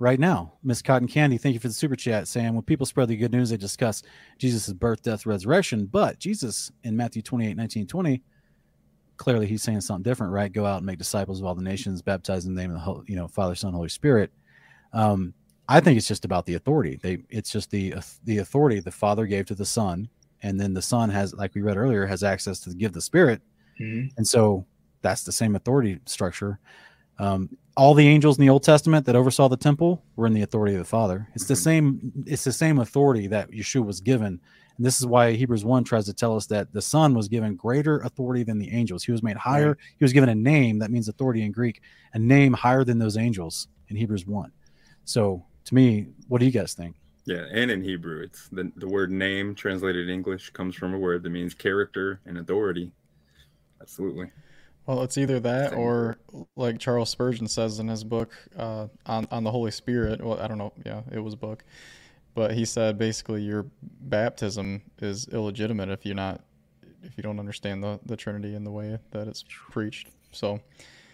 [0.00, 0.54] right now.
[0.64, 3.30] Miss Cotton Candy, thank you for the super chat saying when people spread the good
[3.30, 4.02] news, they discuss
[4.38, 5.86] Jesus' birth, death, resurrection.
[5.86, 8.22] But Jesus in Matthew 28, 19, 20,
[9.18, 10.52] clearly he's saying something different, right?
[10.52, 13.12] Go out and make disciples of all the nations, baptize in the name of the
[13.12, 14.32] you know, Father, Son, Holy Spirit.
[14.94, 15.34] Um,
[15.68, 16.98] I think it's just about the authority.
[17.00, 20.08] They it's just the the authority the Father gave to the Son,
[20.42, 23.40] and then the Son has, like we read earlier, has access to give the Spirit.
[23.78, 24.08] Mm-hmm.
[24.16, 24.66] And so
[25.02, 26.58] that's the same authority structure.
[27.20, 30.42] Um, all the angels in the Old Testament that oversaw the temple were in the
[30.42, 31.28] authority of the Father.
[31.34, 31.62] It's the mm-hmm.
[31.62, 32.12] same.
[32.26, 34.40] It's the same authority that Yeshua was given,
[34.80, 37.54] and this is why Hebrews one tries to tell us that the Son was given
[37.54, 39.04] greater authority than the angels.
[39.04, 39.68] He was made higher.
[39.68, 39.76] Right.
[39.98, 41.82] He was given a name that means authority in Greek,
[42.14, 44.52] a name higher than those angels in Hebrews one.
[45.04, 46.96] So, to me, what do you guys think?
[47.26, 50.98] Yeah, and in Hebrew, it's the the word name translated in English comes from a
[50.98, 52.92] word that means character and authority.
[53.80, 54.30] Absolutely.
[54.86, 56.18] Well, it's either that or
[56.56, 60.22] like Charles Spurgeon says in his book uh, on on the Holy Spirit.
[60.22, 60.72] Well, I don't know.
[60.84, 61.64] Yeah, it was a book,
[62.34, 66.40] but he said basically your baptism is illegitimate if you're not
[67.02, 70.08] if you don't understand the the Trinity in the way that it's preached.
[70.32, 70.60] So,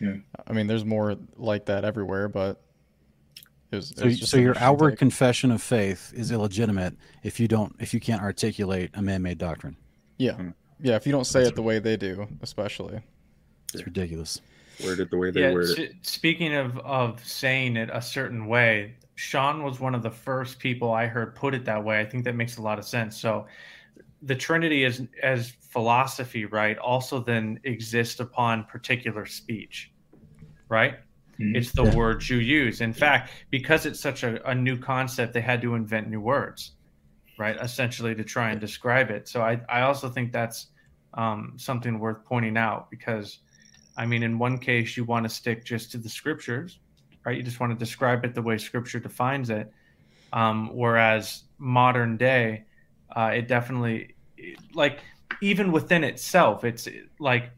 [0.01, 0.17] yeah.
[0.47, 2.61] I mean, there's more like that everywhere, but
[3.73, 4.99] it was, so, so your outward take.
[4.99, 9.77] confession of faith is illegitimate if you don't if you can't articulate a man-made doctrine.
[10.19, 10.51] Yeah, hmm.
[10.81, 10.97] yeah.
[10.97, 13.01] If you don't say That's it the way they do, especially.
[13.75, 14.41] It's ridiculous.
[14.79, 15.95] Worded the way they yeah, word it.
[16.03, 20.93] Speaking of of saying it a certain way, Sean was one of the first people
[20.93, 22.01] I heard put it that way.
[22.01, 23.19] I think that makes a lot of sense.
[23.19, 23.47] So
[24.23, 29.93] the Trinity as as philosophy, right, also then exists upon particular speech,
[30.71, 30.97] right?
[31.41, 31.55] Mhm.
[31.57, 31.93] It's the Yeah.
[31.97, 32.81] words you use.
[32.81, 36.73] In fact, because it's such a, a new concept, they had to invent new words,
[37.39, 37.57] right?
[37.61, 39.29] Essentially to try and describe it.
[39.29, 40.69] So I, I also think that's
[41.15, 43.41] um, something worth pointing out because,
[43.97, 46.79] I mean, in one case, you want to stick just to the scriptures,
[47.25, 47.37] right?
[47.37, 49.71] You just want to describe it the way scripture defines it.
[50.33, 52.65] Um, whereas modern day,
[53.15, 54.17] uh, it definitely,
[54.75, 55.01] like,
[55.41, 57.51] even within itself, it's like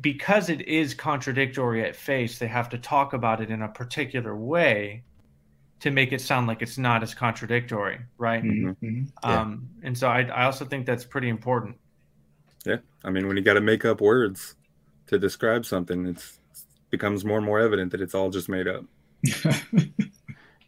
[0.00, 4.36] because it is contradictory at face, they have to talk about it in a particular
[4.36, 5.02] way
[5.80, 8.44] to make it sound like it's not as contradictory, right?
[8.44, 9.12] Mhm, mhm.
[9.24, 9.40] Yeah.
[9.40, 11.76] Um, and so I, I also think that's pretty important.
[12.64, 14.54] Yeah, I mean, when you got to make up words
[15.10, 16.38] to describe something, it's
[16.90, 18.84] becomes more and more evident that it's all just made up.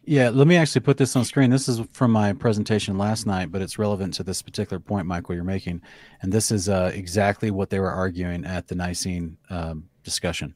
[0.05, 1.49] Yeah, let me actually put this on screen.
[1.49, 5.33] This is from my presentation last night, but it's relevant to this particular point, Michael,
[5.33, 5.81] you're making.
[6.21, 10.55] And this is uh, exactly what they were arguing at the Nicene um, discussion.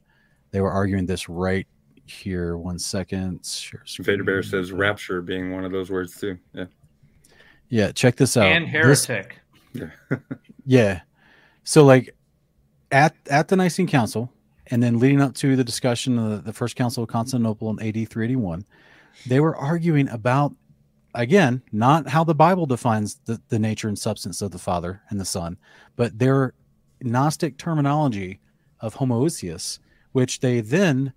[0.50, 1.66] They were arguing this right
[2.04, 2.58] here.
[2.58, 3.46] One second.
[3.46, 6.38] Share Vader Bear says rapture being one of those words too.
[6.52, 6.66] Yeah.
[7.70, 8.52] Yeah, check this out.
[8.52, 9.38] and This- heretic.
[10.66, 11.00] Yeah.
[11.64, 12.16] So like
[12.90, 14.32] at at the Nicene Council,
[14.66, 17.78] and then leading up to the discussion of the, the First Council of Constantinople in
[17.80, 18.64] AD 381,
[19.26, 20.54] they were arguing about
[21.14, 25.20] again not how the Bible defines the, the nature and substance of the Father and
[25.20, 25.56] the Son,
[25.96, 26.54] but their
[27.00, 28.40] Gnostic terminology
[28.80, 29.78] of homoousios,
[30.12, 31.12] which they then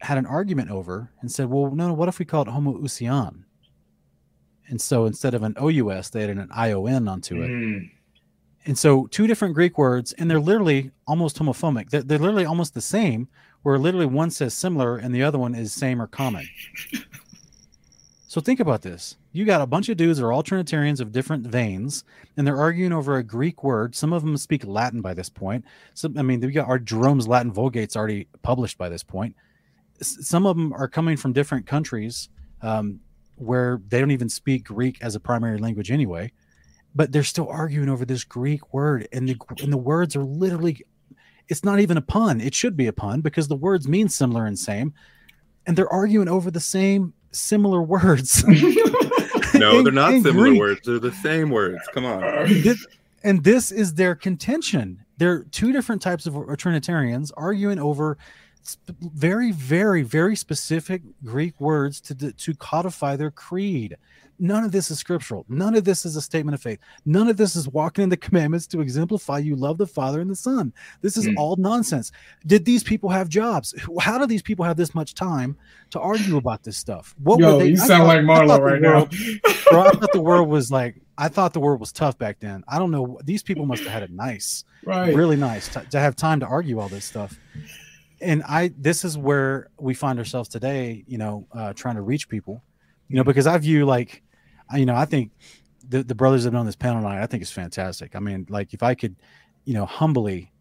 [0.00, 3.44] had an argument over and said, well, no, what if we call it homoousion?
[4.68, 7.50] And so instead of an OUS, they added an ION onto it.
[7.50, 7.90] Mm.
[8.66, 11.90] And so two different Greek words, and they're literally almost homophobic.
[11.90, 13.28] They're, they're literally almost the same,
[13.62, 16.48] where literally one says similar and the other one is same or common.
[18.26, 19.16] so think about this.
[19.32, 22.04] You got a bunch of dudes that are all Trinitarians of different veins,
[22.36, 23.94] and they're arguing over a Greek word.
[23.94, 25.64] Some of them speak Latin by this point.
[25.92, 29.36] Some, I mean, we got our Jerome's Latin Vulgate's already published by this point.
[30.00, 32.28] S- Some of them are coming from different countries
[32.62, 33.00] um,
[33.36, 36.32] where they don't even speak Greek as a primary language anyway
[36.94, 40.80] but they're still arguing over this Greek word, and the and the words are literally,
[41.48, 42.40] it's not even a pun.
[42.40, 44.94] It should be a pun because the words mean similar and same,
[45.66, 48.44] and they're arguing over the same similar words.
[49.54, 50.58] No, In- they're not similar Greek.
[50.58, 50.80] words.
[50.84, 51.78] They're the same words.
[51.92, 52.20] Come on.
[52.48, 52.86] This-
[53.22, 54.98] and this is their contention.
[55.16, 58.18] They're two different types of Trinitarians arguing over
[58.66, 63.96] sp- very, very, very specific Greek words to to codify their creed.
[64.38, 65.44] None of this is scriptural.
[65.48, 66.78] None of this is a statement of faith.
[67.06, 70.28] None of this is walking in the commandments to exemplify you love the Father and
[70.30, 70.72] the Son.
[71.02, 71.38] This is Hmm.
[71.38, 72.10] all nonsense.
[72.46, 73.74] Did these people have jobs?
[74.00, 75.56] How do these people have this much time
[75.90, 77.14] to argue about this stuff?
[77.22, 77.68] What Yo, were they?
[77.70, 79.50] you I sound thought- like I Marlo right world- now.
[79.70, 82.64] bro, I thought the world was like I thought the world was tough back then.
[82.66, 83.20] I don't know.
[83.24, 85.14] These people must have had it nice, right.
[85.14, 87.38] really nice to, to have time to argue all this stuff.
[88.20, 91.04] And I, this is where we find ourselves today.
[91.06, 92.64] You know, uh, trying to reach people.
[93.08, 94.23] You know, because I view like, I-
[94.76, 95.30] you know, I think
[95.88, 98.16] the the brothers that have been on this panel tonight, I think it's fantastic.
[98.16, 99.16] I mean, like if I could,
[99.64, 100.52] you know, humbly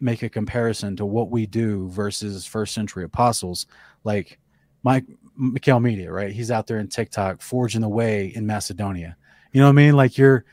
[0.00, 3.66] make a comparison to what we do versus first century apostles,
[4.04, 4.38] like
[4.82, 5.04] Mike
[5.36, 6.32] Mikhail Media, right?
[6.32, 9.16] He's out there in TikTok forging the way in Macedonia.
[9.52, 9.96] You know what I mean?
[9.96, 10.44] Like you're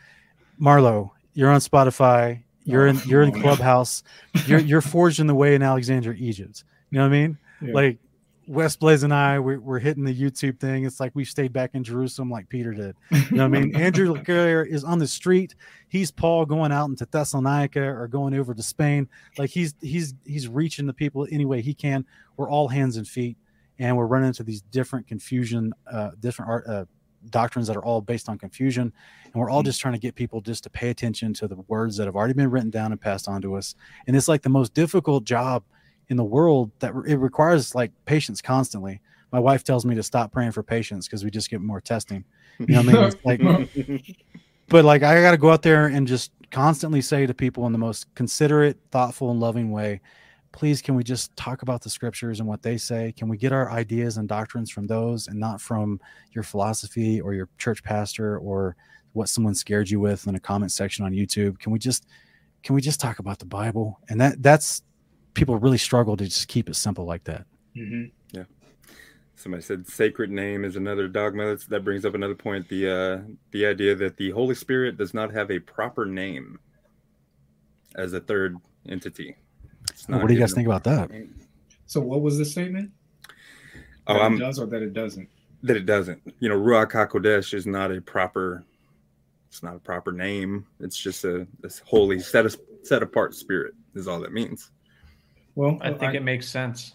[0.60, 3.42] Marlo, you're on Spotify, you're in oh, you're in Oh.
[3.42, 4.04] Clubhouse,
[4.46, 6.64] you're you're forging the way in Alexandria, Egypt.
[6.90, 7.38] You know what I mean?
[7.62, 7.74] Yeah.
[7.74, 8.00] Like
[8.48, 10.86] West Blaze and I, we're, we're hitting the YouTube thing.
[10.86, 12.96] It's like we stayed back in Jerusalem like Peter did.
[13.12, 13.76] You know what I mean?
[13.76, 15.54] Andrew LeClaire is on the street.
[15.90, 19.10] He's Paul going out into Thessalonica or going over to Spain.
[19.38, 22.06] Like he's he's he's reaching the people any way he can.
[22.38, 23.38] We're all hands and feet,
[23.80, 26.86] and we're running into these different confusion, uh, different art, uh,
[27.30, 28.94] doctrines that are all based on confusion,
[29.26, 31.98] and we're all just trying to get people just to pay attention to the words
[31.98, 33.76] that have already been written down and passed on to us.
[34.08, 35.64] And it's like the most difficult job
[36.10, 39.02] in the world that re- it requires like patience constantly.
[39.32, 42.24] My wife tells me to stop praying for patience because we just get more testing.
[42.60, 43.04] You know what I mean?
[43.04, 44.18] It's like
[44.70, 47.72] but like I got to go out there and just constantly say to people in
[47.72, 50.02] the most considerate, thoughtful, and loving way,
[50.52, 53.14] please, can we just talk about the scriptures and what they say?
[53.16, 56.00] Can we get our ideas and doctrines from those and not from
[56.32, 58.76] your philosophy or your church pastor or
[59.14, 61.60] what someone scared you with in a comment section on YouTube?
[61.60, 62.08] Can we just
[62.64, 64.00] can we just talk about the Bible?
[64.10, 64.82] And that that's
[65.38, 67.46] people really struggle to just keep it simple like that.
[67.76, 68.12] Mhm.
[68.32, 68.44] Yeah.
[69.36, 71.46] Somebody said sacred name is another dogma.
[71.46, 72.68] That's, that brings up another point.
[72.68, 76.60] The uh, the idea that the Holy Spirit does not have a proper name
[77.96, 78.58] as a third
[78.90, 79.36] entity.
[79.92, 81.12] It's not what do you guys think about that?
[81.12, 81.36] name.
[81.86, 82.92] So what was the statement?
[84.08, 85.30] Oh, that I'm, it does or that it doesn't?
[85.64, 86.22] that it doesn't.
[86.40, 88.64] You know, Ruach Hakodesh is not a proper
[89.50, 90.66] It's not a proper name.
[90.80, 94.72] It's just a this holy set of, set apart spirit is all that means.
[95.58, 96.94] Well, I think it makes sense.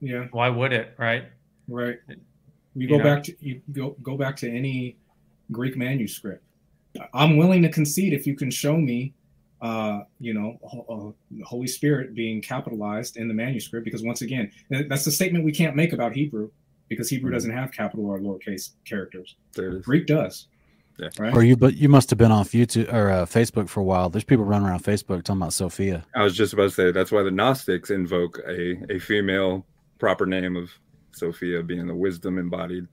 [0.00, 0.26] Yeah.
[0.30, 0.94] Why would it?
[0.98, 1.24] Right.
[1.68, 1.98] Right.
[2.74, 3.04] We You go know?
[3.04, 4.98] back to you go go back to any
[5.50, 6.44] Greek manuscript.
[7.14, 9.14] I'm willing to concede if you can show me,
[9.62, 10.58] uh, you know,
[10.90, 13.86] uh, Holy Spirit being capitalized in the manuscript.
[13.86, 16.50] Because once again, that's the statement we can't make about Hebrew,
[16.90, 17.36] because Hebrew Mm-hmm.
[17.36, 19.36] doesn't have capital or lowercase characters.
[19.54, 19.84] There it is.
[19.86, 20.48] Greek does.
[20.98, 21.08] Yeah.
[21.18, 21.34] Right.
[21.34, 24.10] Or you, but you must have been off YouTube or uh, Facebook for a while.
[24.10, 26.04] There's people running around Facebook talking about Sophia.
[26.14, 29.64] I was just about to say that's why the Gnostics invoke a, a female
[29.98, 30.70] proper name of
[31.12, 32.86] Sophia being the wisdom embodied.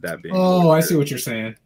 [0.00, 1.56] That being Oh, I see what you're saying.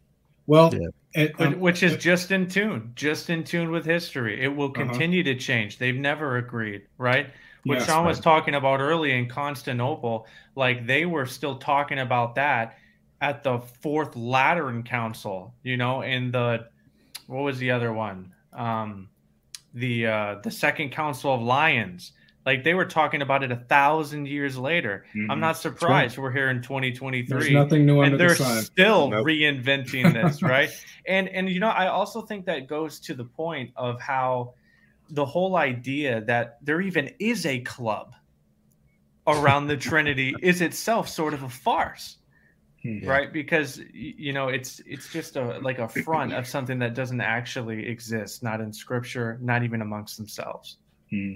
[0.46, 0.88] Well, Yeah.
[1.14, 4.42] it- Which, um, which is just in tune, just in tune with history.
[4.42, 4.84] It will Uh-huh.
[4.86, 5.78] continue to change.
[5.78, 7.28] They've never agreed, right?
[7.64, 8.24] What Yes, Sean was right.
[8.24, 12.76] talking about early in Constantinople, like they were still talking about that
[13.20, 16.66] at the Fourth Lateran Council, you know, in the
[17.26, 18.32] what was the other one?
[18.52, 19.08] Um,
[19.74, 22.12] the uh, the Second Council of Lyons.
[22.44, 25.04] Like they were talking about it a thousand years later.
[25.14, 25.38] I'm Mhm.
[25.40, 28.62] not surprised we're here in 2023 there's nothing new under and the they're sun.
[28.62, 29.26] still Nope.
[29.26, 30.70] reinventing this right
[31.08, 34.54] and and you know i also think that goes to the point of how
[35.10, 38.14] the whole idea that there even is a club
[39.26, 42.18] around the trinity is itself sort of a farce
[42.86, 43.08] Hmm.
[43.08, 47.22] right because you know it's it's just a like a front of something that doesn't
[47.22, 50.76] actually exist not in scripture not even amongst themselves
[51.10, 51.34] Hmm.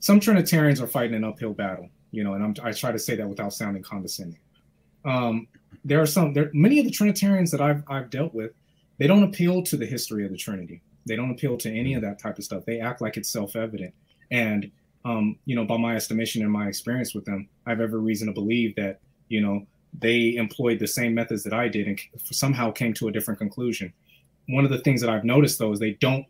[0.00, 3.16] Some Trinitarians are fighting an uphill battle, you know, and I'm, I try to say
[3.16, 4.38] that without sounding condescending.
[5.04, 5.48] Um,
[5.84, 8.52] there are some, there many of the Trinitarians that I've I've dealt with,
[8.98, 10.82] they don't appeal to the history of the Trinity.
[11.06, 12.64] They don't appeal to any of that type of stuff.
[12.66, 13.94] They act like it's self-evident,
[14.30, 14.70] and
[15.04, 18.28] um, you know, by my estimation and my experience with them, I have every reason
[18.28, 19.66] to believe that you know
[19.98, 23.92] they employed the same methods that I did and somehow came to a different conclusion.
[24.48, 26.26] One of the things that I've noticed though is they don't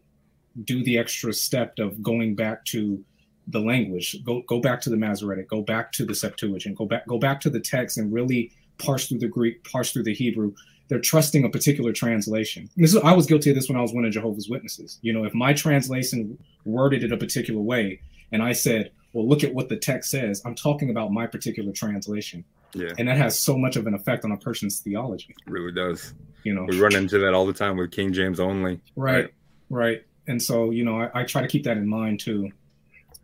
[0.64, 3.02] do the extra step of going back to
[3.48, 4.16] the language.
[4.24, 7.40] Go go back to the masoretic go back to the septuagint go back go back
[7.42, 10.54] to the text and really parse through the greek parse through the hebrew.
[10.88, 12.68] They're trusting a particular translation.
[12.76, 14.98] This is, i was guilty of this when i was one of jehovah's witnesses.
[15.02, 18.00] You know if my translation worded it a particular way
[18.32, 21.72] and i said well look at what the text says i'm talking about my particular
[21.72, 25.50] translation Yeah, and that has so much of an effect on a person's theology it
[25.50, 26.14] really does.
[26.44, 28.80] you know We run into that all the time with King James only.
[28.96, 29.32] right
[29.70, 32.50] right and so you know I, I try to keep that in mind too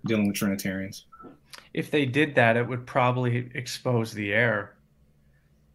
[0.05, 1.05] dealing with trinitarians
[1.73, 4.75] if they did that, it would probably expose the error.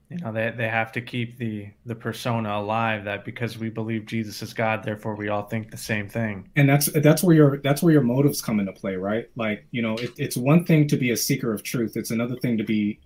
[0.09, 4.05] You know, they they have to keep the the persona alive that because we believe
[4.07, 6.49] Jesus is God, therefore we all think the same thing.
[6.57, 9.81] and that's that's where your that's where your motives come into play right like you
[9.81, 12.63] know it, it's one thing to be a seeker of truth it's another thing to
[12.63, 12.99] be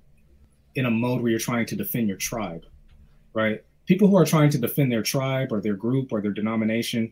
[0.76, 2.66] in a mode where you're trying to defend your tribe
[3.34, 7.12] right people who are trying to defend their tribe or their group or their denomination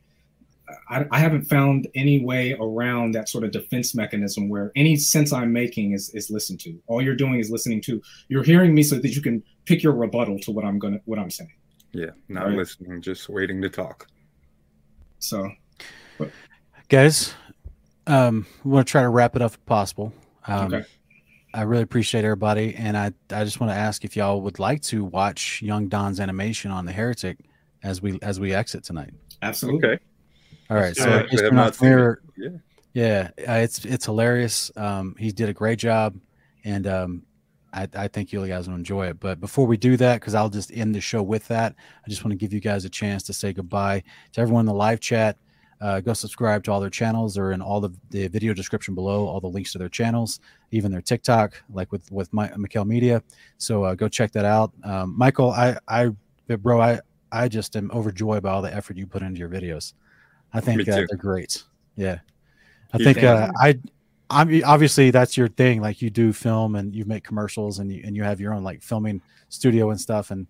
[0.89, 5.33] I, I haven't found any way around that sort of defense mechanism where any sense
[5.33, 8.83] i'm making is is listened to all you're doing is listening to you're hearing me
[8.83, 11.51] so that you can pick your rebuttal to what i'm gonna what i'm saying
[11.93, 12.57] Yeah, not Right.
[12.57, 14.07] listening, just waiting to talk.
[15.19, 15.49] so
[16.89, 17.33] Guys,
[18.07, 20.13] um, we want to try to wrap it up if possible.
[20.47, 20.85] Um, Okay.
[21.53, 24.81] I really appreciate everybody, and I I just want to ask if y'all would like
[24.83, 27.37] to watch Young Don's animation on the Heretic
[27.83, 29.11] as we as we exit tonight.
[29.41, 30.03] absolutely Okay.
[30.69, 31.75] All right, so I if you're not not it.
[31.75, 32.49] familiar, Yeah.
[32.93, 34.71] yeah, uh, it's it's hilarious.
[34.75, 36.17] Um, he did a great job,
[36.63, 37.23] and um,
[37.73, 39.19] I, I think you guys will enjoy it.
[39.19, 41.75] But before we do that, because I'll just end the show with that,
[42.05, 44.67] I just want to give you guys a chance to say goodbye to everyone in
[44.67, 45.37] the live chat.
[45.83, 47.35] Uh, go subscribe to all their channels.
[47.35, 49.27] They're in all the, the video description below.
[49.27, 50.39] All the links to their channels,
[50.71, 53.21] even their TikTok, like with with my Mikkel Media.
[53.57, 54.71] So uh, go check that out.
[54.85, 56.11] Um, Michael, I I
[56.47, 57.01] bro, I
[57.33, 59.93] I just am overjoyed by all the effort you put into your videos.
[60.53, 61.63] I think uh, they're great.
[61.97, 62.19] Yeah,
[62.93, 63.27] I You think think?
[63.27, 63.79] uh, I.
[64.29, 65.81] I mean, obviously that's your thing.
[65.81, 68.63] Like you do film and you make commercials and you and you have your own
[68.63, 70.47] like filming studio and stuff and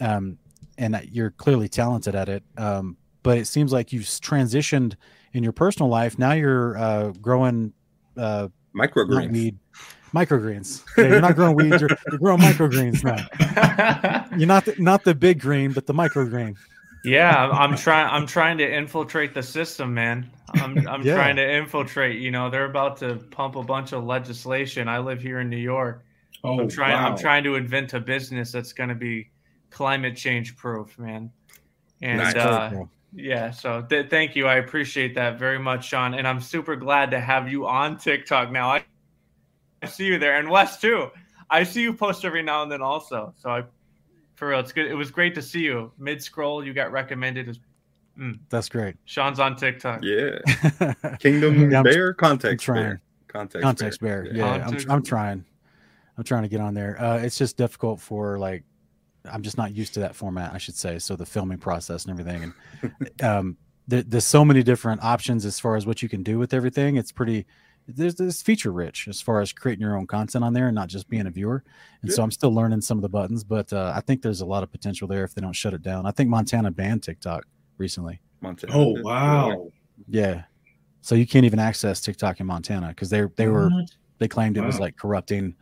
[0.00, 0.38] um
[0.78, 2.42] and you're clearly talented at it.
[2.56, 4.94] Um, but it seems like you've transitioned
[5.32, 6.18] in your personal life.
[6.18, 7.72] Now you're uh, growing
[8.16, 9.32] uh, Microgreens.
[9.32, 9.58] weed,
[10.14, 10.82] microgreens.
[10.96, 11.80] Yeah, you're not growing weeds.
[11.80, 13.26] You're, you're growing microgreens now.
[14.36, 16.56] You're not the, not the big green, but the microgreen.
[17.04, 18.08] yeah, I'm, I'm trying.
[18.10, 20.30] I'm trying to infiltrate the system, man.
[20.54, 21.14] I'm I'm Yeah.
[21.14, 22.20] trying to infiltrate.
[22.20, 24.88] You know, they're about to pump a bunch of legislation.
[24.88, 26.04] I live here in New York.
[26.44, 26.94] oh I'm trying.
[26.94, 27.08] wow.
[27.10, 29.30] I'm trying to invent a business that's going to be
[29.70, 31.30] climate change proof, man.
[32.02, 32.34] And Nice.
[32.36, 32.90] uh, Cool.
[33.14, 34.46] Yeah, so th- thank you.
[34.46, 36.14] I appreciate that very much, Sean.
[36.14, 38.70] And I'm super glad to have you on TikTok now.
[38.70, 38.84] I,
[39.82, 41.10] I see you there, and Wes too.
[41.48, 43.32] I see you post every now and then, also.
[43.36, 43.64] So I
[44.34, 44.86] For real, it's good.
[44.86, 45.92] It was great to see you.
[45.98, 47.60] Mid scroll, you got recommended as
[48.18, 48.38] mm.
[48.50, 48.96] That's great.
[49.04, 50.00] Sean's on TikTok.
[50.02, 50.38] Yeah.
[51.18, 52.84] Kingdom yeah, Bear context I'm trying.
[52.84, 53.00] bear.
[53.28, 54.24] Context, context bear.
[54.24, 54.34] bear.
[54.34, 55.44] Yeah, yeah I'm, I'm trying.
[56.18, 57.00] I'm trying to get on there.
[57.00, 58.64] Uh, it's just difficult for like
[59.30, 60.98] I'm just not used to that format, I should say.
[60.98, 63.56] So the filming process and everything, and um,
[63.88, 66.96] there, there's so many different options as far as what you can do with everything.
[66.96, 67.46] It's pretty
[67.88, 70.88] there's this feature rich as far as creating your own content on there and not
[70.88, 71.62] just being a viewer.
[72.02, 72.16] And yeah.
[72.16, 74.62] so I'm still learning some of the buttons, but uh, I think there's a lot
[74.62, 76.04] of potential there if they don't shut it down.
[76.04, 77.46] I think Montana banned TikTok
[77.78, 78.20] recently.
[78.40, 78.72] Montana.
[78.74, 79.70] Oh wow.
[80.08, 80.42] Yeah.
[81.00, 83.70] So you can't even access TikTok in Montana because they they were
[84.18, 84.66] they claimed it wow.
[84.66, 85.54] was like corrupting,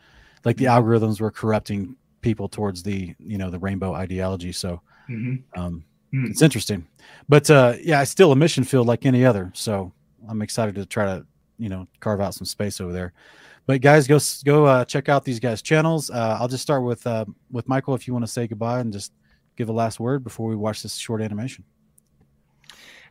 [0.45, 4.51] like the algorithms were corrupting people towards the you know the rainbow ideology.
[4.51, 5.61] So mm-hmm.
[5.61, 6.29] um, mm.
[6.31, 6.89] it's interesting,
[7.29, 9.53] but uh, yeah, it's still a mission field like any other.
[9.55, 9.93] So
[10.29, 11.27] I'm excited to try to
[11.59, 13.13] you know carve out some space over there.
[13.67, 16.11] But guys, go go uh, check out these guys' channels.
[16.11, 18.93] Uh, I'll just start with uh, with Michael if you want to say goodbye and
[18.93, 19.13] just
[19.57, 21.63] give a last word before we watch this short animation.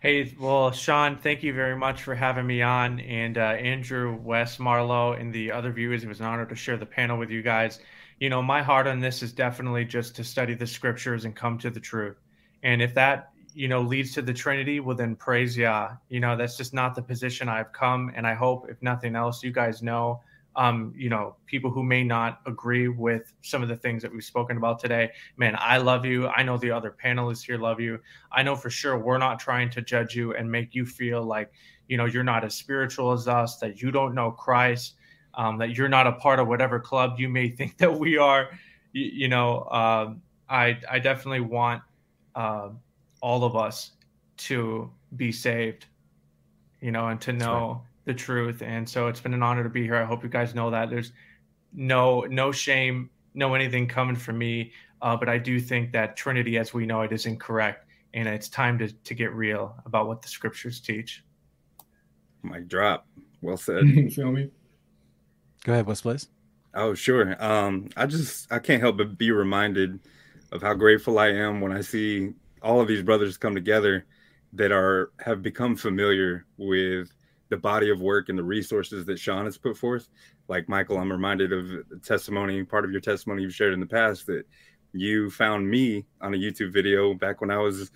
[0.02, 4.58] Hey, well, Sean, thank you very much for having me on, and uh, Andrew, Wes,
[4.58, 6.04] Marlo, and the other viewers.
[6.04, 7.80] It was an honor to share the panel with you guys.
[8.24, 11.58] You know, my heart on this is definitely just to study the scriptures and come
[11.58, 12.22] to the truth.
[12.64, 15.98] And if that you know leads to the trinity well then praise yah.
[16.08, 19.44] You know that's just not the position i've come and i hope if nothing else
[19.44, 20.22] you guys know
[20.56, 24.24] um you know people who may not agree with some of the things that we've
[24.24, 25.12] spoken about today.
[25.36, 26.30] Man i love you.
[26.30, 28.00] I know the other panelists here love you.
[28.32, 31.52] I know for sure we're not trying to judge you and make you feel like
[31.90, 34.96] you know you're not as spiritual as us that you don't know christ
[35.36, 38.50] um, that you're not a part of whatever club you may think that we are
[38.92, 41.82] you, you know um, i i definitely want
[42.36, 42.70] uh,
[43.22, 43.92] all of us
[44.36, 45.86] to be saved,
[46.82, 47.82] you know, and to know right.
[48.06, 48.62] the truth.
[48.62, 49.96] And so it's been an honor to be here.
[49.96, 51.14] I hope you guys know that there's
[51.74, 54.72] no no shame, no anything coming from me.
[55.02, 58.50] Uh, but I do think that Trinity, as we know it, is incorrect, and it's
[58.50, 61.24] time to to get real about what the scriptures teach.
[62.44, 63.08] Mic drop.
[63.42, 63.84] Well said.
[64.14, 64.50] feel me?
[65.64, 66.28] Go ahead, Wes, please.
[66.74, 67.42] Oh, sure.
[67.44, 70.00] Um, I just I can't help but be reminded
[70.52, 74.06] of how grateful I am when I see all of these brothers come together
[74.54, 77.12] that are have become familiar with
[77.50, 80.10] the body of work and the resources that Sean has put forth.
[80.48, 83.86] Like Michael, I'm reminded of the testimony, part of your testimony you've shared in the
[83.86, 84.46] past that
[84.92, 87.92] you found me on a YouTube video back when I was,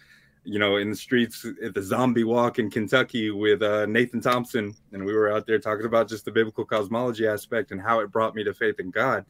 [0.50, 4.74] you know, in the streets at the zombie walk in Kentucky with uh, Nathan Thompson.
[4.94, 8.14] And we were out there talking about just the biblical cosmology aspect and how it
[8.14, 9.26] brought me to faith in God.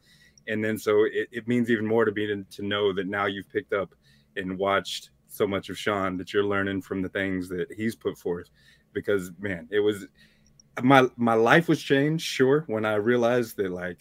[0.48, 3.26] And then so it, it means even more to me to, to know that now
[3.26, 3.96] you've picked up
[4.36, 8.16] and watched so much of Sean that you're learning from the things that he's put
[8.16, 8.52] forth.
[8.94, 10.06] Because man, it was
[10.84, 13.98] my my life was changed, sure, when I realized that like,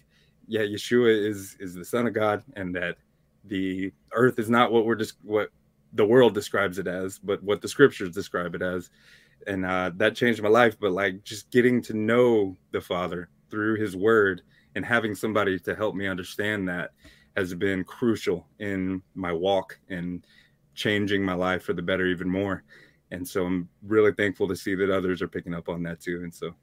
[0.47, 2.99] yeah, Yeshua is is the Son of God, and that
[3.45, 5.49] the earth is not what we're just what
[5.93, 8.91] the world describes it as, but what the scriptures describe it as.
[9.47, 10.79] And uh, that changed my life.
[10.79, 14.43] But like just getting to know the Father through His Word
[14.75, 16.91] and having somebody to help me understand that
[17.37, 20.27] has been crucial in my walk and
[20.75, 22.65] changing my life for the better even more.
[23.11, 26.21] And so I'm really thankful to see that others are picking up on that too.
[26.23, 26.55] And so,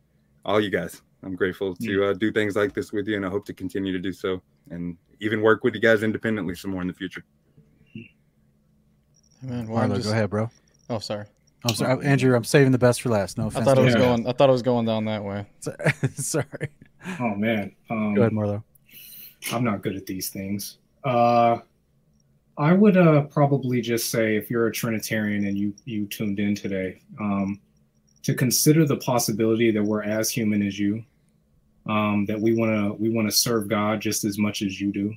[0.46, 3.30] all you guys, I'm grateful to uh, do things like this with you, and I
[3.30, 6.82] hope to continue to do so, and even work with you guys independently some more
[6.82, 7.24] in the future.
[9.44, 10.08] Man, well, Marlo, just...
[10.08, 10.50] go ahead, bro.
[10.90, 11.26] Oh, sorry.
[11.66, 12.36] I'm sorry, Andrew.
[12.36, 13.38] I'm saving the best for last.
[13.38, 13.62] No offense.
[13.62, 14.28] I thought it was going.
[14.28, 15.46] I thought it was going down that way.
[16.16, 16.70] sorry.
[17.20, 17.74] Oh man.
[17.90, 18.64] Um, go ahead, Marlo.
[19.52, 20.78] I'm not good at these things.
[21.04, 21.60] Uh,
[22.58, 26.54] I would uh, probably just say if you're a Trinitarian and you you tuned in
[26.54, 27.60] today, um,
[28.24, 31.04] to consider the possibility that we're as human as you,
[31.88, 34.92] um, that we want to we want to serve God just as much as you
[34.92, 35.14] do,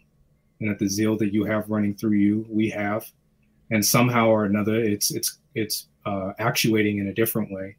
[0.61, 3.05] and that the zeal that you have running through you, we have,
[3.71, 7.77] and somehow or another, it's it's it's uh, actuating in a different way.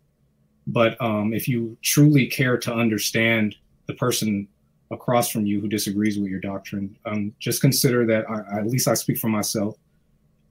[0.68, 3.56] But um, if you truly care to understand
[3.88, 4.48] the person
[4.92, 8.88] across from you who disagrees with your doctrine, um, just consider that I, at least
[8.88, 9.78] I speak for myself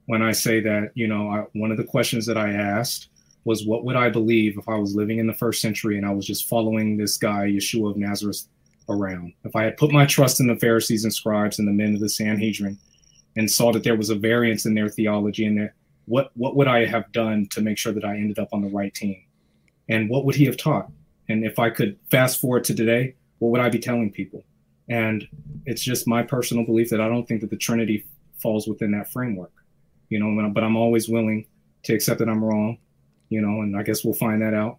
[0.07, 3.09] when I say that, you know, I, one of the questions that I asked
[3.45, 6.13] was, what would I believe if I was living in the first century and I
[6.13, 8.47] was just following this guy, Yeshua of Nazareth,
[8.89, 9.33] around?
[9.45, 12.01] If I had put my trust in the Pharisees and scribes and the men of
[12.01, 12.79] the Sanhedrin
[13.37, 15.73] and saw that there was a variance in their theology and that,
[16.07, 18.69] what, what would I have done to make sure that I ended up on the
[18.69, 19.23] right team?
[19.89, 20.91] And what would he have taught?
[21.29, 24.45] And if I could fast forward to today, what would I be telling people?
[24.89, 25.27] And
[25.65, 28.07] it's just my personal belief that I don't think that the Trinity
[28.41, 29.53] falls within that framework,
[30.09, 31.47] you know, but I'm always willing
[31.85, 32.79] to accept that I'm wrong,
[33.29, 34.79] you know, and I guess we'll find that out.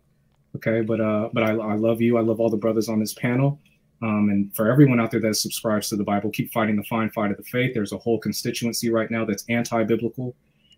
[0.55, 0.81] Okay.
[0.81, 2.17] But, uh, but I, I love you.
[2.17, 3.59] I love all the brothers on this panel.
[4.01, 7.09] Um, and for everyone out there that subscribes to the Bible, keep fighting the fine
[7.09, 7.73] fight of the faith.
[7.73, 10.35] There's a whole constituency right now that's anti-biblical,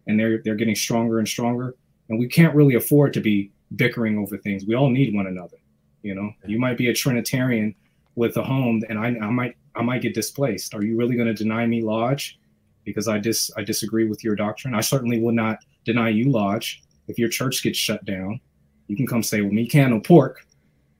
[0.07, 1.75] and they're they're getting stronger and stronger.
[2.07, 4.65] And we can't really afford to be bickering over things.
[4.65, 5.57] We all need one another.
[6.01, 7.75] You know, you might be a Trinitarian
[8.15, 10.73] with a home, and I, I might I might get displaced.
[10.73, 12.39] Are you really going to deny me lodge
[12.85, 14.73] because I dis I disagree with your doctrine?
[14.73, 18.39] I certainly will not deny you lodge if your church gets shut down.
[18.87, 20.45] You can come say, "Well, me can no pork,"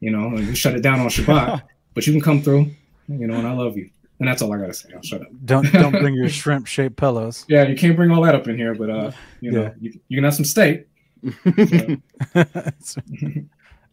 [0.02, 1.62] you know, we shut it down on Shabbat.
[1.94, 2.72] but you can come through,
[3.08, 3.90] you know, and I love you.
[4.20, 4.90] And that's all I gotta say.
[4.94, 5.28] I'll shut up.
[5.46, 7.46] Don't don't bring your shrimp shaped pillows.
[7.48, 9.74] Yeah, you can't bring all that up in here, but uh, you know, Yeah.
[9.80, 10.88] you, you can have some steak.
[12.80, 13.02] So-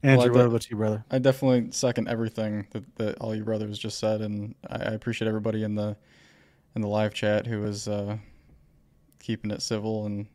[0.03, 1.05] Andrew, Well, I what about you, brother?
[1.11, 5.27] I definitely second everything that, that all you brothers just said, and I, I appreciate
[5.27, 5.97] everybody in the
[6.77, 8.17] in the live chat who is uh,
[9.21, 10.27] keeping it civil and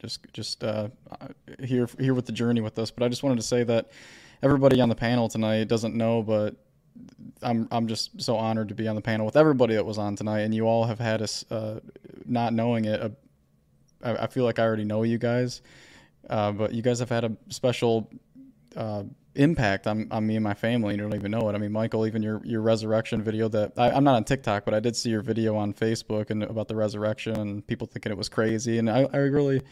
[0.00, 0.88] just just uh,
[1.60, 2.90] here here with the journey with us.
[2.90, 3.90] But I just wanted to say that
[4.42, 6.56] everybody on the panel tonight doesn't know, but
[7.42, 10.16] I'm I'm just so honored to be on the panel with everybody that was on
[10.16, 11.80] tonight, and you all have had us uh,
[12.26, 13.00] not knowing it.
[13.00, 13.10] Uh,
[14.02, 15.62] I, I feel like I already know you guys,
[16.28, 18.10] uh, but you guys have had a special
[18.76, 19.04] uh,
[19.34, 20.94] impact on, on me and my family.
[20.94, 21.54] You don't even know it.
[21.54, 24.74] I mean, Michael, even your, your resurrection video that I, I'm not on TikTok, but
[24.74, 28.18] I did see your video on Facebook and about the resurrection and people thinking it
[28.18, 28.78] was crazy.
[28.78, 29.62] And I, I really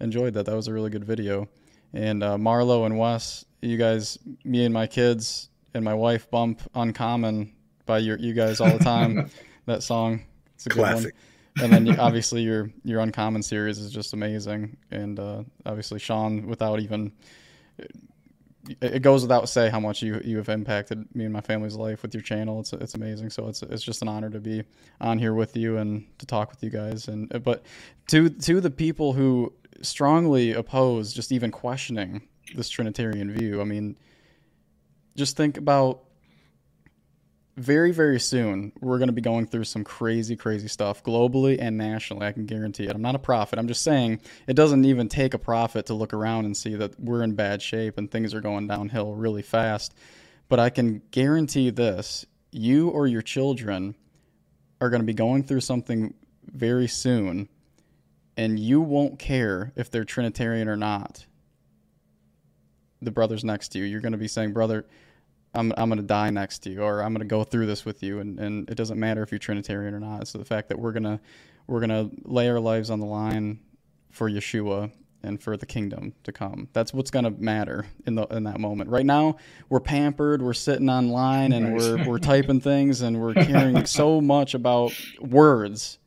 [0.00, 0.46] enjoyed that.
[0.46, 1.48] That was a really good video.
[1.92, 6.60] And uh, Marlo and Wes, you guys, me and my kids and my wife bump
[6.74, 7.52] Uncommon
[7.86, 9.30] by your you guys all the time.
[9.66, 10.24] that song,
[10.54, 11.14] it's a good Classic.
[11.14, 11.24] one.
[11.64, 14.76] And then obviously your your Uncommon series is just amazing.
[14.90, 17.12] And uh, obviously Sean, without even
[17.78, 17.92] it
[18.80, 22.02] it goes without say how much you you have impacted me and my family's life
[22.02, 22.60] with your channel.
[22.60, 23.30] It's it's amazing.
[23.30, 24.62] So it's it's just an honor to be
[25.00, 27.08] on here with you and to talk with you guys.
[27.08, 27.64] And but
[28.08, 32.22] to to the people who strongly oppose just even questioning
[32.54, 33.96] this Trinitarian view, I mean,
[35.16, 36.02] just think about
[37.56, 41.76] very very soon we're going to be going through some crazy crazy stuff globally and
[41.76, 42.94] nationally i can guarantee it.
[42.94, 43.58] I'm not a prophet.
[43.58, 46.98] I'm just saying it doesn't even take a prophet to look around and see that
[46.98, 49.94] we're in bad shape and things are going downhill really fast.
[50.48, 53.94] But i can guarantee this you or your children
[54.80, 56.14] are going to be going through something
[56.44, 57.48] very soon
[58.36, 61.26] and you won't care if they're trinitarian or not
[63.02, 64.86] the brothers next to you you're going to be saying brother
[65.52, 68.20] I'm I'm gonna die next to you, or I'm gonna go through this with you,
[68.20, 70.20] and, and it doesn't matter if you're Trinitarian or not.
[70.22, 71.20] It's the fact that we're gonna
[71.66, 73.58] we're gonna lay our lives on the line
[74.10, 74.92] for Yeshua
[75.24, 76.68] and for the kingdom to come.
[76.72, 78.90] That's what's gonna matter in the in that moment.
[78.90, 79.38] Right now,
[79.68, 81.80] we're pampered, we're sitting online, and Right.
[81.80, 85.98] we're we're typing things, and we're caring so much about words.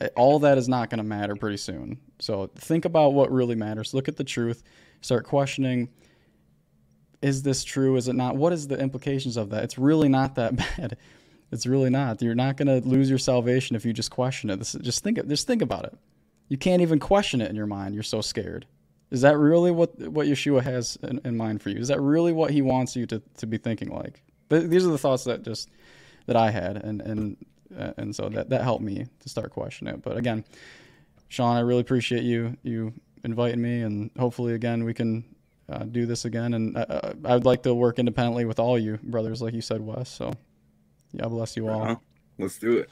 [0.00, 1.98] Eh, all that is not gonna matter pretty soon.
[2.18, 3.92] So think about what really matters.
[3.92, 4.62] Look at the truth.
[5.02, 5.90] Start questioning
[7.22, 7.96] is this true?
[7.96, 8.36] Is it not?
[8.36, 9.64] What is the implications of that?
[9.64, 10.96] It's really not that bad.
[11.52, 12.22] It's really not.
[12.22, 14.56] You're not going to lose your salvation if you just question it.
[14.56, 15.26] This, just think.
[15.28, 15.96] Just think about it.
[16.48, 17.94] You can't even question it in your mind.
[17.94, 18.66] You're so scared.
[19.10, 21.78] Is that really what what Yeshua has in, in mind for you?
[21.78, 24.22] Is that really what He wants you to, to be thinking like?
[24.48, 25.68] Th- these are the thoughts that just
[26.26, 27.36] that I had, and and
[27.76, 30.02] uh, and so that that helped me to start questioning it.
[30.02, 30.44] But again,
[31.28, 32.92] Sean, I really appreciate you you
[33.24, 35.24] inviting me, and hopefully again we can
[35.70, 36.54] uh, do this again.
[36.54, 39.60] And uh, uh, I would like to work independently with all you brothers, like you
[39.60, 40.08] said, Wes.
[40.08, 40.32] So,
[41.12, 41.82] yeah, bless you all.
[41.82, 41.96] Uh-huh.
[42.38, 42.90] Let's do it.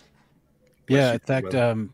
[0.89, 1.93] Yeah, in fact, um,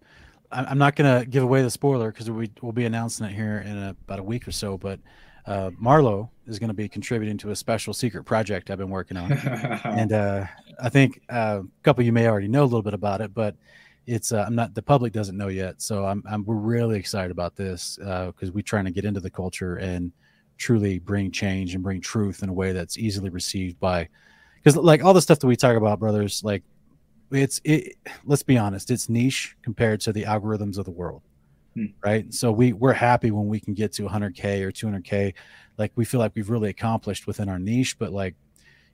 [0.53, 3.33] I- I'm not going to give away the spoiler because we will be announcing it
[3.33, 4.77] here in a, about a week or so.
[4.77, 5.01] But
[5.47, 9.17] uh, Marlo is going to be contributing to a special secret project I've been working
[9.17, 9.33] on,
[9.85, 10.47] and uh,
[10.81, 13.35] I think uh, a couple of you may already know a little bit about it,
[13.35, 13.57] but
[14.07, 15.81] it's uh, I'm not the public doesn't know yet.
[15.81, 19.31] So I'm, I'm we're really excited about this because we're trying to get into the
[19.31, 20.13] culture and
[20.57, 24.08] truly bring change and bring truth in a way that's easily received by
[24.57, 26.62] because like all the stuff that we talk about, brothers, like
[27.31, 31.23] it's it let's be honest it's niche compared to the algorithms of the world
[31.74, 31.86] Hmm.
[32.05, 35.34] right so we we're happy when we can get to 100k or 200k
[35.76, 38.36] like we feel like we've really accomplished within our niche but like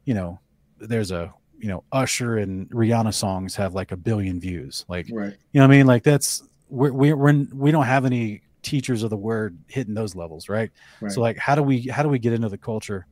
[0.06, 0.40] you know
[0.78, 5.36] there's a you know usher and rihanna songs have like a billion views like right.
[5.52, 9.02] you know what i mean like that's we're we're, we're we don't have any teachers
[9.02, 10.70] of the word hitting those levels right?
[11.00, 11.12] Right.
[11.12, 13.06] so like how do we how do we get into the culture?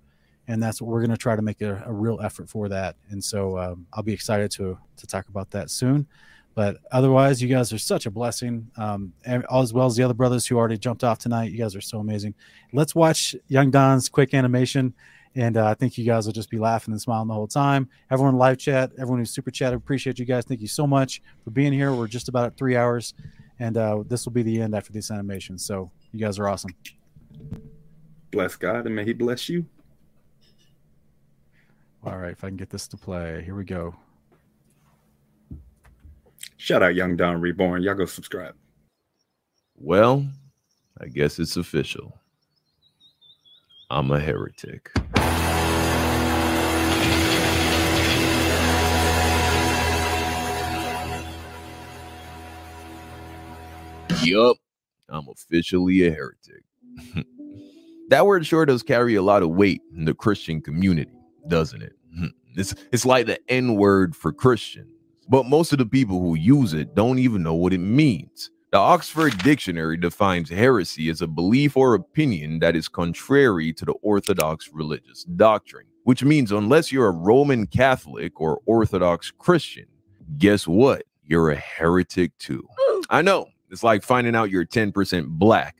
[0.47, 2.97] And that's what we're going to try to make a, a real effort for that.
[3.10, 6.07] And so um, i'll be excited to to talk about that soon.
[6.55, 8.68] But otherwise you guys are such a blessing.
[8.77, 11.77] Um, and as well as the other brothers who already jumped off tonight you guys
[11.77, 12.35] are so amazing.
[12.73, 14.94] Let's watch young don's quick animation.
[15.35, 17.89] And uh, i think you guys will just be laughing and smiling the whole time.
[18.10, 20.44] Everyone live chat everyone who's super chat appreciate you guys.
[20.44, 21.93] Thank you so much for being here.
[21.93, 23.15] We're just about at three hours
[23.61, 26.75] and uh, this will be the end after this animation so you guys are awesome
[28.31, 29.65] Bless God and may He bless you.
[32.05, 33.95] All right, if I can get this to play, here we go.
[36.57, 37.83] Shout out Young Don Reborn.
[37.83, 38.55] Y'all go subscribe.
[39.77, 40.27] Well,
[41.01, 42.19] I guess it's official.
[43.91, 44.91] I'm a heretic.
[54.23, 54.57] Yup,
[55.09, 56.65] I'm officially a heretic.
[58.09, 61.12] that word sure does carry a lot of weight in the Christian community,
[61.49, 61.93] doesn't it?
[62.17, 64.89] Hmm, it's, it's like the N word for Christian,
[65.28, 68.51] but most of the people who use it don't even know what it means.
[68.70, 73.95] The Oxford Dictionary defines heresy as a belief or opinion that is contrary to the
[74.03, 79.87] Orthodox religious doctrine, which means unless you're a Roman Catholic or Orthodox Christian,
[80.37, 81.05] guess what?
[81.25, 82.67] You're a heretic too.
[83.09, 85.77] I know it's like finding out you're 10% black.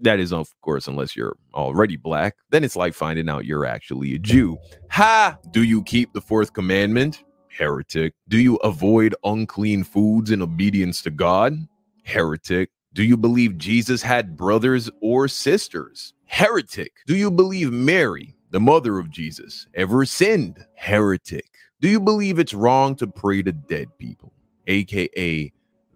[0.00, 2.36] That is, of course, unless you're already black.
[2.50, 4.58] Then it's like finding out you're actually a Jew.
[4.90, 5.38] Ha!
[5.52, 7.24] Do you keep the fourth commandment?
[7.48, 8.14] Heretic.
[8.28, 11.56] Do you avoid unclean foods in obedience to God?
[12.04, 12.70] Heretic.
[12.92, 16.14] Do you believe Jesus had brothers or sisters?
[16.26, 16.92] Heretic.
[17.06, 20.64] Do you believe Mary, the mother of Jesus, ever sinned?
[20.74, 21.46] Heretic.
[21.80, 24.32] Do you believe it's wrong to pray to dead people,
[24.66, 25.52] aka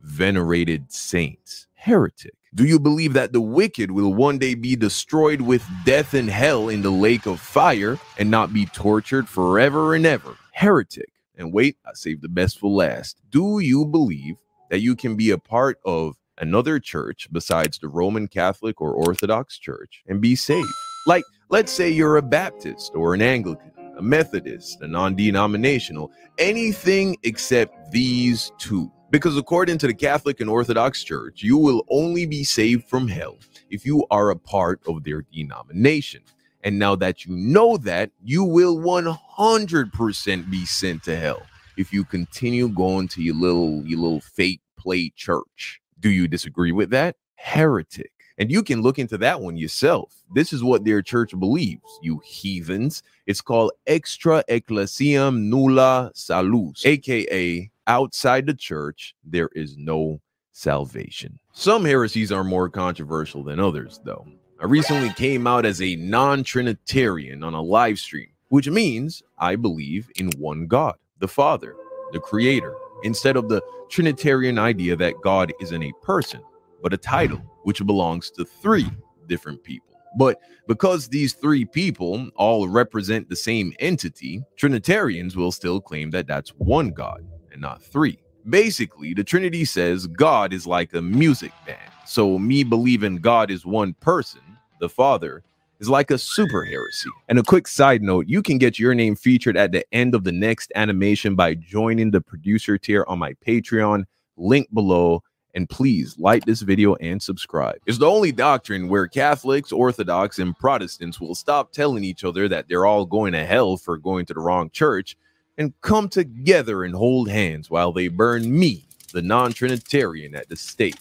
[0.08, 1.66] venerated saints?
[1.74, 2.34] Heretic.
[2.54, 6.70] Do you believe that the wicked will one day be destroyed with death and hell
[6.70, 10.36] in the lake of fire and not be tortured forever and ever?
[10.52, 11.12] Heretic.
[11.36, 13.20] And wait, I saved the best for last.
[13.30, 14.36] Do you believe
[14.70, 19.58] that you can be a part of another church besides the Roman Catholic or Orthodox
[19.58, 20.68] Church and be saved?
[21.06, 27.16] Like, let's say you're a Baptist or an Anglican, a Methodist, a non denominational, anything
[27.22, 28.90] except these two.
[29.10, 33.38] Because according to the Catholic and Orthodox Church, you will only be saved from hell
[33.70, 36.22] if you are a part of their denomination.
[36.62, 41.42] And now that you know that, you will 100% be sent to hell
[41.78, 45.80] if you continue going to your little your little fate play church.
[46.00, 47.16] Do you disagree with that?
[47.36, 48.12] Heretic.
[48.36, 50.14] And you can look into that one yourself.
[50.32, 53.02] This is what their church believes, you heathens.
[53.26, 60.20] It's called extra ecclesiam nulla salus, aka outside the church, there is no
[60.52, 61.38] salvation.
[61.52, 64.26] Some heresies are more controversial than others, though.
[64.60, 69.56] I recently came out as a non Trinitarian on a live stream, which means I
[69.56, 71.74] believe in one God, the Father,
[72.12, 76.42] the Creator, instead of the Trinitarian idea that God isn't a person,
[76.82, 78.90] but a title, which belongs to three
[79.28, 79.86] different people.
[80.16, 86.26] But because these three people all represent the same entity, Trinitarians will still claim that
[86.26, 87.24] that's one God
[87.58, 88.18] and not three.
[88.48, 91.92] Basically, the Trinity says God is like a music band.
[92.06, 94.40] So, me believing God is one person,
[94.80, 95.42] the Father,
[95.80, 97.10] is like a super heresy.
[97.28, 100.24] And a quick side note you can get your name featured at the end of
[100.24, 104.04] the next animation by joining the producer tier on my Patreon,
[104.36, 105.22] link below.
[105.54, 107.78] And please like this video and subscribe.
[107.86, 112.68] It's the only doctrine where Catholics, Orthodox, and Protestants will stop telling each other that
[112.68, 115.16] they're all going to hell for going to the wrong church
[115.58, 120.56] and come together and hold hands while they burn me, the non Trinitarian, at the
[120.56, 120.96] stake.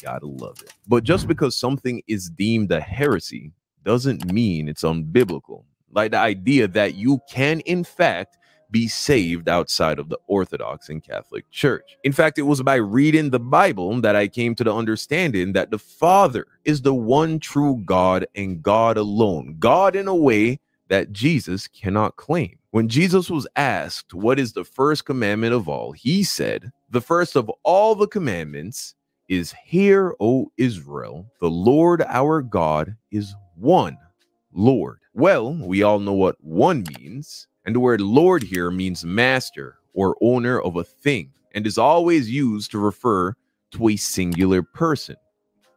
[0.00, 0.72] Gotta love it.
[0.86, 1.28] But just mm-hmm.
[1.28, 3.52] because something is deemed a heresy
[3.84, 5.64] doesn't mean it's unbiblical.
[5.92, 8.38] Like the idea that you can, in fact,
[8.70, 11.96] be saved outside of the Orthodox and Catholic Church.
[12.04, 15.70] In fact, it was by reading the Bible that I came to the understanding that
[15.70, 19.56] the Father is the one true God and God alone.
[19.58, 22.55] God in a way that Jesus cannot claim.
[22.70, 25.92] When Jesus was asked, What is the first commandment of all?
[25.92, 28.94] He said, The first of all the commandments
[29.28, 33.96] is, Hear, O Israel, the Lord our God is one
[34.52, 34.98] Lord.
[35.14, 37.48] Well, we all know what one means.
[37.64, 42.30] And the word Lord here means master or owner of a thing and is always
[42.30, 43.34] used to refer
[43.72, 45.16] to a singular person.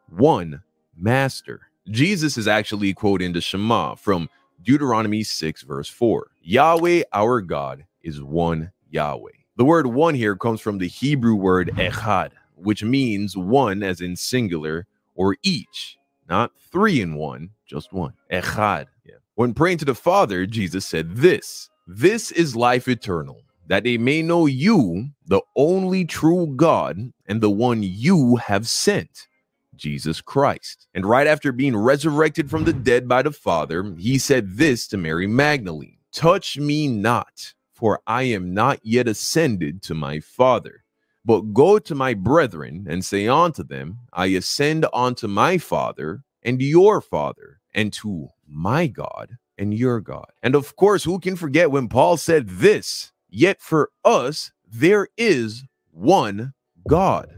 [0.09, 0.61] One
[0.95, 1.61] master.
[1.90, 4.30] Jesus is actually quoting the Shema from
[4.61, 6.28] Deuteronomy 6, verse 4.
[6.42, 9.32] Yahweh, our God, is one Yahweh.
[9.58, 14.16] The word one here comes from the Hebrew word echad, which means one as in
[14.16, 15.98] singular or each,
[16.30, 18.14] not three in one, just one.
[18.32, 18.85] Echad.
[19.06, 19.16] Yeah.
[19.35, 24.22] When praying to the Father, Jesus said this This is life eternal, that they may
[24.22, 29.27] know you, the only true God, and the one you have sent.
[29.76, 30.88] Jesus Christ.
[30.93, 34.98] And right after being resurrected from the dead by the Father, he said this to
[34.98, 40.83] Mary Magdalene Touch me not, for I am not yet ascended to my Father.
[41.25, 46.61] But go to my brethren and say unto them, I ascend unto my Father and
[46.61, 50.31] your Father, and to my God and your God.
[50.41, 53.11] And of course, who can forget when Paul said this?
[53.29, 56.53] Yet for us, there is one
[56.88, 57.38] God,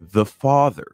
[0.00, 0.86] the Father.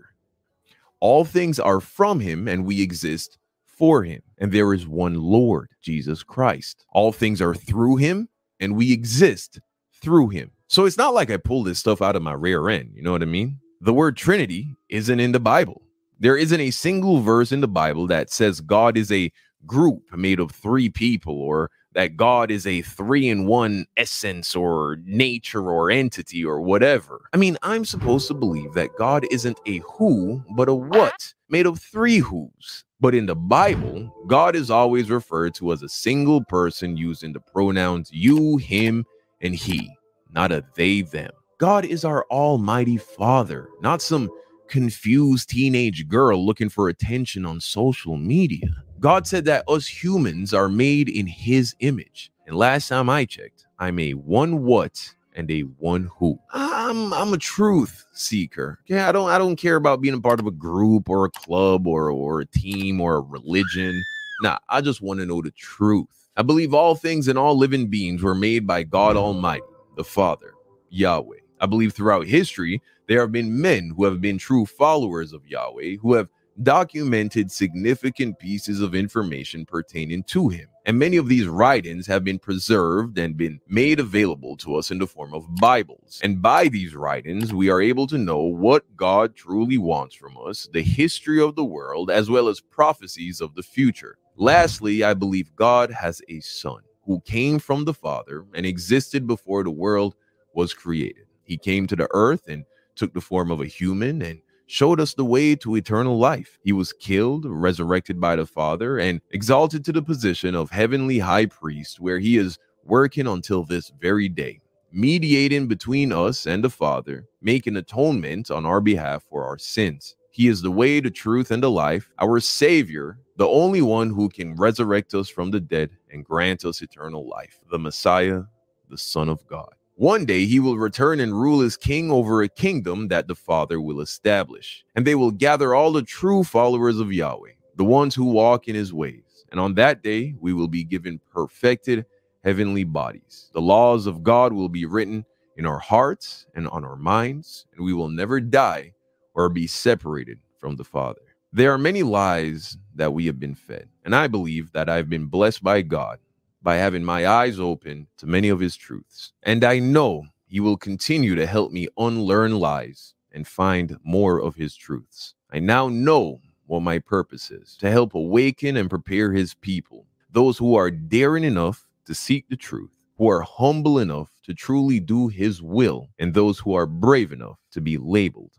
[0.99, 3.39] All things are from him, and we exist
[3.77, 4.23] for him.
[4.39, 6.85] And there is one Lord, Jesus Christ.
[6.93, 8.29] All things are through him,
[8.61, 9.61] and we exist
[10.03, 10.51] through him.
[10.69, 12.93] So it's not like I pulled this stuff out of my rear end.
[12.95, 13.59] You know what I mean?
[13.81, 15.83] The word Trinity isn't in the Bible.
[16.19, 19.31] There isn't a single verse in the Bible that says God is a
[19.67, 24.99] group made of three people or that God is a three in one essence or
[25.07, 27.23] nature or entity or whatever.
[27.33, 31.65] I mean, I'm supposed to believe that God isn't a who, but a what made
[31.65, 32.85] of three who's.
[33.01, 37.41] But in the Bible, God is always referred to as a single person using the
[37.41, 39.07] pronouns you, him,
[39.41, 39.91] and he,
[40.31, 41.31] not a they, them.
[41.57, 44.31] God is our almighty father, not some
[44.69, 48.69] confused teenage girl looking for attention on social media.
[49.07, 52.33] God said that us humans are made in his image.
[52.49, 56.41] And last time I checked, I'm a one what and a one who.
[56.53, 58.81] I'm I'm a truth seeker.
[58.87, 61.31] Yeah, I don't I don't care about being a part of a group or a
[61.31, 64.03] club or or a team or a religion.
[64.43, 66.09] Nah, I just want to know the truth.
[66.37, 69.63] I believe all things and all living beings were made by God Almighty,
[69.97, 70.53] the Father,
[70.91, 71.39] Yahweh.
[71.61, 75.99] I believe throughout history there have been men who have been true followers of Yahweh
[76.03, 76.29] who have
[76.63, 80.69] documented significant pieces of information pertaining to him.
[80.87, 84.99] And many of these writings have been preserved and been made available to us in
[84.99, 86.21] the form of Bibles.
[86.23, 90.69] And by these writings, we are able to know what God truly wants from us,
[90.73, 94.17] the history of the world, as well as prophecies of the future.
[94.37, 99.65] Lastly, I believe God has a son who came from the Father and existed before
[99.65, 100.15] the world
[100.55, 101.27] was created.
[101.43, 105.15] He came to the earth and took the form of a human and showed us
[105.15, 106.59] the way to eternal life.
[106.63, 111.47] He was killed, resurrected by the Father, and exalted to the position of heavenly high
[111.47, 114.61] priest, where he is working until this very day,
[114.93, 120.17] mediating between us and the Father, making atonement on our behalf for our sins.
[120.31, 124.29] He is the way, the truth, and the life, our Savior, the only one who
[124.29, 128.43] can resurrect us from the dead and grant us eternal life, the Messiah,
[128.91, 129.76] the Son of God.
[129.99, 133.81] One day he will return and rule as king over a kingdom that the Father
[133.81, 134.85] will establish.
[134.95, 138.75] And they will gather all the true followers of Yahweh, the ones who walk in
[138.75, 139.47] his ways.
[139.51, 142.05] And on that day we will be given perfected
[142.45, 143.49] heavenly bodies.
[143.55, 145.25] The laws of God will be written
[145.57, 148.93] in our hearts and on our minds, and we will never die
[149.35, 151.23] or be separated from the Father.
[151.55, 155.25] There are many lies that we have been fed, and I believe that I've been
[155.25, 156.19] blessed by God
[156.67, 159.33] by having my eyes open to many of his truths.
[159.45, 164.57] And I know he will continue to help me unlearn lies and find more of
[164.57, 165.35] his truths.
[165.53, 170.59] I now know what my purpose is to help awaken and prepare his people, those
[170.59, 175.29] who are daring enough to seek the truth, who are humble enough to truly do
[175.29, 178.51] his will, and those who are brave enough to be labeled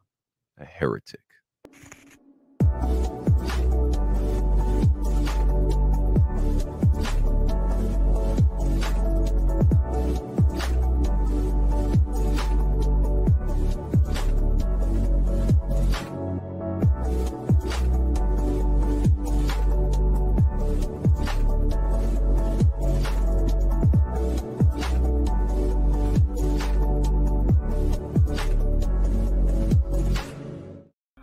[0.58, 1.20] a heretic.